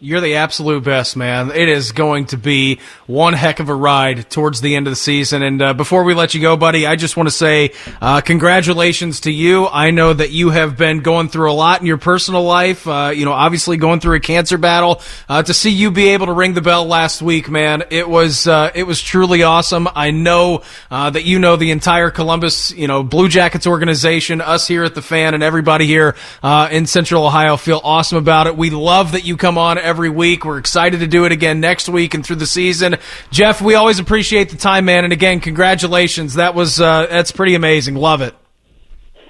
You're 0.00 0.20
the 0.20 0.36
absolute 0.36 0.84
best, 0.84 1.16
man. 1.16 1.50
It 1.50 1.68
is 1.68 1.90
going 1.90 2.26
to 2.26 2.36
be 2.36 2.78
one 3.08 3.32
heck 3.32 3.58
of 3.58 3.68
a 3.68 3.74
ride 3.74 4.30
towards 4.30 4.60
the 4.60 4.76
end 4.76 4.86
of 4.86 4.92
the 4.92 4.96
season. 4.96 5.42
And 5.42 5.60
uh, 5.60 5.74
before 5.74 6.04
we 6.04 6.14
let 6.14 6.34
you 6.34 6.40
go, 6.40 6.56
buddy, 6.56 6.86
I 6.86 6.94
just 6.94 7.16
want 7.16 7.28
to 7.28 7.34
say 7.34 7.72
uh, 8.00 8.20
congratulations 8.20 9.22
to 9.22 9.32
you. 9.32 9.66
I 9.66 9.90
know 9.90 10.12
that 10.12 10.30
you 10.30 10.50
have 10.50 10.76
been 10.76 11.00
going 11.00 11.28
through 11.28 11.50
a 11.50 11.52
lot 11.52 11.80
in 11.80 11.86
your 11.88 11.98
personal 11.98 12.44
life. 12.44 12.86
Uh, 12.86 13.10
you 13.12 13.24
know, 13.24 13.32
obviously 13.32 13.76
going 13.76 13.98
through 13.98 14.14
a 14.14 14.20
cancer 14.20 14.56
battle. 14.56 15.02
Uh, 15.28 15.42
to 15.42 15.52
see 15.52 15.70
you 15.70 15.90
be 15.90 16.10
able 16.10 16.26
to 16.26 16.32
ring 16.32 16.54
the 16.54 16.62
bell 16.62 16.86
last 16.86 17.20
week, 17.20 17.50
man, 17.50 17.82
it 17.90 18.08
was 18.08 18.46
uh, 18.46 18.70
it 18.76 18.84
was 18.84 19.02
truly 19.02 19.42
awesome. 19.42 19.88
I 19.96 20.12
know 20.12 20.62
uh, 20.92 21.10
that 21.10 21.24
you 21.24 21.40
know 21.40 21.56
the 21.56 21.72
entire 21.72 22.12
Columbus, 22.12 22.70
you 22.70 22.86
know, 22.86 23.02
Blue 23.02 23.28
Jackets 23.28 23.66
organization, 23.66 24.42
us 24.42 24.68
here 24.68 24.84
at 24.84 24.94
the 24.94 25.02
fan, 25.02 25.34
and 25.34 25.42
everybody 25.42 25.86
here 25.86 26.14
in 26.70 26.86
Central 26.86 27.26
Ohio 27.26 27.56
feel 27.56 27.80
awesome 27.82 28.18
about 28.18 28.46
it. 28.46 28.56
We 28.56 28.70
love 28.70 29.10
that 29.12 29.24
you 29.24 29.36
come 29.36 29.58
on 29.58 29.87
every 29.88 30.10
week. 30.10 30.44
We're 30.44 30.58
excited 30.58 31.00
to 31.00 31.06
do 31.06 31.24
it 31.24 31.32
again 31.32 31.60
next 31.60 31.88
week 31.88 32.14
and 32.14 32.24
through 32.24 32.36
the 32.36 32.46
season. 32.46 32.96
Jeff, 33.30 33.62
we 33.62 33.74
always 33.74 33.98
appreciate 33.98 34.50
the 34.50 34.56
time, 34.56 34.84
man. 34.84 35.04
And 35.04 35.12
again, 35.12 35.40
congratulations. 35.40 36.34
That 36.34 36.54
was 36.54 36.80
uh, 36.80 37.06
that's 37.06 37.32
pretty 37.32 37.54
amazing. 37.54 37.94
Love 37.96 38.20
it. 38.20 38.34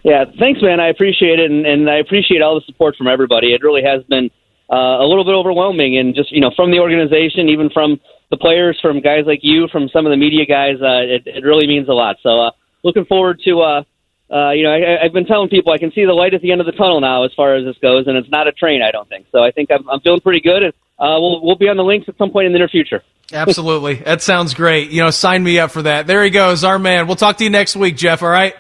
Yeah, 0.03 0.25
thanks, 0.39 0.61
man. 0.61 0.81
I 0.81 0.89
appreciate 0.89 1.39
it, 1.39 1.51
and, 1.51 1.65
and 1.65 1.89
I 1.89 1.99
appreciate 1.99 2.43
all 2.43 2.55
the 2.55 2.65
support 2.67 2.97
from 2.97 3.07
everybody. 3.07 3.53
It 3.53 3.63
really 3.63 3.83
has 3.83 4.03
been 4.05 4.31
uh, 4.71 5.01
a 5.01 5.07
little 5.07 5.25
bit 5.25 5.35
overwhelming, 5.35 5.97
and 5.97 6.15
just 6.15 6.33
you 6.33 6.41
know, 6.41 6.51
from 6.55 6.71
the 6.71 6.81
organization, 6.81 7.49
even 7.49 7.71
from 7.71 8.01
the 8.31 8.37
players, 8.37 8.79
from 8.83 9.01
guys 9.01 9.25
like 9.27 9.41
you, 9.43 9.69
from 9.73 9.89
some 9.89 10.07
of 10.07 10.11
the 10.11 10.17
media 10.17 10.45
guys, 10.45 10.77
uh, 10.83 11.03
it, 11.03 11.23
it 11.27 11.45
really 11.45 11.67
means 11.67 11.89
a 11.89 11.93
lot. 11.93 12.17
So 12.23 12.41
uh, 12.41 12.51
looking 12.83 13.05
forward 13.07 13.41
to. 13.45 13.61
Uh, 13.61 13.83
uh, 14.31 14.51
you 14.51 14.63
know, 14.63 14.71
I, 14.71 15.05
I've 15.05 15.13
been 15.13 15.25
telling 15.25 15.49
people 15.49 15.73
I 15.73 15.79
can 15.79 15.91
see 15.93 16.05
the 16.05 16.13
light 16.13 16.35
at 16.35 16.43
the 16.43 16.53
end 16.53 16.61
of 16.61 16.67
the 16.67 16.73
tunnel 16.73 17.01
now, 17.01 17.25
as 17.25 17.33
far 17.35 17.55
as 17.55 17.65
this 17.65 17.77
goes, 17.79 18.07
and 18.07 18.17
it's 18.17 18.29
not 18.29 18.47
a 18.47 18.53
train. 18.53 18.83
I 18.83 18.91
don't 18.91 19.09
think 19.09 19.27
so. 19.33 19.43
I 19.43 19.51
think 19.51 19.71
I'm, 19.71 19.89
I'm 19.89 20.01
feeling 20.01 20.21
pretty 20.21 20.41
good, 20.41 20.63
and 20.63 20.73
uh, 20.99 21.17
we'll 21.19 21.45
we'll 21.45 21.57
be 21.57 21.69
on 21.69 21.77
the 21.77 21.85
links 21.85 22.09
at 22.09 22.19
some 22.19 22.31
point 22.31 22.47
in 22.47 22.53
the 22.53 22.59
near 22.59 22.69
future. 22.69 23.03
Absolutely, 23.33 23.95
that 23.95 24.23
sounds 24.23 24.55
great. 24.55 24.91
You 24.91 25.03
know, 25.03 25.11
sign 25.11 25.43
me 25.43 25.59
up 25.59 25.71
for 25.71 25.83
that. 25.83 26.07
There 26.07 26.23
he 26.25 26.31
goes, 26.31 26.65
our 26.65 26.79
man. 26.79 27.07
We'll 27.07 27.17
talk 27.17 27.39
to 27.39 27.45
you 27.45 27.51
next 27.51 27.77
week, 27.77 27.97
Jeff. 27.97 28.23
All 28.23 28.29
right. 28.29 28.55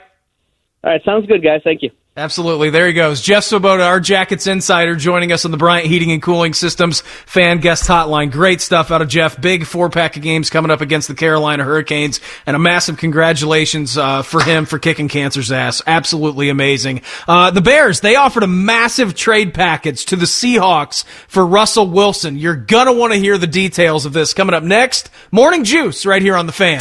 All 0.84 0.90
right, 0.90 1.02
sounds 1.04 1.26
good, 1.26 1.42
guys. 1.42 1.60
Thank 1.64 1.82
you. 1.82 1.90
Absolutely. 2.18 2.70
There 2.70 2.88
he 2.88 2.94
goes. 2.94 3.20
Jeff 3.20 3.44
Svoboda, 3.44 3.86
our 3.86 4.00
Jackets 4.00 4.48
insider, 4.48 4.96
joining 4.96 5.30
us 5.30 5.44
on 5.44 5.52
the 5.52 5.56
Bryant 5.56 5.86
Heating 5.86 6.10
and 6.10 6.20
Cooling 6.20 6.52
Systems 6.52 7.00
fan 7.00 7.58
guest 7.58 7.88
hotline. 7.88 8.32
Great 8.32 8.60
stuff 8.60 8.90
out 8.90 9.00
of 9.00 9.08
Jeff. 9.08 9.40
Big 9.40 9.64
four 9.64 9.88
pack 9.88 10.16
of 10.16 10.22
games 10.24 10.50
coming 10.50 10.72
up 10.72 10.80
against 10.80 11.06
the 11.06 11.14
Carolina 11.14 11.62
Hurricanes, 11.62 12.20
and 12.44 12.56
a 12.56 12.58
massive 12.58 12.96
congratulations 12.96 13.96
uh, 13.96 14.22
for 14.22 14.42
him 14.42 14.66
for 14.66 14.80
kicking 14.80 15.06
cancer's 15.06 15.52
ass. 15.52 15.80
Absolutely 15.86 16.48
amazing. 16.48 17.02
Uh, 17.28 17.52
the 17.52 17.60
Bears, 17.60 18.00
they 18.00 18.16
offered 18.16 18.42
a 18.42 18.48
massive 18.48 19.14
trade 19.14 19.54
package 19.54 20.04
to 20.06 20.16
the 20.16 20.26
Seahawks 20.26 21.04
for 21.28 21.46
Russell 21.46 21.88
Wilson. 21.88 22.36
You're 22.36 22.56
gonna 22.56 22.92
want 22.92 23.12
to 23.12 23.18
hear 23.20 23.38
the 23.38 23.46
details 23.46 24.06
of 24.06 24.12
this 24.12 24.34
coming 24.34 24.56
up 24.56 24.64
next. 24.64 25.08
Morning 25.30 25.62
Juice 25.62 26.04
right 26.04 26.20
here 26.20 26.34
on 26.34 26.46
the 26.46 26.52
fan. 26.52 26.80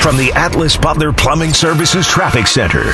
From 0.00 0.16
the 0.16 0.30
Atlas 0.36 0.76
Butler 0.76 1.12
Plumbing 1.12 1.52
Services 1.52 2.06
Traffic 2.06 2.46
Center. 2.46 2.84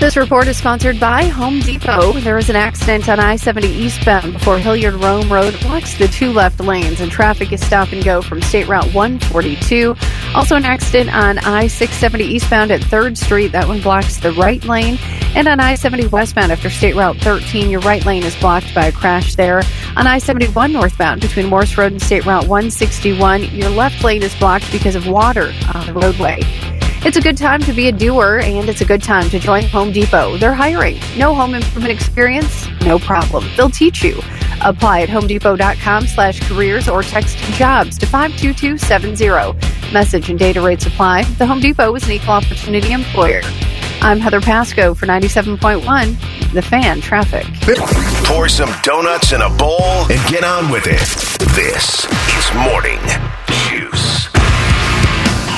This 0.00 0.16
report 0.16 0.46
is 0.46 0.56
sponsored 0.56 1.00
by 1.00 1.24
Home 1.24 1.58
Depot. 1.58 2.12
There 2.20 2.36
was 2.36 2.48
an 2.48 2.54
accident 2.54 3.08
on 3.08 3.18
I 3.18 3.34
70 3.34 3.66
eastbound 3.66 4.32
before 4.32 4.56
Hilliard 4.56 4.94
Rome 4.94 5.30
Road 5.30 5.58
blocks 5.60 5.98
the 5.98 6.06
two 6.06 6.30
left 6.30 6.60
lanes, 6.60 7.00
and 7.00 7.10
traffic 7.10 7.52
is 7.52 7.66
stop 7.66 7.90
and 7.90 8.04
go 8.04 8.22
from 8.22 8.40
State 8.40 8.68
Route 8.68 8.94
142. 8.94 9.96
Also, 10.36 10.54
an 10.54 10.64
accident 10.64 11.12
on 11.12 11.38
I 11.38 11.66
670 11.66 12.24
eastbound 12.24 12.70
at 12.70 12.80
3rd 12.80 13.18
Street. 13.18 13.48
That 13.48 13.66
one 13.66 13.80
blocks 13.80 14.18
the 14.18 14.30
right 14.32 14.64
lane. 14.64 14.98
And 15.34 15.48
on 15.48 15.58
I 15.58 15.74
70 15.74 16.06
westbound 16.06 16.52
after 16.52 16.70
State 16.70 16.94
Route 16.94 17.16
13, 17.16 17.68
your 17.68 17.80
right 17.80 18.06
lane 18.06 18.22
is 18.22 18.36
blocked 18.36 18.72
by 18.76 18.86
a 18.86 18.92
crash 18.92 19.34
there. 19.34 19.62
On 19.96 20.06
I 20.06 20.18
71 20.18 20.72
northbound 20.72 21.22
between 21.22 21.46
Morse 21.46 21.76
Road 21.76 21.90
and 21.90 22.00
State 22.00 22.24
Route 22.24 22.46
161, 22.46 23.46
your 23.46 23.70
left 23.70 24.04
lane 24.04 24.22
is 24.22 24.34
blocked 24.36 24.70
because 24.70 24.94
of 24.94 25.08
water 25.08 25.52
on 25.74 25.86
the 25.86 25.92
roadway. 25.92 26.77
It's 27.04 27.16
a 27.16 27.20
good 27.20 27.38
time 27.38 27.62
to 27.62 27.72
be 27.72 27.86
a 27.88 27.92
doer, 27.92 28.40
and 28.42 28.68
it's 28.68 28.80
a 28.80 28.84
good 28.84 29.02
time 29.02 29.30
to 29.30 29.38
join 29.38 29.62
Home 29.66 29.92
Depot. 29.92 30.36
They're 30.36 30.52
hiring. 30.52 30.98
No 31.16 31.32
home 31.32 31.54
improvement 31.54 31.92
experience? 31.92 32.66
No 32.82 32.98
problem. 32.98 33.44
They'll 33.56 33.70
teach 33.70 34.02
you. 34.02 34.20
Apply 34.62 35.02
at 35.02 35.08
homedepot.com 35.08 36.06
slash 36.08 36.40
careers 36.48 36.88
or 36.88 37.02
text 37.04 37.38
jobs 37.54 37.96
to 37.98 38.06
52270. 38.06 39.92
Message 39.92 40.28
and 40.28 40.38
data 40.38 40.60
rates 40.60 40.86
apply. 40.86 41.22
The 41.22 41.46
Home 41.46 41.60
Depot 41.60 41.94
is 41.94 42.04
an 42.04 42.10
equal 42.12 42.30
opportunity 42.34 42.92
employer. 42.92 43.42
I'm 44.00 44.18
Heather 44.18 44.40
Pasco 44.40 44.92
for 44.92 45.06
97.1, 45.06 46.52
The 46.52 46.62
Fan 46.62 47.00
Traffic. 47.00 47.46
Pour 48.24 48.48
some 48.48 48.72
donuts 48.82 49.32
in 49.32 49.40
a 49.40 49.48
bowl 49.56 49.80
and 50.10 50.30
get 50.30 50.42
on 50.44 50.70
with 50.70 50.86
it. 50.86 50.98
This 51.54 52.04
is 52.36 52.54
Morning 52.54 53.00
Juice. 53.68 54.28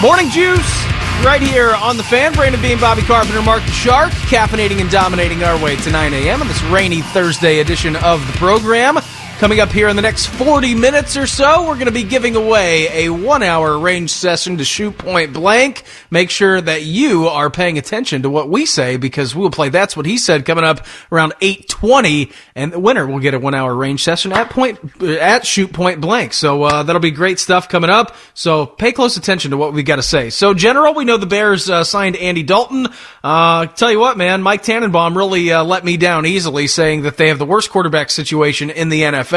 Morning 0.03 0.31
Juice, 0.31 0.87
right 1.25 1.43
here 1.43 1.75
on 1.75 1.97
the 1.97 2.03
fan. 2.03 2.33
Brandon 2.33 2.61
Beam, 2.61 2.79
Bobby 2.79 3.03
Carpenter, 3.03 3.43
Mark 3.43 3.65
the 3.65 3.71
Shark, 3.73 4.11
caffeinating 4.29 4.81
and 4.81 4.91
dominating 4.91 5.43
our 5.43 5.63
way 5.63 5.77
to 5.77 5.91
9 5.91 6.15
a.m. 6.15 6.41
on 6.41 6.49
this 6.49 6.63
rainy 6.65 7.03
Thursday 7.03 7.61
edition 7.61 7.97
of 7.97 8.27
the 8.27 8.33
program. 8.35 8.99
Coming 9.41 9.61
up 9.61 9.71
here 9.71 9.89
in 9.89 9.97
the 9.97 10.03
next 10.03 10.27
40 10.27 10.75
minutes 10.75 11.17
or 11.17 11.27
so, 11.27 11.63
we're 11.63 11.77
going 11.77 11.87
to 11.87 11.93
be 11.93 12.03
giving 12.03 12.37
away 12.37 13.07
a 13.07 13.09
one 13.09 13.43
hour 13.43 13.79
range 13.79 14.11
session 14.11 14.59
to 14.59 14.65
shoot 14.67 14.99
point 14.99 15.33
blank. 15.33 15.83
Make 16.11 16.29
sure 16.29 16.61
that 16.61 16.83
you 16.83 17.27
are 17.27 17.49
paying 17.49 17.79
attention 17.79 18.21
to 18.25 18.29
what 18.29 18.51
we 18.51 18.67
say 18.67 18.99
because 18.99 19.35
we'll 19.35 19.51
play 19.51 19.71
That's 19.71 19.97
What 19.97 20.05
He 20.05 20.19
Said 20.19 20.45
coming 20.45 20.63
up 20.63 20.85
around 21.11 21.33
820 21.41 22.31
and 22.55 22.71
the 22.71 22.79
winner 22.79 23.07
will 23.07 23.19
get 23.19 23.33
a 23.33 23.39
one 23.39 23.55
hour 23.55 23.75
range 23.75 24.05
session 24.05 24.31
at 24.31 24.51
point, 24.51 24.79
at 25.03 25.47
shoot 25.47 25.73
point 25.73 26.03
blank. 26.03 26.35
So, 26.35 26.63
uh, 26.65 26.83
that'll 26.83 27.01
be 27.01 27.11
great 27.11 27.39
stuff 27.39 27.67
coming 27.67 27.89
up. 27.89 28.15
So 28.35 28.67
pay 28.67 28.93
close 28.93 29.17
attention 29.17 29.53
to 29.53 29.57
what 29.57 29.73
we 29.73 29.83
got 29.83 29.97
to 29.97 30.03
say. 30.03 30.29
So 30.29 30.53
general, 30.53 30.93
we 30.93 31.07
know 31.07 31.17
the 31.17 31.25
Bears, 31.25 31.71
uh, 31.71 31.83
signed 31.83 32.17
Andy 32.17 32.43
Dalton. 32.43 32.89
Uh, 33.25 33.65
tell 33.65 33.91
you 33.91 34.01
what, 34.01 34.19
man, 34.19 34.43
Mike 34.43 34.65
Tannenbaum 34.65 35.17
really, 35.17 35.51
uh, 35.51 35.65
let 35.65 35.83
me 35.83 35.97
down 35.97 36.27
easily 36.27 36.67
saying 36.67 37.03
that 37.03 37.17
they 37.17 37.29
have 37.29 37.39
the 37.39 37.47
worst 37.47 37.71
quarterback 37.71 38.11
situation 38.11 38.69
in 38.69 38.91
the 38.91 39.01
NFL. 39.01 39.30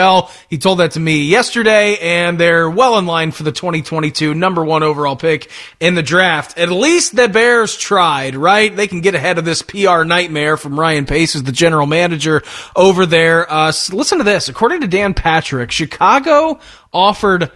He 0.50 0.58
told 0.58 0.80
that 0.80 0.92
to 0.92 1.00
me 1.00 1.24
yesterday, 1.24 1.98
and 2.00 2.40
they're 2.40 2.70
well 2.70 2.98
in 2.98 3.06
line 3.06 3.32
for 3.32 3.44
the 3.44 3.52
2022 3.52 4.34
number 4.34 4.64
one 4.64 4.84
overall 4.84 5.16
pick 5.16 5.50
in 5.80 5.96
the 5.96 6.04
draft. 6.04 6.58
At 6.58 6.70
least 6.70 7.16
the 7.16 7.28
Bears 7.28 7.78
tried, 7.78 8.36
right? 8.36 8.76
They 8.76 8.88
can 8.88 9.02
get 9.02 9.16
ahead 9.16 9.38
of 9.38 9.46
this 9.46 9.62
PR 9.62 10.04
nightmare 10.04 10.58
from 10.58 10.80
Ryan 10.80 11.06
Pace, 11.06 11.34
who's 11.34 11.44
the 11.44 11.52
general 11.52 11.88
manager 11.88 12.44
over 12.76 13.06
there. 13.06 13.52
Uh, 13.52 13.72
listen 13.92 14.18
to 14.18 14.24
this. 14.24 14.50
According 14.50 14.82
to 14.82 14.88
Dan 14.88 15.14
Patrick, 15.14 15.72
Chicago 15.72 16.60
offered, 16.92 17.52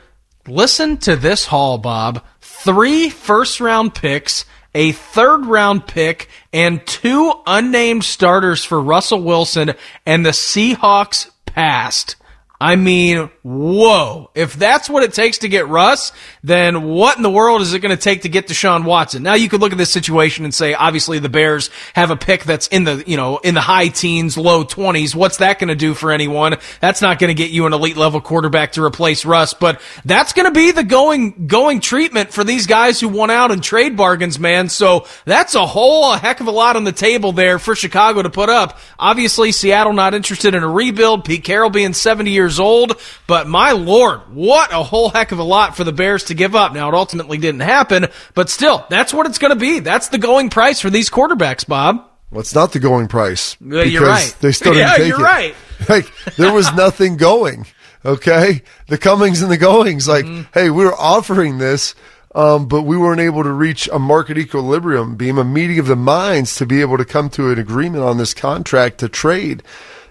listen 0.48 0.98
to 0.98 1.16
this 1.16 1.46
haul, 1.46 1.78
Bob, 1.78 2.24
three 2.42 3.10
first 3.10 3.60
round 3.60 3.94
picks 3.96 4.46
a 4.78 4.92
third 4.92 5.46
round 5.48 5.88
pick 5.88 6.30
and 6.54 6.86
two 6.86 7.34
unnamed 7.48 8.04
starters 8.04 8.64
for 8.64 8.80
Russell 8.80 9.24
Wilson, 9.24 9.74
and 10.06 10.24
the 10.24 10.30
Seahawks 10.30 11.32
passed. 11.48 12.16
I 12.60 12.76
mean, 12.76 13.30
whoa. 13.44 14.32
If 14.34 14.56
that's 14.56 14.90
what 14.90 15.04
it 15.04 15.14
takes 15.14 15.40
to 15.40 15.48
get 15.48 15.68
Russ, 15.68 16.12
then 16.42 16.84
what 16.86 17.16
in 17.16 17.22
the 17.22 17.30
world 17.30 17.62
is 17.62 17.74
it 17.74 17.80
going 17.80 17.96
to 17.96 18.02
take 18.02 18.24
to 18.24 18.30
get 18.30 18.48
Deshaun 18.48 18.84
Watson? 18.84 19.22
Now 19.22 19.36
you 19.36 19.48
could 19.48 19.62
look 19.62 19.72
at 19.72 19.78
this 19.78 19.92
situation 19.92 20.44
and 20.44 20.54
say, 20.54 20.74
obviously 20.74 21.20
the 21.20 21.30
Bears 21.30 21.70
have 21.94 22.10
a 22.10 22.16
pick 22.16 22.46
that's 22.46 22.68
in 22.68 22.84
the, 22.84 23.04
you 23.06 23.16
know, 23.16 23.38
in 23.38 23.54
the 23.54 23.62
high 23.62 23.90
teens, 23.90 24.38
low 24.38 24.64
twenties. 24.64 25.16
What's 25.16 25.38
that 25.38 25.60
going 25.60 25.68
to 25.68 25.76
do 25.76 25.94
for 25.94 26.12
anyone? 26.12 26.58
That's 26.80 27.02
not 27.02 27.20
going 27.20 27.30
to 27.30 27.36
get 27.36 27.52
you 27.52 27.68
an 27.68 27.74
elite 27.74 27.96
level 27.98 28.22
quarterback 28.22 28.72
to 28.72 28.84
replace 28.84 29.24
Russ, 29.24 29.54
but 29.54 29.80
that's 30.04 30.34
going 30.34 30.48
to 30.48 30.52
be 30.52 30.72
the 30.72 30.84
going, 30.84 31.46
going 31.46 31.80
treatment 31.80 32.32
for 32.32 32.44
these 32.44 32.66
guys 32.66 33.00
who 33.00 33.08
won 33.08 33.30
out 33.30 33.52
in 33.52 33.62
trade 33.62 33.96
bargains, 33.96 34.40
man. 34.40 34.70
So 34.70 35.06
that's 35.26 35.54
a 35.54 35.66
whole 35.66 36.14
a 36.14 36.18
heck 36.18 36.40
of 36.40 36.48
a 36.48 36.52
lot 36.52 36.76
on 36.76 36.86
the 36.86 36.92
table 36.92 37.34
there 37.34 37.60
for 37.60 37.76
Chicago 37.76 38.24
to 38.24 38.32
put 38.32 38.50
up. 38.50 38.80
Obviously 38.98 39.52
Seattle 39.52 39.94
not 39.94 40.16
interested 40.16 40.56
in 40.56 40.64
a 40.64 40.70
rebuild. 40.70 41.24
Pete 41.24 41.44
Carroll 41.44 41.70
being 41.70 41.94
70 41.94 42.32
years 42.32 42.47
old, 42.60 43.00
but 43.28 43.48
my 43.48 43.72
lord, 43.72 44.22
what 44.34 44.72
a 44.72 44.84
whole 44.84 45.10
heck 45.10 45.32
of 45.32 45.40
a 45.40 45.44
lot 45.44 45.76
for 45.76 45.84
the 45.84 45.92
Bears 45.92 46.24
to 46.26 46.34
give 46.34 46.56
up. 46.56 46.74
Now 46.74 46.88
it 46.90 46.94
ultimately 46.96 47.38
didn't 47.38 47.62
happen, 47.62 48.08
but 48.34 48.50
still, 48.50 48.86
that's 48.90 49.14
what 49.14 49.26
it's 49.28 49.38
going 49.38 49.54
to 49.54 49.60
be. 49.60 49.80
That's 49.80 50.08
the 50.08 50.18
going 50.18 50.50
price 50.50 50.80
for 50.80 50.90
these 50.90 51.10
quarterbacks, 51.10 51.68
Bob. 51.68 52.10
Well, 52.32 52.42
it's 52.42 52.56
not 52.56 52.72
the 52.74 52.80
going 52.80 53.08
price. 53.08 53.56
Yeah, 53.62 53.84
you're 53.84 54.04
right. 54.06 54.36
They 54.42 54.52
still 54.52 54.74
didn't 54.74 54.88
yeah, 54.90 54.96
take 54.98 55.08
you're 55.08 55.20
it. 55.20 55.24
right. 55.24 55.56
Like 55.90 56.12
there 56.38 56.52
was 56.54 56.74
nothing 56.74 57.18
going. 57.18 57.68
Okay, 58.06 58.62
the 58.88 58.98
comings 58.98 59.42
and 59.42 59.52
the 59.52 59.58
goings. 59.58 60.08
Like, 60.08 60.26
Mm-hmm. 60.26 60.42
hey, 60.54 60.70
we 60.70 60.84
were 60.86 60.96
offering 60.96 61.58
this, 61.58 61.94
um, 62.34 62.68
but 62.68 62.84
we 62.84 62.98
weren't 62.98 63.20
able 63.20 63.44
to 63.44 63.52
reach 63.52 63.88
a 63.92 64.00
market 64.00 64.38
equilibrium, 64.38 65.16
beam 65.18 65.38
a 65.38 65.44
meeting 65.44 65.78
of 65.80 65.88
the 65.88 65.96
minds 65.96 66.56
to 66.56 66.66
be 66.66 66.82
able 66.82 66.98
to 66.98 67.06
come 67.06 67.30
to 67.32 67.52
an 67.52 67.60
agreement 67.60 68.04
on 68.04 68.18
this 68.18 68.34
contract 68.34 69.00
to 69.00 69.10
trade. 69.10 69.62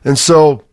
And 0.05 0.19
so, 0.19 0.65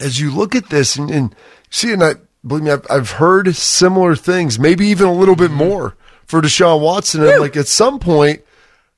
as 0.00 0.20
you 0.20 0.30
look 0.30 0.54
at 0.54 0.68
this 0.68 0.96
and, 0.96 1.10
and 1.10 1.34
see, 1.70 1.92
and 1.92 2.02
I 2.02 2.14
believe 2.46 2.64
me, 2.64 2.70
I've, 2.70 2.86
I've 2.90 3.10
heard 3.12 3.54
similar 3.54 4.14
things, 4.16 4.58
maybe 4.58 4.86
even 4.86 5.06
a 5.06 5.12
little 5.12 5.36
bit 5.36 5.50
more 5.50 5.96
for 6.26 6.40
Deshaun 6.40 6.80
Watson. 6.80 7.24
And 7.26 7.40
like 7.40 7.56
at 7.56 7.66
some 7.68 7.98
point, 7.98 8.42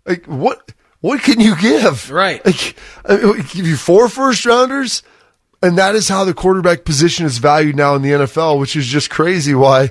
like 0.06 0.26
what 0.26 0.72
what 1.00 1.22
can 1.22 1.40
you 1.40 1.56
give? 1.56 2.10
Right. 2.10 2.44
Like 2.44 2.76
give 3.52 3.66
you 3.66 3.76
four 3.76 4.08
first 4.08 4.44
rounders, 4.44 5.02
and 5.62 5.78
that 5.78 5.94
is 5.94 6.08
how 6.08 6.24
the 6.24 6.34
quarterback 6.34 6.84
position 6.84 7.26
is 7.26 7.38
valued 7.38 7.76
now 7.76 7.94
in 7.94 8.02
the 8.02 8.10
NFL, 8.10 8.58
which 8.58 8.76
is 8.76 8.86
just 8.86 9.10
crazy. 9.10 9.54
Why 9.54 9.90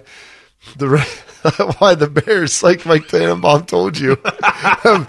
the 0.77 0.99
why 1.79 1.95
the 1.95 2.07
Bears, 2.07 2.61
like 2.61 2.85
Mike 2.85 3.07
Tannenbaum 3.07 3.65
told 3.65 3.97
you. 3.97 4.17
Um, 4.83 5.07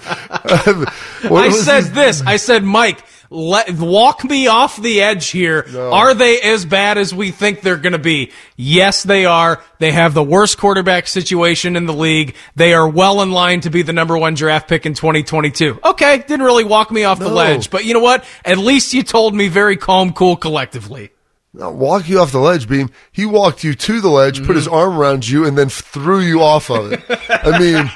um, 0.66 0.86
I 1.30 1.50
said 1.50 1.76
his- 1.84 1.92
this. 1.92 2.22
I 2.22 2.36
said, 2.36 2.62
Mike, 2.64 3.02
let, 3.30 3.70
walk 3.78 4.24
me 4.24 4.48
off 4.48 4.76
the 4.76 5.02
edge 5.02 5.28
here. 5.30 5.64
Are 5.78 6.14
they 6.14 6.40
as 6.40 6.64
bad 6.64 6.98
as 6.98 7.14
we 7.14 7.30
think 7.30 7.60
they're 7.60 7.76
going 7.76 7.92
to 7.92 7.98
be? 7.98 8.32
Yes, 8.56 9.04
they 9.04 9.24
are. 9.24 9.62
They 9.78 9.92
have 9.92 10.14
the 10.14 10.22
worst 10.22 10.58
quarterback 10.58 11.06
situation 11.06 11.76
in 11.76 11.86
the 11.86 11.92
league. 11.94 12.34
They 12.56 12.74
are 12.74 12.88
well 12.88 13.22
in 13.22 13.30
line 13.30 13.60
to 13.62 13.70
be 13.70 13.82
the 13.82 13.92
number 13.92 14.18
one 14.18 14.34
draft 14.34 14.68
pick 14.68 14.84
in 14.84 14.94
2022. 14.94 15.78
Okay, 15.84 16.18
didn't 16.18 16.42
really 16.44 16.64
walk 16.64 16.90
me 16.90 17.04
off 17.04 17.18
the 17.20 17.28
ledge, 17.28 17.70
but 17.70 17.84
you 17.84 17.94
know 17.94 18.00
what? 18.00 18.24
At 18.44 18.58
least 18.58 18.92
you 18.94 19.02
told 19.04 19.34
me 19.34 19.48
very 19.48 19.76
calm, 19.76 20.12
cool, 20.12 20.36
collectively. 20.36 21.10
not 21.54 21.74
walk 21.74 22.08
you 22.08 22.18
off 22.20 22.32
the 22.32 22.40
ledge, 22.40 22.68
Beam. 22.68 22.90
He 23.12 23.26
walked 23.26 23.62
you 23.64 23.74
to 23.74 24.00
the 24.00 24.10
ledge, 24.10 24.44
put 24.44 24.56
his 24.56 24.66
Mm-hmm. 24.66 24.74
arm 24.74 24.96
around 24.98 25.28
you, 25.28 25.46
and 25.46 25.56
then 25.56 25.68
threw 25.68 26.20
you 26.20 26.42
off 26.42 26.68
of 26.70 26.92
it. 26.92 27.00
I 27.30 27.58
mean, 27.58 27.90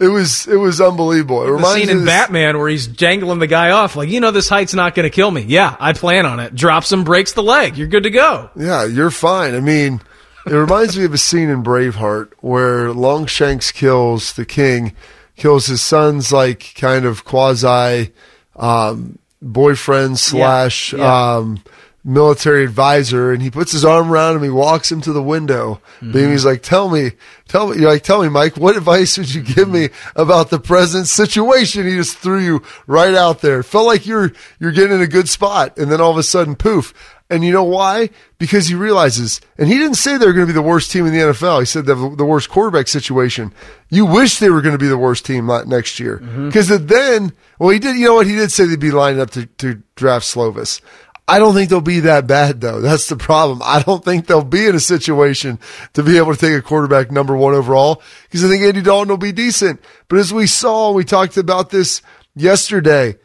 it 0.00 0.08
was 0.08 0.46
it 0.46 0.56
was 0.56 0.80
unbelievable. 0.80 1.42
It 1.42 1.46
The 1.46 1.52
reminds 1.52 1.80
scene 1.80 1.90
in 1.90 2.04
this- 2.04 2.06
Batman 2.06 2.58
where 2.58 2.68
he's 2.68 2.86
jangling 2.86 3.38
the 3.38 3.46
guy 3.46 3.70
off, 3.70 3.96
like, 3.96 4.08
you 4.08 4.20
know, 4.20 4.30
this 4.30 4.48
height's 4.48 4.74
not 4.74 4.94
going 4.94 5.04
to 5.04 5.10
kill 5.14 5.30
me. 5.30 5.42
Yeah, 5.42 5.76
I 5.80 5.92
plan 5.92 6.26
on 6.26 6.40
it. 6.40 6.54
Drops 6.54 6.92
him, 6.92 7.04
breaks 7.04 7.32
the 7.32 7.42
leg. 7.42 7.76
You're 7.76 7.88
good 7.88 8.02
to 8.04 8.10
go. 8.10 8.50
Yeah, 8.56 8.84
you're 8.84 9.10
fine. 9.10 9.54
I 9.54 9.60
mean, 9.60 10.00
it 10.46 10.52
reminds 10.54 10.96
me 10.98 11.04
of 11.04 11.14
a 11.14 11.18
scene 11.18 11.48
in 11.48 11.62
Braveheart 11.62 12.32
where 12.40 12.92
Longshanks 12.92 13.72
kills 13.72 14.34
the 14.34 14.44
king, 14.44 14.94
kills 15.36 15.66
his 15.66 15.80
son's 15.80 16.30
like 16.32 16.74
kind 16.76 17.04
of 17.04 17.24
quasi 17.24 18.12
um, 18.56 19.18
boyfriend 19.42 20.18
slash 20.18 20.92
yeah. 20.92 21.34
um, 21.36 21.62
military 22.06 22.62
advisor, 22.62 23.32
and 23.32 23.42
he 23.42 23.50
puts 23.50 23.72
his 23.72 23.84
arm 23.84 24.10
around 24.10 24.36
him. 24.36 24.44
He 24.44 24.48
walks 24.48 24.90
him 24.90 25.00
to 25.02 25.12
the 25.12 25.22
window. 25.22 25.80
Mm-hmm. 26.00 26.30
He's 26.30 26.44
like, 26.44 26.62
"Tell 26.62 26.88
me, 26.88 27.12
tell 27.48 27.68
me, 27.68 27.80
you're 27.80 27.90
like, 27.90 28.04
tell 28.04 28.22
me, 28.22 28.28
Mike, 28.28 28.56
what 28.56 28.76
advice 28.76 29.18
would 29.18 29.34
you 29.34 29.42
give 29.42 29.68
me 29.68 29.90
about 30.14 30.50
the 30.50 30.60
present 30.60 31.08
situation?" 31.08 31.86
He 31.86 31.96
just 31.96 32.16
threw 32.16 32.38
you 32.38 32.62
right 32.86 33.14
out 33.14 33.40
there. 33.40 33.62
Felt 33.62 33.86
like 33.86 34.06
you're 34.06 34.32
you're 34.60 34.72
getting 34.72 34.94
in 34.94 35.02
a 35.02 35.08
good 35.08 35.28
spot, 35.28 35.76
and 35.76 35.90
then 35.90 36.00
all 36.00 36.12
of 36.12 36.18
a 36.18 36.22
sudden, 36.22 36.54
poof. 36.54 36.94
And 37.28 37.44
you 37.44 37.50
know 37.50 37.64
why? 37.64 38.10
Because 38.38 38.68
he 38.68 38.76
realizes, 38.76 39.40
and 39.58 39.66
he 39.66 39.78
didn't 39.78 39.96
say 39.96 40.16
they're 40.16 40.32
going 40.32 40.46
to 40.46 40.52
be 40.52 40.54
the 40.54 40.62
worst 40.62 40.92
team 40.92 41.06
in 41.06 41.12
the 41.12 41.18
NFL. 41.18 41.58
He 41.58 41.66
said 41.66 41.84
they 41.84 41.92
have 41.92 42.16
the 42.16 42.24
worst 42.24 42.48
quarterback 42.48 42.86
situation. 42.86 43.52
You 43.88 44.06
wish 44.06 44.38
they 44.38 44.48
were 44.48 44.62
going 44.62 44.74
to 44.74 44.78
be 44.78 44.86
the 44.86 44.96
worst 44.96 45.26
team 45.26 45.50
next 45.66 45.98
year. 45.98 46.18
Because 46.18 46.68
then, 46.68 47.32
well, 47.58 47.70
he 47.70 47.80
did, 47.80 47.96
you 47.96 48.06
know 48.06 48.14
what? 48.14 48.28
He 48.28 48.36
did 48.36 48.52
say 48.52 48.66
they'd 48.66 48.78
be 48.78 48.92
lining 48.92 49.20
up 49.20 49.30
to, 49.30 49.46
to 49.46 49.82
draft 49.96 50.24
Slovis. 50.24 50.80
I 51.28 51.38
don't 51.40 51.54
think 51.54 51.70
they'll 51.70 51.80
be 51.80 52.00
that 52.00 52.26
bad 52.28 52.60
though. 52.60 52.80
That's 52.80 53.08
the 53.08 53.16
problem. 53.16 53.60
I 53.64 53.82
don't 53.82 54.04
think 54.04 54.26
they'll 54.26 54.44
be 54.44 54.66
in 54.66 54.76
a 54.76 54.80
situation 54.80 55.58
to 55.94 56.02
be 56.04 56.18
able 56.18 56.32
to 56.34 56.38
take 56.40 56.54
a 56.56 56.62
quarterback 56.62 57.10
number 57.10 57.36
one 57.36 57.52
overall 57.54 58.00
because 58.24 58.44
I 58.44 58.48
think 58.48 58.62
Andy 58.62 58.80
Dalton 58.82 59.08
will 59.08 59.16
be 59.16 59.32
decent. 59.32 59.80
But 60.08 60.18
as 60.20 60.32
we 60.32 60.46
saw, 60.46 60.92
we 60.92 61.04
talked 61.04 61.36
about 61.36 61.70
this 61.70 62.00
yesterday. 62.36 63.16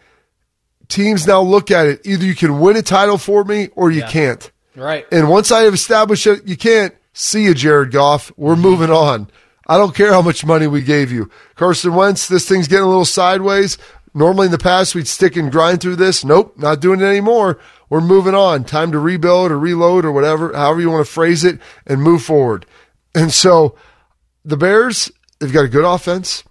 Teams 0.88 1.26
now 1.28 1.42
look 1.42 1.72
at 1.72 1.86
it. 1.88 2.02
Either 2.06 2.26
you 2.26 2.36
can 2.36 2.60
win 2.60 2.76
a 2.76 2.82
title 2.82 3.18
for 3.18 3.44
me 3.44 3.70
or 3.76 3.92
you 3.92 4.04
can't. 4.04 4.52
Right. 4.76 5.06
And 5.12 5.30
once 5.30 5.52
I 5.52 5.62
have 5.62 5.74
established 5.74 6.26
that 6.26 6.48
you 6.48 6.58
can't, 6.58 6.94
see 7.14 7.44
you, 7.44 7.54
Jared 7.54 7.92
Goff. 7.92 8.32
We're 8.36 8.54
Mm-hmm. 8.54 8.62
moving 8.62 8.90
on. 8.90 9.30
I 9.68 9.78
don't 9.78 9.96
care 9.96 10.12
how 10.12 10.22
much 10.22 10.44
money 10.46 10.68
we 10.68 10.82
gave 10.82 11.12
you. 11.12 11.30
Carson 11.56 11.94
Wentz, 11.94 12.28
this 12.28 12.48
thing's 12.50 12.68
getting 12.68 12.84
a 12.86 12.90
little 12.90 13.06
sideways. 13.06 13.78
Normally 14.14 14.46
in 14.48 14.52
the 14.52 14.58
past, 14.58 14.94
we'd 14.94 15.08
stick 15.08 15.36
and 15.38 15.52
grind 15.52 15.80
through 15.82 15.96
this. 15.96 16.26
Nope, 16.26 16.58
not 16.58 16.82
doing 16.82 17.00
it 17.00 17.06
anymore. 17.06 17.58
We're 17.90 18.02
moving 18.02 18.36
on. 18.36 18.64
Time 18.66 18.92
to 18.92 19.00
rebuild 19.00 19.52
or 19.52 19.58
reload 19.60 20.04
or 20.06 20.12
whatever, 20.12 20.52
however 20.54 20.82
you 20.82 20.90
want 20.90 21.06
to 21.06 21.12
phrase 21.12 21.44
it, 21.46 21.60
and 21.88 22.02
move 22.02 22.22
forward. 22.24 22.66
And 23.16 23.32
so 23.32 23.76
the 24.44 24.58
Bears, 24.58 25.12
they've 25.40 25.52
got 25.54 25.66
a 25.66 25.70
good 25.70 25.86
offense. 25.86 26.44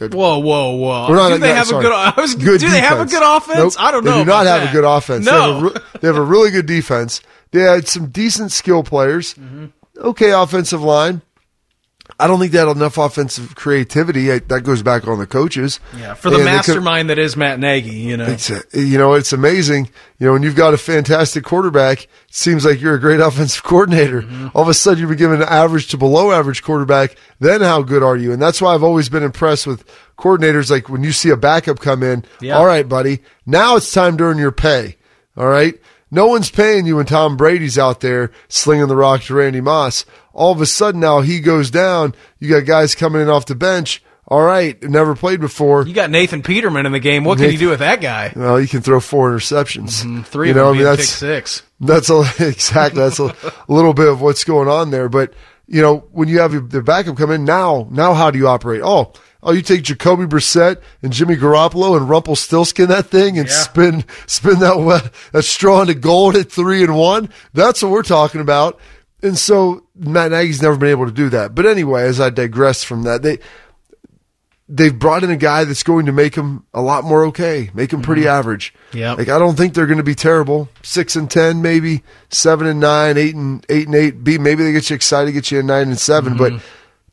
Whoa, 0.00 0.38
whoa, 0.38 0.72
whoa! 0.74 1.08
We're 1.08 1.14
not- 1.14 1.28
do 1.28 1.38
they 1.38 1.48
no, 1.50 1.54
have 1.54 1.66
sorry. 1.68 1.84
a 1.84 1.88
good? 1.88 1.92
I 1.94 2.14
was, 2.20 2.34
Good 2.34 2.60
do 2.60 2.68
they 2.70 2.80
have 2.80 2.98
a 2.98 3.04
good 3.08 3.22
offense? 3.22 3.58
Nope. 3.58 3.72
I 3.78 3.92
don't 3.92 4.04
know. 4.04 4.12
They 4.12 4.18
do 4.18 4.24
not 4.24 4.46
have 4.46 4.62
that. 4.62 4.70
a 4.70 4.72
good 4.72 4.82
offense. 4.84 5.24
They, 5.26 5.30
No. 5.30 5.60
have 5.60 5.76
a, 5.76 5.98
they 6.00 6.08
have 6.08 6.16
a 6.16 6.22
really 6.22 6.50
good 6.50 6.66
defense. 6.66 7.20
They 7.52 7.60
had 7.60 7.86
some 7.86 8.06
decent 8.08 8.50
skill 8.50 8.82
players. 8.82 9.34
Mm-hmm. 9.34 9.66
Okay, 9.98 10.32
offensive 10.32 10.82
line. 10.82 11.22
I 12.18 12.26
don't 12.26 12.38
think 12.40 12.52
they 12.52 12.58
had 12.58 12.68
enough 12.68 12.98
offensive 12.98 13.54
creativity. 13.54 14.30
I, 14.32 14.38
that 14.40 14.62
goes 14.62 14.82
back 14.82 15.06
on 15.08 15.18
the 15.18 15.26
coaches. 15.26 15.80
yeah, 15.96 16.14
for 16.14 16.30
the 16.30 16.36
And 16.36 16.44
mastermind 16.44 17.10
that 17.10 17.18
is 17.18 17.36
Matt 17.36 17.58
Nagy, 17.58 17.90
you 17.90 18.16
know. 18.16 18.26
it's 18.26 18.50
you 18.74 18.98
know 18.98 19.14
it's 19.14 19.32
amazing. 19.32 19.88
You 20.18 20.26
know 20.26 20.32
when 20.32 20.42
you've 20.42 20.56
got 20.56 20.74
a 20.74 20.78
fantastic 20.78 21.44
quarterback, 21.44 22.02
it 22.04 22.08
seems 22.30 22.64
like 22.64 22.80
you're 22.80 22.94
a 22.94 23.00
great 23.00 23.20
offensive 23.28 23.62
coordinator. 23.62 24.22
Mm-hmm. 24.22 24.48
All 24.54 24.62
of 24.62 24.68
a 24.68 24.74
sudden, 24.74 25.00
you've 25.00 25.08
been 25.10 25.18
given 25.18 25.42
an 25.42 25.48
average 25.48 25.88
to 25.88 25.96
below 25.96 26.32
average 26.32 26.62
quarterback. 26.62 27.16
Then 27.40 27.60
how 27.60 27.82
good 27.82 28.02
are 28.02 28.16
you? 28.16 28.32
And 28.32 28.42
that's 28.42 28.60
why 28.60 28.74
I've 28.74 28.84
always 28.84 29.08
been 29.08 29.22
impressed 29.22 29.66
with 29.66 29.84
coordinators. 30.18 30.70
Like 30.70 30.88
when 30.88 31.02
you 31.04 31.12
see 31.12 31.30
a 31.30 31.36
backup 31.36 31.78
come 31.80 32.02
in, 32.02 32.24
Yeah. 32.40 32.56
all 32.58 32.66
right, 32.66 32.88
buddy, 32.88 33.20
now 33.46 33.76
it's 33.76 33.90
time 33.92 34.16
to 34.18 34.24
earn 34.24 34.38
your 34.38 34.52
pay. 34.52 34.96
All 35.36 35.46
right. 35.48 35.74
No 36.12 36.26
one's 36.26 36.50
paying 36.50 36.84
you 36.84 36.96
when 36.96 37.06
Tom 37.06 37.38
Brady's 37.38 37.78
out 37.78 38.00
there 38.00 38.30
slinging 38.46 38.88
the 38.88 38.96
rock 38.96 39.22
to 39.22 39.34
Randy 39.34 39.62
Moss. 39.62 40.04
All 40.34 40.52
of 40.52 40.60
a 40.60 40.66
sudden 40.66 41.00
now 41.00 41.22
he 41.22 41.40
goes 41.40 41.70
down. 41.70 42.14
You 42.38 42.50
got 42.50 42.66
guys 42.66 42.94
coming 42.94 43.22
in 43.22 43.30
off 43.30 43.46
the 43.46 43.54
bench. 43.54 44.02
All 44.28 44.42
right, 44.42 44.80
never 44.82 45.16
played 45.16 45.40
before. 45.40 45.86
You 45.86 45.94
got 45.94 46.10
Nathan 46.10 46.42
Peterman 46.42 46.84
in 46.84 46.92
the 46.92 47.00
game. 47.00 47.24
What 47.24 47.38
can 47.38 47.50
you 47.50 47.58
do 47.58 47.70
with 47.70 47.78
that 47.78 48.02
guy? 48.02 48.32
Well, 48.36 48.60
you 48.60 48.68
can 48.68 48.82
throw 48.82 49.00
four 49.00 49.30
interceptions. 49.30 50.04
Mm-hmm. 50.04 50.22
Three 50.22 50.48
you 50.48 50.52
of 50.52 50.56
know, 50.56 50.66
them 50.66 50.74
I 50.74 50.76
mean, 50.76 50.84
that's 50.84 51.08
six. 51.08 51.62
that's 51.80 52.10
a, 52.10 52.20
exactly 52.38 53.00
that's 53.00 53.18
a, 53.18 53.34
little 53.68 53.94
bit 53.94 54.08
of 54.08 54.20
what's 54.20 54.44
going 54.44 54.68
on 54.68 54.90
there. 54.90 55.08
But 55.08 55.32
you 55.66 55.80
know, 55.80 56.08
when 56.12 56.28
you 56.28 56.40
have 56.40 56.52
your, 56.52 56.62
the 56.62 56.82
backup 56.82 57.16
come 57.16 57.30
in 57.30 57.44
now, 57.44 57.88
now 57.90 58.12
how 58.12 58.30
do 58.30 58.38
you 58.38 58.48
operate? 58.48 58.82
Oh, 58.84 59.12
oh, 59.42 59.52
you 59.52 59.62
take 59.62 59.82
Jacoby 59.82 60.24
Brissett 60.24 60.80
and 61.02 61.12
Jimmy 61.12 61.36
Garoppolo 61.36 61.96
and 61.96 62.08
Rumpelstiltskin 62.08 62.88
that 62.88 63.06
thing 63.06 63.38
and 63.38 63.48
Yeah. 63.48 63.54
spin 63.54 64.04
spin 64.26 64.58
that 64.60 65.12
that 65.32 65.44
straw 65.44 65.80
into 65.82 65.94
gold 65.94 66.36
at 66.36 66.50
three 66.50 66.82
and 66.82 66.96
one. 66.96 67.28
That's 67.52 67.82
what 67.82 67.92
we're 67.92 68.02
talking 68.02 68.40
about. 68.40 68.78
And 69.22 69.38
so 69.38 69.84
Matt 69.94 70.32
Nagy's 70.32 70.62
never 70.62 70.76
been 70.76 70.90
able 70.90 71.06
to 71.06 71.12
do 71.12 71.28
that. 71.30 71.54
But 71.54 71.66
anyway, 71.66 72.02
as 72.02 72.20
I 72.20 72.30
digress 72.30 72.82
from 72.82 73.04
that, 73.04 73.22
they 73.22 73.38
they've 74.68 74.98
brought 74.98 75.22
in 75.22 75.30
a 75.30 75.36
guy 75.36 75.64
that's 75.64 75.82
going 75.82 76.06
to 76.06 76.12
make 76.12 76.34
him 76.34 76.64
a 76.72 76.80
lot 76.80 77.04
more 77.04 77.26
okay, 77.26 77.70
make 77.74 77.92
him 77.92 78.00
pretty 78.02 78.22
mm-hmm. 78.22 78.38
average. 78.38 78.74
Yeah, 78.92 79.12
Like 79.12 79.28
I 79.28 79.38
don't 79.38 79.56
think 79.56 79.74
they're 79.74 79.86
going 79.86 79.98
to 79.98 80.04
be 80.04 80.14
terrible. 80.14 80.68
Six 80.82 81.14
and 81.14 81.30
ten, 81.30 81.62
maybe 81.62 82.02
seven 82.30 82.66
and 82.66 82.80
nine, 82.80 83.18
eight 83.18 83.34
and 83.34 83.64
eight 83.68 83.86
and 83.86 83.94
eight. 83.94 84.24
B 84.24 84.38
maybe 84.38 84.64
they 84.64 84.72
get 84.72 84.90
you 84.90 84.96
excited, 84.96 85.32
get 85.32 85.50
you 85.50 85.60
a 85.60 85.62
nine 85.62 85.88
and 85.88 85.98
7 85.98 86.36
but 86.36 86.52
mm-hmm. 86.52 86.64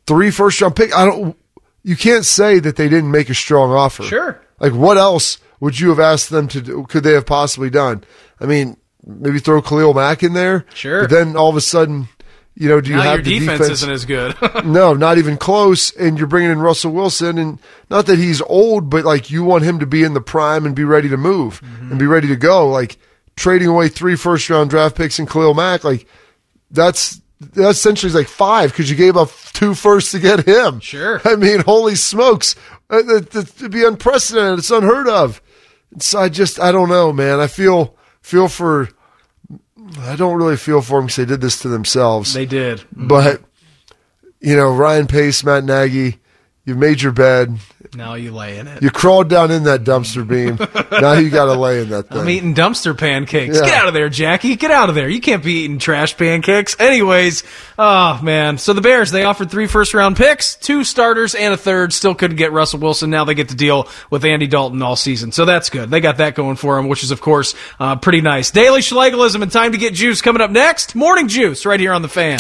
three 0.08 0.32
first 0.32 0.62
round 0.62 0.76
pick. 0.76 0.96
I 0.96 1.06
don't. 1.06 1.38
You 1.84 1.96
can't 1.96 2.26
say 2.26 2.60
that 2.60 2.76
they 2.76 2.90
didn't 2.90 3.12
make 3.12 3.30
a 3.30 3.34
strong 3.34 3.72
offer. 3.72 4.04
Sure. 4.04 4.42
Like 4.60 4.74
what 4.74 4.98
else 4.98 5.38
would 5.60 5.80
you 5.80 5.90
have 5.90 6.00
asked 6.00 6.30
them 6.30 6.48
to 6.50 6.62
do? 6.62 6.86
Could 6.88 7.04
they 7.04 7.14
have 7.14 7.26
possibly 7.26 7.70
done? 7.70 8.04
I 8.40 8.46
mean, 8.46 8.78
maybe 9.06 9.40
throw 9.40 9.62
Khalil 9.62 9.94
Mack 9.94 10.24
in 10.24 10.34
there. 10.34 10.66
Sure. 10.74 11.02
But 11.02 11.10
then 11.10 11.36
all 11.36 11.50
of 11.50 11.56
a 11.56 11.62
sudden, 11.62 12.08
you 12.56 12.68
know, 12.68 12.82
do 12.82 12.90
you 12.90 12.98
Now 12.98 13.04
have 13.04 13.16
your 13.16 13.24
the 13.24 13.40
defense, 13.40 13.60
defense 13.60 13.72
isn't 13.80 13.92
as 13.92 14.06
good. 14.06 14.36
no, 14.66 14.94
not 14.94 15.18
even 15.18 15.38
close. 15.38 15.92
And 15.96 16.18
you're 16.18 16.28
bringing 16.28 16.52
in 16.52 16.60
Russell 16.60 16.92
Wilson, 16.92 17.38
and 17.38 17.60
not 17.90 18.06
that 18.08 18.20
he's 18.20 18.42
old, 18.42 18.90
but 18.90 19.06
like 19.06 19.32
you 19.32 19.44
want 19.44 19.64
him 19.64 19.80
to 19.80 19.86
be 19.86 20.04
in 20.04 20.14
the 20.14 20.22
prime 20.22 20.66
and 20.66 20.76
be 20.76 20.84
ready 20.84 21.08
to 21.10 21.18
move 21.18 21.62
and 21.90 21.98
be 21.98 22.06
ready 22.06 22.28
to 22.28 22.36
go. 22.36 22.68
Like 22.68 22.98
trading 23.36 23.70
away 23.70 23.88
three 23.88 24.16
first 24.16 24.50
round 24.50 24.70
draft 24.70 24.96
picks 24.96 25.20
and 25.20 25.30
Khalil 25.30 25.54
Mack, 25.54 25.84
like 25.86 26.06
that's 26.70 27.16
that 27.16 27.22
essentially 27.56 28.10
is 28.10 28.16
like 28.16 28.28
five 28.28 28.72
because 28.72 28.90
you 28.90 28.96
gave 28.96 29.16
up 29.18 29.30
two 29.54 29.74
firsts 29.74 30.12
to 30.12 30.20
get 30.20 30.46
him. 30.48 30.80
Sure. 30.80 31.22
I 31.26 31.36
mean, 31.36 31.62
holy 31.62 31.96
smokes, 31.96 32.56
Uh, 32.90 33.02
it'd 33.08 33.72
be 33.72 33.86
unprecedented. 33.86 34.60
It's 34.60 34.72
unheard 34.72 35.08
of. 35.08 35.42
So 36.00 36.20
I 36.20 36.30
just, 36.30 36.60
I 36.60 36.72
don't 36.72 36.90
know, 36.90 37.12
man. 37.14 37.40
I 37.40 37.48
feel 37.48 37.96
feel 38.22 38.48
for. 38.48 38.90
I 40.02 40.16
don't 40.16 40.38
really 40.38 40.58
feel 40.58 40.82
for 40.82 41.00
them 41.00 41.06
because 41.08 41.16
they 41.18 41.26
did 41.26 41.42
this 41.42 41.60
to 41.62 41.68
themselves. 41.68 42.34
they 42.34 42.46
did. 42.46 42.84
But 42.92 43.42
you 44.40 44.56
know, 44.56 44.74
Ryan 44.76 45.08
Pace, 45.08 45.44
Matt 45.44 45.64
Nagy, 45.64 46.20
you've 46.70 46.78
made 46.78 47.02
your 47.02 47.12
bed. 47.12 47.58
Now 47.96 48.14
you 48.14 48.32
lay 48.32 48.60
in 48.60 48.68
it. 48.68 48.84
You 48.84 48.92
crawled 48.92 49.30
down 49.30 49.50
in 49.50 49.64
that 49.64 49.84
dumpster 49.84 50.28
beam. 50.28 50.58
now 51.02 51.14
you 51.14 51.30
got 51.30 51.46
to 51.46 51.54
lay 51.60 51.82
in 51.82 51.90
that 51.90 52.08
thing. 52.10 52.20
I'm 52.20 52.30
eating 52.30 52.54
dumpster 52.54 52.96
pancakes. 52.96 53.58
Yeah. 53.58 53.66
Get 53.66 53.74
out 53.82 53.88
of 53.88 53.94
there, 53.96 54.10
Jackie. 54.10 54.56
Get 54.56 54.70
out 54.70 54.90
of 54.90 54.96
there. 54.96 55.10
You 55.10 55.20
can't 55.20 55.44
be 55.44 55.64
eating 55.64 55.80
trash 55.80 56.16
pancakes. 56.16 56.80
Anyways, 56.80 57.44
oh 57.80 58.20
man. 58.22 58.60
So 58.60 58.74
the 58.74 58.82
Bears, 58.82 59.12
they 59.12 59.24
offered 59.24 59.50
three 59.50 59.66
first 59.66 59.94
round 59.94 60.18
picks, 60.18 60.56
two 60.56 60.84
starters, 60.84 61.34
and 61.34 61.54
a 61.54 61.58
third. 61.58 61.92
Still 61.92 62.14
couldn't 62.14 62.38
get 62.38 62.52
Russell 62.52 62.80
Wilson. 62.80 63.10
Now 63.10 63.26
they 63.26 63.34
get 63.34 63.50
to 63.50 63.56
deal 63.56 63.88
with 64.12 64.24
Andy 64.24 64.48
Dalton 64.48 64.82
all 64.84 64.96
season. 64.96 65.32
So 65.32 65.46
that's 65.46 65.72
good. 65.72 65.90
They 65.90 66.00
got 66.00 66.18
that 66.18 66.36
going 66.36 66.58
for 66.58 66.76
them, 66.76 66.90
which 66.90 67.04
is 67.04 67.10
of 67.10 67.22
course 67.22 67.56
uh, 67.80 67.96
pretty 67.96 68.22
nice. 68.22 68.52
Daily 68.52 68.82
Schlegalism 68.82 69.42
and 69.42 69.52
time 69.52 69.72
to 69.72 69.80
get 69.80 69.96
juice 69.96 70.22
coming 70.22 70.42
up 70.42 70.52
next. 70.52 70.94
Morning 70.94 71.28
juice 71.28 71.66
right 71.66 71.80
here 71.80 71.94
on 71.94 72.04
the 72.04 72.08
fan. 72.08 72.40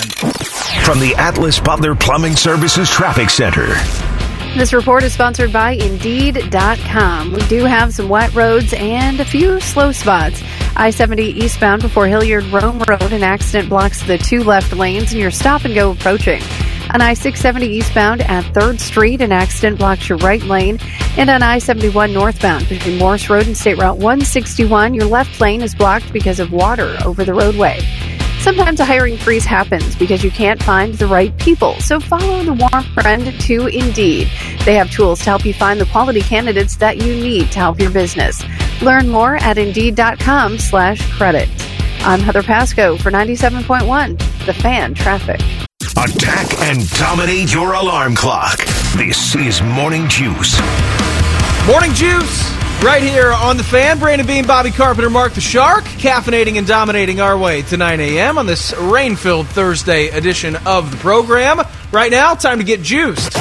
From 0.83 0.99
the 0.99 1.15
Atlas 1.17 1.59
Butler 1.59 1.95
Plumbing 1.95 2.35
Services 2.35 2.89
Traffic 2.89 3.29
Center. 3.29 3.75
This 4.57 4.73
report 4.73 5.03
is 5.03 5.13
sponsored 5.13 5.53
by 5.53 5.71
Indeed.com. 5.71 7.33
We 7.33 7.41
do 7.47 7.65
have 7.65 7.93
some 7.93 8.09
wet 8.09 8.33
roads 8.33 8.73
and 8.73 9.19
a 9.19 9.25
few 9.25 9.59
slow 9.61 9.91
spots. 9.91 10.41
I 10.75 10.89
70 10.89 11.23
eastbound 11.23 11.81
before 11.81 12.07
Hilliard 12.07 12.45
Rome 12.45 12.79
Road, 12.79 13.13
an 13.13 13.23
accident 13.23 13.69
blocks 13.69 14.05
the 14.05 14.17
two 14.17 14.43
left 14.43 14.73
lanes, 14.73 15.11
and 15.11 15.21
your 15.21 15.31
stop 15.31 15.65
and 15.65 15.75
go 15.75 15.91
approaching. 15.91 16.41
On 16.91 17.01
I 17.01 17.13
670 17.13 17.67
eastbound 17.67 18.21
at 18.21 18.43
3rd 18.53 18.79
Street, 18.79 19.21
an 19.21 19.31
accident 19.31 19.77
blocks 19.77 20.09
your 20.09 20.17
right 20.17 20.41
lane. 20.41 20.79
And 21.17 21.29
on 21.29 21.43
I 21.43 21.59
71 21.59 22.11
northbound 22.11 22.67
between 22.67 22.97
Morse 22.97 23.29
Road 23.29 23.45
and 23.45 23.55
State 23.55 23.77
Route 23.77 23.97
161, 23.97 24.95
your 24.95 25.05
left 25.05 25.39
lane 25.39 25.61
is 25.61 25.75
blocked 25.75 26.11
because 26.11 26.39
of 26.39 26.51
water 26.51 26.97
over 27.05 27.23
the 27.23 27.33
roadway. 27.33 27.79
Sometimes 28.49 28.79
a 28.79 28.85
hiring 28.85 29.15
freeze 29.15 29.45
happens 29.45 29.95
because 29.95 30.23
you 30.23 30.31
can't 30.31 30.61
find 30.63 30.95
the 30.95 31.05
right 31.05 31.37
people. 31.37 31.75
So 31.81 31.99
follow 31.99 32.43
the 32.43 32.53
warm 32.53 32.83
friend 32.95 33.39
to 33.41 33.67
Indeed. 33.67 34.27
They 34.65 34.73
have 34.73 34.89
tools 34.89 35.19
to 35.19 35.25
help 35.25 35.45
you 35.45 35.53
find 35.53 35.79
the 35.79 35.85
quality 35.85 36.21
candidates 36.21 36.75
that 36.77 36.97
you 36.97 37.13
need 37.13 37.51
to 37.51 37.59
help 37.59 37.79
your 37.79 37.91
business. 37.91 38.43
Learn 38.81 39.07
more 39.07 39.35
at 39.35 39.59
Indeed.com 39.59 40.57
slash 40.57 41.11
credit. 41.11 41.47
I'm 41.99 42.21
Heather 42.21 42.41
Pasco 42.41 42.97
for 42.97 43.11
97.1, 43.11 44.17
The 44.47 44.53
Fan 44.55 44.95
Traffic. 44.95 45.41
Attack 45.95 46.59
and 46.61 46.89
dominate 46.93 47.53
your 47.53 47.73
alarm 47.73 48.15
clock. 48.15 48.57
This 48.97 49.35
is 49.35 49.61
Morning 49.61 50.09
Juice. 50.09 50.59
Morning 51.67 51.93
juice. 51.93 52.68
Right 52.81 53.03
here 53.03 53.33
on 53.33 53.57
the 53.57 53.63
fan, 53.63 53.99
Brandon 53.99 54.25
Beam, 54.25 54.47
Bobby 54.47 54.71
Carpenter, 54.71 55.09
Mark 55.09 55.33
the 55.33 55.41
Shark, 55.41 55.83
caffeinating 55.83 56.57
and 56.57 56.65
dominating 56.65 57.19
our 57.19 57.37
way 57.37 57.61
to 57.63 57.75
9 57.75 57.99
a.m. 57.99 58.37
on 58.37 58.45
this 58.45 58.73
rain-filled 58.73 59.47
Thursday 59.49 60.07
edition 60.07 60.55
of 60.65 60.89
the 60.89 60.95
program. 60.97 61.59
Right 61.91 62.11
now, 62.11 62.35
time 62.35 62.59
to 62.59 62.63
get 62.63 62.83
juiced. 62.83 63.33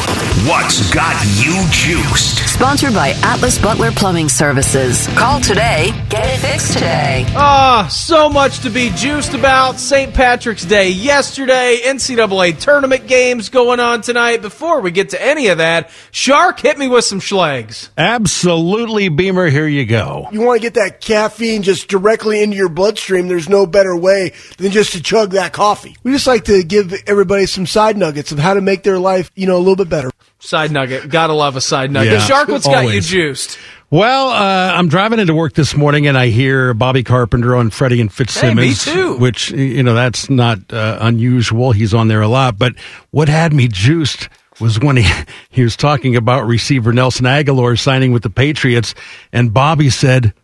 What's 0.47 0.95
got 0.95 1.23
you 1.37 1.53
juiced? 1.71 2.39
Sponsored 2.49 2.95
by 2.95 3.11
Atlas 3.23 3.59
Butler 3.59 3.93
Plumbing 3.93 4.29
Services. 4.31 5.07
Call 5.09 5.41
today. 5.41 5.93
Get 6.09 6.25
it 6.27 6.39
fixed 6.41 6.73
today. 6.73 7.27
Ah, 7.37 7.87
so 7.91 8.29
much 8.31 8.61
to 8.61 8.71
be 8.71 8.91
juiced 8.97 9.35
about. 9.35 9.79
St. 9.79 10.15
Patrick's 10.15 10.65
Day 10.65 10.89
yesterday, 10.89 11.79
NCAA 11.85 12.59
tournament 12.59 13.07
games 13.07 13.51
going 13.51 13.79
on 13.79 14.01
tonight. 14.01 14.41
Before 14.41 14.81
we 14.81 14.91
get 14.93 15.11
to 15.11 15.23
any 15.23 15.49
of 15.49 15.59
that, 15.59 15.91
Shark, 16.11 16.59
hit 16.61 16.79
me 16.79 16.89
with 16.89 17.05
some 17.05 17.21
schlags. 17.21 17.91
Absolutely, 17.99 19.09
Beamer. 19.11 19.49
Here 19.51 19.69
you 19.69 19.85
go. 19.85 20.29
You 20.33 20.41
want 20.41 20.61
to 20.61 20.67
get 20.67 20.75
that 20.75 21.01
caffeine 21.01 21.63
just 21.63 21.89
directly 21.89 22.43
into 22.43 22.57
your 22.57 22.71
bloodstream. 22.71 23.29
There's 23.29 23.49
no 23.49 23.67
better 23.67 23.95
way 23.95 24.33
than 24.57 24.73
just 24.73 24.93
to 24.93 25.03
chug 25.03 25.33
that 25.33 25.53
coffee. 25.53 25.97
We 26.03 26.13
just 26.13 26.27
like 26.27 26.45
to 26.47 26.65
give 26.65 26.95
everybody 27.07 27.47
some 27.47 27.67
side 27.67 27.97
nuggets 27.99 28.33
of 28.39 28.45
how 28.45 28.55
to 28.55 28.61
make 28.61 28.83
their 28.83 28.99
life, 28.99 29.31
you 29.35 29.47
know, 29.47 29.57
a 29.57 29.59
little 29.59 29.77
bit 29.77 29.89
better. 29.89 30.11
Side 30.39 30.71
nugget. 30.71 31.11
Gotta 31.11 31.33
love 31.33 31.57
a 31.57 31.61
side 31.61 31.91
nugget. 31.91 32.13
Yeah, 32.13 32.19
Shark, 32.21 32.49
what's 32.49 32.67
got 32.67 32.83
you 32.83 32.89
always. 32.89 33.09
juiced? 33.09 33.59
Well, 33.91 34.29
uh, 34.29 34.73
I'm 34.75 34.89
driving 34.89 35.19
into 35.19 35.35
work 35.35 35.55
this 35.55 35.75
morning 35.75 36.07
and 36.07 36.17
I 36.17 36.29
hear 36.29 36.75
Bobby 36.75 37.03
Carpenter 37.03 37.57
on 37.57 37.71
Freddie 37.71 38.01
and 38.01 38.13
Fitzsimmons. 38.13 38.85
Hey, 38.85 38.95
me 38.95 38.97
too. 38.97 39.17
Which, 39.17 39.51
you 39.51 39.83
know, 39.83 39.95
that's 39.95 40.31
not 40.31 40.73
uh, 40.73 40.99
unusual. 41.01 41.73
He's 41.73 41.95
on 41.95 42.09
there 42.09 42.21
a 42.21 42.29
lot. 42.29 42.59
But 42.59 42.75
what 43.11 43.29
had 43.29 43.53
me 43.53 43.67
juiced 43.67 44.29
was 44.61 44.79
when 44.79 44.99
he, 44.99 45.11
he 45.51 45.63
was 45.63 45.75
talking 45.75 46.17
about 46.17 46.47
receiver 46.47 46.93
Nelson 46.93 47.25
Agholor 47.27 47.79
signing 47.79 48.13
with 48.13 48.23
the 48.23 48.31
Patriots 48.31 48.95
and 49.33 49.53
Bobby 49.53 49.91
said, 49.91 50.35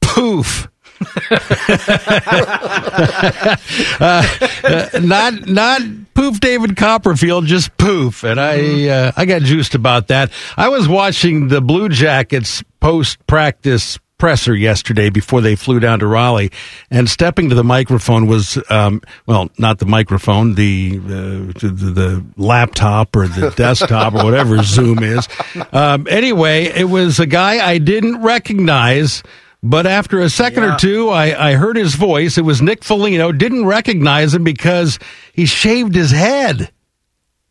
poof. 0.00 0.68
Uh, 4.00 4.38
uh, 4.64 5.00
not 5.02 5.46
not 5.46 5.82
poof 6.14 6.40
David 6.40 6.76
Copperfield, 6.76 7.46
just 7.46 7.76
poof, 7.76 8.24
and 8.24 8.40
I 8.40 8.88
uh, 8.88 9.12
I 9.16 9.24
got 9.24 9.42
juiced 9.42 9.74
about 9.74 10.08
that. 10.08 10.30
I 10.56 10.68
was 10.68 10.88
watching 10.88 11.48
the 11.48 11.60
Blue 11.60 11.88
Jackets 11.88 12.62
post 12.80 13.24
practice 13.26 13.98
presser 14.18 14.54
yesterday 14.54 15.10
before 15.10 15.42
they 15.42 15.56
flew 15.56 15.78
down 15.78 15.98
to 15.98 16.06
Raleigh, 16.06 16.50
and 16.90 17.08
stepping 17.08 17.50
to 17.50 17.54
the 17.54 17.64
microphone 17.64 18.26
was 18.26 18.58
um, 18.70 19.02
well, 19.26 19.50
not 19.58 19.78
the 19.78 19.86
microphone, 19.86 20.54
the, 20.54 20.98
uh, 21.04 21.08
the 21.60 21.68
the 21.68 22.24
laptop 22.36 23.14
or 23.14 23.28
the 23.28 23.50
desktop 23.56 24.14
or 24.14 24.24
whatever 24.24 24.62
Zoom 24.62 25.02
is. 25.02 25.28
Um, 25.72 26.06
anyway, 26.08 26.64
it 26.64 26.88
was 26.88 27.20
a 27.20 27.26
guy 27.26 27.66
I 27.66 27.78
didn't 27.78 28.22
recognize. 28.22 29.22
But 29.68 29.86
after 29.86 30.20
a 30.20 30.30
second 30.30 30.62
or 30.62 30.76
two, 30.76 31.08
I, 31.08 31.50
I 31.50 31.54
heard 31.54 31.76
his 31.76 31.96
voice. 31.96 32.38
It 32.38 32.42
was 32.42 32.62
Nick 32.62 32.84
Foligno. 32.84 33.32
Didn't 33.32 33.66
recognize 33.66 34.32
him 34.32 34.44
because 34.44 35.00
he 35.32 35.44
shaved 35.44 35.94
his 35.94 36.12
head. 36.12 36.70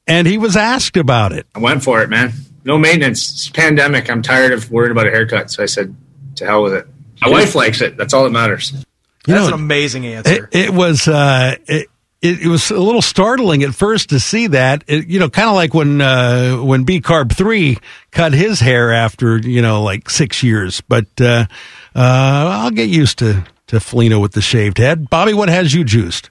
And 0.07 0.25
he 0.25 0.37
was 0.37 0.55
asked 0.55 0.97
about 0.97 1.33
it. 1.33 1.45
I 1.53 1.59
went 1.59 1.83
for 1.83 2.01
it, 2.03 2.09
man. 2.09 2.31
No 2.63 2.77
maintenance. 2.77 3.31
It's 3.31 3.47
a 3.49 3.51
pandemic. 3.51 4.09
I'm 4.09 4.21
tired 4.21 4.53
of 4.53 4.71
worrying 4.71 4.91
about 4.91 5.07
a 5.07 5.11
haircut. 5.11 5.51
So 5.51 5.61
I 5.61 5.65
said, 5.65 5.93
to 6.35 6.45
hell 6.45 6.63
with 6.63 6.73
it. 6.73 6.87
My 7.21 7.29
wife 7.29 7.53
likes 7.53 7.81
it. 7.81 7.97
That's 7.97 8.13
all 8.13 8.23
that 8.23 8.29
matters. 8.29 8.71
That's 9.25 9.41
know, 9.41 9.47
an 9.47 9.53
amazing 9.53 10.05
answer. 10.05 10.49
It, 10.51 10.67
it 10.67 10.69
was 10.73 11.07
uh, 11.07 11.55
it, 11.67 11.89
it, 12.25 12.41
it 12.41 12.47
was 12.47 12.71
a 12.71 12.79
little 12.79 13.01
startling 13.01 13.63
at 13.63 13.75
first 13.75 14.09
to 14.09 14.19
see 14.19 14.47
that. 14.47 14.83
It, 14.87 15.07
you 15.07 15.19
know, 15.19 15.29
kind 15.29 15.47
of 15.49 15.55
like 15.55 15.73
when 15.73 16.01
uh, 16.01 16.55
when 16.57 16.83
B 16.83 16.99
Carb 17.01 17.31
three 17.35 17.77
cut 18.11 18.33
his 18.33 18.59
hair 18.59 18.91
after 18.91 19.37
you 19.37 19.61
know 19.61 19.83
like 19.83 20.09
six 20.09 20.41
years. 20.43 20.81
But 20.81 21.05
uh, 21.21 21.45
uh, 21.95 21.99
I'll 22.63 22.71
get 22.71 22.89
used 22.89 23.19
to 23.19 23.45
to 23.67 23.79
Foligno 23.79 24.19
with 24.19 24.33
the 24.33 24.41
shaved 24.41 24.77
head. 24.79 25.09
Bobby, 25.09 25.33
what 25.33 25.49
has 25.49 25.73
you 25.73 25.83
juiced? 25.83 26.29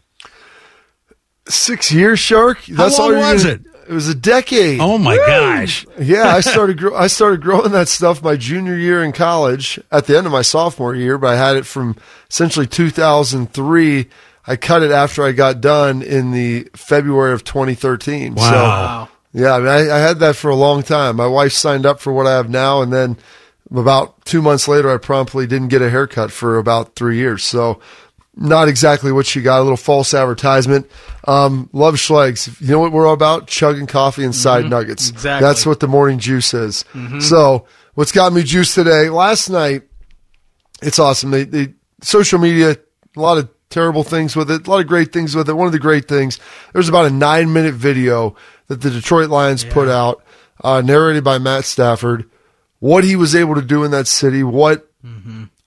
Six 1.47 1.93
years, 1.93 2.19
Shark. 2.19 2.59
How 2.77 2.89
long 2.97 3.11
you're 3.11 3.19
was 3.33 3.43
gonna- 3.45 3.55
it? 3.57 3.61
It 3.87 3.93
was 3.93 4.09
a 4.09 4.15
decade. 4.15 4.81
Oh 4.81 4.97
my 4.97 5.15
gosh! 5.19 5.85
Yeah, 6.01 6.35
I 6.35 6.41
started 6.53 6.79
gro- 6.79 6.97
I 6.97 7.07
started 7.07 7.43
growing 7.43 7.73
that 7.73 7.87
stuff 7.89 8.23
my 8.23 8.35
junior 8.35 8.77
year 8.79 9.05
in 9.05 9.13
college 9.13 9.79
at 9.93 10.07
the 10.07 10.17
end 10.17 10.25
of 10.25 10.33
my 10.33 10.41
sophomore 10.41 10.95
year, 10.95 11.19
but 11.19 11.27
I 11.29 11.37
had 11.37 11.59
it 11.59 11.67
from 11.67 11.95
essentially 12.31 12.67
2003. 12.67 14.09
I 14.47 14.57
cut 14.57 14.83
it 14.83 14.91
after 14.91 15.25
I 15.25 15.33
got 15.33 15.61
done 15.61 16.03
in 16.03 16.33
the 16.33 16.69
February 16.75 17.33
of 17.33 17.45
2013. 17.45 18.35
Wow. 18.35 19.09
So, 19.33 19.41
yeah, 19.41 19.55
I, 19.55 19.59
mean, 19.59 19.69
I, 19.69 19.97
I 19.97 19.99
had 19.99 20.19
that 20.21 20.37
for 20.37 20.51
a 20.51 20.55
long 20.55 20.83
time. 20.83 21.17
My 21.17 21.27
wife 21.27 21.53
signed 21.53 21.87
up 21.87 22.01
for 22.01 22.13
what 22.13 22.27
I 22.27 22.37
have 22.37 22.51
now, 22.51 22.83
and 22.83 22.93
then 22.93 23.17
about 23.71 24.25
two 24.25 24.43
months 24.43 24.69
later, 24.69 24.93
I 24.93 24.99
promptly 24.99 25.47
didn't 25.47 25.69
get 25.69 25.83
a 25.83 25.91
haircut 25.91 26.31
for 26.31 26.59
about 26.59 26.95
three 26.95 27.17
years. 27.17 27.43
So, 27.43 27.81
not 28.37 28.69
exactly 28.69 29.13
what 29.13 29.27
she 29.27 29.43
got. 29.43 29.61
A 29.61 29.63
little 29.63 29.77
false 29.77 30.13
advertisement. 30.13 30.91
Um, 31.27 31.71
love 31.73 31.95
Schlegs. 31.95 32.61
You 32.61 32.73
know 32.73 32.81
what 32.81 32.93
we're 32.93 33.07
all 33.07 33.15
about? 33.15 33.47
Chugging 33.47 33.87
coffee 33.87 34.25
and 34.25 34.35
side 34.35 34.69
nuggets. 34.69 35.11
Exactly. 35.11 35.47
That's 35.47 35.65
what 35.65 35.81
the 35.81 35.87
morning 35.89 36.19
juice 36.19 36.53
is. 36.53 36.85
So, 37.21 37.67
what's 37.95 38.13
got 38.13 38.33
me 38.33 38.43
juiced 38.43 38.75
today? 38.75 39.09
Last 39.09 39.49
night, 39.49 39.83
it's 40.83 40.99
awesome. 40.99 41.31
They, 41.31 41.45
they 41.45 41.75
social 42.03 42.39
media, 42.39 42.77
a 43.17 43.21
lot 43.21 43.39
of 43.39 43.49
terrible 43.71 44.05
things 44.05 44.37
with 44.37 44.51
it, 44.51 44.67
a 44.67 44.71
lot 44.71 44.81
of 44.81 44.87
great 44.87 45.13
things 45.13 45.35
with 45.35 45.49
it. 45.49 45.55
One 45.55 45.67
of 45.67 45.73
the 45.73 45.79
great 45.79 46.07
things, 46.09 46.39
there's 46.73 46.89
about 46.89 47.07
a 47.07 47.11
nine 47.11 47.53
minute 47.53 47.75
video 47.75 48.37
that 48.69 48.81
the 48.81 48.91
Detroit 48.91 49.31
Lions 49.31 49.65
put 49.65 49.89
out, 49.89 50.23
uh, 50.63 50.81
narrated 50.81 51.25
by 51.25 51.39
Matt 51.39 51.65
Stafford, 51.65 52.29
what 52.79 53.05
he 53.05 53.17
was 53.17 53.35
able 53.35 53.55
to 53.55 53.63
do 53.63 53.85
in 53.85 53.91
that 53.91 54.07
city, 54.07 54.43
what 54.43 54.87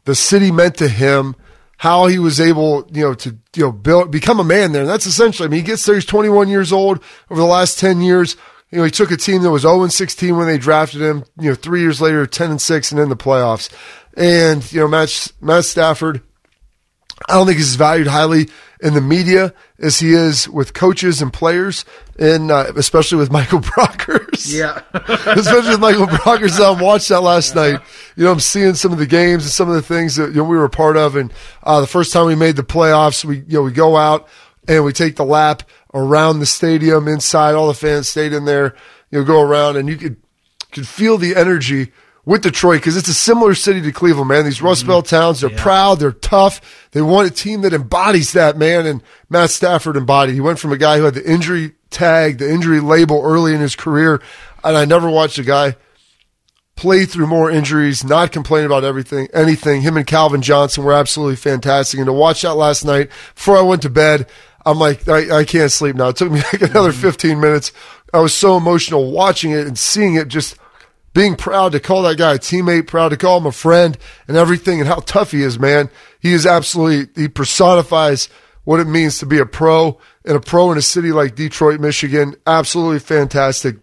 the 0.05 0.15
city 0.15 0.51
meant 0.51 0.75
to 0.75 0.87
him, 0.87 1.35
how 1.77 2.07
he 2.07 2.17
was 2.17 2.39
able, 2.39 2.87
you 2.91 3.01
know, 3.03 3.13
to 3.13 3.37
you 3.55 3.63
know 3.63 3.71
build 3.71 4.11
become 4.11 4.39
a 4.39 4.43
man 4.43 4.71
there. 4.71 4.81
And 4.81 4.89
that's 4.89 5.05
essentially. 5.05 5.47
I 5.47 5.49
mean, 5.49 5.59
he 5.59 5.65
gets 5.65 5.85
there. 5.85 5.95
He's 5.95 6.05
21 6.05 6.47
years 6.47 6.71
old. 6.73 7.03
Over 7.29 7.41
the 7.41 7.47
last 7.47 7.77
10 7.77 8.01
years, 8.01 8.35
you 8.71 8.79
know, 8.79 8.83
he 8.83 8.91
took 8.91 9.11
a 9.11 9.17
team 9.17 9.43
that 9.43 9.51
was 9.51 9.61
0 9.61 9.83
and 9.83 9.93
16 9.93 10.35
when 10.35 10.47
they 10.47 10.57
drafted 10.57 11.01
him. 11.01 11.23
You 11.39 11.49
know, 11.49 11.55
three 11.55 11.81
years 11.81 12.01
later, 12.01 12.25
10 12.25 12.51
and 12.51 12.61
6, 12.61 12.91
and 12.91 12.99
in 12.99 13.09
the 13.09 13.15
playoffs. 13.15 13.69
And 14.15 14.69
you 14.71 14.79
know, 14.79 14.87
Matt 14.87 15.31
Matt 15.39 15.65
Stafford. 15.65 16.21
I 17.27 17.33
don't 17.33 17.47
think 17.47 17.57
he's 17.57 17.75
valued 17.75 18.07
highly 18.07 18.47
in 18.79 18.93
the 18.93 19.01
media 19.01 19.53
as 19.79 19.99
he 19.99 20.13
is 20.13 20.47
with 20.47 20.73
coaches 20.73 21.21
and 21.21 21.33
players, 21.33 21.83
and 22.19 22.51
uh, 22.51 22.71
especially 22.75 23.17
with 23.17 23.31
Michael 23.37 23.59
Brockers. 23.59 24.53
Yeah. 24.53 24.81
especially 24.93 25.71
with 25.71 25.79
Michael 25.79 26.07
Brockers. 26.07 26.59
I 26.59 26.79
watched 26.79 27.09
that 27.09 27.21
last 27.21 27.55
night. 27.55 27.81
You 28.15 28.25
know, 28.25 28.31
I'm 28.31 28.39
seeing 28.39 28.75
some 28.75 28.91
of 28.91 28.99
the 28.99 29.07
games 29.07 29.43
and 29.43 29.51
some 29.51 29.67
of 29.67 29.75
the 29.75 29.81
things 29.81 30.15
that 30.17 30.29
you 30.29 30.37
know, 30.37 30.43
we 30.43 30.57
were 30.57 30.65
a 30.65 30.69
part 30.69 30.97
of. 30.97 31.15
And 31.15 31.33
uh, 31.63 31.81
the 31.81 31.87
first 31.87 32.13
time 32.13 32.27
we 32.27 32.35
made 32.35 32.55
the 32.55 32.63
playoffs, 32.63 33.25
we 33.25 33.37
you 33.37 33.57
know 33.57 33.63
we 33.63 33.71
go 33.71 33.97
out 33.97 34.27
and 34.67 34.83
we 34.83 34.93
take 34.93 35.15
the 35.15 35.25
lap 35.25 35.63
around 35.93 36.39
the 36.39 36.45
stadium, 36.45 37.07
inside. 37.07 37.55
All 37.55 37.67
the 37.67 37.73
fans 37.73 38.07
stayed 38.07 38.33
in 38.33 38.45
there. 38.45 38.75
You 39.09 39.19
know, 39.19 39.25
go 39.25 39.41
around 39.41 39.77
and 39.77 39.89
you 39.89 39.95
could 39.95 40.17
could 40.71 40.87
feel 40.87 41.17
the 41.17 41.35
energy 41.35 41.91
with 42.27 42.41
Detroit 42.41 42.81
because 42.81 42.97
it's 42.97 43.07
a 43.07 43.13
similar 43.13 43.55
city 43.55 43.81
to 43.81 43.91
Cleveland, 43.93 44.27
man. 44.27 44.43
These 44.43 44.61
Rust 44.61 44.81
mm-hmm. 44.81 44.89
Belt 44.89 45.05
towns, 45.05 45.39
they're 45.39 45.49
proud, 45.49 45.99
they're 45.99 46.11
tough. 46.11 46.89
They 46.91 47.01
want 47.01 47.29
a 47.29 47.31
team 47.31 47.61
that 47.61 47.71
embodies 47.71 48.33
that, 48.33 48.57
man. 48.57 48.85
And 48.85 49.01
Matt 49.29 49.49
Stafford 49.49 49.95
embodied. 49.95 50.35
He 50.35 50.41
went 50.41 50.59
from 50.59 50.73
a 50.73 50.77
guy 50.77 50.97
who 50.97 51.05
had 51.05 51.13
the 51.13 51.25
injury 51.25 51.75
tag, 51.89 52.39
the 52.39 52.51
injury 52.51 52.81
label 52.81 53.21
early 53.23 53.55
in 53.55 53.61
his 53.61 53.77
career, 53.77 54.21
and 54.61 54.75
I 54.75 54.83
never 54.83 55.09
watched 55.09 55.39
a 55.39 55.43
guy 55.43 55.77
play 56.75 57.05
through 57.05 57.27
more 57.27 57.49
injuries, 57.49 58.03
not 58.03 58.33
complain 58.33 58.65
about 58.65 58.83
everything, 58.83 59.29
anything. 59.33 59.81
Him 59.81 59.95
and 59.95 60.05
Calvin 60.05 60.41
Johnson 60.41 60.83
were 60.83 60.93
absolutely 60.93 61.37
fantastic. 61.37 61.97
And 61.97 62.07
to 62.07 62.13
watch 62.13 62.41
that 62.41 62.55
last 62.55 62.83
night 62.83 63.09
before 63.35 63.57
I 63.57 63.61
went 63.61 63.83
to 63.83 63.89
bed, 63.89 64.27
I'm 64.65 64.79
like, 64.79 65.07
I, 65.07 65.39
I 65.39 65.43
can't 65.45 65.71
sleep 65.71 65.95
now. 65.95 66.09
It 66.09 66.17
took 66.17 66.29
me 66.29 66.41
like 66.53 66.61
another 66.61 66.91
mm-hmm. 66.91 67.01
15 67.01 67.39
minutes. 67.39 67.71
I 68.13 68.19
was 68.19 68.33
so 68.33 68.57
emotional 68.57 69.11
watching 69.11 69.51
it 69.51 69.65
and 69.65 69.79
seeing 69.79 70.15
it 70.15 70.27
just 70.27 70.57
being 71.17 71.35
proud 71.35 71.71
to 71.71 71.79
call 71.79 72.03
that 72.03 72.15
guy 72.15 72.35
a 72.35 72.37
teammate, 72.37 72.85
proud 72.85 73.09
to 73.09 73.17
call 73.17 73.39
him 73.39 73.47
a 73.47 73.51
friend 73.51 73.97
and 74.27 74.37
everything 74.37 74.79
and 74.79 74.87
how 74.87 74.99
tough 74.99 75.31
he 75.31 75.41
is, 75.41 75.57
man. 75.57 75.89
He 76.19 76.31
is 76.31 76.45
absolutely, 76.45 77.11
he 77.19 77.27
personifies 77.27 78.29
what 78.65 78.79
it 78.79 78.85
means 78.85 79.17
to 79.17 79.25
be 79.25 79.39
a 79.39 79.45
pro 79.47 79.97
and 80.23 80.37
a 80.37 80.39
pro 80.39 80.71
in 80.71 80.77
a 80.77 80.81
city 80.83 81.11
like 81.11 81.33
Detroit, 81.33 81.79
Michigan. 81.79 82.35
Absolutely 82.45 82.99
fantastic. 82.99 83.77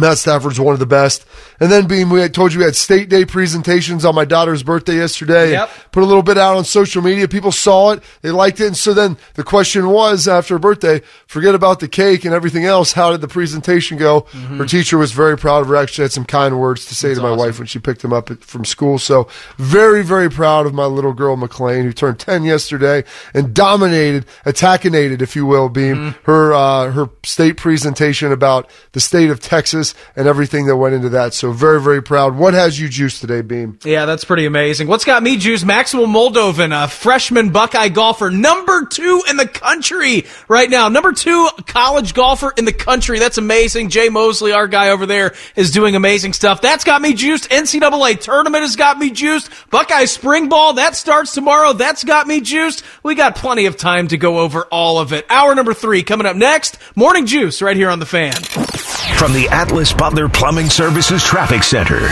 Matt 0.00 0.18
Stafford's 0.18 0.58
one 0.58 0.72
of 0.72 0.80
the 0.80 0.86
best. 0.86 1.26
And 1.60 1.70
then 1.70 1.86
being, 1.86 2.08
we 2.08 2.20
had 2.20 2.32
told 2.32 2.52
you 2.52 2.60
we 2.60 2.64
had 2.64 2.74
state 2.74 3.08
day 3.10 3.24
presentations 3.24 4.04
on 4.04 4.14
my 4.14 4.24
daughter's 4.24 4.62
birthday 4.62 4.96
yesterday. 4.96 5.52
Yep. 5.52 5.70
Put 5.92 6.02
a 6.02 6.06
little 6.06 6.22
bit 6.22 6.38
out 6.38 6.56
on 6.56 6.64
social 6.64 7.02
media. 7.02 7.28
People 7.28 7.52
saw 7.52 7.92
it, 7.92 8.02
they 8.22 8.30
liked 8.30 8.60
it, 8.60 8.66
and 8.66 8.76
so 8.76 8.94
then 8.94 9.18
the 9.34 9.44
question 9.44 9.88
was 9.90 10.26
after 10.26 10.54
her 10.54 10.58
birthday, 10.58 11.02
forget 11.26 11.54
about 11.54 11.80
the 11.80 11.88
cake 11.88 12.24
and 12.24 12.32
everything 12.32 12.64
else. 12.64 12.92
How 12.92 13.10
did 13.10 13.20
the 13.20 13.28
presentation 13.28 13.98
go? 13.98 14.26
Her 14.56 14.66
teacher 14.66 14.96
was 14.96 15.12
very 15.12 15.36
proud 15.36 15.60
of 15.60 15.68
her. 15.68 15.76
Actually, 15.76 16.04
had 16.04 16.12
some 16.12 16.24
kind 16.24 16.58
words 16.58 16.86
to 16.86 16.94
say 16.94 17.14
to 17.14 17.20
my 17.20 17.30
wife 17.32 17.58
when 17.58 17.66
she 17.66 17.78
picked 17.78 18.02
him 18.02 18.12
up 18.12 18.30
at, 18.30 18.42
from 18.42 18.64
school. 18.64 18.98
So 18.98 19.28
very, 19.58 20.02
very 20.02 20.30
proud 20.30 20.66
of 20.66 20.72
my 20.72 20.86
little 20.86 21.12
girl 21.12 21.36
McLean, 21.36 21.84
who 21.84 21.92
turned 21.92 22.18
ten 22.18 22.42
yesterday 22.44 23.04
and 23.34 23.52
dominated, 23.52 24.24
attackinated, 24.46 25.20
if 25.20 25.36
you 25.36 25.44
will, 25.46 25.68
Beam 25.68 26.14
her 26.22 26.54
uh, 26.54 26.90
her 26.92 27.10
state 27.24 27.56
presentation 27.56 28.32
about 28.32 28.70
the 28.92 29.00
state 29.00 29.30
of 29.30 29.40
Texas 29.40 29.89
and 30.16 30.26
everything 30.26 30.66
that 30.66 30.76
went 30.76 30.94
into 30.94 31.08
that. 31.10 31.34
So 31.34 31.52
very, 31.52 31.80
very 31.80 32.02
proud. 32.02 32.36
What 32.36 32.54
has 32.54 32.78
you 32.78 32.88
juiced 32.88 33.20
today, 33.20 33.40
Beam? 33.42 33.78
Yeah, 33.84 34.06
that's 34.06 34.24
pretty 34.24 34.46
amazing. 34.46 34.88
What's 34.88 35.04
got 35.04 35.22
me 35.22 35.36
juiced? 35.36 35.64
Maxwell 35.64 36.06
Moldovan, 36.06 36.72
a 36.84 36.88
freshman 36.88 37.50
Buckeye 37.50 37.88
golfer, 37.88 38.30
number 38.30 38.86
two 38.86 39.22
in 39.28 39.36
the 39.36 39.46
country 39.46 40.26
right 40.48 40.68
now. 40.68 40.88
Number 40.88 41.12
two 41.12 41.48
college 41.66 42.14
golfer 42.14 42.52
in 42.56 42.64
the 42.64 42.72
country. 42.72 43.18
That's 43.18 43.38
amazing. 43.38 43.90
Jay 43.90 44.08
Moseley, 44.08 44.52
our 44.52 44.68
guy 44.68 44.90
over 44.90 45.06
there, 45.06 45.34
is 45.56 45.70
doing 45.70 45.96
amazing 45.96 46.32
stuff. 46.32 46.60
That's 46.60 46.84
got 46.84 47.02
me 47.02 47.14
juiced. 47.14 47.50
NCAA 47.50 48.20
tournament 48.20 48.62
has 48.62 48.76
got 48.76 48.98
me 48.98 49.10
juiced. 49.10 49.50
Buckeye 49.70 50.04
spring 50.06 50.48
ball, 50.48 50.74
that 50.74 50.96
starts 50.96 51.32
tomorrow. 51.34 51.72
That's 51.72 52.04
got 52.04 52.26
me 52.26 52.40
juiced. 52.40 52.84
We 53.02 53.14
got 53.14 53.36
plenty 53.36 53.66
of 53.66 53.76
time 53.76 54.08
to 54.08 54.16
go 54.16 54.40
over 54.40 54.64
all 54.66 54.98
of 54.98 55.12
it. 55.12 55.26
Hour 55.30 55.54
number 55.54 55.74
three 55.74 56.02
coming 56.02 56.26
up 56.26 56.36
next. 56.36 56.78
Morning 56.96 57.26
juice 57.26 57.62
right 57.62 57.76
here 57.76 57.90
on 57.90 57.98
the 57.98 58.06
fan. 58.06 58.99
From 59.16 59.32
the 59.32 59.48
Atlas 59.50 59.92
Butler 59.92 60.28
Plumbing 60.28 60.70
Services 60.70 61.22
Traffic 61.22 61.62
Center. 61.62 62.08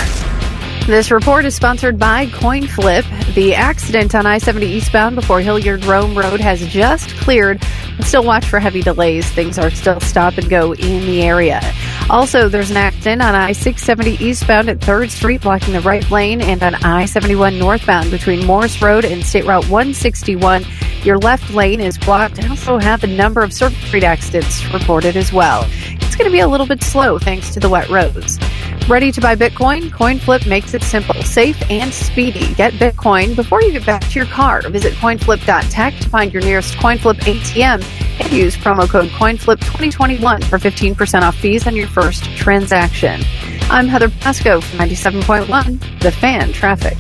This 0.86 1.10
report 1.10 1.44
is 1.44 1.54
sponsored 1.54 1.98
by 1.98 2.26
CoinFlip. 2.28 3.34
The 3.34 3.54
accident 3.54 4.14
on 4.14 4.24
I 4.24 4.38
70 4.38 4.66
eastbound 4.66 5.16
before 5.16 5.40
Hilliard 5.40 5.84
Rome 5.84 6.16
Road 6.16 6.40
has 6.40 6.66
just 6.66 7.14
cleared. 7.16 7.62
Still 8.00 8.24
watch 8.24 8.46
for 8.46 8.58
heavy 8.58 8.80
delays. 8.80 9.28
Things 9.30 9.58
are 9.58 9.70
still 9.70 10.00
stop 10.00 10.38
and 10.38 10.48
go 10.48 10.72
in 10.72 11.04
the 11.04 11.22
area. 11.22 11.60
Also, 12.08 12.48
there's 12.48 12.70
an 12.70 12.78
accident 12.78 13.20
on 13.20 13.34
I 13.34 13.52
670 13.52 14.24
eastbound 14.24 14.70
at 14.70 14.78
3rd 14.78 15.10
Street, 15.10 15.42
blocking 15.42 15.74
the 15.74 15.82
right 15.82 16.10
lane, 16.10 16.40
and 16.40 16.62
on 16.62 16.74
I 16.76 17.04
71 17.04 17.58
northbound 17.58 18.10
between 18.10 18.46
Morse 18.46 18.80
Road 18.80 19.04
and 19.04 19.22
State 19.22 19.44
Route 19.44 19.68
161. 19.68 20.64
Your 21.04 21.18
left 21.18 21.52
lane 21.52 21.80
is 21.80 21.98
blocked. 21.98 22.42
I 22.42 22.48
also 22.48 22.78
have 22.78 23.04
a 23.04 23.06
number 23.06 23.42
of 23.42 23.52
Circuit 23.52 23.78
Street 23.86 24.04
accidents 24.04 24.64
reported 24.72 25.16
as 25.16 25.32
well. 25.32 25.68
Going 26.19 26.32
to 26.32 26.32
be 26.32 26.40
a 26.40 26.49
little 26.49 26.66
bit 26.66 26.82
slow 26.82 27.16
thanks 27.16 27.55
to 27.55 27.61
the 27.61 27.69
wet 27.69 27.89
roads. 27.89 28.40
Ready 28.89 29.12
to 29.12 29.20
buy 29.20 29.36
Bitcoin? 29.36 29.82
CoinFlip 29.90 30.49
makes 30.49 30.74
it 30.74 30.82
simple, 30.82 31.23
safe, 31.23 31.57
and 31.70 31.95
speedy. 31.95 32.55
Get 32.55 32.73
Bitcoin 32.73 33.36
before 33.36 33.62
you 33.62 33.70
get 33.70 33.86
back 33.86 34.03
to 34.03 34.19
your 34.19 34.27
car. 34.27 34.69
Visit 34.69 34.95
coinflip.tech 34.95 35.95
to 35.95 36.09
find 36.09 36.32
your 36.32 36.43
nearest 36.43 36.74
CoinFlip 36.74 37.20
ATM 37.20 37.85
and 38.20 38.32
use 38.32 38.57
promo 38.57 38.89
code 38.89 39.11
CoinFlip2021 39.11 40.43
for 40.43 40.59
15% 40.59 41.23
off 41.23 41.36
fees 41.36 41.69
on 41.69 41.77
your 41.77 41.86
first 41.86 42.24
transaction. 42.36 43.20
I'm 43.70 43.86
Heather 43.86 44.09
Pasco 44.09 44.62
from 44.62 44.78
97.1, 44.78 46.01
The 46.01 46.11
Fan 46.11 46.53
Traffic. 46.53 46.97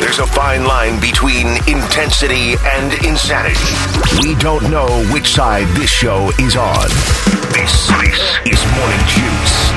There's 0.00 0.18
a 0.18 0.26
fine 0.26 0.64
line 0.64 1.00
between 1.00 1.46
intensity 1.68 2.56
and 2.64 2.92
insanity. 3.04 3.60
We 4.20 4.34
don't 4.34 4.68
know 4.72 4.88
which 5.12 5.28
side 5.28 5.68
this 5.76 5.88
show 5.88 6.32
is 6.40 6.56
on. 6.56 6.88
This, 7.54 7.86
this 7.86 8.18
is 8.44 8.60
Morning 8.74 9.00
Juice. 9.06 9.70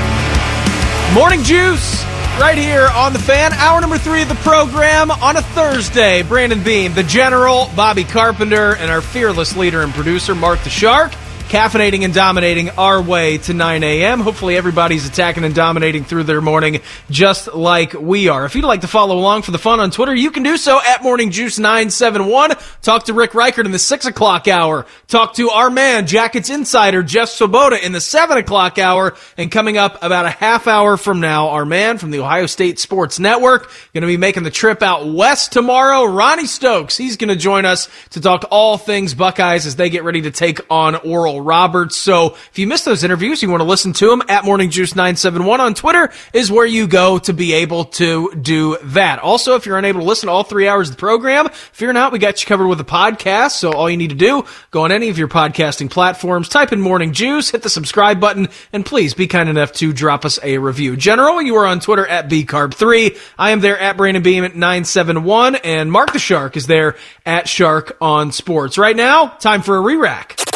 Morning 1.14 1.42
Juice, 1.44 2.02
right 2.40 2.58
here 2.58 2.88
on 2.94 3.12
the 3.12 3.20
fan. 3.20 3.52
Hour 3.52 3.80
number 3.80 3.98
three 3.98 4.22
of 4.22 4.28
the 4.28 4.34
program 4.36 5.12
on 5.12 5.36
a 5.36 5.42
Thursday. 5.42 6.22
Brandon 6.22 6.64
Beam, 6.64 6.94
the 6.94 7.04
General, 7.04 7.70
Bobby 7.76 8.02
Carpenter, 8.02 8.74
and 8.74 8.90
our 8.90 9.00
fearless 9.00 9.56
leader 9.56 9.82
and 9.82 9.92
producer, 9.92 10.34
Mark 10.34 10.58
the 10.64 10.70
Shark, 10.70 11.12
caffeinating 11.54 12.04
and 12.04 12.12
dominating 12.12 12.68
our 12.70 13.00
way 13.00 13.38
to 13.38 13.54
9 13.54 13.84
a.m. 13.84 14.18
Hopefully, 14.18 14.56
everybody's 14.56 15.08
attacking 15.08 15.44
and 15.44 15.54
dominating 15.54 16.02
through 16.02 16.24
their 16.24 16.40
morning 16.40 16.80
just 17.10 17.54
like 17.54 17.92
we 17.92 18.26
are. 18.26 18.44
If 18.44 18.56
you'd 18.56 18.64
like 18.64 18.80
to 18.80 18.88
follow 18.88 19.16
along 19.16 19.42
for 19.42 19.52
the 19.52 19.58
fun 19.58 19.78
on 19.78 19.92
Twitter, 19.92 20.12
you 20.12 20.32
can 20.32 20.42
do 20.42 20.56
so 20.56 20.80
at 20.84 21.04
Morning 21.04 21.30
Juice 21.30 21.60
971. 21.60 22.54
Talk 22.82 23.04
to 23.04 23.14
Rick 23.14 23.34
Ricart 23.34 23.66
in 23.66 23.70
the 23.70 23.78
6 23.78 24.04
o'clock 24.04 24.48
hour. 24.48 24.84
Talk 25.06 25.34
to 25.34 25.50
our 25.50 25.70
man, 25.70 26.08
Jackets 26.08 26.50
Insider, 26.50 27.04
Jeff 27.04 27.28
Svoboda 27.28 27.80
in 27.80 27.92
the 27.92 28.00
7 28.00 28.36
o'clock 28.36 28.80
hour. 28.80 29.14
And 29.38 29.48
coming 29.48 29.78
up 29.78 30.02
about 30.02 30.26
a 30.26 30.30
half 30.30 30.66
hour 30.66 30.96
from 30.96 31.20
now, 31.20 31.50
our 31.50 31.64
man 31.64 31.98
from 31.98 32.10
the 32.10 32.18
Ohio 32.18 32.46
State 32.46 32.80
Sports 32.80 33.20
Network, 33.20 33.70
going 33.92 34.02
to 34.02 34.08
be 34.08 34.16
making 34.16 34.42
the 34.42 34.50
trip 34.50 34.82
out 34.82 35.06
west 35.06 35.52
tomorrow. 35.52 36.04
Ronnie 36.04 36.46
Stokes, 36.46 36.96
he's 36.96 37.16
going 37.16 37.28
to 37.28 37.36
join 37.36 37.64
us 37.64 37.88
to 38.10 38.20
talk 38.20 38.44
all 38.50 38.76
things 38.76 39.14
Buckeyes 39.14 39.66
as 39.66 39.76
they 39.76 39.88
get 39.88 40.02
ready 40.02 40.22
to 40.22 40.32
take 40.32 40.58
on 40.68 40.96
Oral 40.96 41.43
Roberts. 41.44 41.96
So 41.96 42.34
if 42.34 42.58
you 42.58 42.66
missed 42.66 42.84
those 42.84 43.04
interviews, 43.04 43.42
you 43.42 43.50
want 43.50 43.60
to 43.60 43.68
listen 43.68 43.92
to 43.94 44.08
them 44.08 44.22
at 44.28 44.44
Morning 44.44 44.70
Juice 44.70 44.94
971 44.94 45.60
on 45.60 45.74
Twitter 45.74 46.10
is 46.32 46.50
where 46.50 46.66
you 46.66 46.86
go 46.86 47.18
to 47.18 47.32
be 47.32 47.52
able 47.52 47.84
to 47.84 48.34
do 48.34 48.78
that. 48.82 49.18
Also, 49.18 49.54
if 49.54 49.66
you're 49.66 49.78
unable 49.78 50.00
to 50.00 50.06
listen 50.06 50.26
to 50.26 50.32
all 50.32 50.42
three 50.42 50.66
hours 50.66 50.90
of 50.90 50.96
the 50.96 51.00
program, 51.00 51.48
fear 51.72 51.92
not, 51.92 52.12
we 52.12 52.18
got 52.18 52.40
you 52.40 52.46
covered 52.46 52.68
with 52.68 52.80
a 52.80 52.84
podcast. 52.84 53.52
So 53.52 53.72
all 53.72 53.88
you 53.88 53.96
need 53.96 54.10
to 54.10 54.16
do, 54.16 54.44
go 54.70 54.84
on 54.84 54.92
any 54.92 55.08
of 55.08 55.18
your 55.18 55.28
podcasting 55.28 55.90
platforms, 55.90 56.48
type 56.48 56.72
in 56.72 56.80
Morning 56.80 57.12
Juice, 57.12 57.50
hit 57.50 57.62
the 57.62 57.70
subscribe 57.70 58.20
button, 58.20 58.48
and 58.72 58.84
please 58.84 59.14
be 59.14 59.26
kind 59.26 59.48
enough 59.48 59.72
to 59.74 59.92
drop 59.92 60.24
us 60.24 60.38
a 60.42 60.58
review. 60.58 60.96
General, 60.96 61.42
you 61.42 61.56
are 61.56 61.66
on 61.66 61.80
Twitter 61.80 62.06
at 62.06 62.28
BCarb3. 62.28 63.18
I 63.38 63.50
am 63.50 63.60
there 63.60 63.78
at 63.78 63.96
Brandon 63.96 64.22
Beam 64.22 64.44
at 64.44 64.54
971, 64.54 65.56
and 65.56 65.90
Mark 65.92 66.12
the 66.12 66.18
Shark 66.18 66.56
is 66.56 66.66
there 66.66 66.96
at 67.26 67.48
Shark 67.48 67.96
on 68.00 68.32
Sports. 68.32 68.78
Right 68.78 68.96
now, 68.96 69.26
time 69.26 69.62
for 69.62 69.76
a 69.76 69.80
re-rack. 69.80 70.53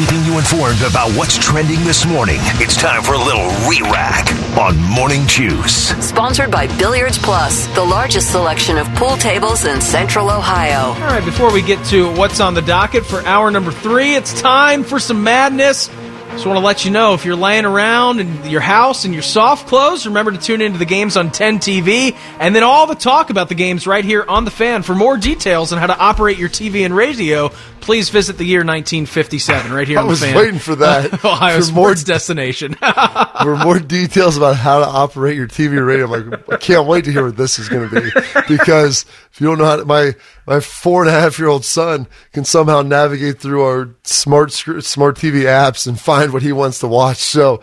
Keeping 0.00 0.24
you 0.24 0.38
informed 0.38 0.80
about 0.80 1.10
what's 1.10 1.36
trending 1.36 1.84
this 1.84 2.06
morning. 2.06 2.38
It's 2.54 2.74
time 2.74 3.02
for 3.02 3.12
a 3.12 3.18
little 3.18 3.46
re-rack 3.68 4.32
on 4.56 4.74
Morning 4.78 5.26
Juice. 5.26 5.88
Sponsored 6.02 6.50
by 6.50 6.68
Billiards 6.78 7.18
Plus, 7.18 7.66
the 7.74 7.84
largest 7.84 8.30
selection 8.30 8.78
of 8.78 8.86
pool 8.94 9.18
tables 9.18 9.66
in 9.66 9.78
Central 9.82 10.30
Ohio. 10.30 10.94
All 10.94 10.94
right, 10.94 11.22
before 11.22 11.52
we 11.52 11.60
get 11.60 11.84
to 11.88 12.10
what's 12.14 12.40
on 12.40 12.54
the 12.54 12.62
docket 12.62 13.04
for 13.04 13.20
hour 13.26 13.50
number 13.50 13.70
three, 13.70 14.14
it's 14.14 14.40
time 14.40 14.84
for 14.84 14.98
some 14.98 15.22
madness. 15.22 15.90
Just 16.32 16.46
want 16.46 16.58
to 16.58 16.64
let 16.64 16.86
you 16.86 16.90
know 16.90 17.12
if 17.12 17.26
you're 17.26 17.36
laying 17.36 17.66
around 17.66 18.18
in 18.18 18.48
your 18.48 18.62
house 18.62 19.04
in 19.04 19.12
your 19.12 19.20
soft 19.20 19.66
clothes, 19.68 20.06
remember 20.06 20.30
to 20.32 20.38
tune 20.38 20.62
into 20.62 20.78
the 20.78 20.86
games 20.86 21.18
on 21.18 21.30
10 21.30 21.58
TV 21.58 22.16
and 22.38 22.56
then 22.56 22.62
all 22.62 22.86
the 22.86 22.94
talk 22.94 23.28
about 23.28 23.50
the 23.50 23.54
games 23.54 23.86
right 23.86 24.04
here 24.04 24.24
on 24.26 24.46
the 24.46 24.50
fan. 24.50 24.82
For 24.82 24.94
more 24.94 25.18
details 25.18 25.70
on 25.74 25.78
how 25.78 25.88
to 25.88 25.98
operate 25.98 26.38
your 26.38 26.48
TV 26.48 26.86
and 26.86 26.96
radio, 26.96 27.50
please 27.82 28.08
visit 28.08 28.38
the 28.38 28.44
year 28.44 28.60
1957 28.60 29.70
right 29.70 29.86
here 29.86 29.98
I 29.98 30.02
on 30.02 30.08
was 30.08 30.20
the 30.20 30.26
fan. 30.28 30.36
waiting 30.36 30.58
for 30.60 30.76
that. 30.76 31.12
Ohio 31.24 31.60
For 31.60 31.72
more- 31.72 31.88
Sports 31.94 32.04
Destination. 32.04 32.74
For 33.42 33.56
more 33.58 33.78
details 33.78 34.38
about 34.38 34.56
how 34.56 34.78
to 34.78 34.86
operate 34.86 35.36
your 35.36 35.48
TV 35.48 35.76
and 35.76 35.84
radio, 35.86 36.06
I'm 36.10 36.30
like, 36.30 36.48
I 36.50 36.56
can't 36.56 36.86
wait 36.86 37.04
to 37.04 37.12
hear 37.12 37.26
what 37.26 37.36
this 37.36 37.58
is 37.58 37.68
going 37.68 37.90
to 37.90 38.00
be. 38.00 38.10
Because 38.48 39.04
if 39.32 39.40
you 39.40 39.46
don't 39.46 39.58
know 39.58 39.64
how 39.66 39.76
to, 39.76 39.84
my, 39.84 40.12
my 40.50 40.58
four 40.58 41.02
and 41.02 41.08
a 41.08 41.12
half 41.12 41.38
year 41.38 41.46
old 41.46 41.64
son 41.64 42.08
can 42.32 42.44
somehow 42.44 42.82
navigate 42.82 43.38
through 43.38 43.62
our 43.62 43.94
smart, 44.02 44.50
smart 44.50 45.16
TV 45.16 45.44
apps 45.44 45.86
and 45.86 45.98
find 45.98 46.32
what 46.32 46.42
he 46.42 46.50
wants 46.50 46.80
to 46.80 46.88
watch. 46.88 47.18
So 47.18 47.60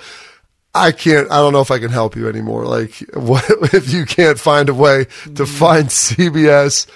I 0.74 0.94
can't, 0.94 1.30
I 1.30 1.42
don't 1.42 1.52
know 1.52 1.60
if 1.60 1.70
I 1.70 1.80
can 1.80 1.92
help 1.92 2.16
you 2.16 2.30
anymore. 2.30 2.64
Like, 2.64 2.94
what, 3.14 3.44
if 3.74 3.92
you 3.92 4.06
can't 4.06 4.40
find 4.40 4.70
a 4.70 4.74
way 4.74 5.04
to 5.04 5.44
mm. 5.44 5.48
find 5.48 5.88
CBS, 5.90 6.88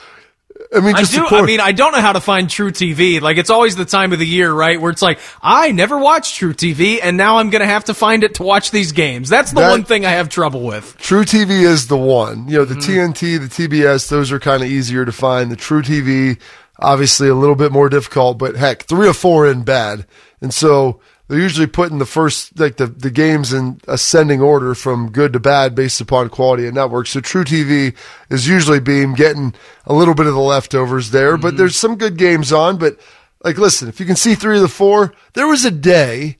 I 0.74 0.80
mean, 0.80 0.96
I 0.96 1.04
do. 1.04 1.26
I 1.28 1.42
mean, 1.42 1.60
I 1.60 1.74
don't 1.74 1.92
know 1.92 2.00
how 2.00 2.14
to 2.14 2.22
find 2.22 2.48
truTV. 2.48 3.20
Like, 3.20 3.38
it's 3.38 3.50
always 3.50 3.76
the 3.76 3.84
time 3.84 4.14
of 4.14 4.20
the 4.20 4.26
year, 4.26 4.54
right, 4.54 4.80
where 4.80 4.90
it's 4.90 5.02
like 5.02 5.20
I 5.42 5.72
never 5.74 5.98
watched 5.98 6.40
truTV, 6.40 7.00
and 7.04 7.18
now 7.18 7.38
I'm 7.38 7.50
going 7.50 7.60
to 7.60 7.66
have 7.68 7.86
to 7.86 7.94
find 7.94 8.24
it 8.24 8.36
to 8.36 8.44
watch 8.44 8.72
these 8.72 8.94
games. 8.94 9.28
That's 9.28 9.52
the 9.52 9.60
That- 9.60 9.70
one 9.72 9.84
thing 9.84 10.06
I 10.06 10.12
have 10.12 10.30
trouble 10.30 10.62
with. 10.62 10.98
truTV 11.00 11.50
is 11.64 11.88
the 11.88 11.98
one. 11.98 12.48
You 12.48 12.60
know, 12.60 12.66
the 12.66 12.76
Mm-hmm. 12.76 13.12
TNT, 13.12 13.38
the 13.38 13.68
TBS, 13.68 14.08
those 14.10 14.32
are 14.32 14.40
kind 14.40 14.64
of 14.64 14.70
easier 14.70 15.04
to 15.04 15.12
find. 15.12 15.52
The 15.52 15.58
truTV, 15.58 16.40
obviously 16.80 17.28
a 17.28 17.36
little 17.36 17.56
bit 17.56 17.72
more 17.74 17.90
difficult, 17.90 18.38
but 18.38 18.56
heck, 18.56 18.84
three 18.84 19.08
or 19.10 19.14
four 19.14 19.48
in 19.48 19.64
bad. 19.64 20.06
And 20.40 20.54
so 20.54 21.02
they're 21.32 21.40
usually 21.40 21.66
putting 21.68 21.98
the 21.98 22.06
first, 22.06 22.60
like 22.60 22.76
the, 22.76 22.88
the 22.88 23.10
games 23.10 23.54
in 23.54 23.80
ascending 23.88 24.42
order 24.42 24.76
from 24.76 25.14
good 25.14 25.32
to 25.32 25.40
bad 25.40 25.74
based 25.76 26.02
upon 26.02 26.28
quality 26.28 26.68
of 26.68 26.74
network. 26.74 27.08
So 27.08 27.22
truTV 27.22 27.96
is 28.30 28.50
usually 28.50 28.82
being 28.82 29.14
getting 29.14 29.54
a 29.86 29.94
little 29.94 30.14
bit 30.14 30.28
of 30.28 30.34
the 30.34 30.42
leftovers 30.42 31.12
there, 31.12 31.34
Mm-hmm. 31.36 31.42
but 31.42 31.56
there's 31.56 31.78
some 31.78 31.96
good 31.96 32.18
games 32.18 32.52
on. 32.52 32.78
But 32.78 33.00
like, 33.46 33.58
listen, 33.58 33.88
if 33.88 34.02
you 34.02 34.06
can 34.06 34.18
see 34.18 34.36
three 34.36 34.58
of 34.58 34.62
the 34.62 34.68
four, 34.68 35.14
there 35.34 35.48
was 35.48 35.64
a 35.64 35.72
day 35.72 36.38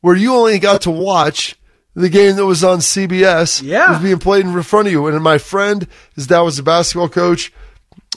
where 0.00 0.16
you 0.16 0.34
only 0.34 0.58
got 0.58 0.82
to 0.82 0.90
watch 0.90 1.54
the 1.94 2.08
game 2.08 2.34
that 2.34 2.44
was 2.46 2.64
on 2.64 2.78
CBS 2.78 3.62
Yeah. 3.62 3.92
was 3.92 4.02
being 4.02 4.18
played 4.18 4.44
in 4.46 4.62
front 4.64 4.88
of 4.88 4.92
you. 4.92 5.06
And 5.06 5.22
my 5.22 5.38
friend, 5.38 5.86
his 6.16 6.26
dad 6.26 6.40
was 6.40 6.58
a 6.58 6.64
basketball 6.64 7.08
coach 7.08 7.52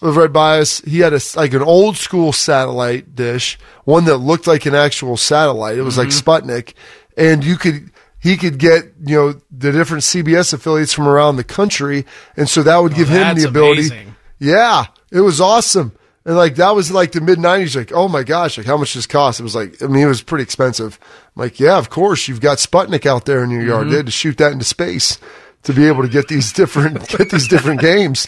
of 0.01 0.17
Red 0.17 0.33
Bias. 0.33 0.79
He 0.81 0.99
had 0.99 1.13
a 1.13 1.19
like 1.35 1.53
an 1.53 1.61
old 1.61 1.97
school 1.97 2.33
satellite 2.33 3.15
dish, 3.15 3.59
one 3.85 4.05
that 4.05 4.17
looked 4.17 4.47
like 4.47 4.65
an 4.65 4.75
actual 4.75 5.17
satellite. 5.17 5.77
It 5.77 5.83
was 5.83 5.97
like 5.97 6.09
mm-hmm. 6.09 6.29
Sputnik, 6.29 6.73
and 7.17 7.43
you 7.43 7.57
could 7.57 7.91
he 8.19 8.37
could 8.37 8.57
get 8.57 8.93
you 9.05 9.15
know 9.15 9.41
the 9.51 9.71
different 9.71 10.03
CBS 10.03 10.53
affiliates 10.53 10.93
from 10.93 11.07
around 11.07 11.35
the 11.35 11.43
country, 11.43 12.05
and 12.37 12.49
so 12.49 12.63
that 12.63 12.77
would 12.77 12.93
oh, 12.93 12.97
give 12.97 13.09
him 13.09 13.37
the 13.37 13.47
ability. 13.47 13.87
amazing. 13.87 14.15
Yeah, 14.39 14.85
It 15.11 15.21
was 15.21 15.39
awesome. 15.39 15.93
And 16.23 16.35
like 16.35 16.55
that 16.55 16.75
was 16.75 16.91
like 16.91 17.13
the 17.13 17.21
mid 17.21 17.39
'90s. 17.39 17.75
Like, 17.75 17.91
oh 17.91 18.07
my 18.07 18.23
gosh, 18.23 18.57
like 18.57 18.67
how 18.67 18.77
much 18.77 18.93
does 18.93 19.05
this 19.05 19.07
cost? 19.07 19.39
It 19.39 19.43
was 19.43 19.55
like, 19.55 19.81
I 19.81 19.87
mean, 19.87 20.03
it 20.03 20.07
was 20.07 20.21
pretty 20.21 20.43
expensive. 20.43 20.99
I'm 21.35 21.41
like, 21.41 21.59
yeah, 21.59 21.77
of 21.77 21.89
course, 21.89 22.27
you've 22.27 22.41
got 22.41 22.59
Sputnik 22.59 23.07
out 23.07 23.25
there 23.25 23.43
in 23.43 23.49
your 23.49 23.63
yard. 23.63 23.83
Mm-hmm. 23.83 23.91
They 23.91 23.97
had 23.97 24.05
to 24.05 24.11
shoot 24.11 24.37
that 24.37 24.51
into 24.51 24.65
space 24.65 25.17
to 25.63 25.73
be 25.73 25.87
able 25.87 26.03
to 26.03 26.09
get 26.09 26.27
these 26.27 26.53
different 26.53 27.07
get 27.17 27.31
these 27.31 27.47
different 27.47 27.81
games. 27.81 28.27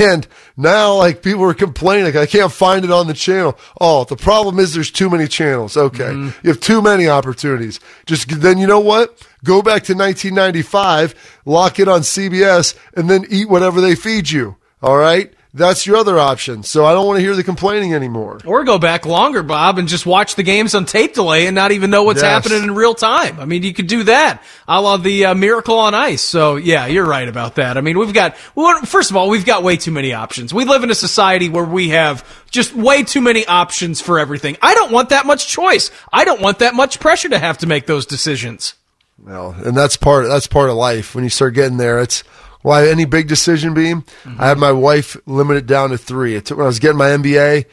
And 0.00 0.26
now, 0.56 0.94
like 0.94 1.22
people 1.22 1.44
are 1.44 1.52
complaining, 1.52 2.06
like 2.06 2.16
I 2.16 2.24
can't 2.24 2.50
find 2.50 2.86
it 2.86 2.90
on 2.90 3.06
the 3.06 3.12
channel. 3.12 3.58
Oh, 3.78 4.04
the 4.04 4.16
problem 4.16 4.58
is 4.58 4.72
there's 4.72 4.90
too 4.90 5.10
many 5.10 5.28
channels. 5.28 5.76
Okay, 5.76 6.04
mm-hmm. 6.04 6.30
you 6.42 6.50
have 6.50 6.60
too 6.60 6.80
many 6.80 7.06
opportunities. 7.06 7.80
Just 8.06 8.40
then, 8.40 8.56
you 8.56 8.66
know 8.66 8.80
what? 8.80 9.18
Go 9.44 9.60
back 9.60 9.84
to 9.84 9.94
1995, 9.94 11.42
lock 11.44 11.78
it 11.78 11.88
on 11.88 12.00
CBS, 12.00 12.74
and 12.96 13.10
then 13.10 13.26
eat 13.28 13.50
whatever 13.50 13.82
they 13.82 13.94
feed 13.94 14.30
you. 14.30 14.56
All 14.82 14.96
right. 14.96 15.34
That's 15.56 15.86
your 15.86 15.96
other 15.96 16.18
option. 16.18 16.64
So 16.64 16.84
I 16.84 16.92
don't 16.92 17.06
want 17.06 17.18
to 17.18 17.20
hear 17.22 17.36
the 17.36 17.44
complaining 17.44 17.94
anymore. 17.94 18.40
Or 18.44 18.64
go 18.64 18.76
back 18.76 19.06
longer, 19.06 19.44
Bob, 19.44 19.78
and 19.78 19.86
just 19.86 20.04
watch 20.04 20.34
the 20.34 20.42
games 20.42 20.74
on 20.74 20.84
tape 20.84 21.14
delay 21.14 21.46
and 21.46 21.54
not 21.54 21.70
even 21.70 21.90
know 21.90 22.02
what's 22.02 22.22
Yes. 22.22 22.28
happening 22.44 22.64
in 22.64 22.74
real 22.74 22.92
time. 22.92 23.38
I 23.38 23.44
mean, 23.44 23.62
you 23.62 23.72
could 23.72 23.86
do 23.86 24.02
that, 24.02 24.42
I 24.66 24.80
love 24.80 25.04
the 25.04 25.26
uh, 25.26 25.34
Miracle 25.36 25.78
on 25.78 25.94
Ice. 25.94 26.22
So 26.22 26.56
yeah, 26.56 26.86
you're 26.86 27.06
right 27.06 27.28
about 27.28 27.54
that. 27.54 27.78
I 27.78 27.82
mean, 27.82 27.96
we've 28.00 28.12
got 28.12 28.36
well, 28.56 28.82
first 28.84 29.10
of 29.10 29.16
all, 29.16 29.28
we've 29.30 29.46
got 29.46 29.62
way 29.62 29.76
too 29.76 29.92
many 29.92 30.12
options. 30.12 30.52
We 30.52 30.64
live 30.64 30.82
in 30.82 30.90
a 30.90 30.94
society 30.96 31.48
where 31.48 31.64
we 31.64 31.90
have 31.90 32.24
just 32.50 32.74
way 32.74 33.04
too 33.04 33.20
many 33.20 33.46
options 33.46 34.00
for 34.00 34.18
everything. 34.18 34.56
I 34.60 34.74
don't 34.74 34.90
want 34.90 35.10
that 35.10 35.24
much 35.24 35.46
choice. 35.46 35.92
I 36.12 36.24
don't 36.24 36.40
want 36.40 36.58
that 36.58 36.74
much 36.74 36.98
pressure 36.98 37.28
to 37.28 37.38
have 37.38 37.58
to 37.58 37.68
make 37.68 37.86
those 37.86 38.06
decisions. 38.06 38.74
Well, 39.22 39.54
and 39.64 39.76
that's 39.76 39.96
part 39.96 40.26
that's 40.26 40.48
part 40.48 40.68
of 40.68 40.74
life. 40.74 41.14
When 41.14 41.22
you 41.22 41.30
start 41.30 41.54
getting 41.54 41.76
there, 41.76 42.00
it's 42.00 42.24
why 42.64 42.88
any 42.88 43.04
big 43.04 43.28
decision 43.28 43.74
beam. 43.74 44.04
I 44.38 44.48
had 44.48 44.56
my 44.56 44.72
wife 44.72 45.18
limit 45.26 45.58
it 45.58 45.66
down 45.66 45.90
to 45.90 45.98
three. 45.98 46.34
It 46.34 46.46
took 46.46 46.56
when 46.56 46.64
I 46.64 46.66
was 46.66 46.78
getting 46.78 46.96
my 46.96 47.10
MBA. 47.10 47.66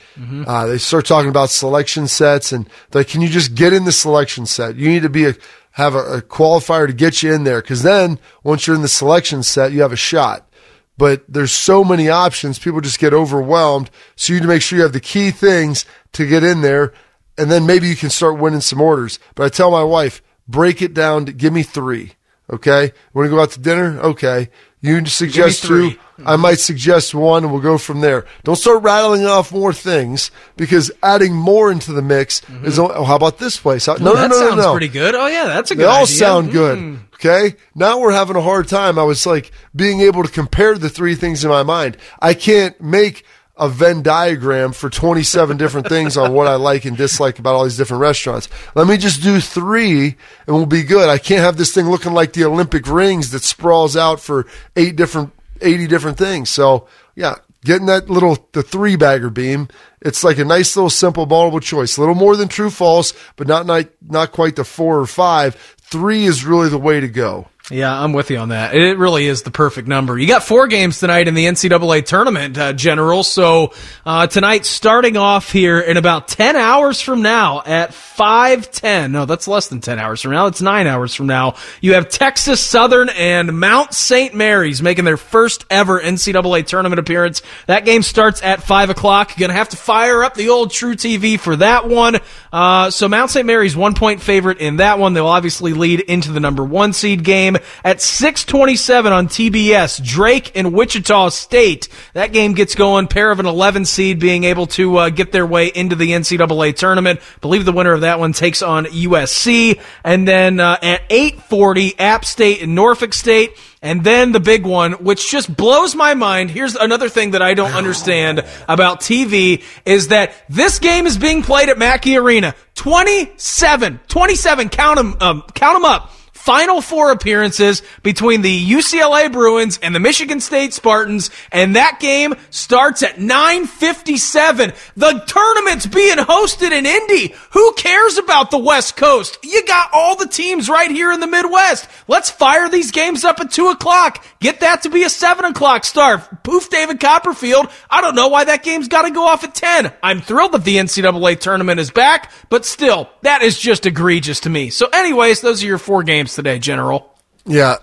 Uh, 0.46 0.66
they 0.66 0.78
start 0.78 1.06
talking 1.06 1.30
about 1.30 1.50
selection 1.50 2.10
sets, 2.10 2.52
and 2.52 2.66
they're 2.90 3.00
like, 3.00 3.08
can 3.08 3.22
you 3.22 3.30
just 3.30 3.56
get 3.56 3.72
in 3.72 3.86
the 3.86 3.94
selection 3.94 4.46
set? 4.46 4.76
You 4.76 4.90
need 4.90 5.04
to 5.04 5.10
be 5.10 5.28
a 5.28 5.36
have 5.72 5.96
a, 5.96 6.18
a 6.18 6.22
qualifier 6.22 6.88
to 6.88 6.92
get 6.94 7.24
you 7.24 7.34
in 7.34 7.46
there, 7.46 7.62
because 7.62 7.84
then 7.84 8.20
once 8.44 8.68
you're 8.68 8.76
in 8.76 8.82
the 8.82 8.90
selection 8.90 9.44
set, 9.44 9.72
you 9.72 9.82
have 9.82 9.94
a 9.94 9.96
shot. 9.96 10.52
But 10.98 11.24
there's 11.26 11.54
so 11.54 11.86
many 11.86 12.10
options, 12.10 12.60
people 12.60 12.82
just 12.82 13.00
get 13.00 13.14
overwhelmed. 13.14 13.90
So 14.18 14.34
you 14.34 14.40
need 14.40 14.44
to 14.44 14.50
make 14.50 14.62
sure 14.62 14.76
you 14.76 14.84
have 14.84 14.92
the 14.92 15.00
key 15.00 15.32
things 15.32 15.86
to 16.12 16.28
get 16.28 16.44
in 16.44 16.60
there, 16.60 16.92
and 17.38 17.50
then 17.50 17.66
maybe 17.66 17.88
you 17.88 17.96
can 17.96 18.10
start 18.10 18.40
winning 18.40 18.60
some 18.60 18.82
orders. 18.82 19.20
But 19.36 19.46
I 19.46 19.50
tell 19.50 19.72
my 19.72 19.86
wife, 19.86 20.22
break 20.50 20.82
it 20.82 20.94
down 20.94 21.26
to 21.28 21.32
give 21.32 21.54
me 21.54 21.64
three. 21.64 22.16
Okay. 22.52 22.92
Want 23.14 23.28
to 23.28 23.30
go 23.30 23.40
out 23.40 23.52
to 23.52 23.60
dinner? 23.62 23.98
Okay. 24.02 24.50
You 24.82 25.06
suggest 25.06 25.64
two. 25.64 25.94
I 26.26 26.36
might 26.36 26.60
suggest 26.60 27.14
one 27.16 27.44
and 27.44 27.52
we'll 27.52 27.62
go 27.62 27.78
from 27.78 28.02
there. 28.02 28.26
Don't 28.44 28.56
start 28.56 28.84
rattling 28.84 29.26
off 29.26 29.52
more 29.52 29.74
things 29.74 30.30
because 30.58 30.92
adding 31.04 31.34
more 31.36 31.72
into 31.72 31.94
the 31.94 32.02
mix 32.02 32.42
is, 32.64 32.78
oh, 32.80 33.04
how 33.04 33.16
about 33.16 33.38
this 33.40 33.58
place? 33.58 33.86
How- 33.88 33.94
No, 33.96 34.14
no, 34.14 34.16
that 34.16 34.30
no, 34.30 34.40
no, 34.40 34.50
sounds 34.50 34.62
no. 34.64 34.72
pretty 34.72 34.88
good. 34.88 35.16
Oh 35.16 35.28
yeah, 35.28 35.46
that's 35.46 35.72
a 35.72 35.76
They 35.76 35.84
good. 35.84 35.90
all 35.90 36.04
idea. 36.04 36.16
sound 36.16 36.52
good. 36.52 36.78
Mm. 36.80 37.00
Okay. 37.16 37.56
Now 37.76 38.00
we're 38.00 38.12
having 38.12 38.36
a 38.36 38.42
hard 38.42 38.68
time. 38.68 38.98
I 39.00 39.04
was 39.04 39.26
like 39.26 39.52
being 39.76 40.02
able 40.02 40.24
to 40.24 40.30
compare 40.32 40.78
the 40.78 40.90
three 40.90 41.14
things 41.16 41.44
in 41.44 41.50
my 41.52 41.64
mind. 41.64 41.98
I 42.20 42.34
can't 42.34 42.80
make 42.82 43.24
a 43.62 43.70
Venn 43.70 44.02
diagram 44.02 44.74
for 44.74 44.90
27 44.90 45.56
different 45.56 45.88
things 45.88 46.18
on 46.18 46.34
what 46.34 46.48
I 46.48 46.56
like 46.56 46.84
and 46.84 46.98
dislike 46.98 47.38
about 47.38 47.54
all 47.54 47.64
these 47.64 47.78
different 47.78 48.02
restaurants. 48.02 48.50
Let 48.74 48.88
me 48.88 48.98
just 48.98 49.22
do 49.22 49.40
three 49.40 50.16
and 50.48 50.56
we'll 50.56 50.66
be 50.66 50.82
good. 50.82 51.10
I 51.10 51.20
can't 51.20 51.44
have 51.44 51.58
this 51.58 51.72
thing 51.72 51.88
looking 51.88 52.14
like 52.14 52.34
the 52.34 52.44
Olympic 52.44 52.88
rings 52.88 53.30
that 53.30 53.44
sprawls 53.44 53.96
out 53.96 54.20
for 54.20 54.48
eight 54.76 54.96
different, 54.96 55.32
80 55.62 55.86
different 55.86 56.18
things. 56.18 56.50
So 56.50 56.88
yeah, 57.16 57.36
getting 57.64 57.86
that 57.86 58.10
little, 58.10 58.50
the 58.54 58.64
three 58.64 58.96
bagger 58.96 59.30
beam. 59.30 59.68
It's 60.02 60.24
like 60.24 60.40
a 60.40 60.46
nice 60.46 60.76
little 60.76 60.90
simple 60.90 61.28
multiple 61.28 61.60
choice, 61.60 61.98
a 61.98 62.00
little 62.00 62.16
more 62.16 62.36
than 62.36 62.48
true 62.48 62.72
false, 62.72 63.14
but 63.36 63.46
not, 63.46 63.68
not, 63.68 63.86
not 64.02 64.32
quite 64.32 64.56
the 64.56 64.64
four 64.64 65.00
or 65.00 65.06
five. 65.06 65.54
Three 65.78 66.26
is 66.26 66.44
really 66.44 66.70
the 66.70 66.80
way 66.80 67.00
to 67.00 67.08
go. 67.08 67.48
Yeah, 67.70 68.04
I'm 68.04 68.12
with 68.12 68.32
you 68.32 68.38
on 68.38 68.50
that. 68.50 68.76
It 68.76 68.98
really 68.98 69.28
is 69.28 69.44
the 69.44 69.52
perfect 69.52 69.88
number. 69.88 70.18
You 70.18 70.28
got 70.28 70.44
four 70.44 70.68
games 70.68 71.00
tonight 71.00 71.28
in 71.28 71.36
the 71.36 71.46
NCAA 71.46 72.06
tournament, 72.06 72.58
uh, 72.58 72.74
General. 72.74 73.24
So 73.24 73.74
uh, 74.06 74.28
tonight, 74.28 74.66
starting 74.66 75.16
off 75.16 75.52
here 75.52 75.80
in 75.80 75.96
about 75.96 76.28
10 76.28 76.56
hours 76.56 77.00
from 77.00 77.22
now 77.22 77.62
at 77.66 77.92
5:10. 77.92 79.12
No, 79.12 79.26
that's 79.26 79.48
less 79.48 79.68
than 79.68 79.80
10 79.80 80.00
hours 80.00 80.22
from 80.22 80.32
now. 80.32 80.48
It's 80.48 80.62
nine 80.62 80.88
hours 80.88 81.14
from 81.14 81.28
now. 81.28 81.56
You 81.82 81.94
have 81.94 82.10
Texas 82.10 82.60
Southern 82.60 83.10
and 83.10 83.58
Mount 83.60 83.94
St. 83.94 84.34
Mary's 84.34 84.82
making 84.82 85.06
their 85.06 85.18
first 85.18 85.66
ever 85.70 86.02
NCAA 86.02 86.66
tournament 86.66 87.00
appearance. 87.00 87.42
That 87.68 87.86
game 87.86 88.02
starts 88.02 88.42
at 88.44 88.64
five 88.64 88.90
o'clock. 88.90 89.38
You're 89.38 89.48
gonna 89.48 89.58
have 89.58 89.70
to 89.70 89.78
fire 89.78 90.24
up 90.24 90.34
the 90.34 90.50
old 90.50 90.72
truTV 90.72 91.40
for 91.40 91.56
that 91.58 91.88
one. 91.88 92.18
Uh, 92.52 92.90
so 92.90 93.08
Mount 93.08 93.32
St. 93.32 93.46
Mary's 93.46 93.78
one 93.78 93.94
point 93.94 94.22
favorite 94.22 94.58
in 94.58 94.78
that 94.78 95.00
one. 95.00 95.14
They'll 95.14 95.28
obviously 95.28 95.74
lead 95.74 96.02
into 96.02 96.32
the 96.32 96.42
number 96.42 96.66
one 96.66 96.92
seed 96.92 97.24
game 97.24 97.51
at 97.84 98.02
627 98.02 99.12
on 99.12 99.28
TBS. 99.28 100.04
Drake 100.04 100.52
and 100.56 100.74
Wichita 100.74 101.30
State. 101.30 101.88
That 102.14 102.34
game 102.34 102.54
gets 102.54 102.76
going. 102.76 103.08
Pair 103.08 103.32
of 103.32 103.40
an 103.40 103.46
11 103.46 103.86
seed 103.86 104.20
being 104.20 104.44
able 104.44 104.68
to 104.68 104.98
uh, 104.98 105.10
get 105.10 105.32
their 105.32 105.46
way 105.46 105.68
into 105.68 105.96
the 105.96 106.12
NCAA 106.12 106.76
tournament. 106.76 107.20
believe 107.42 107.66
the 107.66 107.72
winner 107.72 107.94
of 107.94 108.02
that 108.02 108.20
one 108.20 108.34
takes 108.34 108.62
on 108.62 108.86
USC. 108.86 109.82
And 110.04 110.28
then 110.28 110.60
uh, 110.60 110.78
at 110.82 111.02
840, 111.10 112.00
App 112.00 112.26
State 112.26 112.62
and 112.62 112.76
Norfolk 112.76 113.14
State. 113.14 113.58
And 113.84 114.04
then 114.04 114.32
the 114.32 114.40
big 114.40 114.64
one, 114.64 114.94
which 115.04 115.32
just 115.32 115.56
blows 115.56 115.96
my 115.96 116.14
mind. 116.14 116.52
Here's 116.52 116.76
another 116.76 117.10
thing 117.10 117.32
that 117.32 117.42
I 117.42 117.56
don't 117.56 117.74
understand 117.74 118.46
about 118.70 119.00
TV 119.02 119.64
is 119.86 120.10
that 120.10 120.34
this 120.50 120.78
game 120.78 121.08
is 121.08 121.18
being 121.18 121.42
played 121.42 121.68
at 121.70 121.80
Mackey 121.80 122.16
Arena. 122.16 122.54
27, 122.76 124.00
27, 124.08 124.70
count 124.70 124.98
them, 124.98 125.18
um, 125.20 125.44
count 125.56 125.76
them 125.76 125.86
up. 125.86 126.12
Final 126.42 126.82
four 126.82 127.12
appearances 127.12 127.84
between 128.02 128.42
the 128.42 128.72
UCLA 128.72 129.32
Bruins 129.32 129.78
and 129.84 129.94
the 129.94 130.00
Michigan 130.00 130.40
State 130.40 130.74
Spartans, 130.74 131.30
and 131.52 131.76
that 131.76 132.00
game 132.00 132.34
starts 132.50 133.04
at 133.04 133.20
9:57. 133.20 134.74
The 134.98 135.24
tournament's 135.28 135.86
being 135.86 136.18
hosted 136.18 136.72
in 136.72 136.88
Indy. 136.88 137.36
Who 137.52 137.74
cares 137.74 138.18
about 138.18 138.50
the 138.50 138.58
West 138.58 138.96
Coast? 138.96 139.38
You 139.44 139.64
got 139.68 139.92
all 139.94 140.16
the 140.16 140.26
teams 140.26 140.68
right 140.68 140.90
here 140.90 141.12
in 141.12 141.20
the 141.20 141.28
Midwest. 141.28 141.88
Let's 142.08 142.32
fire 142.32 142.68
these 142.70 142.90
games 142.90 143.24
up 143.24 143.40
at 143.40 143.52
two 143.52 143.68
o'clock. 143.68 144.26
Get 144.40 144.62
that 144.62 144.82
to 144.82 144.90
be 144.90 145.04
a 145.04 145.10
seven 145.12 145.46
o'clock 145.46 145.86
start. 145.86 146.42
Poof, 146.42 146.72
David 146.72 147.00
Copperfield. 147.00 147.68
I 147.88 148.02
don't 148.02 148.16
know 148.16 148.30
why 148.30 148.46
that 148.46 148.64
game's 148.64 148.88
got 148.88 149.04
to 149.04 149.12
go 149.12 149.28
off 149.28 149.44
at 149.44 149.54
ten. 149.54 149.94
I'm 150.02 150.22
thrilled 150.22 150.54
that 150.54 150.64
the 150.64 150.78
NCAA 150.78 151.40
tournament 151.40 151.80
is 151.80 151.92
back, 151.92 152.32
but 152.50 152.66
still, 152.66 153.12
that 153.22 153.44
is 153.44 153.60
just 153.60 153.86
egregious 153.86 154.40
to 154.40 154.50
me. 154.50 154.72
So, 154.72 154.88
anyways, 154.92 155.42
those 155.42 155.62
are 155.62 155.68
your 155.68 155.78
four 155.78 156.02
games 156.02 156.31
today, 156.36 156.60
General. 156.60 157.14
Yeah. 157.46 157.76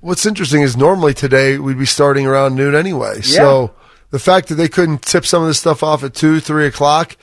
What's 0.00 0.26
interesting 0.26 0.62
is 0.62 0.76
normally 0.76 1.14
today 1.14 1.58
we'd 1.58 1.78
be 1.78 1.86
starting 1.86 2.26
around 2.26 2.56
noon 2.56 2.74
anyway. 2.74 3.20
So 3.20 3.72
the 4.10 4.18
fact 4.18 4.48
that 4.48 4.56
they 4.56 4.68
couldn't 4.68 5.02
tip 5.02 5.24
some 5.24 5.42
of 5.42 5.48
this 5.48 5.60
stuff 5.60 5.82
off 5.82 6.02
at 6.02 6.14
two, 6.14 6.40
three 6.40 6.66
o'clock, 6.66 7.16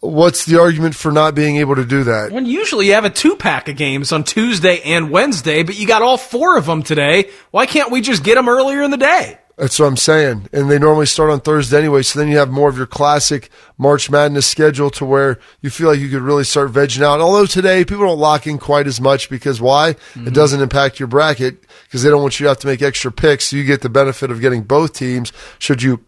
what's 0.00 0.44
the 0.44 0.60
argument 0.60 0.94
for 0.94 1.12
not 1.12 1.34
being 1.34 1.56
able 1.56 1.74
to 1.76 1.84
do 1.84 2.04
that? 2.04 2.32
When 2.32 2.46
usually 2.46 2.86
you 2.86 2.94
have 2.94 3.04
a 3.04 3.10
two 3.10 3.36
pack 3.36 3.68
of 3.68 3.76
games 3.76 4.12
on 4.12 4.24
Tuesday 4.24 4.80
and 4.82 5.10
Wednesday, 5.10 5.62
but 5.62 5.78
you 5.78 5.86
got 5.86 6.02
all 6.02 6.16
four 6.16 6.56
of 6.56 6.66
them 6.66 6.82
today. 6.82 7.30
Why 7.50 7.66
can't 7.66 7.90
we 7.90 8.00
just 8.00 8.24
get 8.24 8.36
them 8.36 8.48
earlier 8.48 8.82
in 8.82 8.90
the 8.90 8.96
day? 8.96 9.38
That's 9.58 9.76
what 9.80 9.86
I'm 9.86 9.96
saying. 9.96 10.48
And 10.52 10.70
they 10.70 10.78
normally 10.78 11.06
start 11.06 11.30
on 11.30 11.40
Thursday 11.40 11.78
anyway. 11.78 12.02
So 12.02 12.20
then 12.20 12.28
you 12.28 12.38
have 12.38 12.48
more 12.48 12.68
of 12.68 12.76
your 12.76 12.86
classic 12.86 13.50
March 13.76 14.08
Madness 14.08 14.46
schedule 14.46 14.88
to 14.90 15.04
where 15.04 15.40
you 15.60 15.68
feel 15.68 15.88
like 15.88 15.98
you 15.98 16.08
could 16.08 16.22
really 16.22 16.44
start 16.44 16.70
vegging 16.70 17.02
out. 17.02 17.20
Although 17.20 17.46
today 17.46 17.84
people 17.84 18.06
don't 18.06 18.20
lock 18.20 18.46
in 18.46 18.58
quite 18.58 18.86
as 18.86 19.00
much 19.00 19.28
because 19.28 19.60
why? 19.60 19.90
It 19.90 19.96
mm-hmm. 19.96 20.32
doesn't 20.32 20.62
impact 20.62 21.00
your 21.00 21.08
bracket 21.08 21.64
because 21.86 22.04
they 22.04 22.08
don't 22.08 22.22
want 22.22 22.38
you 22.38 22.44
to 22.44 22.50
have 22.50 22.60
to 22.60 22.68
make 22.68 22.82
extra 22.82 23.10
picks. 23.10 23.46
So 23.46 23.56
you 23.56 23.64
get 23.64 23.80
the 23.80 23.88
benefit 23.88 24.30
of 24.30 24.40
getting 24.40 24.62
both 24.62 24.92
teams 24.92 25.32
should 25.58 25.82
you 25.82 26.04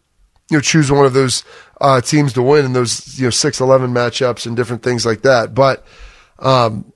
you 0.51 0.57
know, 0.57 0.61
choose 0.61 0.91
one 0.91 1.07
of 1.07 1.13
those 1.13 1.45
uh, 1.81 2.01
teams 2.01 2.33
to 2.35 2.43
win 2.43 2.65
in 2.65 2.73
those 2.73 3.19
you 3.19 3.27
know 3.27 3.31
six 3.31 3.61
eleven 3.61 3.93
matchups 3.93 4.47
and 4.47 4.57
different 4.57 4.83
things 4.83 5.07
like 5.07 5.23
that. 5.23 5.55
But 5.55 5.85
um, 6.39 6.93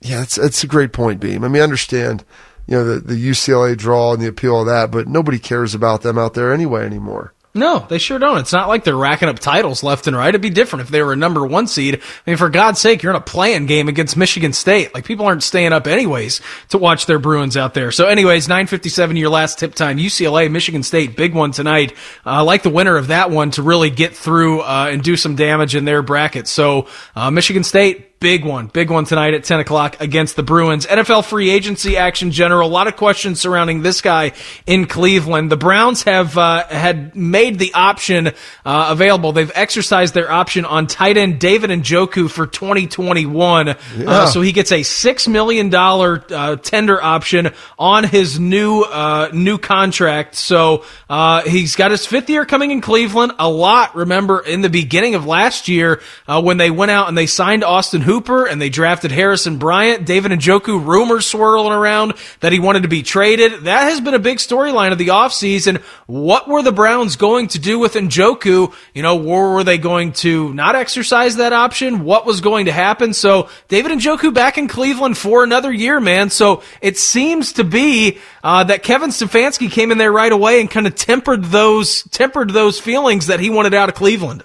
yeah, 0.00 0.22
it's 0.22 0.38
it's 0.38 0.64
a 0.64 0.68
great 0.68 0.92
point, 0.92 1.20
Beam. 1.20 1.44
I 1.44 1.48
mean, 1.48 1.60
I 1.60 1.64
understand 1.64 2.24
you 2.66 2.76
know 2.76 2.84
the 2.84 3.00
the 3.00 3.30
UCLA 3.30 3.76
draw 3.76 4.12
and 4.12 4.22
the 4.22 4.28
appeal 4.28 4.60
of 4.60 4.66
that, 4.66 4.90
but 4.90 5.08
nobody 5.08 5.38
cares 5.38 5.74
about 5.74 6.02
them 6.02 6.18
out 6.18 6.34
there 6.34 6.52
anyway 6.52 6.84
anymore. 6.84 7.34
No, 7.56 7.86
they 7.88 7.98
sure 7.98 8.18
don't. 8.18 8.38
It's 8.38 8.52
not 8.52 8.68
like 8.68 8.84
they're 8.84 8.96
racking 8.96 9.28
up 9.28 9.38
titles 9.38 9.82
left 9.82 10.06
and 10.06 10.16
right. 10.16 10.28
It'd 10.28 10.40
be 10.40 10.50
different 10.50 10.82
if 10.82 10.88
they 10.90 11.02
were 11.02 11.14
a 11.14 11.16
number 11.16 11.44
one 11.44 11.66
seed. 11.66 11.96
I 11.96 12.30
mean, 12.30 12.36
for 12.36 12.48
God's 12.48 12.80
sake, 12.80 13.02
you're 13.02 13.12
in 13.12 13.16
a 13.16 13.20
playing 13.20 13.66
game 13.66 13.88
against 13.88 14.16
Michigan 14.16 14.52
State. 14.52 14.94
Like 14.94 15.04
people 15.04 15.26
aren't 15.26 15.42
staying 15.42 15.72
up 15.72 15.86
anyways 15.86 16.40
to 16.68 16.78
watch 16.78 17.06
their 17.06 17.18
Bruins 17.18 17.56
out 17.56 17.74
there. 17.74 17.90
So 17.90 18.06
anyways, 18.06 18.48
957 18.48 19.16
your 19.16 19.30
last 19.30 19.58
tip 19.58 19.74
time. 19.74 19.98
UCLA, 19.98 20.50
Michigan 20.50 20.82
State, 20.82 21.16
big 21.16 21.34
one 21.34 21.50
tonight. 21.50 21.92
Uh, 22.24 22.30
I 22.30 22.40
like 22.42 22.62
the 22.62 22.70
winner 22.70 22.96
of 22.96 23.08
that 23.08 23.30
one 23.30 23.50
to 23.52 23.62
really 23.62 23.90
get 23.90 24.14
through, 24.14 24.60
uh, 24.60 24.88
and 24.90 25.02
do 25.02 25.16
some 25.16 25.36
damage 25.36 25.74
in 25.74 25.84
their 25.84 26.02
bracket. 26.02 26.46
So, 26.48 26.88
uh, 27.14 27.30
Michigan 27.30 27.64
State, 27.64 28.15
big 28.20 28.44
one, 28.44 28.66
big 28.66 28.90
one 28.90 29.04
tonight 29.04 29.34
at 29.34 29.44
10 29.44 29.60
o'clock 29.60 30.00
against 30.00 30.36
the 30.36 30.42
Bruins. 30.42 30.86
NFL 30.86 31.24
free 31.24 31.50
agency 31.50 31.96
action 31.96 32.30
general. 32.30 32.68
A 32.68 32.70
lot 32.70 32.88
of 32.88 32.96
questions 32.96 33.40
surrounding 33.40 33.82
this 33.82 34.00
guy 34.00 34.32
in 34.66 34.86
Cleveland. 34.86 35.50
The 35.52 35.56
Browns 35.56 36.02
have 36.04 36.36
uh, 36.36 36.66
had 36.66 37.14
made 37.14 37.58
the 37.58 37.72
option 37.74 38.28
uh, 38.64 38.88
available. 38.90 39.32
They've 39.32 39.52
exercised 39.54 40.14
their 40.14 40.30
option 40.30 40.64
on 40.64 40.86
tight 40.86 41.16
end 41.16 41.38
David 41.38 41.70
Njoku 41.70 42.30
for 42.30 42.46
2021. 42.46 43.68
Uh, 43.68 44.26
so 44.26 44.40
he 44.40 44.52
gets 44.52 44.72
a 44.72 44.82
six 44.82 45.28
million 45.28 45.68
dollar 45.68 46.24
uh, 46.30 46.56
tender 46.56 47.02
option 47.02 47.52
on 47.78 48.04
his 48.04 48.40
new 48.40 48.82
uh, 48.82 49.30
new 49.32 49.58
contract. 49.58 50.34
So 50.34 50.84
uh, 51.08 51.42
he's 51.42 51.76
got 51.76 51.90
his 51.90 52.06
fifth 52.06 52.30
year 52.30 52.44
coming 52.44 52.70
in 52.70 52.80
Cleveland. 52.80 53.32
A 53.38 53.48
lot. 53.48 53.94
Remember 53.94 54.40
in 54.40 54.62
the 54.62 54.70
beginning 54.70 55.14
of 55.14 55.26
last 55.26 55.68
year 55.68 56.00
uh, 56.26 56.42
when 56.42 56.56
they 56.56 56.70
went 56.70 56.90
out 56.90 57.08
and 57.08 57.16
they 57.16 57.26
signed 57.26 57.62
Austin 57.62 58.00
Hooper 58.00 58.15
and 58.16 58.60
they 58.60 58.68
drafted 58.68 59.12
Harrison 59.12 59.58
Bryant. 59.58 60.06
David 60.06 60.32
Njoku 60.32 60.84
rumors 60.84 61.26
swirling 61.26 61.72
around 61.72 62.14
that 62.40 62.52
he 62.52 62.58
wanted 62.58 62.82
to 62.82 62.88
be 62.88 63.02
traded. 63.02 63.64
That 63.64 63.90
has 63.90 64.00
been 64.00 64.14
a 64.14 64.18
big 64.18 64.38
storyline 64.38 64.92
of 64.92 64.98
the 64.98 65.08
offseason. 65.08 65.82
What 66.06 66.48
were 66.48 66.62
the 66.62 66.72
Browns 66.72 67.16
going 67.16 67.48
to 67.48 67.58
do 67.58 67.78
with 67.78 67.94
Njoku? 67.94 68.74
You 68.94 69.02
know, 69.02 69.16
were, 69.16 69.54
were 69.54 69.64
they 69.64 69.78
going 69.78 70.12
to 70.14 70.52
not 70.54 70.76
exercise 70.76 71.36
that 71.36 71.52
option? 71.52 72.04
What 72.04 72.26
was 72.26 72.40
going 72.40 72.66
to 72.66 72.72
happen? 72.72 73.12
So 73.12 73.48
David 73.68 73.92
Njoku 73.92 74.32
back 74.32 74.58
in 74.58 74.68
Cleveland 74.68 75.18
for 75.18 75.44
another 75.44 75.72
year, 75.72 76.00
man. 76.00 76.30
So 76.30 76.62
it 76.80 76.98
seems 76.98 77.52
to 77.54 77.64
be 77.64 78.18
uh, 78.42 78.64
that 78.64 78.82
Kevin 78.82 79.10
Stefanski 79.10 79.70
came 79.70 79.92
in 79.92 79.98
there 79.98 80.12
right 80.12 80.32
away 80.32 80.60
and 80.60 80.70
kind 80.70 80.86
of 80.86 80.94
tempered 80.94 81.44
those 81.44 82.02
tempered 82.04 82.50
those 82.50 82.80
feelings 82.80 83.26
that 83.26 83.40
he 83.40 83.50
wanted 83.50 83.74
out 83.74 83.88
of 83.88 83.94
Cleveland. 83.94 84.42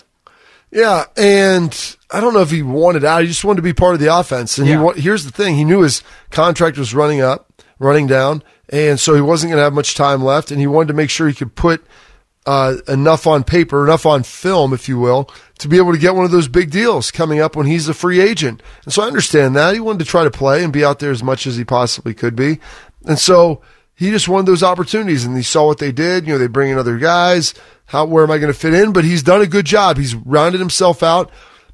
Yeah, 0.71 1.05
and 1.17 1.97
I 2.11 2.19
don't 2.19 2.33
know 2.33 2.41
if 2.41 2.51
he 2.51 2.61
wanted 2.61 3.03
out. 3.05 3.21
He 3.21 3.27
just 3.27 3.43
wanted 3.45 3.57
to 3.57 3.61
be 3.63 3.73
part 3.73 3.93
of 3.93 3.99
the 3.99 4.13
offense. 4.15 4.57
And 4.57 4.67
he 4.67 4.73
Yeah. 4.73 4.81
wa- 4.81 4.93
here's 4.93 5.23
the 5.25 5.31
thing: 5.31 5.55
he 5.55 5.63
knew 5.63 5.81
his 5.81 6.03
contract 6.29 6.77
was 6.77 6.93
running 6.93 7.21
up, 7.21 7.47
running 7.79 8.07
down, 8.07 8.43
and 8.69 8.99
so 8.99 9.15
he 9.15 9.21
wasn't 9.21 9.51
going 9.51 9.59
to 9.59 9.63
have 9.63 9.73
much 9.73 9.95
time 9.95 10.23
left. 10.23 10.51
And 10.51 10.59
he 10.59 10.67
wanted 10.67 10.89
to 10.89 10.93
make 10.93 11.09
sure 11.09 11.27
he 11.27 11.33
could 11.33 11.55
put 11.55 11.83
uh, 12.45 12.77
enough 12.87 13.27
on 13.27 13.43
paper, 13.43 13.85
enough 13.85 14.05
on 14.05 14.23
film, 14.23 14.73
if 14.73 14.89
you 14.89 14.97
will, 14.99 15.29
to 15.59 15.67
be 15.67 15.77
able 15.77 15.91
to 15.91 15.97
get 15.99 16.15
one 16.15 16.25
of 16.25 16.31
those 16.31 16.47
big 16.47 16.71
deals 16.71 17.11
coming 17.11 17.39
up 17.39 17.55
when 17.55 17.67
he's 17.67 17.87
a 17.87 17.93
free 17.93 18.19
agent. 18.19 18.63
And 18.83 18.91
so 18.93 19.03
I 19.03 19.07
understand 19.07 19.55
that 19.55 19.75
he 19.75 19.79
wanted 19.79 19.99
to 19.99 20.05
try 20.05 20.23
to 20.23 20.31
play 20.31 20.63
and 20.63 20.73
be 20.73 20.83
out 20.83 20.97
there 20.99 21.11
as 21.11 21.21
much 21.21 21.45
as 21.45 21.55
he 21.55 21.63
possibly 21.63 22.15
could 22.15 22.35
be. 22.35 22.59
And 23.05 23.19
so 23.19 23.61
he 23.93 24.09
just 24.09 24.27
wanted 24.27 24.47
those 24.47 24.63
opportunities 24.63 25.23
and 25.23 25.37
he 25.37 25.43
saw 25.43 25.67
what 25.67 25.77
they 25.77 25.91
did. 25.91 26.25
You 26.25 26.33
know, 26.33 26.39
they 26.39 26.47
bring 26.47 26.71
in 26.71 26.79
other 26.79 26.97
guys. 26.97 27.53
How, 27.85 28.05
where 28.05 28.23
am 28.23 28.31
I 28.31 28.39
going 28.39 28.51
to 28.51 28.57
fit 28.59 28.73
in? 28.73 28.91
But 28.91 29.03
he's 29.03 29.21
done 29.21 29.41
a 29.41 29.47
good 29.47 29.65
job. 29.67 29.97
He's 29.97 30.15
rounded 30.15 30.59
himself 30.59 31.03
out. 31.03 31.29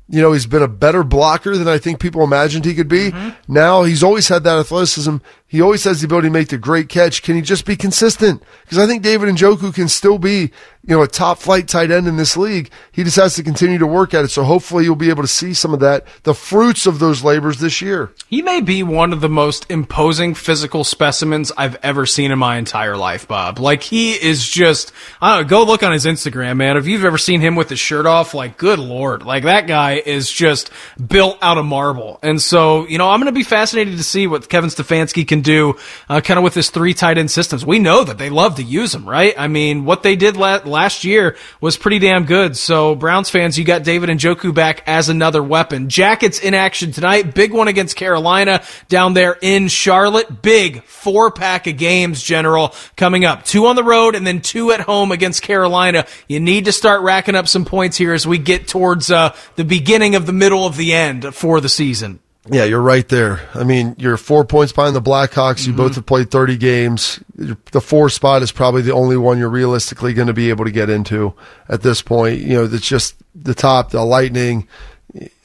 You 0.09 0.21
know, 0.21 0.31
he's 0.31 0.45
been 0.45 0.63
a 0.63 0.67
better 0.67 1.03
blocker 1.03 1.57
than 1.57 1.67
I 1.67 1.77
think 1.77 1.99
people 1.99 2.23
imagined 2.23 2.65
he 2.65 2.75
could 2.75 2.87
be. 2.87 3.11
Mm-hmm. 3.11 3.53
Now 3.53 3.83
he's 3.83 4.03
always 4.03 4.27
had 4.29 4.43
that 4.43 4.57
athleticism. 4.57 5.17
He 5.49 5.61
always 5.61 5.85
has 5.85 6.01
the 6.01 6.05
ability 6.05 6.27
to 6.27 6.33
make 6.33 6.49
the 6.49 6.57
great 6.57 6.89
catch. 6.89 7.23
Can 7.23 7.35
he 7.35 7.41
just 7.41 7.65
be 7.65 7.77
consistent? 7.77 8.43
Because 8.63 8.77
I 8.77 8.85
think 8.85 9.01
David 9.01 9.29
and 9.29 9.37
Njoku 9.37 9.73
can 9.73 9.87
still 9.87 10.17
be, 10.17 10.51
you 10.83 10.95
know, 10.95 11.01
a 11.01 11.07
top 11.07 11.39
flight 11.39 11.69
tight 11.69 11.89
end 11.89 12.05
in 12.05 12.17
this 12.17 12.35
league. 12.35 12.69
He 12.91 13.05
just 13.05 13.15
has 13.15 13.35
to 13.35 13.43
continue 13.43 13.77
to 13.77 13.87
work 13.87 14.13
at 14.13 14.25
it. 14.25 14.27
So 14.27 14.43
hopefully 14.43 14.83
you'll 14.83 14.97
be 14.97 15.09
able 15.09 15.23
to 15.23 15.27
see 15.27 15.53
some 15.53 15.73
of 15.73 15.79
that, 15.79 16.05
the 16.23 16.33
fruits 16.33 16.85
of 16.85 16.99
those 16.99 17.23
labors 17.23 17.59
this 17.59 17.81
year. 17.81 18.11
He 18.27 18.41
may 18.41 18.59
be 18.59 18.83
one 18.83 19.13
of 19.13 19.21
the 19.21 19.29
most 19.29 19.71
imposing 19.71 20.33
physical 20.33 20.83
specimens 20.83 21.53
I've 21.57 21.75
ever 21.81 22.05
seen 22.05 22.31
in 22.31 22.39
my 22.39 22.57
entire 22.57 22.97
life, 22.97 23.25
Bob. 23.25 23.57
Like 23.57 23.83
he 23.83 24.13
is 24.13 24.45
just, 24.45 24.91
I 25.21 25.37
don't 25.37 25.43
know, 25.43 25.49
go 25.49 25.63
look 25.63 25.81
on 25.81 25.93
his 25.93 26.05
Instagram, 26.05 26.57
man. 26.57 26.75
If 26.75 26.87
you've 26.87 27.05
ever 27.05 27.17
seen 27.17 27.39
him 27.39 27.55
with 27.55 27.69
his 27.69 27.79
shirt 27.79 28.05
off, 28.05 28.33
like 28.33 28.57
good 28.57 28.79
lord, 28.79 29.23
like 29.23 29.43
that 29.43 29.65
guy 29.65 30.01
is 30.05 30.29
just 30.29 30.71
built 31.05 31.37
out 31.41 31.57
of 31.57 31.65
marble. 31.65 32.19
And 32.21 32.41
so, 32.41 32.85
you 32.87 32.97
know, 32.97 33.09
I'm 33.09 33.21
going 33.21 33.33
to 33.33 33.37
be 33.37 33.43
fascinated 33.43 33.95
to 33.95 34.03
see 34.03 34.27
what 34.27 34.49
Kevin 34.49 34.69
Stefanski 34.69 35.25
can 35.25 35.36
do, 35.41 35.75
uh, 36.09 36.21
kind 36.21 36.37
of 36.37 36.43
with 36.43 36.53
his 36.53 36.69
three 36.69 36.93
tight 36.93 37.17
end 37.17 37.31
systems. 37.31 37.65
We 37.65 37.79
know 37.79 38.03
that 38.03 38.17
they 38.17 38.29
love 38.29 38.55
to 38.55 38.63
use 38.63 38.91
them, 38.91 39.07
right? 39.07 39.33
I 39.37 39.47
mean, 39.47 39.85
what 39.85 40.03
they 40.03 40.15
did 40.15 40.37
la- 40.37 40.61
last 40.65 41.03
year 41.03 41.35
was 41.61 41.77
pretty 41.77 41.99
damn 41.99 42.25
good. 42.25 42.57
So 42.57 42.95
Browns 42.95 43.29
fans, 43.29 43.57
you 43.57 43.65
got 43.65 43.83
David 43.83 44.09
Njoku 44.09 44.53
back 44.53 44.83
as 44.87 45.09
another 45.09 45.43
weapon. 45.43 45.89
Jackets 45.89 46.39
in 46.39 46.53
action 46.53 46.91
tonight. 46.91 47.33
Big 47.33 47.53
one 47.53 47.67
against 47.67 47.95
Carolina 47.95 48.63
down 48.89 49.13
there 49.13 49.37
in 49.41 49.67
Charlotte. 49.67 50.41
Big 50.41 50.83
four 50.83 51.31
pack 51.31 51.67
of 51.67 51.77
games, 51.77 52.21
General, 52.21 52.73
coming 52.95 53.25
up. 53.25 53.45
Two 53.45 53.67
on 53.67 53.75
the 53.75 53.83
road 53.83 54.15
and 54.15 54.25
then 54.25 54.41
two 54.41 54.71
at 54.71 54.79
home 54.81 55.11
against 55.11 55.41
Carolina. 55.41 56.05
You 56.27 56.39
need 56.39 56.65
to 56.65 56.71
start 56.71 57.01
racking 57.01 57.35
up 57.35 57.47
some 57.47 57.65
points 57.65 57.97
here 57.97 58.13
as 58.13 58.27
we 58.27 58.37
get 58.37 58.67
towards 58.67 59.11
uh, 59.11 59.35
the 59.55 59.65
beginning 59.65 60.15
of 60.15 60.25
the 60.25 60.33
middle 60.33 60.65
of 60.65 60.77
the 60.77 60.93
end 60.93 61.33
for 61.33 61.61
the 61.61 61.69
season. 61.69 62.19
Yeah, 62.51 62.63
you're 62.65 62.81
right 62.81 63.07
there. 63.07 63.41
I 63.53 63.63
mean, 63.63 63.95
you're 63.97 64.17
four 64.17 64.45
points 64.45 64.71
behind 64.71 64.95
the 64.95 65.01
Blackhawks. 65.01 65.65
You 65.65 65.73
Mm-hmm. 65.73 65.81
both 65.81 65.95
have 65.95 66.05
played 66.05 66.31
30 66.31 66.57
games. 66.57 67.19
The 67.35 67.81
four 67.81 68.09
spot 68.09 68.41
is 68.41 68.51
probably 68.51 68.81
the 68.81 68.93
only 68.93 69.17
one 69.17 69.37
you're 69.37 69.49
realistically 69.49 70.13
going 70.13 70.27
to 70.27 70.33
be 70.33 70.49
able 70.49 70.65
to 70.65 70.71
get 70.71 70.89
into 70.89 71.33
at 71.69 71.81
this 71.81 72.01
point. 72.01 72.39
You 72.41 72.53
know, 72.55 72.67
that's 72.67 72.87
just 72.87 73.15
the 73.35 73.53
top, 73.53 73.91
the 73.91 74.03
Lightning, 74.03 74.67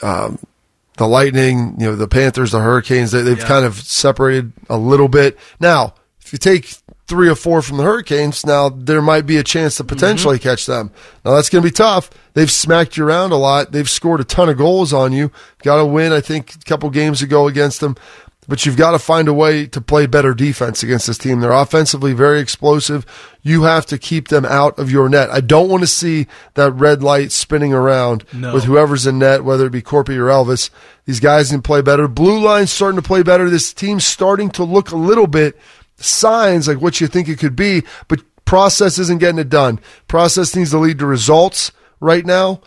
um, 0.03 0.39
the 0.99 1.07
Lightning, 1.07 1.75
you 1.79 1.87
know, 1.87 1.97
the 1.97 2.09
Panthers, 2.09 2.53
the 2.53 2.61
Hurricanes, 2.61 3.11
they, 3.13 3.23
they've 3.23 3.39
Yeah. 3.39 3.47
kind 3.47 3.65
of 3.65 3.77
separated 3.81 4.53
a 4.69 4.77
little 4.77 5.09
bit. 5.09 5.39
Now, 5.61 5.95
if 6.21 6.33
you 6.33 6.39
take 6.39 6.75
three 7.07 7.29
or 7.29 7.35
four 7.35 7.63
from 7.63 7.77
the 7.79 7.83
Hurricanes, 7.85 8.47
now 8.47 8.69
there 8.69 9.03
might 9.03 9.27
be 9.27 9.37
a 9.37 9.43
chance 9.43 9.77
to 9.77 9.85
potentially 9.85 10.39
catch 10.39 10.67
them. 10.67 10.91
Now 11.25 11.35
that's 11.35 11.49
going 11.51 11.63
to 11.63 11.67
be 11.69 11.73
tough. 11.73 12.11
They've 12.35 12.51
smacked 12.51 12.97
you 12.97 13.05
around 13.07 13.33
a 13.33 13.37
lot. 13.37 13.73
They've 13.73 13.89
scored 13.89 14.21
a 14.21 14.25
ton 14.25 14.49
of 14.49 14.57
goals 14.59 14.93
on 14.93 15.13
you. 15.13 15.31
Got 15.63 15.79
a 15.81 15.87
win, 15.87 16.13
I 16.13 16.21
think, 16.21 16.55
a 16.55 16.59
couple 16.59 16.89
games 16.91 17.23
ago 17.23 17.47
against 17.47 17.81
them. 17.81 17.97
But 18.49 18.67
you've 18.67 18.77
got 18.77 18.91
to 18.91 18.99
find 18.99 19.29
a 19.29 19.33
way 19.33 19.67
to 19.69 19.81
play 19.81 20.07
better 20.07 20.35
defense 20.35 20.83
against 20.83 21.07
this 21.07 21.17
team. 21.17 21.39
They're 21.39 21.53
offensively 21.53 22.13
very 22.13 22.41
explosive. 22.41 23.07
You 23.41 23.63
have 23.63 23.87
to 23.87 23.99
keep 23.99 24.29
them 24.29 24.45
out 24.45 24.77
of 24.81 24.91
your 24.91 25.09
net. 25.09 25.31
I 25.31 25.41
don't 25.41 25.69
want 25.69 25.83
to 25.85 25.87
see 25.87 26.27
that 26.55 26.73
red 26.73 27.05
light 27.05 27.31
spinning 27.31 27.73
around 27.73 28.25
No. 28.33 28.53
with 28.53 28.65
whoever's 28.65 29.07
in 29.07 29.21
net, 29.21 29.45
whether 29.45 29.67
it 29.67 29.71
be 29.71 29.81
Korpi 29.81 30.17
or 30.17 30.27
Elvis. 30.27 30.71
These 31.05 31.21
guys 31.21 31.51
can 31.51 31.63
play 31.63 31.83
better. 31.83 32.09
Blue 32.09 32.41
line's 32.41 32.73
starting 32.73 33.01
to 33.01 33.07
play 33.07 33.23
better. 33.23 33.49
This 33.49 33.73
team's 33.73 34.05
starting 34.05 34.51
to 34.51 34.65
look 34.65 34.91
a 34.91 34.97
little 34.97 35.29
bit 35.29 35.57
signs 35.99 36.67
like 36.67 36.81
what 36.81 37.01
you 37.01 37.07
think 37.07 37.29
it 37.29 37.39
could 37.39 37.55
be, 37.55 37.85
but 38.09 38.21
process 38.45 38.99
isn't 38.99 39.19
getting 39.19 39.39
it 39.39 39.49
done. 39.51 39.79
Process 40.09 40.57
needs 40.57 40.71
to 40.71 40.79
lead 40.79 40.99
to 40.99 41.07
results 41.07 41.71
right 42.03 42.27
now, 42.27 42.61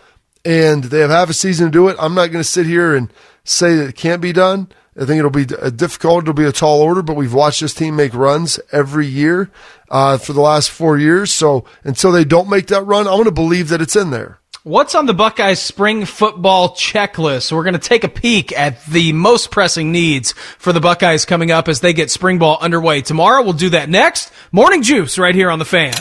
and 0.44 0.86
they 0.86 1.02
have 1.02 1.12
half 1.12 1.30
a 1.30 1.34
season 1.34 1.68
to 1.68 1.72
do 1.72 1.90
it. 1.90 1.98
I'm 2.00 2.16
not 2.16 2.32
going 2.32 2.44
to 2.44 2.50
sit 2.50 2.66
here 2.66 2.96
and 2.96 3.12
say 3.44 3.76
that 3.76 3.90
it 3.90 3.96
can't 3.96 4.22
be 4.22 4.34
done. 4.34 4.70
I 4.98 5.04
think 5.06 5.20
it'll 5.20 5.30
be 5.30 5.46
difficult. 5.46 6.24
It'll 6.24 6.34
be 6.34 6.46
a 6.46 6.54
tall 6.54 6.82
order, 6.82 7.02
but 7.02 7.18
we've 7.18 7.34
watched 7.34 7.60
this 7.60 7.74
team 7.74 7.98
make 7.98 8.14
runs 8.14 8.60
every 8.72 9.06
year 9.06 9.52
uh, 9.92 10.18
for 10.18 10.32
the 10.32 10.42
last 10.42 10.72
four 10.72 10.98
years. 10.98 11.34
So 11.34 11.66
until 11.84 12.14
they 12.14 12.24
don't 12.24 12.50
make 12.50 12.68
that 12.68 12.84
run, 12.84 13.06
I'm 13.06 13.16
going 13.16 13.26
to 13.26 13.32
believe 13.32 13.68
that 13.70 13.82
it's 13.82 13.98
in 13.98 14.12
there. 14.12 14.40
What's 14.68 14.96
on 14.96 15.06
the 15.06 15.14
Buckeyes 15.14 15.62
spring 15.62 16.06
football 16.06 16.70
checklist? 16.74 17.52
We're 17.52 17.62
going 17.62 17.74
to 17.74 17.80
take 17.80 18.04
a 18.04 18.10
peek 18.10 18.52
at 18.52 18.84
the 18.88 19.14
most 19.14 19.52
pressing 19.52 19.92
needs 19.92 20.32
for 20.58 20.74
the 20.74 20.80
Buckeyes 20.80 21.24
coming 21.24 21.52
up 21.52 21.68
as 21.68 21.82
they 21.82 21.94
get 21.94 22.10
spring 22.10 22.40
ball 22.40 22.58
underway. 22.60 23.04
Tomorrow 23.04 23.44
we'll 23.44 23.54
do 23.54 23.70
that 23.70 23.90
next. 23.90 24.32
Morning 24.52 24.82
Juice 24.82 25.20
right 25.20 25.36
here 25.36 25.52
on 25.52 25.60
the 25.60 25.66
fan. 25.66 25.94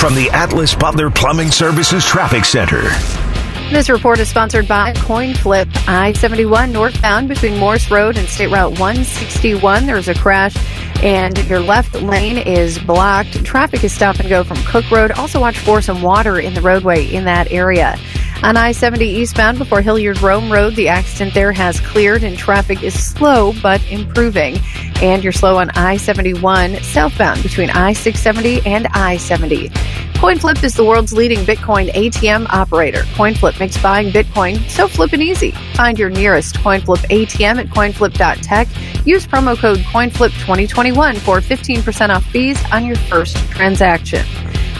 From 0.00 0.16
the 0.16 0.30
Atlas 0.32 0.74
Butler 0.74 1.12
Plumbing 1.12 1.52
Services 1.52 2.04
Traffic 2.04 2.44
Center. 2.44 3.25
This 3.70 3.90
report 3.90 4.20
is 4.20 4.28
sponsored 4.28 4.68
by 4.68 4.92
CoinFlip 4.92 5.88
I 5.88 6.12
71 6.12 6.70
northbound 6.70 7.28
between 7.28 7.58
Morse 7.58 7.90
Road 7.90 8.16
and 8.16 8.28
State 8.28 8.52
Route 8.52 8.78
161. 8.78 9.86
There's 9.86 10.06
a 10.06 10.14
crash 10.14 10.54
and 11.02 11.36
your 11.48 11.58
left 11.58 12.00
lane 12.00 12.38
is 12.38 12.78
blocked. 12.78 13.44
Traffic 13.44 13.82
is 13.82 13.92
stop 13.92 14.20
and 14.20 14.28
go 14.28 14.44
from 14.44 14.56
Cook 14.58 14.88
Road. 14.92 15.10
Also, 15.10 15.40
watch 15.40 15.58
for 15.58 15.82
some 15.82 16.00
water 16.00 16.38
in 16.38 16.54
the 16.54 16.62
roadway 16.62 17.06
in 17.06 17.24
that 17.24 17.50
area. 17.50 17.98
On 18.42 18.56
I 18.56 18.72
70 18.72 19.04
eastbound 19.04 19.58
before 19.58 19.80
Hilliard 19.80 20.20
Rome 20.20 20.52
Road, 20.52 20.76
the 20.76 20.88
accident 20.88 21.34
there 21.34 21.52
has 21.52 21.80
cleared 21.80 22.22
and 22.22 22.36
traffic 22.36 22.82
is 22.82 22.94
slow 22.94 23.52
but 23.62 23.82
improving. 23.90 24.58
And 25.02 25.22
you're 25.22 25.32
slow 25.32 25.58
on 25.58 25.70
I 25.70 25.96
71 25.96 26.76
southbound 26.82 27.42
between 27.42 27.70
I 27.70 27.92
670 27.92 28.64
and 28.70 28.86
I 28.92 29.16
70. 29.16 29.70
CoinFlip 30.16 30.64
is 30.64 30.74
the 30.74 30.84
world's 30.84 31.12
leading 31.12 31.40
Bitcoin 31.40 31.90
ATM 31.90 32.46
operator. 32.48 33.02
CoinFlip 33.14 33.60
makes 33.60 33.80
buying 33.82 34.10
Bitcoin 34.10 34.66
so 34.70 34.88
flippin' 34.88 35.20
easy. 35.20 35.50
Find 35.74 35.98
your 35.98 36.08
nearest 36.08 36.56
CoinFlip 36.56 37.04
ATM 37.10 37.58
at 37.58 37.66
coinflip.tech. 37.66 38.68
Use 39.06 39.26
promo 39.26 39.58
code 39.58 39.78
CoinFlip2021 39.80 41.18
for 41.18 41.40
15% 41.40 42.14
off 42.14 42.24
fees 42.24 42.58
on 42.72 42.86
your 42.86 42.96
first 42.96 43.36
transaction. 43.50 44.24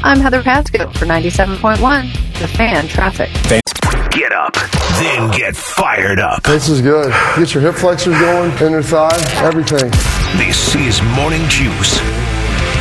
I'm 0.02 0.20
Heather 0.20 0.42
Pasco 0.42 0.90
for 0.92 1.06
97.1, 1.06 2.38
The 2.38 2.48
Fan 2.48 2.86
Traffic. 2.86 3.30
Get 4.10 4.32
up, 4.32 4.54
then 4.98 5.30
get 5.30 5.56
fired 5.56 6.20
up. 6.20 6.42
This 6.42 6.68
is 6.68 6.80
good. 6.80 7.12
Get 7.36 7.54
your 7.54 7.62
hip 7.62 7.74
flexors 7.74 8.18
going, 8.18 8.50
inner 8.58 8.82
thigh, 8.82 9.18
everything. 9.44 9.90
This 10.38 10.74
is 10.74 11.02
Morning 11.02 11.46
Juice. 11.48 12.00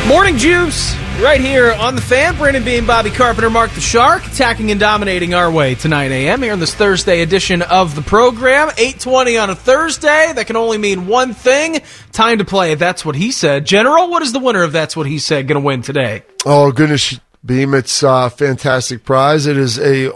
Morning 0.08 0.36
Juice, 0.36 0.94
right 1.20 1.40
here 1.40 1.72
on 1.72 1.96
the 1.96 2.00
fan. 2.00 2.36
Brandon 2.36 2.62
Beam, 2.62 2.86
Bobby 2.86 3.10
Carpenter, 3.10 3.50
Mark 3.50 3.72
the 3.72 3.80
Shark, 3.80 4.24
attacking 4.24 4.70
and 4.70 4.78
dominating 4.78 5.34
our 5.34 5.50
way 5.50 5.74
to 5.74 5.80
tonight 5.80 6.12
a.m. 6.12 6.42
here 6.42 6.52
on 6.52 6.60
this 6.60 6.72
Thursday 6.72 7.22
edition 7.22 7.60
of 7.60 7.96
the 7.96 8.02
program. 8.02 8.68
820 8.68 9.36
on 9.36 9.50
a 9.50 9.56
Thursday. 9.56 10.32
That 10.32 10.46
can 10.46 10.54
only 10.54 10.78
mean 10.78 11.08
one 11.08 11.34
thing. 11.34 11.80
Time 12.12 12.38
to 12.38 12.44
play. 12.44 12.76
That's 12.76 13.04
what 13.04 13.16
he 13.16 13.32
said. 13.32 13.66
General, 13.66 14.08
what 14.08 14.22
is 14.22 14.32
the 14.32 14.38
winner 14.38 14.62
of 14.62 14.70
That's 14.70 14.96
What 14.96 15.06
He 15.06 15.18
Said 15.18 15.48
going 15.48 15.60
to 15.60 15.66
win 15.66 15.82
today? 15.82 16.22
Oh, 16.44 16.70
goodness, 16.70 17.18
Beam. 17.44 17.74
It's 17.74 18.04
a 18.04 18.30
fantastic 18.30 19.04
prize. 19.04 19.48
It 19.48 19.56
is 19.56 19.76
a 19.80 20.10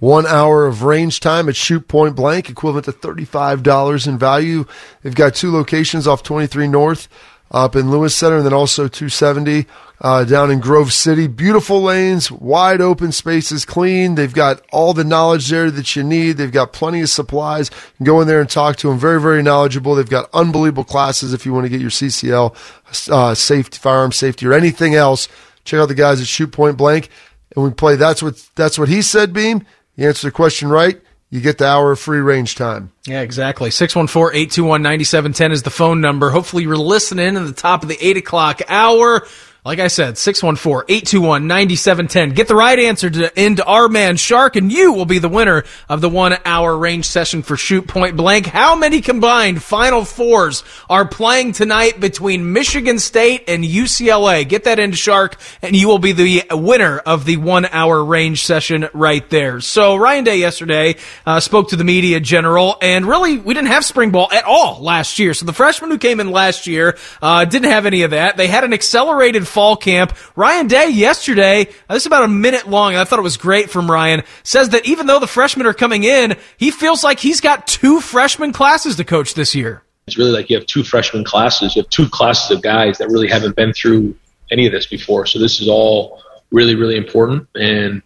one 0.00 0.26
hour 0.26 0.66
of 0.66 0.82
range 0.82 1.20
time 1.20 1.48
at 1.48 1.54
shoot 1.54 1.86
point 1.86 2.16
blank, 2.16 2.50
equivalent 2.50 2.86
to 2.86 2.92
$35 2.92 4.08
in 4.08 4.18
value. 4.18 4.64
They've 5.02 5.14
got 5.14 5.36
two 5.36 5.52
locations 5.52 6.08
off 6.08 6.24
23 6.24 6.66
North 6.66 7.08
up 7.50 7.76
in 7.76 7.90
Lewis 7.90 8.14
Center, 8.14 8.36
and 8.36 8.46
then 8.46 8.52
also 8.52 8.88
270 8.88 9.66
uh, 10.00 10.24
down 10.24 10.50
in 10.50 10.60
Grove 10.60 10.92
City. 10.92 11.26
Beautiful 11.26 11.82
lanes, 11.82 12.30
wide 12.30 12.80
open 12.80 13.12
spaces, 13.12 13.64
clean. 13.64 14.14
They've 14.14 14.32
got 14.32 14.62
all 14.72 14.92
the 14.92 15.04
knowledge 15.04 15.48
there 15.48 15.70
that 15.70 15.96
you 15.96 16.02
need. 16.02 16.32
They've 16.32 16.52
got 16.52 16.72
plenty 16.72 17.00
of 17.00 17.08
supplies. 17.08 17.70
Go 18.02 18.20
in 18.20 18.28
there 18.28 18.40
and 18.40 18.50
talk 18.50 18.76
to 18.76 18.88
them. 18.88 18.98
Very, 18.98 19.20
very 19.20 19.42
knowledgeable. 19.42 19.94
They've 19.94 20.08
got 20.08 20.28
unbelievable 20.32 20.84
classes 20.84 21.32
if 21.32 21.46
you 21.46 21.52
want 21.52 21.64
to 21.64 21.70
get 21.70 21.80
your 21.80 21.90
CCL, 21.90 23.10
uh, 23.10 23.34
safety, 23.34 23.78
firearm 23.78 24.12
safety, 24.12 24.46
or 24.46 24.52
anything 24.52 24.94
else. 24.94 25.28
Check 25.64 25.80
out 25.80 25.86
the 25.86 25.94
guys 25.94 26.20
at 26.20 26.26
Shoot 26.26 26.52
Point 26.52 26.76
Blank, 26.76 27.08
and 27.54 27.64
we 27.64 27.70
play. 27.70 27.96
That's 27.96 28.22
what 28.22 28.36
that's 28.54 28.78
what 28.78 28.88
he 28.88 29.02
said. 29.02 29.32
Beam. 29.32 29.64
You 29.96 30.08
answer 30.08 30.26
the 30.28 30.32
question 30.32 30.68
right 30.68 31.00
you 31.36 31.42
get 31.42 31.58
the 31.58 31.66
hour 31.66 31.92
of 31.92 32.00
free 32.00 32.20
range 32.20 32.54
time. 32.54 32.90
Yeah, 33.04 33.20
exactly. 33.20 33.68
614-821-9710 33.68 35.52
is 35.52 35.62
the 35.62 35.70
phone 35.70 36.00
number. 36.00 36.30
Hopefully 36.30 36.62
you're 36.62 36.78
listening 36.78 37.36
at 37.36 37.44
the 37.44 37.52
top 37.52 37.82
of 37.82 37.90
the 37.90 37.98
8 38.00 38.16
o'clock 38.16 38.62
hour. 38.68 39.26
Like 39.66 39.80
I 39.80 39.88
said, 39.88 40.14
614-821-9710. 40.14 42.36
Get 42.36 42.46
the 42.46 42.54
right 42.54 42.78
answer 42.78 43.10
to 43.10 43.36
end 43.36 43.60
our 43.66 43.88
man 43.88 44.16
Shark 44.16 44.54
and 44.54 44.70
you 44.70 44.92
will 44.92 45.06
be 45.06 45.18
the 45.18 45.28
winner 45.28 45.64
of 45.88 46.00
the 46.00 46.08
one 46.08 46.36
hour 46.44 46.78
range 46.78 47.06
session 47.06 47.42
for 47.42 47.56
shoot 47.56 47.88
point 47.88 48.16
blank. 48.16 48.46
How 48.46 48.76
many 48.76 49.00
combined 49.00 49.60
final 49.60 50.04
fours 50.04 50.62
are 50.88 51.04
playing 51.04 51.50
tonight 51.50 51.98
between 51.98 52.52
Michigan 52.52 53.00
State 53.00 53.42
and 53.48 53.64
UCLA? 53.64 54.48
Get 54.48 54.62
that 54.64 54.78
into 54.78 54.96
Shark 54.96 55.36
and 55.62 55.74
you 55.74 55.88
will 55.88 55.98
be 55.98 56.12
the 56.12 56.44
winner 56.52 56.98
of 56.98 57.24
the 57.24 57.36
one 57.36 57.66
hour 57.66 58.04
range 58.04 58.46
session 58.46 58.88
right 58.94 59.28
there. 59.30 59.60
So 59.60 59.96
Ryan 59.96 60.22
Day 60.22 60.36
yesterday 60.36 60.94
uh, 61.26 61.40
spoke 61.40 61.70
to 61.70 61.76
the 61.76 61.82
media 61.82 62.20
general 62.20 62.76
and 62.80 63.04
really 63.04 63.38
we 63.38 63.52
didn't 63.52 63.70
have 63.70 63.84
spring 63.84 64.12
ball 64.12 64.28
at 64.32 64.44
all 64.44 64.80
last 64.80 65.18
year. 65.18 65.34
So 65.34 65.44
the 65.44 65.52
freshmen 65.52 65.90
who 65.90 65.98
came 65.98 66.20
in 66.20 66.30
last 66.30 66.68
year 66.68 66.96
uh, 67.20 67.44
didn't 67.46 67.72
have 67.72 67.84
any 67.84 68.02
of 68.02 68.12
that. 68.12 68.36
They 68.36 68.46
had 68.46 68.62
an 68.62 68.72
accelerated 68.72 69.48
fall 69.56 69.74
camp. 69.74 70.14
Ryan 70.36 70.66
Day 70.66 70.90
yesterday, 70.90 71.62
uh, 71.88 71.94
this 71.94 72.02
is 72.02 72.06
about 72.06 72.24
a 72.24 72.28
minute 72.28 72.68
long, 72.68 72.92
and 72.92 73.00
I 73.00 73.04
thought 73.04 73.18
it 73.18 73.22
was 73.22 73.38
great 73.38 73.70
from 73.70 73.90
Ryan, 73.90 74.22
says 74.42 74.68
that 74.68 74.84
even 74.84 75.06
though 75.06 75.18
the 75.18 75.26
freshmen 75.26 75.64
are 75.64 75.72
coming 75.72 76.04
in, 76.04 76.36
he 76.58 76.70
feels 76.70 77.02
like 77.02 77.18
he's 77.18 77.40
got 77.40 77.66
two 77.66 78.02
freshman 78.02 78.52
classes 78.52 78.96
to 78.96 79.04
coach 79.04 79.32
this 79.32 79.54
year. 79.54 79.82
It's 80.06 80.18
really 80.18 80.30
like 80.30 80.50
you 80.50 80.58
have 80.58 80.66
two 80.66 80.82
freshman 80.84 81.24
classes. 81.24 81.74
You 81.74 81.80
have 81.80 81.88
two 81.88 82.06
classes 82.06 82.50
of 82.50 82.60
guys 82.60 82.98
that 82.98 83.08
really 83.08 83.28
haven't 83.28 83.56
been 83.56 83.72
through 83.72 84.14
any 84.50 84.66
of 84.66 84.72
this 84.72 84.84
before. 84.84 85.24
So 85.24 85.38
this 85.38 85.58
is 85.58 85.70
all 85.70 86.22
really, 86.50 86.74
really 86.74 86.98
important. 86.98 87.48
And 87.54 88.02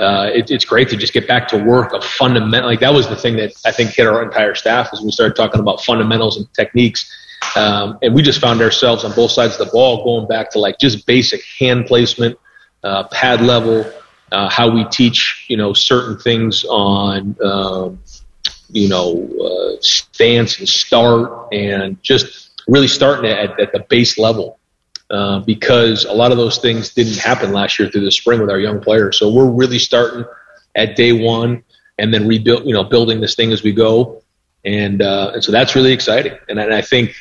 uh, 0.00 0.30
it, 0.32 0.50
it's 0.50 0.64
great 0.64 0.88
to 0.88 0.96
just 0.96 1.12
get 1.12 1.28
back 1.28 1.48
to 1.48 1.62
work 1.62 1.92
of 1.92 2.02
fundamental. 2.02 2.70
Like 2.70 2.80
that 2.80 2.94
was 2.94 3.10
the 3.10 3.16
thing 3.16 3.36
that 3.36 3.52
I 3.66 3.72
think 3.72 3.90
hit 3.90 4.06
our 4.06 4.22
entire 4.22 4.54
staff 4.54 4.88
as 4.94 5.02
we 5.02 5.10
started 5.10 5.36
talking 5.36 5.60
about 5.60 5.84
fundamentals 5.84 6.38
and 6.38 6.50
techniques 6.54 7.14
um, 7.56 7.98
and 8.02 8.14
we 8.14 8.22
just 8.22 8.40
found 8.40 8.60
ourselves 8.60 9.04
on 9.04 9.12
both 9.14 9.30
sides 9.30 9.58
of 9.58 9.66
the 9.66 9.72
ball 9.72 10.04
going 10.04 10.26
back 10.26 10.50
to 10.50 10.58
like 10.58 10.78
just 10.78 11.06
basic 11.06 11.42
hand 11.58 11.86
placement, 11.86 12.38
uh, 12.82 13.04
pad 13.08 13.40
level, 13.40 13.90
uh, 14.32 14.48
how 14.48 14.68
we 14.68 14.84
teach, 14.86 15.46
you 15.48 15.56
know, 15.56 15.72
certain 15.72 16.18
things 16.18 16.64
on, 16.64 17.36
um, 17.42 18.00
you 18.70 18.88
know, 18.88 19.28
uh, 19.40 19.80
stance 19.80 20.58
and 20.58 20.68
start 20.68 21.52
and 21.52 22.02
just 22.02 22.62
really 22.66 22.88
starting 22.88 23.30
at, 23.30 23.58
at 23.60 23.72
the 23.72 23.80
base 23.88 24.18
level. 24.18 24.58
Uh, 25.10 25.38
because 25.40 26.06
a 26.06 26.12
lot 26.12 26.32
of 26.32 26.38
those 26.38 26.58
things 26.58 26.94
didn't 26.94 27.18
happen 27.18 27.52
last 27.52 27.78
year 27.78 27.90
through 27.90 28.04
the 28.04 28.10
spring 28.10 28.40
with 28.40 28.50
our 28.50 28.58
young 28.58 28.80
players. 28.80 29.18
So 29.18 29.30
we're 29.30 29.50
really 29.50 29.78
starting 29.78 30.24
at 30.74 30.96
day 30.96 31.12
one 31.12 31.62
and 31.98 32.12
then 32.12 32.26
rebuild, 32.26 32.66
you 32.66 32.72
know, 32.72 32.82
building 32.82 33.20
this 33.20 33.34
thing 33.34 33.52
as 33.52 33.62
we 33.62 33.72
go. 33.72 34.22
And, 34.64 35.02
uh, 35.02 35.32
and 35.34 35.44
so 35.44 35.52
that's 35.52 35.76
really 35.76 35.92
exciting. 35.92 36.36
And, 36.48 36.58
and 36.58 36.72
I 36.72 36.80
think, 36.80 37.14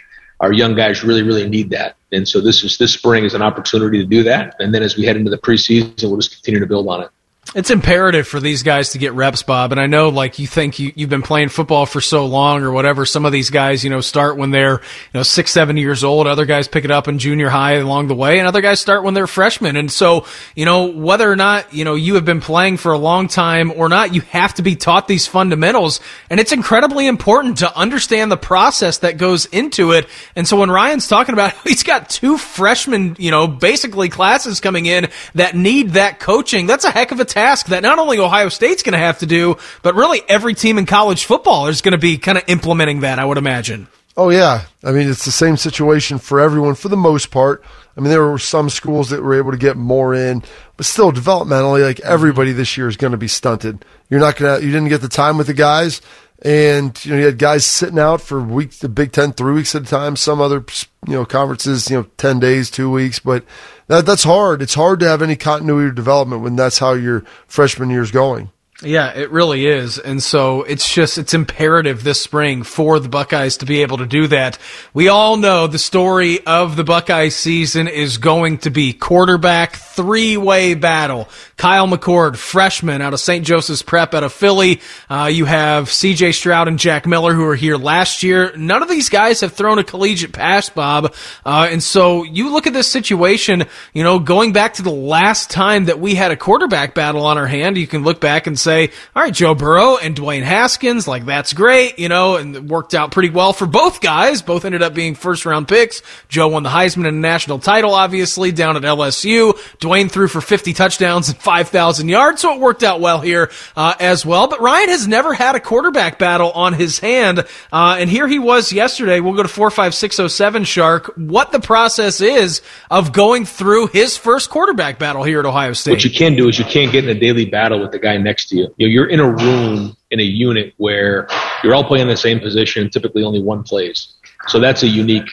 our 0.44 0.52
young 0.52 0.76
guys 0.76 1.06
really, 1.06 1.24
really 1.24 1.48
need 1.48 1.70
that. 1.70 1.96
And 2.12 2.28
so 2.28 2.42
this 2.42 2.66
is 2.66 2.78
this 2.78 2.92
spring 2.92 3.24
is 3.24 3.34
an 3.34 3.42
opportunity 3.42 4.00
to 4.00 4.06
do 4.06 4.24
that. 4.24 4.58
And 4.60 4.76
then 4.76 4.84
as 4.84 4.98
we 4.98 5.06
head 5.06 5.16
into 5.16 5.32
the 5.32 5.38
preseason, 5.38 6.04
we'll 6.04 6.18
just 6.18 6.36
continue 6.36 6.60
to 6.60 6.68
build 6.68 6.86
on 6.90 7.04
it. 7.04 7.10
It's 7.56 7.70
imperative 7.70 8.28
for 8.28 8.40
these 8.40 8.64
guys 8.64 8.90
to 8.90 8.98
get 8.98 9.14
reps, 9.14 9.44
Bob. 9.44 9.72
And 9.72 9.80
I 9.80 9.86
know, 9.86 10.10
like, 10.10 10.40
you 10.40 10.48
think 10.48 10.80
you, 10.80 10.92
you've 10.96 11.12
been 11.12 11.22
playing 11.22 11.50
football 11.50 11.86
for 11.86 12.02
so 12.02 12.26
long 12.26 12.64
or 12.64 12.72
whatever. 12.72 13.06
Some 13.06 13.26
of 13.26 13.32
these 13.32 13.52
guys, 13.52 13.84
you 13.84 13.92
know, 13.92 14.02
start 14.02 14.38
when 14.38 14.50
they're, 14.50 14.80
you 14.80 14.80
know, 15.14 15.22
six, 15.22 15.52
seven 15.52 15.78
years 15.78 16.04
old. 16.04 16.26
Other 16.26 16.46
guys 16.46 16.68
pick 16.68 16.84
it 16.84 16.90
up 16.90 17.08
in 17.08 17.20
junior 17.20 17.50
high 17.50 17.74
along 17.74 18.08
the 18.08 18.16
way. 18.16 18.40
And 18.40 18.48
other 18.48 18.62
guys 18.62 18.80
start 18.80 19.04
when 19.04 19.14
they're 19.14 19.28
freshmen. 19.28 19.76
And 19.76 19.92
so, 19.92 20.26
you 20.56 20.66
know, 20.66 20.86
whether 20.86 21.32
or 21.32 21.36
not, 21.36 21.72
you 21.72 21.86
know, 21.86 21.94
you 21.94 22.16
have 22.16 22.26
been 22.26 22.42
playing 22.42 22.78
for 22.78 22.92
a 22.92 22.98
long 22.98 23.28
time 23.28 23.72
or 23.72 23.88
not, 23.88 24.16
you 24.16 24.22
have 24.22 24.56
to 24.56 24.64
be 24.64 24.76
taught 24.76 25.08
these 25.08 25.28
fundamentals. 25.28 26.00
And 26.32 26.40
it's 26.40 26.54
incredibly 26.54 27.06
important 27.06 27.60
to 27.60 27.78
understand 27.78 28.32
the 28.32 28.38
process 28.38 28.98
that 29.00 29.20
goes 29.20 29.46
into 29.46 29.92
it. 29.92 30.08
And 30.36 30.48
so 30.48 30.58
when 30.58 30.72
Ryan's 30.72 31.08
talking 31.08 31.34
about, 31.34 31.54
he's 31.64 31.84
got 31.84 32.10
two 32.10 32.40
freshmen, 32.40 33.16
you 33.20 33.30
know, 33.30 33.46
basically 33.46 34.10
classes 34.10 34.60
coming 34.60 34.88
in 34.88 35.10
that 35.36 35.56
need 35.56 35.92
that 35.92 36.20
coaching, 36.20 36.66
that's 36.66 36.86
a 36.86 36.90
heck 36.90 37.12
of 37.12 37.20
a 37.20 37.26
task 37.26 37.43
task 37.44 37.68
that 37.68 37.84
not 37.84 38.00
only 38.00 38.20
Ohio 38.20 38.50
State's 38.50 38.84
going 38.84 38.94
to 38.94 39.00
have 39.00 39.20
to 39.20 39.26
do, 39.26 39.58
but 39.82 39.96
really 39.96 40.22
every 40.30 40.54
team 40.54 40.78
in 40.78 40.86
college 40.86 41.26
football 41.26 41.68
is 41.68 41.82
going 41.82 41.92
to 41.92 41.98
be 41.98 42.18
kind 42.18 42.38
of 42.38 42.44
implementing 42.48 43.02
that, 43.02 43.20
I 43.20 43.26
would 43.26 43.38
imagine. 43.38 43.88
Oh, 44.16 44.30
yeah. 44.30 44.66
I 44.84 44.92
mean, 44.92 45.10
it's 45.10 45.26
the 45.26 45.32
same 45.32 45.58
situation 45.58 46.20
for 46.20 46.40
everyone 46.40 46.76
for 46.76 46.88
the 46.88 46.98
most 46.98 47.32
part. 47.32 47.64
I 47.98 48.02
mean, 48.02 48.10
there 48.10 48.26
were 48.26 48.40
some 48.40 48.70
schools 48.70 49.10
that 49.10 49.22
were 49.22 49.36
able 49.36 49.52
to 49.52 49.58
get 49.58 49.76
more 49.76 50.14
in, 50.16 50.44
but 50.78 50.86
still 50.86 51.12
developmentally, 51.12 51.84
like 51.84 52.00
everybody 52.02 52.52
this 52.52 52.78
year 52.78 52.88
is 52.88 52.98
going 52.98 53.12
to 53.12 53.18
be 53.18 53.28
stunted. 53.28 53.84
You're 54.10 54.20
not 54.20 54.38
going 54.38 54.60
to, 54.60 54.66
you 54.66 54.72
didn't 54.72 54.90
get 54.90 55.02
the 55.02 55.10
time 55.10 55.38
with 55.38 55.48
the 55.48 55.54
guys. 55.54 56.02
And, 56.44 57.04
you 57.06 57.12
know, 57.12 57.18
you 57.20 57.26
had 57.26 57.38
guys 57.38 57.66
sitting 57.66 57.98
out 57.98 58.20
for 58.20 58.42
weeks, 58.42 58.80
the 58.80 58.90
Big 58.90 59.14
Ten, 59.14 59.32
three 59.32 59.54
weeks 59.54 59.74
at 59.76 59.84
a 59.84 59.86
time. 59.86 60.18
Some 60.18 60.42
other, 60.42 60.66
you 61.08 61.14
know, 61.14 61.26
conferences, 61.26 61.90
you 61.90 61.98
know, 61.98 62.08
10 62.18 62.40
days, 62.40 62.70
two 62.70 62.92
weeks. 62.92 63.20
But 63.20 63.46
that, 63.88 64.06
that's 64.06 64.26
hard. 64.26 64.62
It's 64.62 64.74
hard 64.74 65.00
to 65.00 65.08
have 65.08 65.22
any 65.22 65.38
continuity 65.38 65.88
or 65.88 65.92
development 65.92 66.42
when 66.42 66.58
that's 66.58 66.80
how 66.80 66.94
your 66.94 67.22
freshman 67.48 67.90
year's 67.90 68.12
going. 68.12 68.52
Yeah, 68.82 69.12
it 69.14 69.30
really 69.30 69.68
is. 69.68 70.00
And 70.00 70.22
so 70.22 70.64
it's 70.64 70.92
just, 70.92 71.20
it's 71.20 71.36
imperative 71.36 72.04
this 72.04 72.20
spring 72.20 72.64
for 72.64 73.00
the 73.00 73.08
Buckeyes 73.08 73.58
to 73.58 73.68
be 73.68 73.84
able 73.84 73.98
to 74.00 74.08
do 74.08 74.28
that. 74.28 74.58
We 74.96 75.10
all 75.10 75.38
know 75.38 75.68
the 75.68 75.78
story 75.78 76.46
of 76.46 76.76
the 76.76 76.84
Buckeye 76.84 77.30
season 77.30 77.88
is 77.88 78.18
going 78.18 78.58
to 78.60 78.72
be 78.72 78.92
quarterback 78.92 79.76
three 79.76 80.38
way 80.38 80.74
battle. 80.74 81.30
Kyle 81.56 81.88
McCord, 81.88 82.36
freshman 82.36 83.02
out 83.02 83.14
of 83.14 83.20
St. 83.20 83.46
Joseph's 83.46 83.84
Prep 83.84 84.16
out 84.16 84.24
of 84.24 84.34
Philly. 84.34 84.82
Uh, 85.08 85.30
you 85.32 85.46
have 85.46 85.86
CJ 85.86 86.34
Stroud 86.34 86.68
and 86.68 86.80
Jack 86.80 87.06
Miller 87.06 87.34
who 87.34 87.44
were 87.44 87.56
here 87.56 87.78
last 87.78 88.24
year. 88.24 88.58
None 88.58 88.82
of 88.82 88.90
these 88.90 89.08
guys 89.08 89.42
have 89.42 89.54
thrown 89.54 89.78
a 89.78 89.84
collegiate 89.84 90.34
pass, 90.34 90.70
Bob. 90.70 91.14
Uh, 91.46 91.68
and 91.70 91.82
so 91.82 92.24
you 92.24 92.52
look 92.52 92.66
at 92.66 92.74
this 92.74 92.92
situation, 92.92 93.66
you 93.94 94.04
know, 94.04 94.18
going 94.18 94.52
back 94.52 94.74
to 94.74 94.82
the 94.82 94.92
last 94.92 95.52
time 95.52 95.86
that 95.86 96.00
we 96.00 96.16
had 96.16 96.32
a 96.32 96.36
quarterback 96.36 96.96
battle 96.96 97.24
on 97.26 97.38
our 97.38 97.48
hand, 97.48 97.78
you 97.78 97.88
can 97.88 98.04
look 98.04 98.20
back 98.20 98.48
and 98.48 98.60
say, 98.60 98.73
all 98.74 99.24
right, 99.24 99.34
Joe 99.34 99.56
Burrow 99.56 99.98
and 99.98 100.16
Dwayne 100.16 100.44
Haskins, 100.44 101.08
like 101.08 101.26
that's 101.26 101.54
great, 101.54 102.00
you 102.00 102.10
know, 102.10 102.38
and 102.38 102.56
it 102.56 102.64
worked 102.64 102.94
out 102.94 103.12
pretty 103.12 103.30
well 103.30 103.54
for 103.54 103.66
both 103.66 104.02
guys. 104.02 104.42
Both 104.42 104.66
ended 104.66 104.82
up 104.82 104.94
being 104.94 105.16
first 105.16 105.46
round 105.46 105.68
picks. 105.68 106.02
Joe 106.30 106.48
won 106.50 106.64
the 106.64 106.70
Heisman 106.70 107.08
and 107.08 107.22
national 107.22 107.60
title, 107.60 107.94
obviously, 107.94 108.52
down 108.52 108.76
at 108.76 108.84
LSU. 108.84 109.54
Dwayne 109.80 110.10
threw 110.10 110.28
for 110.28 110.42
50 110.42 110.74
touchdowns 110.74 111.30
and 111.30 111.38
5,000 111.38 112.10
yards, 112.10 112.42
so 112.42 112.54
it 112.54 112.60
worked 112.60 112.84
out 112.84 113.00
well 113.00 113.22
here 113.22 113.52
uh, 113.76 113.96
as 114.00 114.26
well. 114.26 114.48
But 114.48 114.62
Ryan 114.62 114.90
has 114.90 115.08
never 115.08 115.34
had 115.34 115.56
a 115.56 115.60
quarterback 115.60 116.20
battle 116.20 116.52
on 116.52 116.74
his 116.74 117.00
hand, 117.00 117.40
uh, 117.72 117.98
and 118.00 118.10
here 118.10 118.28
he 118.28 118.40
was 118.40 118.72
yesterday. 118.74 119.20
We'll 119.20 119.34
go 119.34 119.44
to 119.44 119.50
45607 119.50 120.64
Shark. 120.64 121.14
What 121.16 121.52
the 121.52 121.60
process 121.60 122.22
is 122.22 122.62
of 122.90 123.12
going 123.12 123.46
through 123.46 123.88
his 123.88 124.18
first 124.18 124.50
quarterback 124.50 125.00
battle 125.00 125.24
here 125.24 125.40
at 125.40 125.46
Ohio 125.46 125.74
State. 125.74 125.92
What 125.92 126.04
you 126.04 126.12
can 126.12 126.36
do 126.36 126.48
is 126.48 126.60
you 126.60 126.66
can't 126.66 126.92
get 126.92 127.04
in 127.04 127.10
a 127.10 127.20
daily 127.20 127.46
battle 127.46 127.82
with 127.82 127.92
the 127.92 128.00
guy 128.00 128.18
next 128.18 128.50
to 128.50 128.53
you 128.53 128.53
you. 128.54 128.64
know, 128.64 128.74
you're 128.78 129.10
in 129.10 129.20
a 129.20 129.30
room 129.30 129.96
in 130.12 130.20
a 130.20 130.24
unit 130.24 130.74
where 130.78 131.28
you're 131.64 131.76
all 131.76 131.84
playing 131.84 132.08
the 132.08 132.18
same 132.18 132.40
position. 132.40 132.90
Typically, 132.90 133.24
only 133.24 133.42
one 133.42 133.64
plays. 133.64 134.14
So 134.48 134.60
that's 134.60 134.84
a 134.84 134.88
unique 134.88 135.30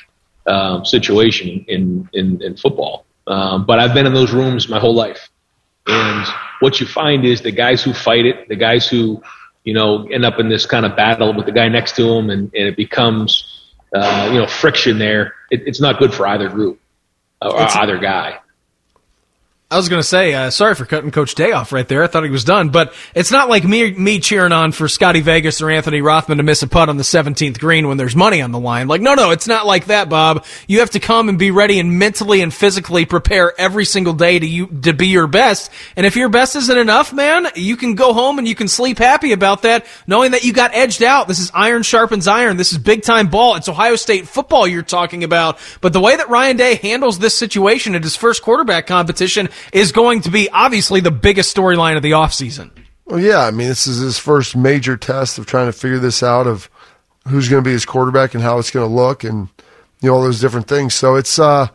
um, 0.46 0.84
situation 0.84 1.64
in 1.68 2.08
in, 2.12 2.42
in 2.42 2.56
football. 2.56 3.04
Um, 3.26 3.64
but 3.66 3.78
I've 3.78 3.94
been 3.94 4.06
in 4.06 4.14
those 4.14 4.32
rooms 4.32 4.68
my 4.68 4.78
whole 4.78 4.94
life, 4.94 5.28
and 5.86 6.26
what 6.60 6.80
you 6.80 6.86
find 6.86 7.24
is 7.24 7.42
the 7.42 7.52
guys 7.52 7.82
who 7.82 7.92
fight 7.92 8.26
it, 8.26 8.48
the 8.48 8.56
guys 8.56 8.88
who 8.88 9.22
you 9.64 9.74
know 9.74 10.06
end 10.08 10.24
up 10.24 10.38
in 10.38 10.48
this 10.48 10.66
kind 10.66 10.86
of 10.86 10.96
battle 10.96 11.34
with 11.34 11.46
the 11.46 11.52
guy 11.52 11.68
next 11.68 11.96
to 11.96 12.02
them, 12.02 12.30
and, 12.30 12.52
and 12.54 12.68
it 12.68 12.76
becomes 12.76 13.72
uh, 13.94 14.28
you 14.32 14.38
know 14.38 14.46
friction 14.46 14.98
there. 14.98 15.34
It, 15.50 15.66
it's 15.66 15.80
not 15.80 15.98
good 15.98 16.14
for 16.14 16.26
either 16.26 16.48
group. 16.48 16.80
or 17.42 17.58
either 17.58 17.98
guy. 17.98 18.38
I 19.72 19.76
was 19.76 19.88
going 19.88 20.02
to 20.02 20.06
say, 20.06 20.34
uh, 20.34 20.50
sorry 20.50 20.74
for 20.74 20.84
cutting 20.84 21.12
Coach 21.12 21.36
Day 21.36 21.52
off 21.52 21.72
right 21.72 21.86
there. 21.86 22.02
I 22.02 22.08
thought 22.08 22.24
he 22.24 22.30
was 22.30 22.42
done, 22.42 22.70
but 22.70 22.92
it's 23.14 23.30
not 23.30 23.48
like 23.48 23.62
me 23.62 23.92
me 23.92 24.18
cheering 24.18 24.50
on 24.50 24.72
for 24.72 24.88
Scotty 24.88 25.20
Vegas 25.20 25.62
or 25.62 25.70
Anthony 25.70 26.00
Rothman 26.00 26.38
to 26.38 26.42
miss 26.42 26.64
a 26.64 26.66
putt 26.66 26.88
on 26.88 26.96
the 26.96 27.04
17th 27.04 27.60
green 27.60 27.86
when 27.86 27.96
there's 27.96 28.16
money 28.16 28.42
on 28.42 28.50
the 28.50 28.58
line. 28.58 28.88
Like, 28.88 29.00
no, 29.00 29.14
no, 29.14 29.30
it's 29.30 29.46
not 29.46 29.66
like 29.66 29.86
that, 29.86 30.08
Bob. 30.08 30.44
You 30.66 30.80
have 30.80 30.90
to 30.90 30.98
come 30.98 31.28
and 31.28 31.38
be 31.38 31.52
ready 31.52 31.78
and 31.78 32.00
mentally 32.00 32.40
and 32.40 32.52
physically 32.52 33.06
prepare 33.06 33.52
every 33.60 33.84
single 33.84 34.12
day 34.12 34.40
to 34.40 34.44
you 34.44 34.66
to 34.66 34.92
be 34.92 35.06
your 35.06 35.28
best. 35.28 35.70
And 35.94 36.04
if 36.04 36.16
your 36.16 36.30
best 36.30 36.56
isn't 36.56 36.76
enough, 36.76 37.12
man, 37.12 37.46
you 37.54 37.76
can 37.76 37.94
go 37.94 38.12
home 38.12 38.40
and 38.40 38.48
you 38.48 38.56
can 38.56 38.66
sleep 38.66 38.98
happy 38.98 39.30
about 39.30 39.62
that, 39.62 39.86
knowing 40.04 40.32
that 40.32 40.42
you 40.42 40.52
got 40.52 40.74
edged 40.74 41.04
out. 41.04 41.28
This 41.28 41.38
is 41.38 41.52
iron 41.54 41.84
sharpens 41.84 42.26
iron. 42.26 42.56
This 42.56 42.72
is 42.72 42.78
big 42.78 43.04
time 43.04 43.28
ball. 43.28 43.54
It's 43.54 43.68
Ohio 43.68 43.94
State 43.94 44.26
football 44.26 44.66
you're 44.66 44.82
talking 44.82 45.22
about. 45.22 45.60
But 45.80 45.92
the 45.92 46.00
way 46.00 46.16
that 46.16 46.28
Ryan 46.28 46.56
Day 46.56 46.74
handles 46.74 47.20
this 47.20 47.38
situation 47.38 47.94
at 47.94 48.02
his 48.02 48.16
first 48.16 48.42
quarterback 48.42 48.88
competition 48.88 49.48
is 49.72 49.92
going 49.92 50.22
to 50.22 50.30
be 50.30 50.48
obviously 50.50 51.00
the 51.00 51.10
biggest 51.10 51.54
storyline 51.56 51.96
of 51.96 52.02
the 52.02 52.12
offseason. 52.12 52.70
Well, 53.06 53.18
yeah, 53.20 53.40
I 53.44 53.50
mean, 53.50 53.68
this 53.68 53.86
is 53.86 53.98
his 53.98 54.18
first 54.18 54.56
major 54.56 54.96
test 54.96 55.38
of 55.38 55.46
trying 55.46 55.66
to 55.66 55.72
figure 55.72 55.98
this 55.98 56.22
out 56.22 56.46
of 56.46 56.70
who's 57.28 57.48
going 57.48 57.62
to 57.62 57.68
be 57.68 57.72
his 57.72 57.84
quarterback 57.84 58.34
and 58.34 58.42
how 58.42 58.58
it's 58.58 58.70
going 58.70 58.88
to 58.88 58.94
look, 58.94 59.24
and 59.24 59.48
you 60.00 60.08
know 60.08 60.14
all 60.16 60.22
those 60.22 60.40
different 60.40 60.68
things. 60.68 60.94
So 60.94 61.16
it's 61.16 61.38
uh, 61.38 61.66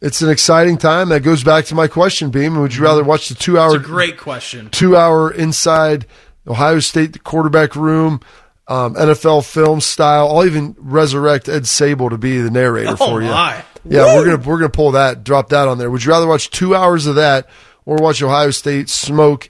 it's 0.00 0.22
an 0.22 0.30
exciting 0.30 0.78
time. 0.78 1.10
That 1.10 1.20
goes 1.20 1.44
back 1.44 1.66
to 1.66 1.74
my 1.76 1.86
question, 1.86 2.30
Beam. 2.30 2.58
Would 2.60 2.74
you 2.74 2.82
rather 2.82 3.04
watch 3.04 3.28
the 3.28 3.36
two 3.36 3.58
hour? 3.58 3.76
It's 3.76 3.84
a 3.84 3.88
great 3.88 4.18
question. 4.18 4.70
Two 4.70 4.96
hour 4.96 5.30
inside 5.32 6.06
Ohio 6.48 6.80
State 6.80 7.22
quarterback 7.22 7.76
room, 7.76 8.20
um, 8.66 8.94
NFL 8.96 9.44
film 9.48 9.80
style. 9.80 10.28
I'll 10.36 10.44
even 10.44 10.74
resurrect 10.78 11.48
Ed 11.48 11.62
Sabol 11.62 12.10
to 12.10 12.18
be 12.18 12.40
the 12.40 12.50
narrator 12.50 12.96
Oh, 12.98 13.06
for 13.06 13.22
you. 13.22 13.28
my. 13.28 13.64
Yeah, 13.84 14.14
we're 14.14 14.24
gonna 14.24 14.48
we're 14.48 14.58
gonna 14.58 14.70
pull 14.70 14.92
that, 14.92 15.24
drop 15.24 15.48
that 15.48 15.68
on 15.68 15.78
there. 15.78 15.90
Would 15.90 16.04
you 16.04 16.10
rather 16.10 16.26
watch 16.26 16.50
two 16.50 16.74
hours 16.74 17.06
of 17.06 17.16
that 17.16 17.48
or 17.84 17.96
watch 17.96 18.22
Ohio 18.22 18.50
State 18.50 18.88
smoke? 18.88 19.48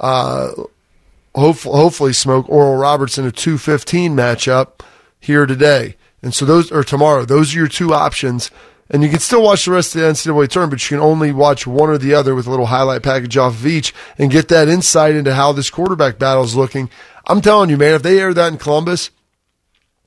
Uh, 0.00 0.50
hopefully, 1.34 1.76
hopefully 1.76 2.12
smoke 2.12 2.48
Oral 2.48 2.76
Roberts 2.76 3.18
in 3.18 3.26
a 3.26 3.32
two 3.32 3.58
fifteen 3.58 4.16
matchup 4.16 4.80
here 5.20 5.46
today, 5.46 5.96
and 6.22 6.34
so 6.34 6.44
those 6.44 6.72
or 6.72 6.82
tomorrow. 6.82 7.24
Those 7.24 7.54
are 7.54 7.58
your 7.58 7.68
two 7.68 7.92
options. 7.92 8.50
And 8.90 9.02
you 9.02 9.08
can 9.08 9.18
still 9.18 9.42
watch 9.42 9.64
the 9.64 9.72
rest 9.72 9.94
of 9.94 10.02
the 10.02 10.08
NCAA 10.08 10.46
tournament, 10.48 10.72
but 10.72 10.90
you 10.90 10.98
can 10.98 11.04
only 11.04 11.32
watch 11.32 11.66
one 11.66 11.88
or 11.88 11.96
the 11.96 12.12
other 12.12 12.34
with 12.34 12.46
a 12.46 12.50
little 12.50 12.66
highlight 12.66 13.02
package 13.02 13.34
off 13.38 13.54
of 13.54 13.66
each 13.66 13.94
and 14.18 14.30
get 14.30 14.48
that 14.48 14.68
insight 14.68 15.14
into 15.14 15.34
how 15.34 15.52
this 15.52 15.70
quarterback 15.70 16.18
battle 16.18 16.44
is 16.44 16.54
looking. 16.54 16.90
I'm 17.26 17.40
telling 17.40 17.70
you, 17.70 17.78
man, 17.78 17.94
if 17.94 18.02
they 18.02 18.20
aired 18.20 18.34
that 18.34 18.52
in 18.52 18.58
Columbus, 18.58 19.10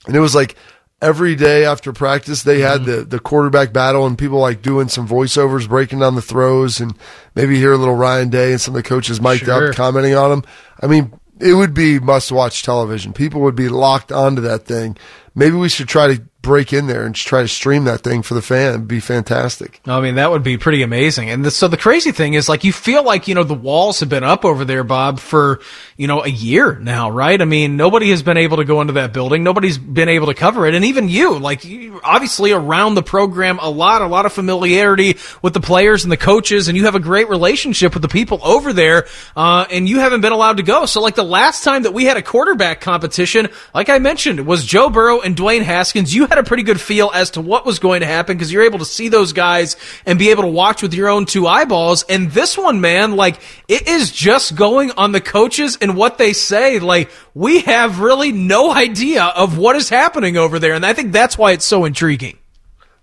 and 0.05 0.15
it 0.15 0.19
was 0.19 0.35
like 0.35 0.55
every 1.01 1.35
day 1.35 1.63
after 1.63 1.93
practice 1.93 2.43
they 2.43 2.59
had 2.59 2.81
mm-hmm. 2.81 2.91
the 2.91 3.05
the 3.05 3.19
quarterback 3.19 3.71
battle 3.71 4.05
and 4.05 4.17
people 4.17 4.39
like 4.39 4.61
doing 4.61 4.87
some 4.87 5.07
voiceovers 5.07 5.67
breaking 5.67 5.99
down 5.99 6.15
the 6.15 6.21
throws 6.21 6.79
and 6.79 6.95
maybe 7.35 7.57
hear 7.57 7.73
a 7.73 7.77
little 7.77 7.95
Ryan 7.95 8.29
Day 8.29 8.51
and 8.51 8.61
some 8.61 8.75
of 8.75 8.83
the 8.83 8.87
coaches 8.87 9.21
mic'd 9.21 9.45
Sure. 9.45 9.69
up 9.69 9.75
commenting 9.75 10.15
on 10.15 10.29
them. 10.29 10.43
I 10.81 10.87
mean, 10.87 11.13
it 11.39 11.53
would 11.53 11.73
be 11.73 11.99
must 11.99 12.31
watch 12.31 12.63
television. 12.63 13.13
People 13.13 13.41
would 13.41 13.55
be 13.55 13.69
locked 13.69 14.11
onto 14.11 14.41
that 14.41 14.65
thing. 14.65 14.97
Maybe 15.35 15.55
we 15.55 15.69
should 15.69 15.87
try 15.87 16.15
to 16.15 16.23
break 16.47 16.73
in 16.73 16.87
there 16.87 17.05
and 17.05 17.13
try 17.13 17.41
to 17.41 17.47
stream 17.47 17.83
that 17.83 18.01
thing 18.01 18.23
for 18.23 18.33
the 18.33 18.41
fan. 18.41 18.69
It'd 18.69 18.87
be 18.87 18.99
fantastic. 18.99 19.81
I 19.85 20.01
mean, 20.01 20.15
that 20.15 20.31
would 20.31 20.43
be 20.43 20.57
pretty 20.57 20.81
amazing. 20.81 21.29
And 21.29 21.45
the, 21.45 21.51
so 21.51 21.67
the 21.67 21.77
crazy 21.77 22.11
thing 22.11 22.33
is, 22.33 22.49
like, 22.49 22.63
you 22.63 22.73
feel 22.73 23.03
like, 23.03 23.27
you 23.27 23.35
know, 23.35 23.43
the 23.43 23.53
walls 23.53 23.99
have 23.99 24.09
been 24.09 24.23
up 24.23 24.45
over 24.45 24.65
there, 24.65 24.83
Bob, 24.83 25.19
for, 25.19 25.59
you 25.97 26.07
know, 26.07 26.23
a 26.23 26.29
year 26.29 26.79
now, 26.79 27.11
right? 27.11 27.39
I 27.39 27.45
mean, 27.45 27.77
nobody 27.77 28.09
has 28.09 28.23
been 28.23 28.37
able 28.37 28.57
to 28.57 28.65
go 28.65 28.81
into 28.81 28.93
that 28.93 29.13
building. 29.13 29.43
Nobody's 29.43 29.77
been 29.77 30.09
able 30.09 30.27
to 30.27 30.33
cover 30.33 30.65
it. 30.65 30.73
And 30.73 30.85
even 30.85 31.09
you, 31.09 31.37
like, 31.37 31.65
you, 31.65 31.99
obviously 32.03 32.53
around 32.53 32.95
the 32.95 33.03
program, 33.03 33.59
a 33.59 33.69
lot, 33.69 34.01
a 34.01 34.07
lot 34.07 34.25
of 34.25 34.33
familiarity 34.33 35.17
with 35.41 35.53
the 35.53 35.59
players 35.59 36.03
and 36.03 36.11
the 36.11 36.17
coaches, 36.17 36.69
and 36.69 36.77
you 36.77 36.85
have 36.85 36.95
a 36.95 36.99
great 36.99 37.29
relationship 37.29 37.93
with 37.93 38.01
the 38.01 38.07
people 38.07 38.39
over 38.43 38.71
there, 38.71 39.05
uh, 39.35 39.65
and 39.69 39.89
you 39.89 39.99
haven't 39.99 40.21
been 40.21 40.31
allowed 40.31 40.57
to 40.57 40.63
go. 40.63 40.85
So, 40.85 41.01
like, 41.01 41.15
the 41.15 41.23
last 41.23 41.63
time 41.63 41.83
that 41.83 41.93
we 41.93 42.05
had 42.05 42.15
a 42.15 42.21
quarterback 42.21 42.79
competition, 42.79 43.49
like 43.73 43.89
I 43.89 43.99
mentioned, 43.99 44.45
was 44.47 44.65
Joe 44.65 44.89
Burrow 44.89 45.21
and 45.21 45.35
Dwayne 45.35 45.63
Haskins. 45.63 46.15
You 46.15 46.25
had 46.27 46.36
a 46.37 46.43
pretty 46.43 46.63
good 46.63 46.79
feel 46.79 47.11
as 47.13 47.31
to 47.31 47.41
what 47.41 47.65
was 47.65 47.79
going 47.79 48.01
to 48.01 48.05
happen 48.05 48.37
because 48.37 48.51
you're 48.51 48.63
able 48.63 48.79
to 48.79 48.85
see 48.85 49.09
those 49.09 49.33
guys 49.33 49.75
and 50.05 50.19
be 50.19 50.29
able 50.29 50.43
to 50.43 50.49
watch 50.49 50.81
with 50.81 50.93
your 50.93 51.09
own 51.09 51.25
two 51.25 51.47
eyeballs. 51.47 52.03
And 52.03 52.31
this 52.31 52.57
one, 52.57 52.81
man, 52.81 53.15
like, 53.15 53.39
it 53.67 53.87
is 53.87 54.11
just 54.11 54.55
going 54.55 54.91
on 54.91 55.11
the 55.11 55.21
coaches 55.21 55.77
and 55.81 55.95
what 55.95 56.17
they 56.17 56.33
say. 56.33 56.79
Like, 56.79 57.11
we 57.33 57.61
have 57.61 57.99
really 57.99 58.31
no 58.31 58.71
idea 58.71 59.23
of 59.23 59.57
what 59.57 59.75
is 59.75 59.89
happening 59.89 60.37
over 60.37 60.59
there. 60.59 60.73
And 60.73 60.85
I 60.85 60.93
think 60.93 61.11
that's 61.11 61.37
why 61.37 61.51
it's 61.51 61.65
so 61.65 61.85
intriguing. 61.85 62.37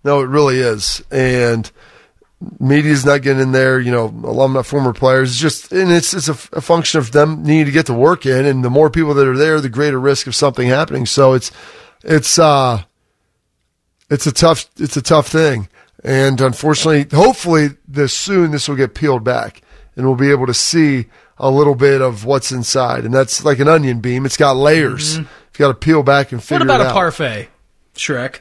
No, 0.05 0.21
it 0.21 0.29
really 0.29 0.59
is. 0.59 1.03
And 1.11 1.71
media's 2.61 3.07
not 3.07 3.23
getting 3.23 3.43
in 3.43 3.53
there, 3.53 3.81
you 3.81 3.91
know, 3.91 4.05
alumni, 4.05 4.63
former 4.63 4.93
players. 4.93 5.37
Just, 5.37 5.73
and 5.73 5.91
it's, 5.91 6.13
it's 6.13 6.29
a, 6.29 6.57
a 6.57 6.61
function 6.61 6.99
of 6.99 7.13
them 7.13 7.43
needing 7.43 7.67
to 7.67 7.73
get 7.73 7.87
the 7.87 7.95
work 7.95 8.27
in. 8.27 8.45
And 8.45 8.65
the 8.65 8.71
more 8.71 8.91
people 8.91 9.15
that 9.15 9.27
are 9.27 9.37
there, 9.37 9.61
the 9.61 9.69
greater 9.69 9.99
risk 9.99 10.27
of 10.27 10.35
something 10.35 10.69
happening. 10.69 11.07
So 11.07 11.33
it's, 11.33 11.51
it's, 12.03 12.39
uh, 12.39 12.83
it's 14.11 14.27
a 14.27 14.33
tough, 14.33 14.67
it's 14.79 14.97
a 14.97 15.03
tough 15.03 15.29
thing. 15.29 15.69
And 16.03 16.41
unfortunately, 16.41 17.07
hopefully 17.17 17.69
this 17.89 18.13
soon, 18.13 18.51
this 18.51 18.69
will 18.69 18.77
get 18.77 18.95
peeled 18.95 19.25
back 19.25 19.63
and 19.97 20.07
we'll 20.07 20.17
be 20.17 20.31
able 20.31 20.47
to 20.47 20.55
see 20.55 21.07
a 21.39 21.51
little 21.51 21.75
bit 21.75 22.01
of 22.03 22.25
what's 22.25 22.53
inside. 22.53 23.05
And 23.05 23.15
that's 23.15 23.45
like 23.45 23.59
an 23.59 23.69
onion 23.69 24.01
beam. 24.01 24.27
It's 24.27 24.37
got 24.37 24.57
layers. 24.57 25.17
You've 25.19 25.29
got 25.55 25.69
to 25.69 25.75
peel 25.75 26.03
back 26.03 26.33
and 26.33 26.43
figure 26.43 26.61
Mm-hmm. 26.61 26.69
What 26.69 26.75
about 26.77 26.87
it 26.87 26.91
a 26.91 26.95
parfait, 26.95 27.49
Shrek? 27.95 28.35
Is 28.35 28.41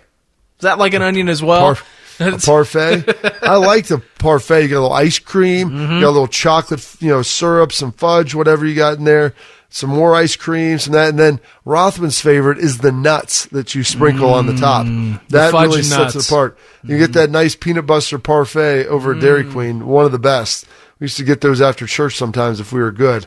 that 0.62 0.78
like 0.78 0.94
an 0.94 1.02
onion 1.02 1.30
as 1.30 1.42
well? 1.42 1.78
A 2.20 2.38
parfait. 2.38 3.04
I 3.42 3.56
like 3.56 3.88
the 3.88 4.00
parfait. 4.20 4.64
You 4.64 4.68
got 4.70 4.76
a 4.76 4.82
little 4.82 4.94
ice 4.94 5.20
cream, 5.20 5.70
Mm-hmm. 5.70 5.94
you 5.94 6.02
got 6.02 6.10
a 6.10 6.12
little 6.12 6.28
chocolate, 6.28 6.96
you 7.00 7.10
know, 7.10 7.22
syrup, 7.22 7.72
some 7.72 7.92
fudge, 7.94 8.36
whatever 8.36 8.66
you 8.66 8.76
got 8.76 8.98
in 8.98 9.04
there. 9.06 9.34
Some 9.74 9.90
more 9.90 10.14
ice 10.14 10.36
cream, 10.36 10.78
some 10.78 10.94
that, 10.94 11.10
and 11.10 11.18
then 11.18 11.40
Rothman's 11.66 12.22
favorite 12.22 12.60
is 12.60 12.78
the 12.78 12.92
nuts 12.92 13.48
that 13.48 13.74
you 13.74 13.84
sprinkle 13.84 14.32
on 14.32 14.46
the 14.46 14.54
top. 14.54 14.86
Mm, 14.86 15.20
that 15.30 15.52
fudge 15.52 15.66
really 15.66 15.80
and 15.80 15.88
sets 15.88 16.16
it 16.16 16.30
apart. 16.30 16.60
You 16.84 17.00
get 17.00 17.10
mm. 17.10 17.14
that 17.14 17.32
nice 17.32 17.56
peanut 17.56 17.88
butter 17.88 18.20
parfait 18.20 18.86
over 18.86 19.16
at 19.16 19.20
Dairy 19.20 19.44
mm. 19.44 19.52
Queen, 19.52 19.88
one 19.88 20.06
of 20.06 20.12
the 20.12 20.20
best. 20.20 20.68
We 21.00 21.06
used 21.06 21.18
to 21.18 21.24
get 21.24 21.42
those 21.42 21.60
after 21.60 21.88
church 21.88 22.16
sometimes 22.18 22.60
if 22.60 22.72
we 22.72 22.82
were 22.82 22.92
good. 22.92 23.26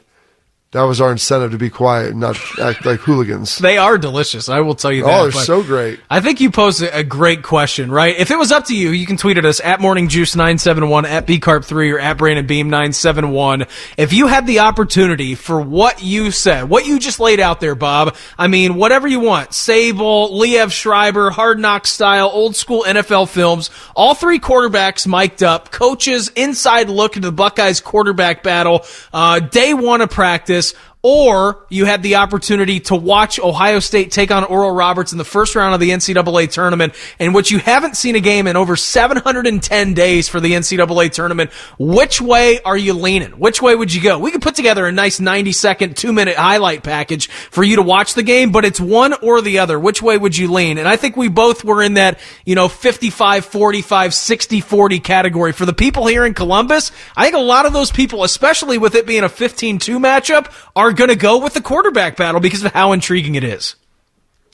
That 0.72 0.82
was 0.82 1.00
our 1.00 1.10
incentive 1.12 1.52
to 1.52 1.58
be 1.58 1.70
quiet 1.70 2.10
and 2.10 2.20
not 2.20 2.36
act 2.60 2.84
like 2.84 3.00
hooligans. 3.00 3.56
They 3.58 3.78
are 3.78 3.96
delicious. 3.96 4.48
I 4.50 4.60
will 4.60 4.74
tell 4.74 4.92
you 4.92 5.04
Oh, 5.04 5.26
that. 5.26 5.32
they're 5.32 5.42
so 5.44 5.62
great. 5.62 6.00
I 6.10 6.20
think 6.20 6.40
you 6.40 6.50
posed 6.50 6.82
a 6.82 7.02
great 7.04 7.42
question, 7.42 7.90
right? 7.90 8.14
If 8.18 8.30
it 8.30 8.36
was 8.36 8.52
up 8.52 8.66
to 8.66 8.76
you, 8.76 8.90
you 8.90 9.06
can 9.06 9.16
tweet 9.16 9.38
at 9.38 9.46
us 9.46 9.60
at 9.60 9.78
morningjuice971, 9.80 11.04
at 11.06 11.26
bcarp3, 11.26 11.94
or 11.94 11.98
at 11.98 12.18
brandonbeam971. 12.18 13.68
If 13.96 14.12
you 14.12 14.26
had 14.26 14.46
the 14.46 14.60
opportunity 14.60 15.34
for 15.34 15.60
what 15.60 16.02
you 16.02 16.30
said, 16.30 16.64
what 16.64 16.84
you 16.84 16.98
just 16.98 17.20
laid 17.20 17.40
out 17.40 17.60
there, 17.60 17.74
Bob, 17.74 18.16
I 18.38 18.48
mean, 18.48 18.74
whatever 18.74 19.06
you 19.08 19.20
want, 19.20 19.50
Sabol, 19.50 20.30
Liev 20.32 20.72
Schreiber, 20.72 21.30
Hard 21.30 21.58
Knock 21.58 21.86
style, 21.86 22.28
old 22.28 22.56
school 22.56 22.84
NFL 22.86 23.28
films, 23.28 23.70
all 23.94 24.14
three 24.14 24.40
quarterbacks 24.40 25.06
mic'd 25.06 25.42
up, 25.42 25.70
coaches, 25.70 26.28
inside 26.36 26.90
look 26.90 27.16
into 27.16 27.28
the 27.28 27.32
Buckeyes 27.32 27.80
quarterback 27.80 28.42
battle, 28.42 28.84
uh, 29.12 29.38
day 29.40 29.72
one 29.72 30.00
of 30.00 30.10
practice, 30.10 30.55
this 30.56 30.74
or 31.08 31.64
you 31.68 31.84
had 31.84 32.02
the 32.02 32.16
opportunity 32.16 32.80
to 32.80 32.96
watch 32.96 33.38
Ohio 33.38 33.78
State 33.78 34.10
take 34.10 34.32
on 34.32 34.42
Oral 34.42 34.72
Roberts 34.72 35.12
in 35.12 35.18
the 35.18 35.24
first 35.24 35.54
round 35.54 35.72
of 35.72 35.78
the 35.78 35.90
NCAA 35.90 36.50
tournament, 36.50 36.96
in 37.20 37.32
which 37.32 37.52
you 37.52 37.60
haven't 37.60 37.96
seen 37.96 38.16
a 38.16 38.20
game 38.20 38.48
in 38.48 38.56
over 38.56 38.74
710 38.74 39.94
days 39.94 40.28
for 40.28 40.40
the 40.40 40.50
NCAA 40.50 41.12
tournament. 41.12 41.52
Which 41.78 42.20
way 42.20 42.60
are 42.62 42.76
you 42.76 42.92
leaning? 42.92 43.38
Which 43.38 43.62
way 43.62 43.76
would 43.76 43.94
you 43.94 44.02
go? 44.02 44.18
We 44.18 44.32
could 44.32 44.42
put 44.42 44.56
together 44.56 44.84
a 44.84 44.90
nice 44.90 45.20
90 45.20 45.52
second, 45.52 45.96
two 45.96 46.12
minute 46.12 46.34
highlight 46.34 46.82
package 46.82 47.28
for 47.28 47.62
you 47.62 47.76
to 47.76 47.82
watch 47.82 48.14
the 48.14 48.24
game, 48.24 48.50
but 48.50 48.64
it's 48.64 48.80
one 48.80 49.14
or 49.22 49.40
the 49.42 49.60
other. 49.60 49.78
Which 49.78 50.02
way 50.02 50.18
would 50.18 50.36
you 50.36 50.50
lean? 50.50 50.76
And 50.76 50.88
I 50.88 50.96
think 50.96 51.16
we 51.16 51.28
both 51.28 51.62
were 51.62 51.84
in 51.84 51.94
that, 51.94 52.18
you 52.44 52.56
know, 52.56 52.66
55, 52.66 53.44
45, 53.44 54.12
60, 54.12 54.60
40 54.60 54.98
category. 54.98 55.52
For 55.52 55.66
the 55.66 55.72
people 55.72 56.08
here 56.08 56.26
in 56.26 56.34
Columbus, 56.34 56.90
I 57.16 57.22
think 57.22 57.36
a 57.36 57.38
lot 57.38 57.64
of 57.64 57.72
those 57.72 57.92
people, 57.92 58.24
especially 58.24 58.76
with 58.76 58.96
it 58.96 59.06
being 59.06 59.22
a 59.22 59.28
15-2 59.28 60.00
matchup, 60.00 60.52
are 60.74 60.95
going 60.96 61.10
to 61.10 61.16
go 61.16 61.38
with 61.38 61.54
the 61.54 61.60
quarterback 61.60 62.16
battle 62.16 62.40
because 62.40 62.64
of 62.64 62.72
how 62.72 62.92
intriguing 62.92 63.34
it 63.36 63.44
is. 63.44 63.76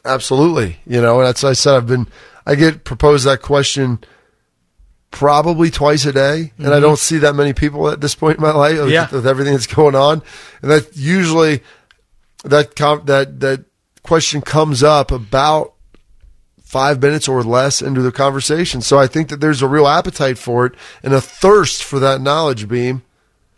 Absolutely. 0.05 0.79
You 0.87 1.01
know, 1.01 1.19
and 1.21 1.27
that's 1.29 1.43
why 1.43 1.51
I 1.51 1.55
said 1.55 1.75
I've 1.77 1.87
been 1.87 2.07
I 2.45 2.57
get 2.57 2.85
proposed 2.85 3.25
that 3.25 3.41
question 3.41 4.01
probably 5.11 5.71
twice 5.71 6.05
a 6.07 6.13
day, 6.13 6.53
and 6.59 6.73
I 6.75 6.79
Mhm. 6.79 6.83
don't 6.83 6.99
see 6.99 7.19
that 7.19 7.35
many 7.35 7.53
people 7.53 7.89
at 7.89 8.01
this 8.01 8.15
point 8.15 8.39
in 8.39 8.43
my 8.43 8.51
life 8.53 8.79
with, 8.79 8.91
Yeah. 8.91 9.09
with 9.13 9.27
everything 9.27 9.53
that's 9.53 9.67
going 9.67 9.95
on. 9.95 10.23
And 10.63 10.71
that 10.71 10.97
usually 10.97 11.63
that 12.45 12.75
com- 12.75 13.03
that 13.05 13.41
that 13.41 13.65
question 14.03 14.41
comes 14.41 14.83
up 14.83 15.13
about 15.13 15.75
five 16.65 17.01
minutes 17.01 17.29
or 17.29 17.43
less 17.45 17.81
into 17.83 18.01
the 18.01 18.11
conversation. 18.11 18.81
So 18.81 18.99
I 18.99 19.07
think 19.07 19.29
that 19.29 19.41
there's 19.41 19.63
a 19.63 19.69
real 19.69 19.87
appetite 19.87 20.39
for 20.39 20.65
it 20.67 20.73
and 21.03 21.13
a 21.13 21.21
thirst 21.21 21.85
for 21.85 21.99
that 22.01 22.21
knowledge 22.21 22.67
beam. 22.67 23.03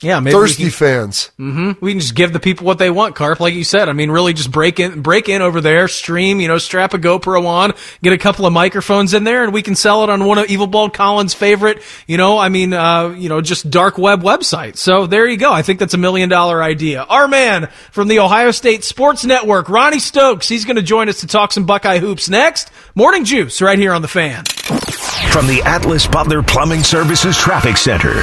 Yeah, 0.05 0.21
maybe 0.21 0.35
thirsty 0.35 0.65
can, 0.65 0.73
fans. 0.73 1.31
Mm-hmm. 1.39 1.85
We 1.85 1.93
can 1.93 2.01
just 2.01 2.15
give 2.15 2.35
the 2.35 2.41
people 2.41 2.67
what 2.67 2.79
they 2.79 2.91
want, 2.91 3.15
Carp, 3.15 3.41
like 3.41 3.55
you 3.55 3.65
said. 3.65 3.89
I 3.89 3.95
mean, 3.95 4.11
really 4.11 4.35
just 4.35 4.51
break 4.51 4.79
in, 4.79 5.01
break 5.01 5.31
in 5.31 5.41
over 5.41 5.63
there, 5.63 5.89
stream, 5.89 6.41
you 6.41 6.49
know, 6.49 6.59
strap 6.59 6.93
a 6.93 6.99
GoPro 6.99 7.47
on, 7.47 7.73
get 8.03 8.13
a 8.13 8.19
couple 8.19 8.45
of 8.45 8.53
microphones 8.53 9.15
in 9.15 9.25
there, 9.25 9.45
and 9.45 9.53
we 9.53 9.63
can 9.63 9.75
sell 9.75 10.05
it 10.05 10.11
on 10.11 10.27
one 10.27 10.37
of 10.37 10.47
Evil 10.51 10.67
Bald 10.67 10.93
Collins' 10.93 11.33
favorite, 11.33 11.83
you 12.07 12.19
know, 12.19 12.37
I 12.37 12.51
mean, 12.51 12.75
uh, 12.75 13.09
you 13.17 13.31
know, 13.31 13.41
just 13.41 13.71
dark 13.71 13.97
web 13.97 14.23
websites. 14.23 14.77
So 14.77 15.07
there 15.07 15.27
you 15.27 15.39
go. 15.39 15.51
I 15.51 15.63
think 15.63 15.79
that's 15.79 15.95
a 15.95 15.99
million 15.99 16.29
dollar 16.29 16.63
idea. 16.63 17.03
Our 17.03 17.27
man 17.27 17.69
from 17.91 18.09
the 18.09 18.19
Ohio 18.19 18.51
State 18.51 18.85
Sports 18.85 19.25
Network, 19.25 19.71
Ronnie 19.71 20.01
Stokes, 20.01 20.49
he's 20.49 20.67
going 20.67 20.77
to 20.77 20.83
join 20.83 21.09
us 21.09 21.21
to 21.21 21.27
talk 21.27 21.53
some 21.53 21.65
Buckeye 21.65 21.99
hoops 21.99 22.29
next. 22.29 22.71
Morning 22.95 23.25
Juice 23.25 23.63
right 23.63 23.79
here 23.79 23.95
on 23.95 24.03
the 24.03 24.09
fan. 24.09 24.45
From 25.33 25.47
the 25.47 25.63
Atlas 25.65 26.07
Butler 26.07 26.43
Plumbing 26.43 26.83
Services 26.83 27.37
Traffic 27.37 27.77
Center. 27.77 28.23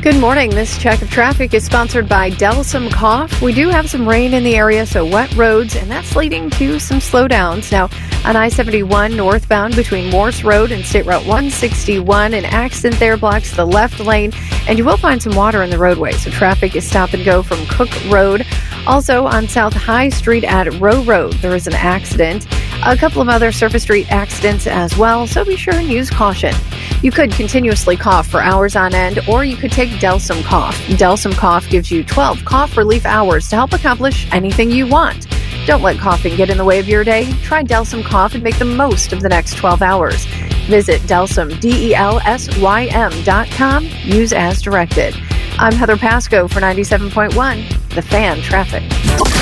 Good 0.00 0.20
morning. 0.20 0.50
This 0.50 0.78
check 0.78 1.02
of 1.02 1.10
traffic 1.10 1.52
is 1.54 1.64
sponsored 1.64 2.08
by 2.08 2.30
Delsym 2.30 2.88
Cough. 2.92 3.42
We 3.42 3.52
do 3.52 3.68
have 3.68 3.90
some 3.90 4.08
rain 4.08 4.32
in 4.32 4.44
the 4.44 4.54
area, 4.54 4.86
so 4.86 5.04
wet 5.04 5.34
roads, 5.34 5.74
and 5.74 5.90
that's 5.90 6.14
leading 6.14 6.50
to 6.50 6.78
some 6.78 6.98
slowdowns. 6.98 7.72
Now, 7.72 7.90
on 8.24 8.36
I 8.36 8.48
71 8.48 9.16
northbound 9.16 9.74
between 9.74 10.08
Morse 10.08 10.44
Road 10.44 10.70
and 10.70 10.84
State 10.84 11.04
Route 11.04 11.26
161, 11.26 12.32
an 12.32 12.44
accident 12.44 13.00
there 13.00 13.16
blocks 13.16 13.56
the 13.56 13.66
left 13.66 13.98
lane, 13.98 14.30
and 14.68 14.78
you 14.78 14.84
will 14.84 14.96
find 14.98 15.20
some 15.20 15.34
water 15.34 15.64
in 15.64 15.70
the 15.70 15.78
roadway, 15.78 16.12
so 16.12 16.30
traffic 16.30 16.76
is 16.76 16.88
stop 16.88 17.12
and 17.12 17.24
go 17.24 17.42
from 17.42 17.66
Cook 17.66 17.90
Road. 18.08 18.46
Also, 18.86 19.26
on 19.26 19.48
South 19.48 19.74
High 19.74 20.10
Street 20.10 20.44
at 20.44 20.72
Row 20.78 21.02
Road, 21.02 21.32
there 21.34 21.56
is 21.56 21.66
an 21.66 21.74
accident. 21.74 22.46
A 22.86 22.96
couple 22.96 23.20
of 23.20 23.28
other 23.28 23.50
surface 23.50 23.82
street 23.82 24.10
accidents 24.12 24.68
as 24.68 24.96
well, 24.96 25.26
so 25.26 25.44
be 25.44 25.56
sure 25.56 25.74
and 25.74 25.88
use 25.88 26.08
caution. 26.08 26.54
You 27.02 27.10
could 27.10 27.32
continuously 27.32 27.96
cough 27.96 28.28
for 28.28 28.40
hours 28.40 28.76
on 28.76 28.94
end, 28.94 29.20
or 29.28 29.44
you 29.44 29.56
could 29.56 29.72
take 29.72 29.87
Delsym 30.00 30.44
Cough. 30.44 30.76
Delsym 30.98 31.34
Cough 31.36 31.68
gives 31.68 31.90
you 31.90 32.04
12 32.04 32.44
cough 32.44 32.76
relief 32.76 33.04
hours 33.06 33.48
to 33.48 33.56
help 33.56 33.72
accomplish 33.72 34.28
anything 34.32 34.70
you 34.70 34.86
want. 34.86 35.26
Don't 35.66 35.82
let 35.82 35.98
coughing 35.98 36.36
get 36.36 36.50
in 36.50 36.58
the 36.58 36.64
way 36.64 36.78
of 36.78 36.88
your 36.88 37.04
day. 37.04 37.30
Try 37.42 37.62
Delsym 37.62 38.04
Cough 38.04 38.34
and 38.34 38.42
make 38.42 38.58
the 38.58 38.64
most 38.64 39.12
of 39.12 39.20
the 39.20 39.28
next 39.28 39.56
12 39.56 39.82
hours. 39.82 40.24
Visit 40.68 41.00
Delsym, 41.02 41.58
D-E-L-S-Y-M 41.60 43.24
dot 43.24 43.48
com. 43.50 43.84
Use 44.04 44.32
as 44.32 44.62
directed. 44.62 45.14
I'm 45.58 45.72
Heather 45.72 45.96
Pasco 45.96 46.46
for 46.46 46.60
97.1, 46.60 47.94
The 47.94 48.02
Fan 48.02 48.40
Traffic. 48.42 48.84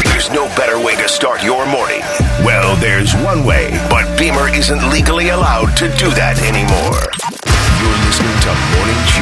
There's 0.04 0.30
no 0.30 0.46
better 0.56 0.82
way 0.82 0.96
to 0.96 1.08
start 1.08 1.42
your 1.44 1.66
morning. 1.66 2.00
Well, 2.42 2.74
there's 2.76 3.12
one 3.16 3.44
way, 3.44 3.70
but 3.90 4.18
Beamer 4.18 4.48
isn't 4.48 4.90
legally 4.90 5.28
allowed 5.28 5.76
to 5.76 5.88
do 5.98 6.08
that 6.10 6.40
anymore. 6.40 7.04
You're 7.78 7.98
listening 8.06 8.40
to 8.40 8.52
Morning. 8.74 9.15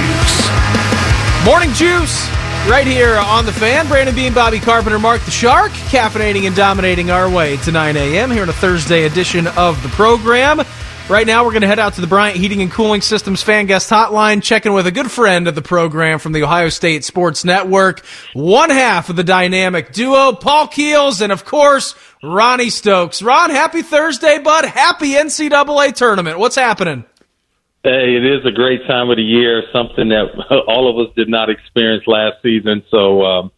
Morning 1.45 1.75
Juice, 1.75 2.27
right 2.71 2.87
here 2.87 3.17
on 3.17 3.45
the 3.45 3.53
fan. 3.53 3.87
Brandon 3.87 4.15
Beam, 4.15 4.33
Bobby 4.33 4.59
Carpenter, 4.59 4.99
Mark 4.99 5.23
the 5.27 5.31
Shark, 5.31 5.73
caffeinating 5.73 6.47
and 6.47 6.57
dominating 6.57 7.11
our 7.11 7.29
way 7.29 7.59
to 7.59 7.71
9 7.71 7.99
a.m. 7.99 8.31
here 8.31 8.41
on 8.41 8.49
a 8.49 8.53
Thursday 8.55 9.05
edition 9.05 9.47
of 9.49 9.83
the 9.83 9.91
program. 9.91 10.63
Right 11.07 11.27
now, 11.27 11.45
we're 11.45 11.51
going 11.51 11.61
to 11.61 11.69
head 11.69 11.79
out 11.79 11.95
to 11.95 12.01
the 12.01 12.07
Bryant 12.07 12.39
Heating 12.39 12.63
and 12.63 12.73
Cooling 12.73 13.03
Systems 13.03 13.43
fan 13.43 13.67
guest 13.67 13.91
hotline, 13.91 14.43
checking 14.43 14.73
with 14.73 14.87
a 14.87 14.91
good 14.91 15.11
friend 15.11 15.47
of 15.47 15.55
the 15.55 15.61
program 15.61 16.19
from 16.19 16.33
the 16.33 16.43
Ohio 16.43 16.71
State 16.71 17.05
Sports 17.05 17.45
Network, 17.45 18.03
one 18.33 18.71
half 18.71 19.11
of 19.11 19.17
the 19.17 19.23
dynamic 19.23 19.93
duo, 19.93 20.33
Paul 20.33 20.69
Keels, 20.69 21.21
and 21.21 21.31
of 21.31 21.45
course, 21.45 21.95
Ronnie 22.23 22.71
Stokes. 22.71 23.21
Ron, 23.21 23.51
happy 23.51 23.83
Thursday, 23.83 24.39
bud. 24.39 24.65
Happy 24.65 25.11
NCAA 25.11 25.95
tournament. 25.95 26.39
What's 26.39 26.57
happening? 26.57 27.05
Hey, 27.85 28.17
it 28.17 28.25
is 28.25 28.47
a 28.47 28.51
great 28.51 28.87
time 28.87 29.11
of 29.11 29.19
the 29.19 29.23
year, 29.23 29.63
something 29.71 30.09
that 30.09 30.33
all 30.69 30.89
of 30.89 31.07
us 31.07 31.15
did 31.15 31.29
not 31.29 31.51
experience 31.51 32.05
last 32.07 32.37
season. 32.43 32.83
So, 32.91 33.23
um, 33.23 33.53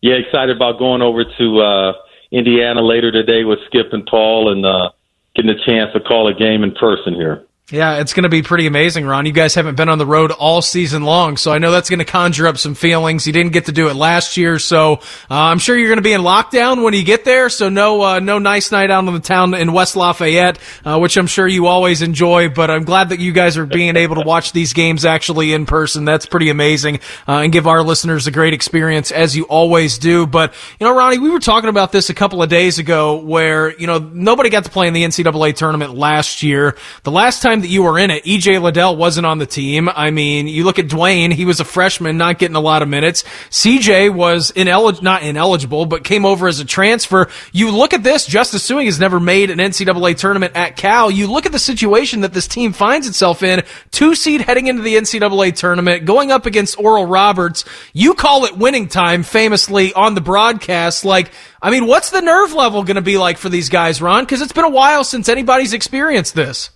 yeah, 0.00 0.14
excited 0.14 0.54
about 0.54 0.78
going 0.78 1.02
over 1.02 1.24
to 1.24 1.60
uh, 1.60 1.92
Indiana 2.30 2.82
later 2.82 3.10
today 3.10 3.42
with 3.42 3.58
Skip 3.66 3.92
and 3.92 4.06
Paul 4.06 4.52
and 4.52 4.64
uh, 4.64 4.90
getting 5.34 5.50
a 5.50 5.58
chance 5.66 5.92
to 5.92 5.98
call 5.98 6.28
a 6.28 6.34
game 6.34 6.62
in 6.62 6.70
person 6.70 7.14
here. 7.14 7.46
Yeah, 7.70 8.00
it's 8.00 8.12
going 8.12 8.24
to 8.24 8.28
be 8.28 8.42
pretty 8.42 8.66
amazing, 8.66 9.06
Ron. 9.06 9.24
You 9.24 9.32
guys 9.32 9.54
haven't 9.54 9.76
been 9.76 9.88
on 9.88 9.96
the 9.96 10.04
road 10.04 10.32
all 10.32 10.60
season 10.60 11.04
long, 11.04 11.38
so 11.38 11.50
I 11.50 11.56
know 11.56 11.70
that's 11.70 11.88
going 11.88 11.98
to 12.00 12.04
conjure 12.04 12.46
up 12.46 12.58
some 12.58 12.74
feelings. 12.74 13.26
You 13.26 13.32
didn't 13.32 13.54
get 13.54 13.64
to 13.66 13.72
do 13.72 13.88
it 13.88 13.96
last 13.96 14.36
year, 14.36 14.58
so 14.58 14.96
uh, 14.96 14.98
I'm 15.30 15.58
sure 15.58 15.74
you're 15.74 15.88
going 15.88 15.96
to 15.96 16.02
be 16.02 16.12
in 16.12 16.20
lockdown 16.20 16.84
when 16.84 16.92
you 16.92 17.02
get 17.02 17.24
there. 17.24 17.48
So 17.48 17.70
no, 17.70 18.02
uh, 18.02 18.18
no 18.20 18.38
nice 18.38 18.70
night 18.70 18.90
out 18.90 19.08
on 19.08 19.14
the 19.14 19.18
town 19.18 19.54
in 19.54 19.72
West 19.72 19.96
Lafayette, 19.96 20.58
uh, 20.84 20.98
which 20.98 21.16
I'm 21.16 21.26
sure 21.26 21.48
you 21.48 21.66
always 21.66 22.02
enjoy. 22.02 22.50
But 22.50 22.70
I'm 22.70 22.84
glad 22.84 23.08
that 23.08 23.18
you 23.18 23.32
guys 23.32 23.56
are 23.56 23.64
being 23.64 23.96
able 23.96 24.16
to 24.16 24.26
watch 24.26 24.52
these 24.52 24.74
games 24.74 25.06
actually 25.06 25.54
in 25.54 25.64
person. 25.64 26.04
That's 26.04 26.26
pretty 26.26 26.50
amazing, 26.50 26.96
uh, 27.26 27.38
and 27.38 27.50
give 27.50 27.66
our 27.66 27.82
listeners 27.82 28.26
a 28.26 28.30
great 28.30 28.52
experience 28.52 29.10
as 29.10 29.34
you 29.34 29.44
always 29.44 29.96
do. 29.96 30.26
But 30.26 30.52
you 30.78 30.86
know, 30.86 30.94
Ronnie, 30.94 31.16
we 31.16 31.30
were 31.30 31.40
talking 31.40 31.70
about 31.70 31.92
this 31.92 32.10
a 32.10 32.14
couple 32.14 32.42
of 32.42 32.50
days 32.50 32.78
ago, 32.78 33.16
where 33.22 33.74
you 33.78 33.86
know 33.86 34.00
nobody 34.00 34.50
got 34.50 34.64
to 34.64 34.70
play 34.70 34.86
in 34.86 34.92
the 34.92 35.04
NCAA 35.04 35.56
tournament 35.56 35.94
last 35.94 36.42
year. 36.42 36.76
The 37.04 37.10
last 37.10 37.40
time 37.40 37.53
that 37.62 37.68
you 37.68 37.82
were 37.82 37.98
in 37.98 38.10
it, 38.10 38.24
EJ 38.24 38.60
Liddell 38.60 38.96
wasn't 38.96 39.26
on 39.26 39.38
the 39.38 39.46
team. 39.46 39.88
I 39.88 40.10
mean, 40.10 40.48
you 40.48 40.64
look 40.64 40.78
at 40.78 40.86
Dwayne, 40.86 41.32
he 41.32 41.44
was 41.44 41.60
a 41.60 41.64
freshman, 41.64 42.16
not 42.16 42.38
getting 42.38 42.56
a 42.56 42.60
lot 42.60 42.82
of 42.82 42.88
minutes. 42.88 43.24
CJ 43.50 44.14
was 44.14 44.52
inelig- 44.52 45.02
not 45.02 45.22
ineligible, 45.22 45.86
but 45.86 46.04
came 46.04 46.24
over 46.24 46.48
as 46.48 46.60
a 46.60 46.64
transfer. 46.64 47.28
You 47.52 47.70
look 47.70 47.92
at 47.92 48.02
this, 48.02 48.26
Justice 48.26 48.68
Sueing 48.68 48.86
has 48.86 48.98
never 48.98 49.20
made 49.20 49.50
an 49.50 49.58
NCAA 49.58 50.16
tournament 50.16 50.56
at 50.56 50.76
Cal. 50.76 51.10
You 51.10 51.26
look 51.26 51.46
at 51.46 51.52
the 51.52 51.58
situation 51.58 52.20
that 52.22 52.32
this 52.32 52.48
team 52.48 52.72
finds 52.72 53.06
itself 53.06 53.42
in, 53.42 53.62
two 53.90 54.14
seed 54.14 54.40
heading 54.40 54.66
into 54.66 54.82
the 54.82 54.96
NCAA 54.96 55.54
tournament, 55.54 56.04
going 56.04 56.30
up 56.30 56.46
against 56.46 56.78
Oral 56.78 57.06
Roberts. 57.06 57.64
You 57.92 58.14
call 58.14 58.44
it 58.44 58.56
winning 58.56 58.88
time 58.88 59.22
famously 59.22 59.92
on 59.92 60.14
the 60.14 60.20
broadcast. 60.20 61.04
Like, 61.04 61.30
I 61.60 61.70
mean, 61.70 61.86
what's 61.86 62.10
the 62.10 62.20
nerve 62.20 62.52
level 62.52 62.84
going 62.84 62.96
to 62.96 63.02
be 63.02 63.18
like 63.18 63.38
for 63.38 63.48
these 63.48 63.68
guys, 63.68 64.02
Ron? 64.02 64.24
Because 64.24 64.42
it's 64.42 64.52
been 64.52 64.64
a 64.64 64.70
while 64.70 65.04
since 65.04 65.28
anybody's 65.28 65.72
experienced 65.72 66.34
this. 66.34 66.70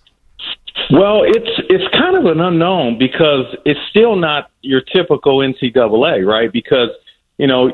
Well, 0.90 1.22
it's 1.24 1.50
it's 1.68 1.84
kind 1.94 2.16
of 2.16 2.24
an 2.24 2.40
unknown 2.40 2.98
because 2.98 3.44
it's 3.64 3.80
still 3.90 4.16
not 4.16 4.50
your 4.62 4.80
typical 4.80 5.38
NCAA, 5.38 6.26
right? 6.26 6.52
Because 6.52 6.90
you 7.36 7.46
know 7.46 7.70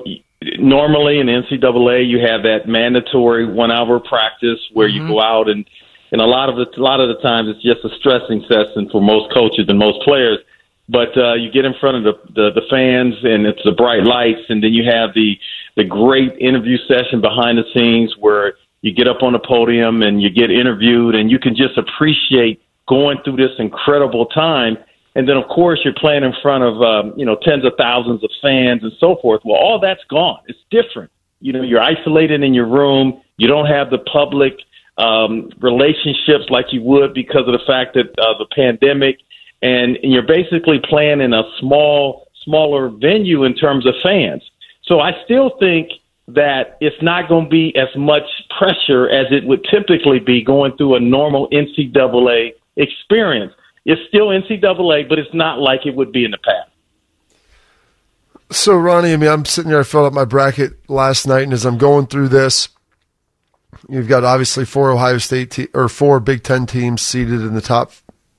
normally 0.59 1.21
in 1.21 1.27
NCAA 1.27 2.09
you 2.09 2.19
have 2.21 2.43
that 2.43 2.67
mandatory 2.67 3.47
one 3.47 3.71
hour 3.71 4.01
practice 4.01 4.59
where 4.73 4.89
mm-hmm. 4.89 5.07
you 5.07 5.09
go 5.09 5.21
out 5.21 5.49
and 5.49 5.65
and 6.13 6.21
a 6.21 6.27
lot 6.27 6.49
of 6.49 6.57
the 6.57 6.67
a 6.79 6.83
lot 6.83 7.01
of 7.01 7.09
the 7.09 7.21
times 7.23 7.49
it's 7.49 7.63
just 7.63 7.85
a 7.85 7.97
stressing 7.99 8.45
session 8.49 8.89
for 8.91 9.01
most 9.01 9.33
coaches 9.33 9.67
and 9.69 9.79
most 9.79 10.03
players. 10.03 10.39
But 10.87 11.17
uh, 11.17 11.35
you 11.35 11.51
get 11.51 11.65
in 11.65 11.73
front 11.81 11.97
of 11.97 12.05
the, 12.05 12.33
the 12.35 12.61
the 12.61 12.67
fans 12.69 13.15
and 13.23 13.47
it's 13.47 13.63
the 13.65 13.73
bright 13.73 14.05
lights, 14.05 14.43
and 14.49 14.63
then 14.63 14.73
you 14.73 14.85
have 14.91 15.15
the 15.15 15.39
the 15.77 15.85
great 15.85 16.37
interview 16.39 16.77
session 16.87 17.21
behind 17.21 17.59
the 17.59 17.65
scenes 17.75 18.15
where 18.19 18.55
you 18.83 18.93
get 18.93 19.09
up 19.09 19.23
on 19.23 19.33
the 19.33 19.39
podium 19.39 20.03
and 20.03 20.21
you 20.21 20.29
get 20.29 20.51
interviewed, 20.51 21.15
and 21.15 21.31
you 21.31 21.39
can 21.39 21.57
just 21.57 21.79
appreciate 21.79 22.61
going 22.89 23.19
through 23.25 23.37
this 23.37 23.53
incredible 23.59 24.27
time. 24.27 24.77
And 25.17 25.29
then, 25.29 25.37
of 25.37 25.49
course, 25.49 25.81
you're 25.85 25.95
playing 25.95 26.25
in 26.25 26.33
front 26.43 26.65
of 26.65 26.83
um, 26.83 27.13
you 27.17 27.25
know 27.25 27.37
tens 27.43 27.65
of 27.65 27.73
thousands 27.79 28.25
of 28.25 28.31
fans 28.43 28.83
and 28.83 28.93
so 28.99 29.17
forth. 29.23 29.43
Well, 29.45 29.57
all 29.57 29.79
that's 29.79 30.03
gone. 30.11 30.41
It's 30.47 30.59
different. 30.71 31.11
You 31.41 31.53
know, 31.53 31.63
you're 31.63 31.83
isolated 31.83 32.43
in 32.43 32.55
your 32.55 32.67
room. 32.67 33.23
You 33.37 33.49
don't 33.49 33.67
have 33.67 33.91
the 33.91 33.99
public 33.99 34.55
um, 34.99 35.51
relationships 35.61 36.45
like 36.51 36.67
you 36.73 36.83
would 36.83 37.15
because 37.15 37.43
of 37.47 37.53
the 37.53 37.65
fact 37.67 37.95
that 37.95 38.07
uh, 38.19 38.39
the 38.39 38.47
pandemic, 38.55 39.19
and, 39.63 39.97
and 39.97 40.13
you're 40.13 40.27
basically 40.27 40.81
playing 40.89 41.21
in 41.21 41.33
a 41.33 41.43
small, 41.59 42.29
smaller 42.43 42.89
venue 42.89 43.45
in 43.45 43.55
terms 43.55 43.87
of 43.87 43.95
fans. 44.03 44.43
So 44.85 45.01
I 45.01 45.13
still 45.25 45.57
think 45.59 45.91
that 46.29 46.77
it's 46.81 47.01
not 47.03 47.29
going 47.29 47.45
to 47.45 47.51
be 47.51 47.75
as 47.77 47.89
much 47.97 48.23
pressure 48.57 49.09
as 49.11 49.27
it 49.31 49.45
would 49.45 49.65
typically 49.71 50.19
be 50.19 50.43
going 50.43 50.77
through 50.77 50.95
a 50.95 51.01
normal 51.01 51.49
NCAA 51.51 52.53
experience. 52.77 53.53
It's 53.85 54.01
still 54.09 54.29
NCAA, 54.29 55.09
but 55.09 55.19
it's 55.19 55.33
not 55.35 55.59
like 55.59 55.87
it 55.87 55.95
would 55.95 56.13
be 56.13 56.25
in 56.25 56.31
the 56.31 56.39
past. 56.39 56.71
So, 58.51 58.77
Ronnie, 58.77 59.13
I 59.13 59.17
mean, 59.17 59.31
I'm 59.31 59.45
sitting 59.45 59.71
here, 59.71 59.81
I 59.81 59.83
filled 59.83 60.07
up 60.07 60.13
my 60.13 60.25
bracket 60.25 60.89
last 60.89 61.27
night, 61.27 61.43
and 61.43 61.53
as 61.53 61.65
I'm 61.65 61.79
going 61.79 62.07
through 62.07 62.29
this, 62.29 62.69
you've 63.89 64.09
got 64.09 64.25
obviously 64.25 64.65
four 64.65 64.91
Ohio 64.91 65.19
State 65.19 65.51
te- 65.51 65.69
or 65.75 65.89
four 65.89 66.21
Big 66.21 66.43
Ten 66.43 66.67
teams 66.67 67.03
seated 67.03 67.41
in 67.41 67.55
the 67.55 67.61
top, 67.61 67.93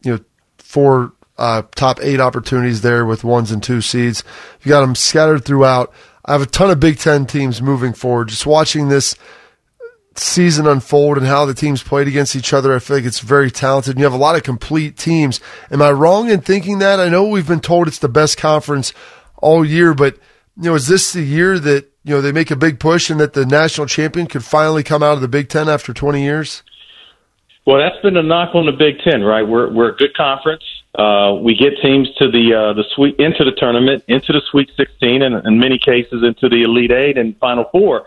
you 0.03 0.13
know, 0.13 0.19
four 0.57 1.13
uh, 1.37 1.63
top 1.75 1.99
eight 2.01 2.19
opportunities 2.19 2.81
there 2.81 3.05
with 3.05 3.23
ones 3.23 3.51
and 3.51 3.61
two 3.61 3.81
seeds. 3.81 4.23
You 4.63 4.69
got 4.69 4.81
them 4.81 4.95
scattered 4.95 5.43
throughout. 5.43 5.91
I 6.23 6.31
have 6.31 6.41
a 6.41 6.47
ton 6.47 6.71
of 6.71 6.79
Big 6.79 6.97
Ten 6.97 7.25
teams 7.25 7.61
moving 7.61 7.93
forward. 7.93 8.29
Just 8.29 8.45
watching 8.45 8.87
this 8.87 9.15
season 10.15 10.67
unfold 10.67 11.17
and 11.17 11.27
how 11.27 11.45
the 11.45 11.53
teams 11.53 11.83
played 11.83 12.07
against 12.07 12.35
each 12.35 12.53
other, 12.53 12.73
I 12.73 12.79
feel 12.79 12.97
like 12.97 13.05
it's 13.05 13.19
very 13.19 13.51
talented. 13.51 13.91
And 13.91 13.99
you 13.99 14.05
have 14.05 14.13
a 14.13 14.17
lot 14.17 14.35
of 14.35 14.43
complete 14.43 14.97
teams. 14.97 15.39
Am 15.71 15.81
I 15.81 15.91
wrong 15.91 16.29
in 16.29 16.41
thinking 16.41 16.79
that? 16.79 16.99
I 16.99 17.09
know 17.09 17.27
we've 17.27 17.47
been 17.47 17.61
told 17.61 17.87
it's 17.87 17.99
the 17.99 18.09
best 18.09 18.37
conference 18.37 18.93
all 19.37 19.65
year, 19.65 19.93
but 19.93 20.15
you 20.57 20.69
know, 20.69 20.75
is 20.75 20.87
this 20.87 21.13
the 21.13 21.21
year 21.21 21.59
that 21.59 21.91
you 22.03 22.15
know 22.15 22.21
they 22.21 22.31
make 22.31 22.51
a 22.51 22.55
big 22.55 22.79
push 22.79 23.09
and 23.09 23.19
that 23.19 23.33
the 23.33 23.45
national 23.45 23.87
champion 23.87 24.27
could 24.27 24.43
finally 24.43 24.83
come 24.83 25.03
out 25.03 25.13
of 25.13 25.21
the 25.21 25.27
Big 25.27 25.49
Ten 25.49 25.67
after 25.67 25.93
20 25.93 26.23
years? 26.23 26.63
Well, 27.65 27.77
that's 27.77 27.99
been 28.01 28.15
a 28.15 28.23
knock 28.23 28.53
on 28.53 28.67
the 28.67 28.71
Big 28.71 28.99
Ten, 28.99 29.21
right? 29.21 29.41
We're 29.41 29.73
we're 29.73 29.89
a 29.89 29.95
good 29.95 30.15
conference. 30.15 30.63
Uh, 30.93 31.35
we 31.41 31.55
get 31.55 31.73
teams 31.81 32.07
to 32.19 32.31
the 32.31 32.53
uh, 32.53 32.73
the 32.73 32.85
sweet 32.95 33.19
into 33.19 33.43
the 33.43 33.51
tournament, 33.57 34.03
into 34.07 34.31
the 34.31 34.41
Sweet 34.49 34.69
16, 34.77 35.23
and 35.23 35.45
in 35.45 35.59
many 35.59 35.77
cases 35.77 36.23
into 36.23 36.47
the 36.47 36.63
Elite 36.63 36.91
Eight 36.91 37.17
and 37.17 37.37
Final 37.37 37.65
Four. 37.71 38.05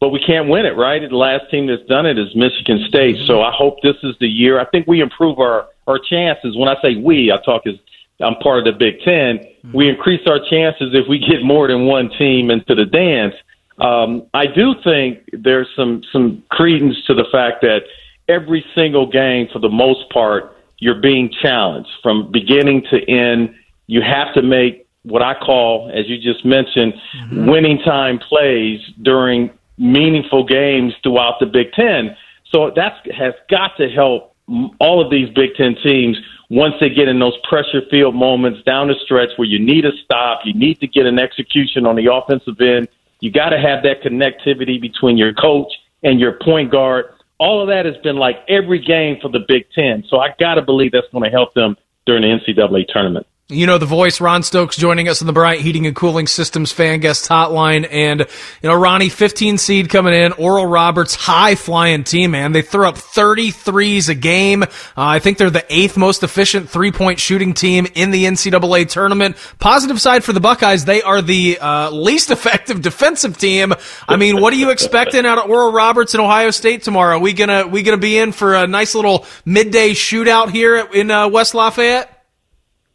But 0.00 0.08
we 0.08 0.18
can't 0.18 0.48
win 0.48 0.64
it, 0.64 0.76
right? 0.76 1.06
The 1.06 1.14
last 1.14 1.50
team 1.50 1.66
that's 1.66 1.86
done 1.86 2.06
it 2.06 2.18
is 2.18 2.34
Michigan 2.34 2.86
State. 2.88 3.18
So 3.26 3.42
I 3.42 3.52
hope 3.52 3.82
this 3.82 3.96
is 4.02 4.16
the 4.18 4.26
year. 4.26 4.58
I 4.58 4.64
think 4.64 4.86
we 4.86 5.00
improve 5.00 5.38
our 5.38 5.68
our 5.86 5.98
chances. 5.98 6.56
When 6.56 6.68
I 6.68 6.80
say 6.80 6.96
we, 6.96 7.32
I 7.32 7.38
talk 7.44 7.66
as 7.66 7.74
I'm 8.20 8.36
part 8.36 8.58
of 8.58 8.64
the 8.64 8.72
Big 8.72 9.00
10 9.00 9.72
We 9.72 9.88
increase 9.88 10.26
our 10.26 10.38
chances 10.38 10.90
if 10.94 11.08
we 11.08 11.18
get 11.18 11.42
more 11.42 11.68
than 11.68 11.86
one 11.86 12.10
team 12.10 12.50
into 12.50 12.74
the 12.74 12.84
dance. 12.84 13.34
Um, 13.78 14.26
I 14.34 14.46
do 14.46 14.74
think 14.84 15.28
there's 15.32 15.68
some 15.74 16.02
some 16.12 16.42
credence 16.50 17.02
to 17.06 17.14
the 17.14 17.24
fact 17.32 17.62
that 17.62 17.84
every 18.28 18.64
single 18.74 19.06
game, 19.06 19.48
for 19.52 19.58
the 19.58 19.70
most 19.70 20.08
part, 20.10 20.56
you're 20.78 21.00
being 21.00 21.30
challenged 21.42 21.90
from 22.02 22.30
beginning 22.30 22.82
to 22.90 23.02
end. 23.10 23.54
You 23.86 24.02
have 24.02 24.34
to 24.34 24.42
make 24.42 24.86
what 25.02 25.22
I 25.22 25.34
call, 25.34 25.90
as 25.94 26.08
you 26.08 26.18
just 26.18 26.44
mentioned, 26.44 26.92
mm-hmm. 26.92 27.50
winning 27.50 27.78
time 27.78 28.18
plays 28.18 28.80
during 29.02 29.50
meaningful 29.80 30.44
games 30.44 30.92
throughout 31.02 31.40
the 31.40 31.46
Big 31.46 31.72
Ten. 31.72 32.16
So 32.52 32.70
that 32.76 33.04
has 33.16 33.34
got 33.50 33.76
to 33.78 33.88
help 33.88 34.34
all 34.78 35.04
of 35.04 35.10
these 35.10 35.28
Big 35.34 35.54
Ten 35.56 35.74
teams 35.82 36.16
once 36.50 36.74
they 36.80 36.90
get 36.90 37.08
in 37.08 37.18
those 37.18 37.36
pressure 37.48 37.82
field 37.90 38.14
moments 38.14 38.60
down 38.64 38.88
the 38.88 38.94
stretch 39.04 39.30
where 39.36 39.48
you 39.48 39.58
need 39.58 39.84
a 39.84 39.92
stop, 40.04 40.40
you 40.44 40.54
need 40.54 40.78
to 40.80 40.86
get 40.86 41.06
an 41.06 41.18
execution 41.18 41.86
on 41.86 41.96
the 41.96 42.12
offensive 42.12 42.60
end. 42.60 42.88
You 43.20 43.30
got 43.30 43.50
to 43.50 43.58
have 43.58 43.82
that 43.84 44.02
connectivity 44.02 44.80
between 44.80 45.16
your 45.16 45.32
coach 45.34 45.72
and 46.02 46.18
your 46.20 46.38
point 46.42 46.70
guard 46.70 47.06
all 47.40 47.62
of 47.62 47.68
that 47.68 47.86
has 47.86 47.96
been 48.04 48.16
like 48.16 48.36
every 48.48 48.78
game 48.78 49.16
for 49.20 49.30
the 49.30 49.40
Big 49.48 49.64
Ten. 49.74 50.04
So 50.08 50.18
I 50.18 50.34
got 50.38 50.54
to 50.54 50.62
believe 50.62 50.92
that's 50.92 51.08
going 51.10 51.24
to 51.24 51.30
help 51.30 51.54
them 51.54 51.76
during 52.04 52.22
the 52.22 52.28
NCAA 52.28 52.86
tournament. 52.88 53.26
You 53.50 53.66
know 53.66 53.78
the 53.78 53.86
voice, 53.86 54.20
Ron 54.20 54.44
Stokes, 54.44 54.76
joining 54.76 55.08
us 55.08 55.22
on 55.22 55.26
the 55.26 55.32
Bryant 55.32 55.62
Heating 55.62 55.84
and 55.84 55.96
Cooling 55.96 56.28
Systems 56.28 56.70
fan 56.70 57.00
guest 57.00 57.28
hotline. 57.28 57.84
And, 57.90 58.20
you 58.20 58.68
know, 58.68 58.74
Ronnie, 58.74 59.08
15 59.08 59.58
seed 59.58 59.88
coming 59.88 60.14
in, 60.14 60.32
Oral 60.34 60.66
Roberts, 60.66 61.16
high 61.16 61.56
flying 61.56 62.04
team, 62.04 62.30
man. 62.30 62.52
They 62.52 62.62
throw 62.62 62.88
up 62.88 62.94
33s 62.94 64.08
a 64.08 64.14
game. 64.14 64.62
Uh, 64.62 64.66
I 64.96 65.18
think 65.18 65.36
they're 65.36 65.50
the 65.50 65.66
eighth 65.68 65.96
most 65.96 66.22
efficient 66.22 66.70
three 66.70 66.92
point 66.92 67.18
shooting 67.18 67.52
team 67.52 67.88
in 67.96 68.12
the 68.12 68.24
NCAA 68.24 68.88
tournament. 68.88 69.36
Positive 69.58 70.00
side 70.00 70.22
for 70.22 70.32
the 70.32 70.40
Buckeyes, 70.40 70.84
they 70.84 71.02
are 71.02 71.20
the 71.20 71.58
uh, 71.58 71.90
least 71.90 72.30
effective 72.30 72.80
defensive 72.82 73.36
team. 73.36 73.74
I 74.06 74.14
mean, 74.14 74.40
what 74.40 74.52
are 74.52 74.58
you 74.58 74.70
expecting 74.70 75.26
out 75.26 75.38
of 75.38 75.50
Oral 75.50 75.72
Roberts 75.72 76.14
and 76.14 76.20
Ohio 76.22 76.52
State 76.52 76.84
tomorrow? 76.84 77.16
Are 77.16 77.18
we 77.20 77.32
gonna, 77.32 77.66
we 77.66 77.82
gonna 77.82 77.96
be 77.96 78.16
in 78.16 78.30
for 78.30 78.54
a 78.54 78.68
nice 78.68 78.94
little 78.94 79.26
midday 79.44 79.90
shootout 79.90 80.50
here 80.50 80.76
in 80.76 81.10
uh, 81.10 81.28
West 81.28 81.54
Lafayette? 81.54 82.18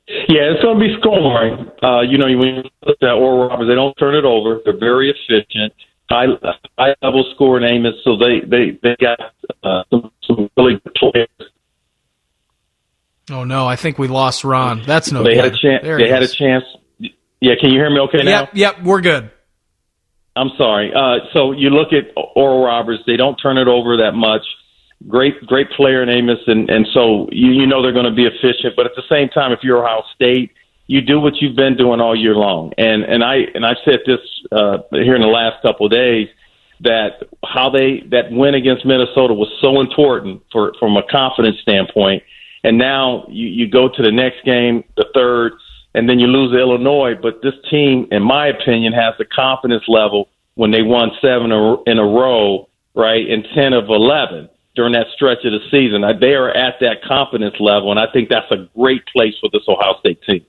Yeah, 0.08 0.54
it's 0.54 0.62
going 0.62 0.80
to 0.80 0.86
be 0.86 0.96
scoring. 1.00 1.72
Uh, 1.82 2.02
you 2.02 2.18
know, 2.20 2.26
when 2.26 2.56
you 2.56 2.64
look 2.86 2.98
at 3.02 3.10
Oral 3.10 3.50
Roberts, 3.50 3.68
they 3.68 3.74
don't 3.76 3.94
turn 3.96 4.16
it 4.16 4.24
over. 4.24 4.62
They're 4.64 4.78
very 4.78 5.10
efficient, 5.10 5.74
high 6.10 6.28
high 6.78 6.96
level 7.02 7.26
scoring 7.34 7.64
Abmas. 7.64 7.94
So 8.04 8.16
they 8.16 8.42
they 8.46 8.78
they 8.84 8.96
got 9.02 9.20
uh, 9.64 9.84
some 9.90 10.12
some 10.28 10.50
really 10.56 10.80
good 10.84 10.94
players. 10.94 11.52
Oh 13.32 13.44
no, 13.46 13.68
I 13.68 13.76
think 13.78 13.98
we 13.98 14.08
lost 14.08 14.44
Ron. 14.44 14.84
That's 14.86 15.12
no. 15.12 15.24
They 15.24 15.34
good. 15.34 15.44
had 15.44 15.54
a 15.54 15.58
chance. 15.58 15.84
There 15.84 15.98
they 15.98 16.10
had 16.10 16.22
a 16.22 16.28
chance. 16.28 16.66
Yeah, 17.42 17.54
can 17.60 17.72
you 17.72 17.80
hear 17.80 17.90
me? 17.90 18.00
Okay 18.02 18.24
now. 18.24 18.42
Yep, 18.42 18.50
yep, 18.54 18.84
we're 18.84 19.02
good. 19.02 19.32
I'm 20.36 20.52
sorry. 20.58 20.94
Uh, 20.94 21.26
so 21.34 21.52
you 21.52 21.70
look 21.72 21.94
at 21.94 22.14
Oral 22.36 22.64
Roberts; 22.64 23.02
they 23.08 23.18
don't 23.18 23.36
turn 23.38 23.58
it 23.58 23.68
over 23.68 23.98
that 23.98 24.12
much 24.14 24.44
great 25.08 25.46
great 25.46 25.70
player 25.72 26.02
in 26.04 26.10
Abmas, 26.10 26.48
and 26.48 26.70
and 26.70 26.88
so 26.94 27.28
you 27.32 27.52
you 27.52 27.68
know 27.68 27.82
they're 27.82 27.94
going 27.94 28.06
to 28.06 28.12
be 28.12 28.26
efficient. 28.26 28.76
But 28.76 28.86
at 28.86 28.94
the 28.96 29.04
same 29.10 29.30
time, 29.30 29.52
if 29.52 29.60
you're 29.64 29.84
Ohio 29.84 30.04
State, 30.16 30.52
you 30.88 31.02
do 31.02 31.20
what 31.20 31.34
you've 31.38 31.56
been 31.56 31.76
doing 31.76 32.00
all 32.00 32.16
year 32.16 32.36
long. 32.36 32.74
And 32.78 33.04
and 33.04 33.24
I 33.24 33.36
and 33.54 33.66
I 33.66 33.76
said 33.84 34.00
this 34.06 34.20
uh, 34.52 34.78
here 34.92 35.16
in 35.16 35.22
the 35.22 35.28
last 35.28 35.62
couple 35.62 35.86
of 35.86 35.92
days 35.92 36.28
that 36.82 37.24
how 37.46 37.70
they 37.70 38.04
that 38.12 38.32
win 38.32 38.56
against 38.56 38.86
Minnesota 38.86 39.34
was 39.34 39.50
so 39.62 39.80
important 39.80 40.44
for 40.52 40.74
from 40.80 40.98
a 40.98 41.04
confidence 41.10 41.58
standpoint. 41.62 42.24
And 42.64 42.78
now 42.78 43.26
you 43.30 43.48
you 43.48 43.70
go 43.70 43.90
to 43.90 44.02
the 44.02 44.12
next 44.12 44.44
game, 44.44 44.84
the 44.98 45.08
third, 45.14 45.54
and 45.94 46.10
then 46.10 46.20
you 46.20 46.28
lose 46.28 46.52
to 46.52 46.60
Illinois. 46.60 47.14
But 47.20 47.42
this 47.42 47.54
team, 47.70 48.08
in 48.12 48.24
my 48.24 48.48
opinion, 48.48 48.94
has 48.94 49.14
the 49.18 49.26
confidence 49.26 49.84
level 49.88 50.30
when 50.56 50.72
they 50.72 50.82
won 50.82 51.12
seven 51.22 51.52
in 51.86 51.98
a 51.98 52.04
row, 52.06 52.70
right, 52.96 53.30
and 53.30 53.46
ten 53.56 53.74
of 53.74 53.90
eleven 53.90 54.50
during 54.76 54.94
that 54.94 55.08
stretch 55.16 55.40
of 55.46 55.52
the 55.52 55.60
season. 55.72 56.04
They 56.20 56.34
are 56.34 56.50
at 56.50 56.76
that 56.82 57.04
confidence 57.08 57.56
level, 57.60 57.92
and 57.92 58.00
I 58.00 58.12
think 58.12 58.30
that's 58.30 58.52
a 58.52 58.68
great 58.78 59.06
place 59.08 59.34
for 59.40 59.50
this 59.52 59.64
Ohio 59.68 59.98
State 60.00 60.22
team. 60.24 60.46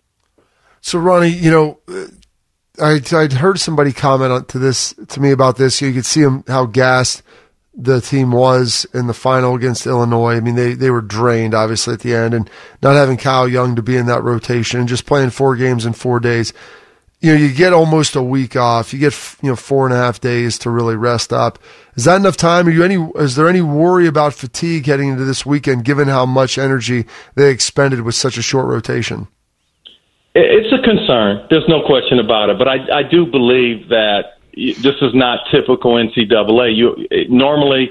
So, 0.80 0.98
Ronnie, 0.98 1.28
you 1.28 1.50
know, 1.50 1.80
uh, 1.88 2.06
I 2.80 3.00
I'd 3.12 3.32
heard 3.32 3.58
somebody 3.58 3.92
comment 3.92 4.32
on, 4.32 4.44
to 4.46 4.58
this 4.58 4.94
to 5.08 5.20
me 5.20 5.30
about 5.30 5.56
this. 5.56 5.80
You 5.80 5.92
could 5.92 6.06
see 6.06 6.20
him 6.20 6.44
how 6.46 6.66
gassed 6.66 7.22
the 7.74 8.00
team 8.00 8.32
was 8.32 8.86
in 8.94 9.06
the 9.06 9.14
final 9.14 9.54
against 9.54 9.86
Illinois. 9.86 10.36
I 10.36 10.40
mean, 10.40 10.54
they 10.54 10.74
they 10.74 10.90
were 10.90 11.00
drained 11.00 11.54
obviously 11.54 11.94
at 11.94 12.00
the 12.00 12.14
end, 12.14 12.34
and 12.34 12.50
not 12.82 12.96
having 12.96 13.16
Kyle 13.16 13.48
Young 13.48 13.76
to 13.76 13.82
be 13.82 13.96
in 13.96 14.06
that 14.06 14.22
rotation 14.22 14.80
and 14.80 14.88
just 14.88 15.06
playing 15.06 15.30
four 15.30 15.56
games 15.56 15.86
in 15.86 15.92
four 15.92 16.20
days 16.20 16.52
you 17.26 17.32
know, 17.32 17.38
you 17.40 17.52
get 17.52 17.72
almost 17.72 18.14
a 18.14 18.22
week 18.22 18.54
off. 18.54 18.92
You 18.92 19.00
get, 19.00 19.36
you 19.42 19.48
know, 19.48 19.56
four 19.56 19.84
and 19.84 19.92
a 19.92 19.96
half 19.96 20.20
days 20.20 20.58
to 20.60 20.70
really 20.70 20.94
rest 20.94 21.32
up. 21.32 21.58
Is 21.96 22.04
that 22.04 22.16
enough 22.16 22.36
time? 22.36 22.68
Are 22.68 22.70
you 22.70 22.84
any, 22.84 22.96
is 23.16 23.34
there 23.34 23.48
any 23.48 23.60
worry 23.60 24.06
about 24.06 24.32
fatigue 24.32 24.86
heading 24.86 25.08
into 25.08 25.24
this 25.24 25.44
weekend, 25.44 25.84
given 25.84 26.06
how 26.06 26.24
much 26.24 26.56
energy 26.56 27.04
they 27.34 27.50
expended 27.50 28.02
with 28.02 28.14
such 28.14 28.38
a 28.38 28.42
short 28.42 28.66
rotation? 28.66 29.26
It's 30.36 30.72
a 30.72 30.80
concern. 30.84 31.48
There's 31.50 31.68
no 31.68 31.84
question 31.84 32.20
about 32.20 32.50
it. 32.50 32.58
But 32.58 32.68
I, 32.68 32.98
I 32.98 33.02
do 33.02 33.26
believe 33.26 33.88
that 33.88 34.38
this 34.54 34.94
is 35.02 35.12
not 35.12 35.40
typical 35.50 35.94
NCAA. 35.94 36.76
You 36.76 37.26
normally 37.28 37.90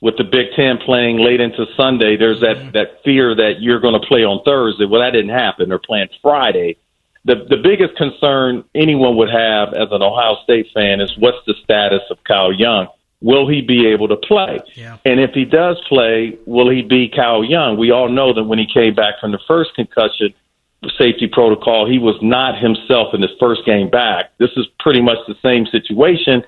with 0.00 0.16
the 0.16 0.24
Big 0.24 0.46
Ten 0.54 0.78
playing 0.78 1.18
late 1.18 1.40
into 1.40 1.64
Sunday, 1.76 2.16
there's 2.16 2.40
that 2.40 2.72
that 2.74 3.02
fear 3.02 3.34
that 3.34 3.54
you're 3.60 3.80
going 3.80 4.00
to 4.00 4.06
play 4.06 4.22
on 4.22 4.44
Thursday. 4.44 4.84
Well, 4.84 5.00
that 5.00 5.10
didn't 5.10 5.30
happen. 5.30 5.70
They're 5.70 5.78
playing 5.80 6.08
Friday 6.22 6.76
the 7.26 7.44
the 7.50 7.56
biggest 7.56 7.96
concern 7.96 8.64
anyone 8.74 9.16
would 9.16 9.30
have 9.30 9.74
as 9.74 9.88
an 9.90 10.02
Ohio 10.02 10.36
State 10.44 10.68
fan 10.72 11.00
is 11.00 11.12
what's 11.18 11.38
the 11.46 11.54
status 11.62 12.02
of 12.10 12.22
Kyle 12.24 12.52
Young? 12.52 12.86
Will 13.20 13.48
he 13.48 13.62
be 13.62 13.88
able 13.88 14.08
to 14.08 14.16
play? 14.16 14.60
Yeah. 14.74 14.98
And 15.04 15.20
if 15.20 15.32
he 15.32 15.44
does 15.44 15.80
play, 15.88 16.38
will 16.46 16.70
he 16.70 16.82
be 16.82 17.08
Kyle 17.08 17.42
Young? 17.42 17.76
We 17.76 17.90
all 17.90 18.08
know 18.08 18.32
that 18.32 18.44
when 18.44 18.58
he 18.58 18.66
came 18.72 18.94
back 18.94 19.14
from 19.20 19.32
the 19.32 19.40
first 19.48 19.74
concussion 19.74 20.32
safety 20.98 21.26
protocol, 21.26 21.88
he 21.90 21.98
was 21.98 22.14
not 22.22 22.60
himself 22.62 23.12
in 23.14 23.22
his 23.22 23.32
first 23.40 23.64
game 23.66 23.90
back. 23.90 24.30
This 24.38 24.50
is 24.56 24.66
pretty 24.78 25.02
much 25.02 25.18
the 25.26 25.34
same 25.42 25.66
situation. 25.66 26.44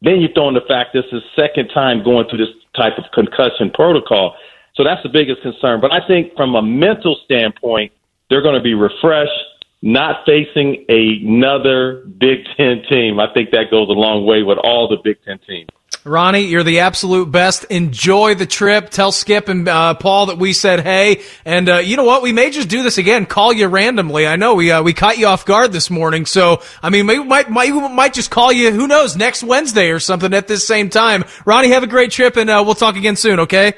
Then 0.00 0.20
you 0.20 0.28
throw 0.32 0.48
in 0.48 0.54
the 0.54 0.64
fact 0.66 0.94
this 0.94 1.04
is 1.12 1.22
second 1.36 1.68
time 1.68 2.02
going 2.02 2.26
through 2.28 2.38
this 2.38 2.54
type 2.74 2.96
of 2.96 3.04
concussion 3.12 3.70
protocol. 3.74 4.34
So 4.74 4.84
that's 4.84 5.02
the 5.02 5.10
biggest 5.10 5.42
concern. 5.42 5.80
But 5.80 5.92
I 5.92 6.06
think 6.06 6.34
from 6.36 6.54
a 6.54 6.62
mental 6.62 7.18
standpoint, 7.24 7.92
they're 8.30 8.42
going 8.42 8.56
to 8.56 8.62
be 8.62 8.72
refreshed 8.72 9.51
not 9.82 10.24
facing 10.24 10.84
another 10.88 12.04
Big 12.06 12.44
Ten 12.56 12.82
team. 12.88 13.18
I 13.18 13.32
think 13.34 13.50
that 13.50 13.70
goes 13.70 13.88
a 13.88 13.92
long 13.92 14.24
way 14.24 14.42
with 14.42 14.58
all 14.58 14.88
the 14.88 14.96
Big 15.02 15.18
Ten 15.24 15.38
teams. 15.46 15.68
Ronnie, 16.04 16.40
you're 16.40 16.64
the 16.64 16.80
absolute 16.80 17.30
best. 17.30 17.64
Enjoy 17.64 18.34
the 18.34 18.46
trip. 18.46 18.90
Tell 18.90 19.12
Skip 19.12 19.48
and 19.48 19.68
uh, 19.68 19.94
Paul 19.94 20.26
that 20.26 20.38
we 20.38 20.52
said 20.52 20.80
hey. 20.80 21.22
And 21.44 21.68
uh, 21.68 21.78
you 21.78 21.96
know 21.96 22.02
what? 22.04 22.22
We 22.22 22.32
may 22.32 22.50
just 22.50 22.68
do 22.68 22.82
this 22.82 22.98
again. 22.98 23.24
Call 23.24 23.52
you 23.52 23.68
randomly. 23.68 24.26
I 24.26 24.34
know 24.34 24.54
we 24.54 24.72
uh, 24.72 24.82
we 24.82 24.94
caught 24.94 25.18
you 25.18 25.26
off 25.26 25.44
guard 25.44 25.70
this 25.70 25.90
morning. 25.90 26.26
So 26.26 26.60
I 26.82 26.90
mean, 26.90 27.06
we 27.06 27.22
might, 27.22 27.50
might 27.50 27.72
we 27.72 27.88
might 27.88 28.14
just 28.14 28.30
call 28.30 28.52
you. 28.52 28.72
Who 28.72 28.88
knows? 28.88 29.16
Next 29.16 29.44
Wednesday 29.44 29.90
or 29.90 30.00
something 30.00 30.34
at 30.34 30.48
this 30.48 30.66
same 30.66 30.90
time. 30.90 31.24
Ronnie, 31.44 31.68
have 31.68 31.84
a 31.84 31.88
great 31.88 32.10
trip, 32.10 32.36
and 32.36 32.50
uh, 32.50 32.62
we'll 32.64 32.74
talk 32.74 32.96
again 32.96 33.14
soon. 33.14 33.40
Okay. 33.40 33.74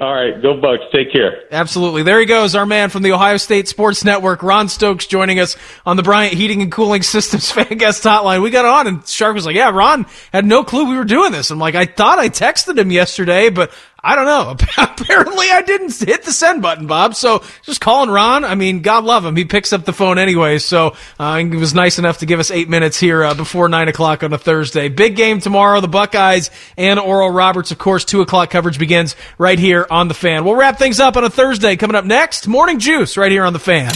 All 0.00 0.14
right, 0.14 0.40
go 0.40 0.58
Bucks. 0.58 0.84
Take 0.92 1.12
care. 1.12 1.42
Absolutely. 1.52 2.02
There 2.02 2.18
he 2.18 2.24
goes, 2.24 2.54
our 2.54 2.64
man 2.64 2.88
from 2.88 3.02
the 3.02 3.12
Ohio 3.12 3.36
State 3.36 3.68
Sports 3.68 4.02
Network, 4.02 4.42
Ron 4.42 4.70
Stokes, 4.70 5.06
joining 5.06 5.38
us 5.38 5.58
on 5.84 5.98
the 5.98 6.02
Bryant 6.02 6.32
Heating 6.32 6.62
and 6.62 6.72
Cooling 6.72 7.02
Systems 7.02 7.50
fan 7.52 7.76
guest 7.76 8.02
hotline. 8.02 8.42
We 8.42 8.48
got 8.48 8.64
on, 8.64 8.86
and 8.86 9.06
Shark 9.06 9.34
was 9.34 9.44
like, 9.44 9.56
"Yeah, 9.56 9.68
Ron 9.68 10.06
had 10.32 10.46
no 10.46 10.64
clue 10.64 10.88
we 10.88 10.96
were 10.96 11.04
doing 11.04 11.32
this." 11.32 11.50
I'm 11.50 11.58
like, 11.58 11.74
"I 11.74 11.84
thought 11.84 12.18
I 12.18 12.30
texted 12.30 12.78
him 12.78 12.90
yesterday, 12.90 13.50
but 13.50 13.72
I 14.02 14.16
don't 14.16 14.24
know. 14.24 14.50
Apparently, 14.78 15.46
I 15.50 15.62
didn't 15.62 15.98
hit 15.98 16.22
the 16.22 16.32
send 16.32 16.62
button, 16.62 16.86
Bob. 16.86 17.14
So 17.14 17.42
just 17.62 17.80
calling 17.80 18.10
Ron. 18.10 18.44
I 18.44 18.54
mean, 18.54 18.82
God 18.82 19.04
love 19.04 19.24
him. 19.24 19.36
He 19.36 19.44
picks 19.44 19.72
up 19.72 19.84
the 19.84 19.92
phone 19.92 20.18
anyway. 20.18 20.58
So 20.58 20.94
uh, 21.18 21.36
he 21.38 21.44
was 21.44 21.74
nice 21.74 21.98
enough 21.98 22.18
to 22.18 22.26
give 22.26 22.40
us 22.40 22.50
eight 22.50 22.68
minutes 22.68 22.98
here 22.98 23.22
uh, 23.22 23.34
before 23.34 23.68
nine 23.68 23.88
o'clock 23.88 24.22
on 24.22 24.32
a 24.32 24.38
Thursday. 24.38 24.88
Big 24.88 25.16
game 25.16 25.40
tomorrow. 25.40 25.80
The 25.80 25.88
Buckeyes 25.88 26.50
and 26.76 26.98
Oral 26.98 27.30
Roberts, 27.30 27.70
of 27.70 27.78
course. 27.78 28.04
Two 28.04 28.20
o'clock 28.20 28.50
coverage 28.50 28.78
begins 28.78 29.16
right 29.38 29.58
here 29.58 29.86
on 29.90 30.08
the 30.08 30.14
Fan. 30.14 30.44
We'll 30.44 30.56
wrap 30.56 30.78
things 30.78 31.00
up 31.00 31.16
on 31.16 31.24
a 31.24 31.30
Thursday. 31.30 31.76
Coming 31.76 31.96
up 31.96 32.04
next, 32.04 32.48
Morning 32.48 32.78
Juice 32.78 33.16
right 33.16 33.30
here 33.32 33.44
on 33.44 33.52
the 33.52 33.58
Fan. 33.58 33.92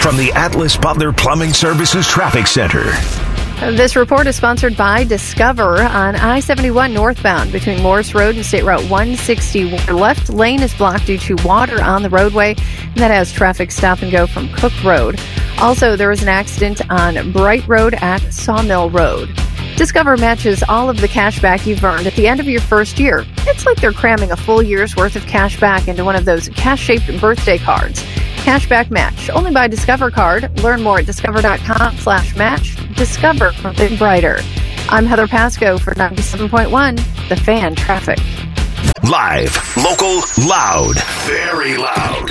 From 0.00 0.16
the 0.16 0.32
Atlas 0.34 0.76
Butler 0.76 1.12
Plumbing 1.12 1.52
Services 1.52 2.06
Traffic 2.06 2.46
Center. 2.46 2.92
This 3.58 3.96
report 3.96 4.26
is 4.26 4.36
sponsored 4.36 4.76
by 4.76 5.04
Discover 5.04 5.80
on 5.82 6.14
I 6.14 6.40
71 6.40 6.92
northbound 6.92 7.50
between 7.50 7.82
Morse 7.82 8.14
Road 8.14 8.36
and 8.36 8.44
State 8.44 8.64
Route 8.64 8.82
160. 8.82 9.70
Left 9.92 10.28
lane 10.28 10.62
is 10.62 10.74
blocked 10.74 11.06
due 11.06 11.18
to 11.18 11.36
water 11.44 11.82
on 11.82 12.02
the 12.02 12.10
roadway, 12.10 12.54
and 12.80 12.96
that 12.96 13.10
has 13.10 13.32
traffic 13.32 13.72
stop 13.72 14.02
and 14.02 14.12
go 14.12 14.26
from 14.26 14.52
Cook 14.52 14.72
Road. 14.84 15.18
Also, 15.58 15.96
there 15.96 16.10
was 16.10 16.22
an 16.22 16.28
accident 16.28 16.88
on 16.90 17.32
Bright 17.32 17.66
Road 17.66 17.94
at 17.94 18.20
Sawmill 18.32 18.90
Road. 18.90 19.34
Discover 19.76 20.18
matches 20.18 20.62
all 20.68 20.88
of 20.88 21.00
the 21.00 21.08
cash 21.08 21.40
back 21.40 21.66
you've 21.66 21.82
earned 21.82 22.06
at 22.06 22.14
the 22.14 22.28
end 22.28 22.40
of 22.40 22.46
your 22.46 22.60
first 22.60 22.98
year. 23.00 23.24
It's 23.38 23.66
like 23.66 23.78
they're 23.78 23.92
cramming 23.92 24.30
a 24.30 24.36
full 24.36 24.62
year's 24.62 24.94
worth 24.96 25.16
of 25.16 25.22
cash 25.22 25.58
back 25.58 25.88
into 25.88 26.04
one 26.04 26.14
of 26.14 26.24
those 26.24 26.50
cash 26.50 26.80
shaped 26.80 27.20
birthday 27.20 27.58
cards. 27.58 28.04
Cashback 28.46 28.92
match 28.92 29.28
only 29.30 29.50
by 29.50 29.66
Discover 29.66 30.12
card. 30.12 30.62
Learn 30.62 30.80
more 30.80 31.00
at 31.00 31.06
discover.com 31.06 31.96
slash 31.96 32.36
match. 32.36 32.76
Discover 32.94 33.45
something 33.52 33.96
brighter. 33.96 34.38
I'm 34.88 35.06
Heather 35.06 35.26
Pasco 35.26 35.78
for 35.78 35.94
97.1, 35.94 37.28
The 37.28 37.36
Fan 37.36 37.74
Traffic. 37.74 38.18
Live, 39.08 39.76
local, 39.76 40.22
loud, 40.46 40.94
very 41.24 41.76
loud. 41.76 42.28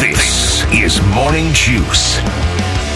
This 0.00 0.64
is 0.72 1.00
Morning 1.14 1.52
Juice. 1.52 2.20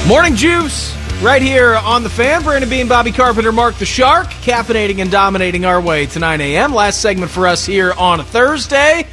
Morning 0.06 0.34
Juice, 0.34 0.96
right 1.22 1.42
here 1.42 1.74
on 1.76 2.02
the 2.02 2.10
fan. 2.10 2.42
Brandon 2.42 2.68
Beam, 2.68 2.88
Bobby 2.88 3.12
Carpenter, 3.12 3.52
Mark 3.52 3.76
the 3.76 3.86
Shark, 3.86 4.26
caffeinating 4.28 5.00
and 5.00 5.10
dominating 5.10 5.64
our 5.64 5.80
way 5.80 6.06
to 6.06 6.18
9 6.18 6.40
a.m. 6.40 6.74
Last 6.74 7.00
segment 7.00 7.30
for 7.30 7.46
us 7.46 7.64
here 7.66 7.92
on 7.92 8.20
a 8.20 8.24
Thursday. 8.24 9.06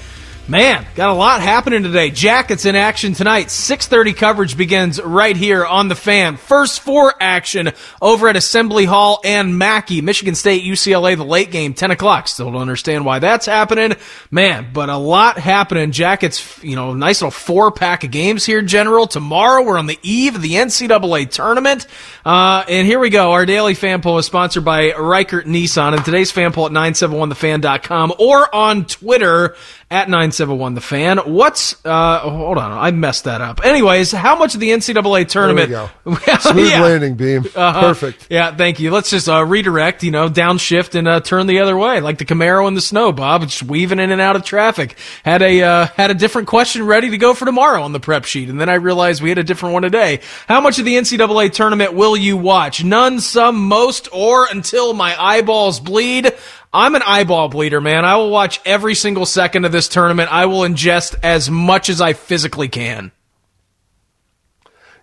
Man, 0.49 0.85
got 0.95 1.09
a 1.09 1.13
lot 1.13 1.41
happening 1.41 1.83
today. 1.83 2.09
Jackets 2.09 2.63
in 2.63 2.77
action 2.77 3.11
tonight. 3.11 3.47
6:30 3.47 4.13
coverage 4.13 4.55
begins 4.55 5.01
right 5.01 5.35
here 5.35 5.65
on 5.65 5.89
the 5.89 5.95
fan. 5.95 6.37
First 6.37 6.79
four 6.79 7.13
action 7.19 7.73
over 8.01 8.29
at 8.29 8.37
Assembly 8.37 8.85
Hall 8.85 9.19
and 9.25 9.57
Mackey. 9.57 9.99
Michigan 9.99 10.35
State, 10.35 10.63
UCLA, 10.63 11.17
the 11.17 11.25
late 11.25 11.51
game, 11.51 11.73
10 11.73 11.91
o'clock. 11.91 12.29
Still 12.29 12.49
don't 12.49 12.61
understand 12.61 13.03
why 13.03 13.19
that's 13.19 13.45
happening. 13.45 13.97
Man, 14.31 14.67
but 14.71 14.87
a 14.87 14.95
lot 14.95 15.37
happening. 15.37 15.91
Jackets, 15.91 16.63
you 16.63 16.77
know, 16.77 16.93
nice 16.93 17.21
little 17.21 17.31
four 17.31 17.69
pack 17.69 18.05
of 18.05 18.11
games 18.11 18.45
here, 18.45 18.61
General. 18.61 19.05
Tomorrow 19.05 19.65
we're 19.65 19.77
on 19.77 19.87
the 19.87 19.99
eve 20.01 20.35
of 20.35 20.41
the 20.41 20.53
NCAA 20.53 21.29
tournament. 21.29 21.87
Uh, 22.25 22.63
and 22.69 22.87
here 22.87 22.99
we 22.99 23.09
go. 23.09 23.33
Our 23.33 23.45
daily 23.45 23.73
fan 23.73 24.01
poll 24.01 24.17
is 24.17 24.25
sponsored 24.25 24.63
by 24.63 24.91
Ricart 24.91 25.43
Nissan. 25.43 25.93
And 25.93 26.05
today's 26.05 26.31
fan 26.31 26.53
poll 26.53 26.67
at 26.67 26.71
971thefan.com 26.71 28.13
or 28.17 28.55
on 28.55 28.85
Twitter 28.85 29.57
at 29.89 30.09
971 30.09 30.73
the 30.73 30.81
fan. 30.81 31.17
What's 31.19 31.75
uh 31.85 32.19
hold 32.19 32.57
on, 32.57 32.71
I 32.73 32.91
messed 32.91 33.23
that 33.23 33.39
up. 33.39 33.63
Anyways, 33.65 34.11
how 34.11 34.35
much 34.37 34.53
of 34.53 34.59
the 34.59 34.69
NCAA 34.71 35.27
tournament 35.29 35.69
There 35.69 35.87
we 36.05 36.15
go. 36.15 36.37
Smooth 36.39 36.69
Yeah. 36.69 36.81
landing, 36.81 37.15
Beam. 37.15 37.45
Uh-huh. 37.55 37.79
Perfect. 37.81 38.27
Yeah, 38.29 38.53
thank 38.53 38.81
you. 38.81 38.91
Let's 38.91 39.09
just 39.09 39.29
uh, 39.29 39.45
redirect, 39.45 40.03
you 40.03 40.11
know, 40.11 40.27
downshift 40.29 40.95
and 40.95 41.07
uh, 41.07 41.21
turn 41.21 41.47
the 41.47 41.59
other 41.59 41.77
way, 41.77 42.01
like 42.01 42.17
the 42.17 42.25
Camaro 42.25 42.67
in 42.67 42.73
the 42.73 42.81
snow, 42.81 43.13
Bob, 43.13 43.43
just 43.43 43.63
weaving 43.63 43.99
in 43.99 44.11
and 44.11 44.19
out 44.19 44.35
of 44.35 44.43
traffic. 44.43 44.97
Had 45.23 45.41
a 45.41 45.61
uh, 45.63 45.87
had 45.95 46.11
a 46.11 46.15
different 46.15 46.49
question 46.49 46.85
ready 46.85 47.09
to 47.11 47.17
go 47.17 47.33
for 47.33 47.45
tomorrow 47.45 47.81
on 47.81 47.93
the 47.93 47.99
prep 48.01 48.25
sheet, 48.25 48.49
and 48.49 48.59
then 48.59 48.67
I 48.67 48.73
realized 48.75 49.21
we 49.21 49.29
had 49.29 49.37
a 49.37 49.43
different 49.43 49.71
one 49.73 49.83
today. 49.83 50.19
How 50.49 50.59
much 50.59 50.79
of 50.79 50.85
the 50.85 50.95
NCAA 50.97 51.53
tournament 51.53 51.93
will 51.93 52.17
you 52.17 52.35
watch? 52.35 52.83
None, 52.83 53.21
some, 53.21 53.67
most, 53.67 54.09
or 54.11 54.47
until 54.51 54.93
my 54.93 55.15
eyeballs 55.17 55.79
bleed? 55.79 56.33
I'm 56.77 56.93
an 56.93 57.01
eyeball 57.03 57.49
bleeder, 57.49 57.81
man. 57.81 58.05
I 58.05 58.17
will 58.17 58.29
watch 58.29 58.61
every 58.63 58.93
single 58.93 59.25
second 59.25 59.65
of 59.65 59.71
this 59.71 59.87
tournament. 59.87 60.31
I 60.31 60.45
will 60.45 60.59
ingest 60.59 61.15
as 61.23 61.49
much 61.49 61.89
as 61.89 62.01
I 62.01 62.13
physically 62.13 62.67
can. 62.67 63.11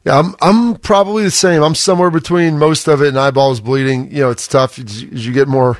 Yeah, 0.05 0.21
I'm 0.21 0.37
I'm 0.41 0.77
probably 0.77 1.25
the 1.25 1.33
same. 1.33 1.63
I'm 1.63 1.75
somewhere 1.75 2.11
between 2.11 2.59
most 2.59 2.87
of 2.87 3.03
it 3.03 3.09
and 3.09 3.19
eyeballs 3.19 3.61
bleeding. 3.61 4.13
You 4.13 4.21
know, 4.21 4.31
it's 4.31 4.47
tough 4.47 4.79
as 4.79 5.03
you, 5.03 5.33
get 5.33 5.49
more 5.49 5.79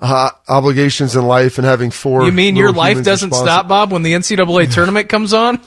uh, 0.00 0.30
obligations 0.48 1.14
in 1.14 1.26
life 1.26 1.58
and 1.58 1.66
having 1.66 1.90
four. 1.90 2.24
You 2.24 2.32
mean 2.32 2.56
your 2.56 2.72
life 2.72 3.02
doesn't 3.02 3.34
stop, 3.34 3.68
Bob, 3.68 3.92
when 3.92 4.02
the 4.02 4.14
NCAA 4.14 4.72
tournament 4.72 5.10
comes 5.10 5.34
on? 5.34 5.60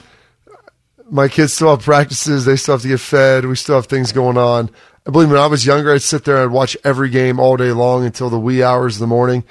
My 1.12 1.28
kids 1.28 1.54
still 1.54 1.70
have 1.70 1.82
practices. 1.82 2.46
They 2.46 2.56
still 2.56 2.76
have 2.76 2.82
to 2.84 2.88
get 2.88 3.02
fed. 3.02 3.46
We 3.46 3.56
still 3.56 3.76
have 3.76 3.88
things 3.88 4.12
going 4.14 4.38
on. 4.38 4.72
I 5.07 5.11
believe 5.11 5.30
when 5.30 5.39
I 5.39 5.47
was 5.47 5.65
younger, 5.65 5.93
I'd 5.93 6.01
sit 6.01 6.26
there 6.26 6.43
and 6.43 6.51
watch 6.51 6.77
every 6.84 7.09
game 7.09 7.39
all 7.39 7.57
day 7.57 7.71
long 7.71 8.05
until 8.05 8.30
the 8.30 8.39
wee 8.39 8.61
hours 8.63 8.95
of 8.95 8.99
the 8.99 9.07
morning. 9.07 9.43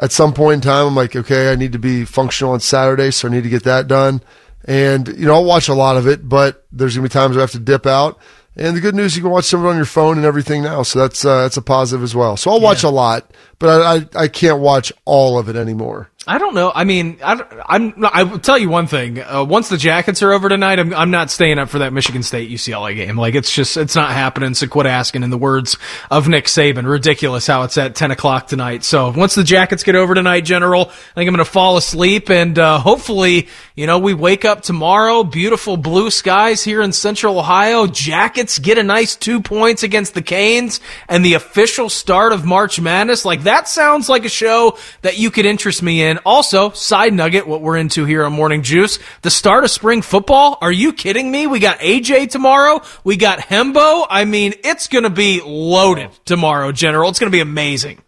At 0.00 0.12
some 0.12 0.32
point 0.32 0.56
in 0.56 0.60
time, 0.60 0.86
I'm 0.86 0.94
like, 0.94 1.14
okay, 1.14 1.52
I 1.52 1.56
need 1.56 1.72
to 1.72 1.78
be 1.78 2.04
functional 2.04 2.52
on 2.52 2.60
Saturday, 2.60 3.10
so 3.10 3.28
I 3.28 3.30
need 3.30 3.44
to 3.44 3.48
get 3.48 3.64
that 3.64 3.88
done. 3.88 4.22
And, 4.64 5.08
you 5.08 5.26
know, 5.26 5.34
I'll 5.34 5.44
watch 5.44 5.68
a 5.68 5.74
lot 5.74 5.96
of 5.96 6.06
it, 6.06 6.28
but 6.28 6.66
there's 6.72 6.96
going 6.96 7.08
to 7.08 7.08
be 7.08 7.12
times 7.12 7.36
I 7.36 7.40
have 7.40 7.50
to 7.52 7.58
dip 7.58 7.86
out. 7.86 8.18
And 8.54 8.76
the 8.76 8.80
good 8.80 8.94
news, 8.94 9.16
you 9.16 9.22
can 9.22 9.30
watch 9.30 9.46
some 9.46 9.60
of 9.60 9.66
it 9.66 9.70
on 9.70 9.76
your 9.76 9.86
phone 9.86 10.18
and 10.18 10.26
everything 10.26 10.62
now. 10.62 10.82
So 10.82 10.98
that's, 10.98 11.24
uh, 11.24 11.42
that's 11.42 11.56
a 11.56 11.62
positive 11.62 12.02
as 12.02 12.14
well. 12.14 12.36
So 12.36 12.50
I'll 12.50 12.60
watch 12.60 12.82
a 12.82 12.90
lot, 12.90 13.30
but 13.58 13.82
I, 13.82 13.94
I, 13.94 14.24
I 14.24 14.28
can't 14.28 14.60
watch 14.60 14.92
all 15.04 15.38
of 15.38 15.48
it 15.48 15.56
anymore. 15.56 16.10
I 16.24 16.38
don't 16.38 16.54
know. 16.54 16.70
I 16.72 16.84
mean, 16.84 17.18
I, 17.22 17.42
I'm. 17.66 18.04
I 18.04 18.22
will 18.22 18.38
tell 18.38 18.56
you 18.56 18.68
one 18.68 18.86
thing. 18.86 19.20
Uh, 19.20 19.42
once 19.42 19.68
the 19.68 19.76
Jackets 19.76 20.22
are 20.22 20.32
over 20.32 20.48
tonight, 20.48 20.78
I'm, 20.78 20.94
I'm 20.94 21.10
not 21.10 21.32
staying 21.32 21.58
up 21.58 21.68
for 21.68 21.80
that 21.80 21.92
Michigan 21.92 22.22
State 22.22 22.48
UCLA 22.48 22.94
game. 22.94 23.16
Like 23.16 23.34
it's 23.34 23.52
just 23.52 23.76
it's 23.76 23.96
not 23.96 24.12
happening. 24.12 24.54
So 24.54 24.68
quit 24.68 24.86
asking. 24.86 25.24
In 25.24 25.30
the 25.30 25.38
words 25.38 25.76
of 26.10 26.28
Nick 26.28 26.44
Saban, 26.44 26.88
ridiculous 26.88 27.46
how 27.46 27.62
it's 27.62 27.76
at 27.76 27.94
10 27.94 28.12
o'clock 28.12 28.46
tonight. 28.46 28.84
So 28.84 29.10
once 29.10 29.34
the 29.34 29.42
Jackets 29.42 29.82
get 29.82 29.96
over 29.96 30.14
tonight, 30.14 30.42
General, 30.42 30.82
I 30.82 31.14
think 31.14 31.28
I'm 31.28 31.34
going 31.34 31.38
to 31.38 31.44
fall 31.44 31.76
asleep 31.76 32.30
and 32.30 32.58
uh, 32.58 32.78
hopefully, 32.78 33.48
you 33.74 33.86
know, 33.86 33.98
we 33.98 34.14
wake 34.14 34.44
up 34.44 34.62
tomorrow, 34.62 35.24
beautiful 35.24 35.76
blue 35.76 36.10
skies 36.10 36.62
here 36.62 36.82
in 36.82 36.92
Central 36.92 37.38
Ohio. 37.38 37.86
Jackets 37.86 38.58
get 38.58 38.78
a 38.78 38.82
nice 38.82 39.16
two 39.16 39.40
points 39.40 39.82
against 39.82 40.14
the 40.14 40.22
Canes, 40.22 40.80
and 41.08 41.24
the 41.24 41.34
official 41.34 41.88
start 41.88 42.32
of 42.32 42.44
March 42.44 42.80
Madness. 42.80 43.24
Like 43.24 43.42
that 43.42 43.68
sounds 43.68 44.08
like 44.08 44.24
a 44.24 44.28
show 44.28 44.78
that 45.02 45.18
you 45.18 45.30
could 45.30 45.46
interest 45.46 45.82
me 45.82 46.02
in. 46.02 46.11
And 46.12 46.20
also, 46.26 46.72
side 46.72 47.14
nugget, 47.14 47.46
what 47.46 47.62
we're 47.62 47.78
into 47.78 48.04
here 48.04 48.22
on 48.22 48.34
Morning 48.34 48.62
Juice, 48.62 48.98
the 49.22 49.30
start 49.30 49.64
of 49.64 49.70
spring 49.70 50.02
football. 50.02 50.58
Are 50.60 50.70
you 50.70 50.92
kidding 50.92 51.30
me? 51.30 51.46
We 51.46 51.58
got 51.58 51.78
AJ 51.78 52.28
tomorrow. 52.28 52.82
We 53.02 53.16
got 53.16 53.38
Hembo. 53.38 54.06
I 54.10 54.26
mean, 54.26 54.52
it's 54.62 54.88
going 54.88 55.04
to 55.04 55.10
be 55.10 55.40
loaded 55.42 56.10
tomorrow, 56.26 56.70
General. 56.70 57.08
It's 57.08 57.18
going 57.18 57.32
to 57.32 57.34
be 57.34 57.40
amazing. 57.40 58.02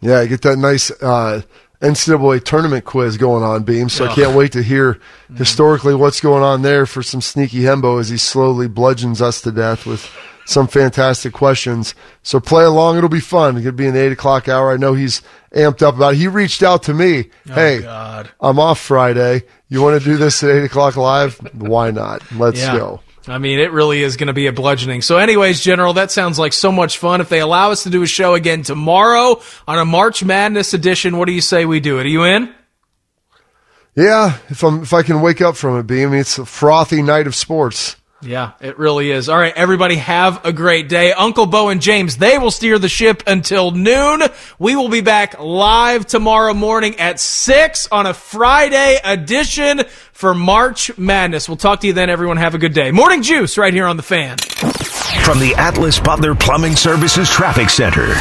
Yeah, 0.00 0.20
I 0.20 0.26
get 0.28 0.40
that 0.40 0.56
nice 0.56 0.90
uh, 1.02 1.42
NCAA 1.82 2.42
tournament 2.42 2.86
quiz 2.86 3.18
going 3.18 3.42
on, 3.42 3.64
Beam. 3.64 3.90
So 3.90 4.06
I 4.06 4.14
can't 4.14 4.34
wait 4.34 4.52
to 4.52 4.62
hear 4.62 4.98
historically 5.36 5.94
what's 5.94 6.22
going 6.22 6.42
on 6.42 6.62
there 6.62 6.86
for 6.86 7.02
some 7.02 7.20
sneaky 7.20 7.58
Hembo 7.64 8.00
as 8.00 8.08
he 8.08 8.16
slowly 8.16 8.66
bludgeons 8.66 9.20
us 9.20 9.42
to 9.42 9.52
death 9.52 9.84
with 9.84 10.10
some 10.48 10.66
fantastic 10.66 11.34
questions. 11.34 11.94
So 12.22 12.40
play 12.40 12.64
along; 12.64 12.96
it'll 12.96 13.08
be 13.10 13.20
fun. 13.20 13.56
It 13.58 13.62
could 13.62 13.76
be 13.76 13.86
an 13.86 13.96
eight 13.96 14.12
o'clock 14.12 14.48
hour. 14.48 14.72
I 14.72 14.76
know 14.78 14.94
he's 14.94 15.20
amped 15.54 15.82
up 15.82 15.96
about. 15.96 16.14
it. 16.14 16.16
He 16.16 16.26
reached 16.28 16.62
out 16.62 16.84
to 16.84 16.94
me. 16.94 17.30
Oh, 17.50 17.52
hey, 17.54 17.82
God. 17.82 18.30
I'm 18.40 18.58
off 18.58 18.80
Friday. 18.80 19.42
You 19.68 19.82
want 19.82 20.00
to 20.02 20.04
do 20.08 20.16
this 20.16 20.42
at 20.42 20.50
eight 20.50 20.64
o'clock 20.64 20.96
live? 20.96 21.34
Why 21.54 21.90
not? 21.90 22.22
Let's 22.32 22.60
Yeah. 22.60 22.76
go. 22.76 23.00
I 23.26 23.36
mean, 23.36 23.58
it 23.58 23.72
really 23.72 24.02
is 24.02 24.16
going 24.16 24.28
to 24.28 24.32
be 24.32 24.46
a 24.46 24.52
bludgeoning. 24.54 25.02
So, 25.02 25.18
anyways, 25.18 25.60
General, 25.60 25.92
that 25.92 26.10
sounds 26.10 26.38
like 26.38 26.54
so 26.54 26.72
much 26.72 26.96
fun. 26.96 27.20
If 27.20 27.28
they 27.28 27.40
allow 27.40 27.70
us 27.70 27.82
to 27.82 27.90
do 27.90 28.02
a 28.02 28.06
show 28.06 28.32
again 28.32 28.62
tomorrow 28.62 29.42
on 29.66 29.78
a 29.78 29.84
March 29.84 30.24
Madness 30.24 30.72
edition, 30.72 31.18
what 31.18 31.26
do 31.26 31.32
you 31.32 31.42
say 31.42 31.66
we 31.66 31.78
do 31.78 31.98
it? 31.98 32.06
Are 32.06 32.08
you 32.08 32.24
in? 32.24 32.54
Yeah, 33.94 34.38
if 34.48 34.62
I'm 34.64 34.82
if 34.82 34.94
I 34.94 35.02
can 35.02 35.20
wake 35.20 35.42
up 35.42 35.56
from 35.56 35.78
it, 35.78 35.82
Beam. 35.86 36.08
I 36.08 36.10
mean, 36.12 36.20
it's 36.20 36.38
a 36.38 36.46
frothy 36.46 37.02
night 37.02 37.26
of 37.26 37.34
sports. 37.34 37.96
Yeah, 38.20 38.52
it 38.60 38.78
really 38.78 39.12
is. 39.12 39.28
All 39.28 39.38
right, 39.38 39.54
everybody 39.54 39.94
have 39.94 40.44
a 40.44 40.52
great 40.52 40.88
day. 40.88 41.12
Uncle 41.12 41.46
Bo 41.46 41.68
and 41.68 41.80
James, 41.80 42.16
they 42.16 42.36
will 42.36 42.50
steer 42.50 42.76
the 42.78 42.88
ship 42.88 43.22
until 43.28 43.70
noon. 43.70 44.22
We 44.58 44.74
will 44.74 44.88
be 44.88 45.02
back 45.02 45.38
live 45.38 46.04
tomorrow 46.04 46.52
morning 46.52 46.98
at 46.98 47.20
6 47.20 47.88
on 47.92 48.06
a 48.06 48.14
Friday 48.14 48.98
edition 49.04 49.82
for 50.12 50.34
March 50.34 50.98
Madness. 50.98 51.48
We'll 51.48 51.58
talk 51.58 51.80
to 51.80 51.86
you 51.86 51.92
then, 51.92 52.10
everyone. 52.10 52.38
Have 52.38 52.56
a 52.56 52.58
good 52.58 52.74
day. 52.74 52.90
Morning 52.90 53.22
Juice 53.22 53.56
right 53.56 53.72
here 53.72 53.86
on 53.86 53.96
The 53.96 54.02
Fan. 54.02 54.38
From 55.22 55.38
the 55.38 55.54
Atlas 55.56 56.00
Butler 56.00 56.34
Plumbing 56.34 56.74
Services 56.74 57.30
Traffic 57.30 57.70
Center. 57.70 58.14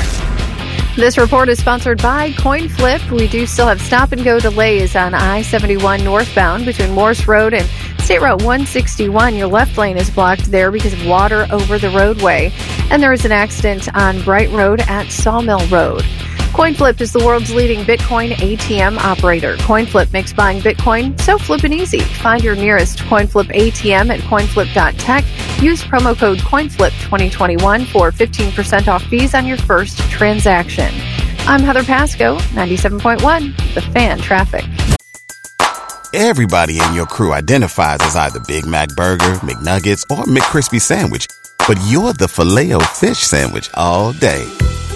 This 0.97 1.19
report 1.19 1.47
is 1.47 1.59
sponsored 1.59 2.01
by 2.01 2.31
CoinFlip. 2.31 3.11
We 3.11 3.27
do 3.27 3.45
still 3.45 3.67
have 3.67 3.79
stop 3.79 4.13
and 4.13 4.23
go 4.23 4.39
delays 4.39 4.95
on 4.95 5.13
I 5.13 5.43
71 5.43 6.03
northbound 6.03 6.65
between 6.65 6.91
Morse 6.91 7.27
Road 7.27 7.53
and 7.53 7.69
State 7.99 8.19
Route 8.19 8.41
161. 8.41 9.35
Your 9.35 9.45
left 9.45 9.77
lane 9.77 9.95
is 9.95 10.09
blocked 10.09 10.45
there 10.45 10.71
because 10.71 10.93
of 10.93 11.05
water 11.05 11.45
over 11.51 11.77
the 11.77 11.91
roadway. 11.91 12.51
And 12.89 13.03
there 13.03 13.13
is 13.13 13.25
an 13.25 13.31
accident 13.31 13.95
on 13.95 14.23
Bright 14.23 14.49
Road 14.49 14.81
at 14.87 15.11
Sawmill 15.11 15.67
Road. 15.67 16.03
CoinFlip 16.53 17.01
is 17.01 17.11
the 17.11 17.23
world's 17.23 17.53
leading 17.53 17.81
Bitcoin 17.85 18.31
ATM 18.31 18.97
operator. 18.97 19.55
CoinFlip 19.57 20.11
makes 20.11 20.33
buying 20.33 20.59
Bitcoin 20.59 21.19
so 21.21 21.37
flippin' 21.37 21.71
easy. 21.73 21.99
Find 21.99 22.43
your 22.43 22.55
nearest 22.55 22.99
CoinFlip 22.99 23.47
ATM 23.53 24.09
at 24.09 24.19
coinflip.tech. 24.21 25.23
Use 25.61 25.83
promo 25.83 26.17
code 26.17 26.39
CoinFlip2021 26.39 27.85
for 27.87 28.11
15% 28.11 28.87
off 28.87 29.03
fees 29.03 29.35
on 29.35 29.45
your 29.45 29.57
first 29.57 29.99
transaction. 30.09 30.89
I'm 31.41 31.61
Heather 31.61 31.83
Pasco, 31.83 32.37
97.1, 32.55 33.73
The 33.75 33.81
Fan 33.81 34.17
Traffic. 34.19 34.65
Everybody 36.13 36.79
in 36.81 36.93
your 36.95 37.05
crew 37.05 37.33
identifies 37.33 37.99
as 38.01 38.15
either 38.15 38.39
Big 38.47 38.65
Mac 38.65 38.89
Burger, 38.95 39.33
McNuggets, 39.45 40.03
or 40.09 40.23
McCrispy 40.25 40.81
Sandwich. 40.81 41.27
but 41.67 41.77
you're 41.87 42.13
the 42.13 42.27
filet 42.29 42.71
fish 42.95 43.19
Sandwich 43.19 43.69
all 43.73 44.13
day. 44.13 44.47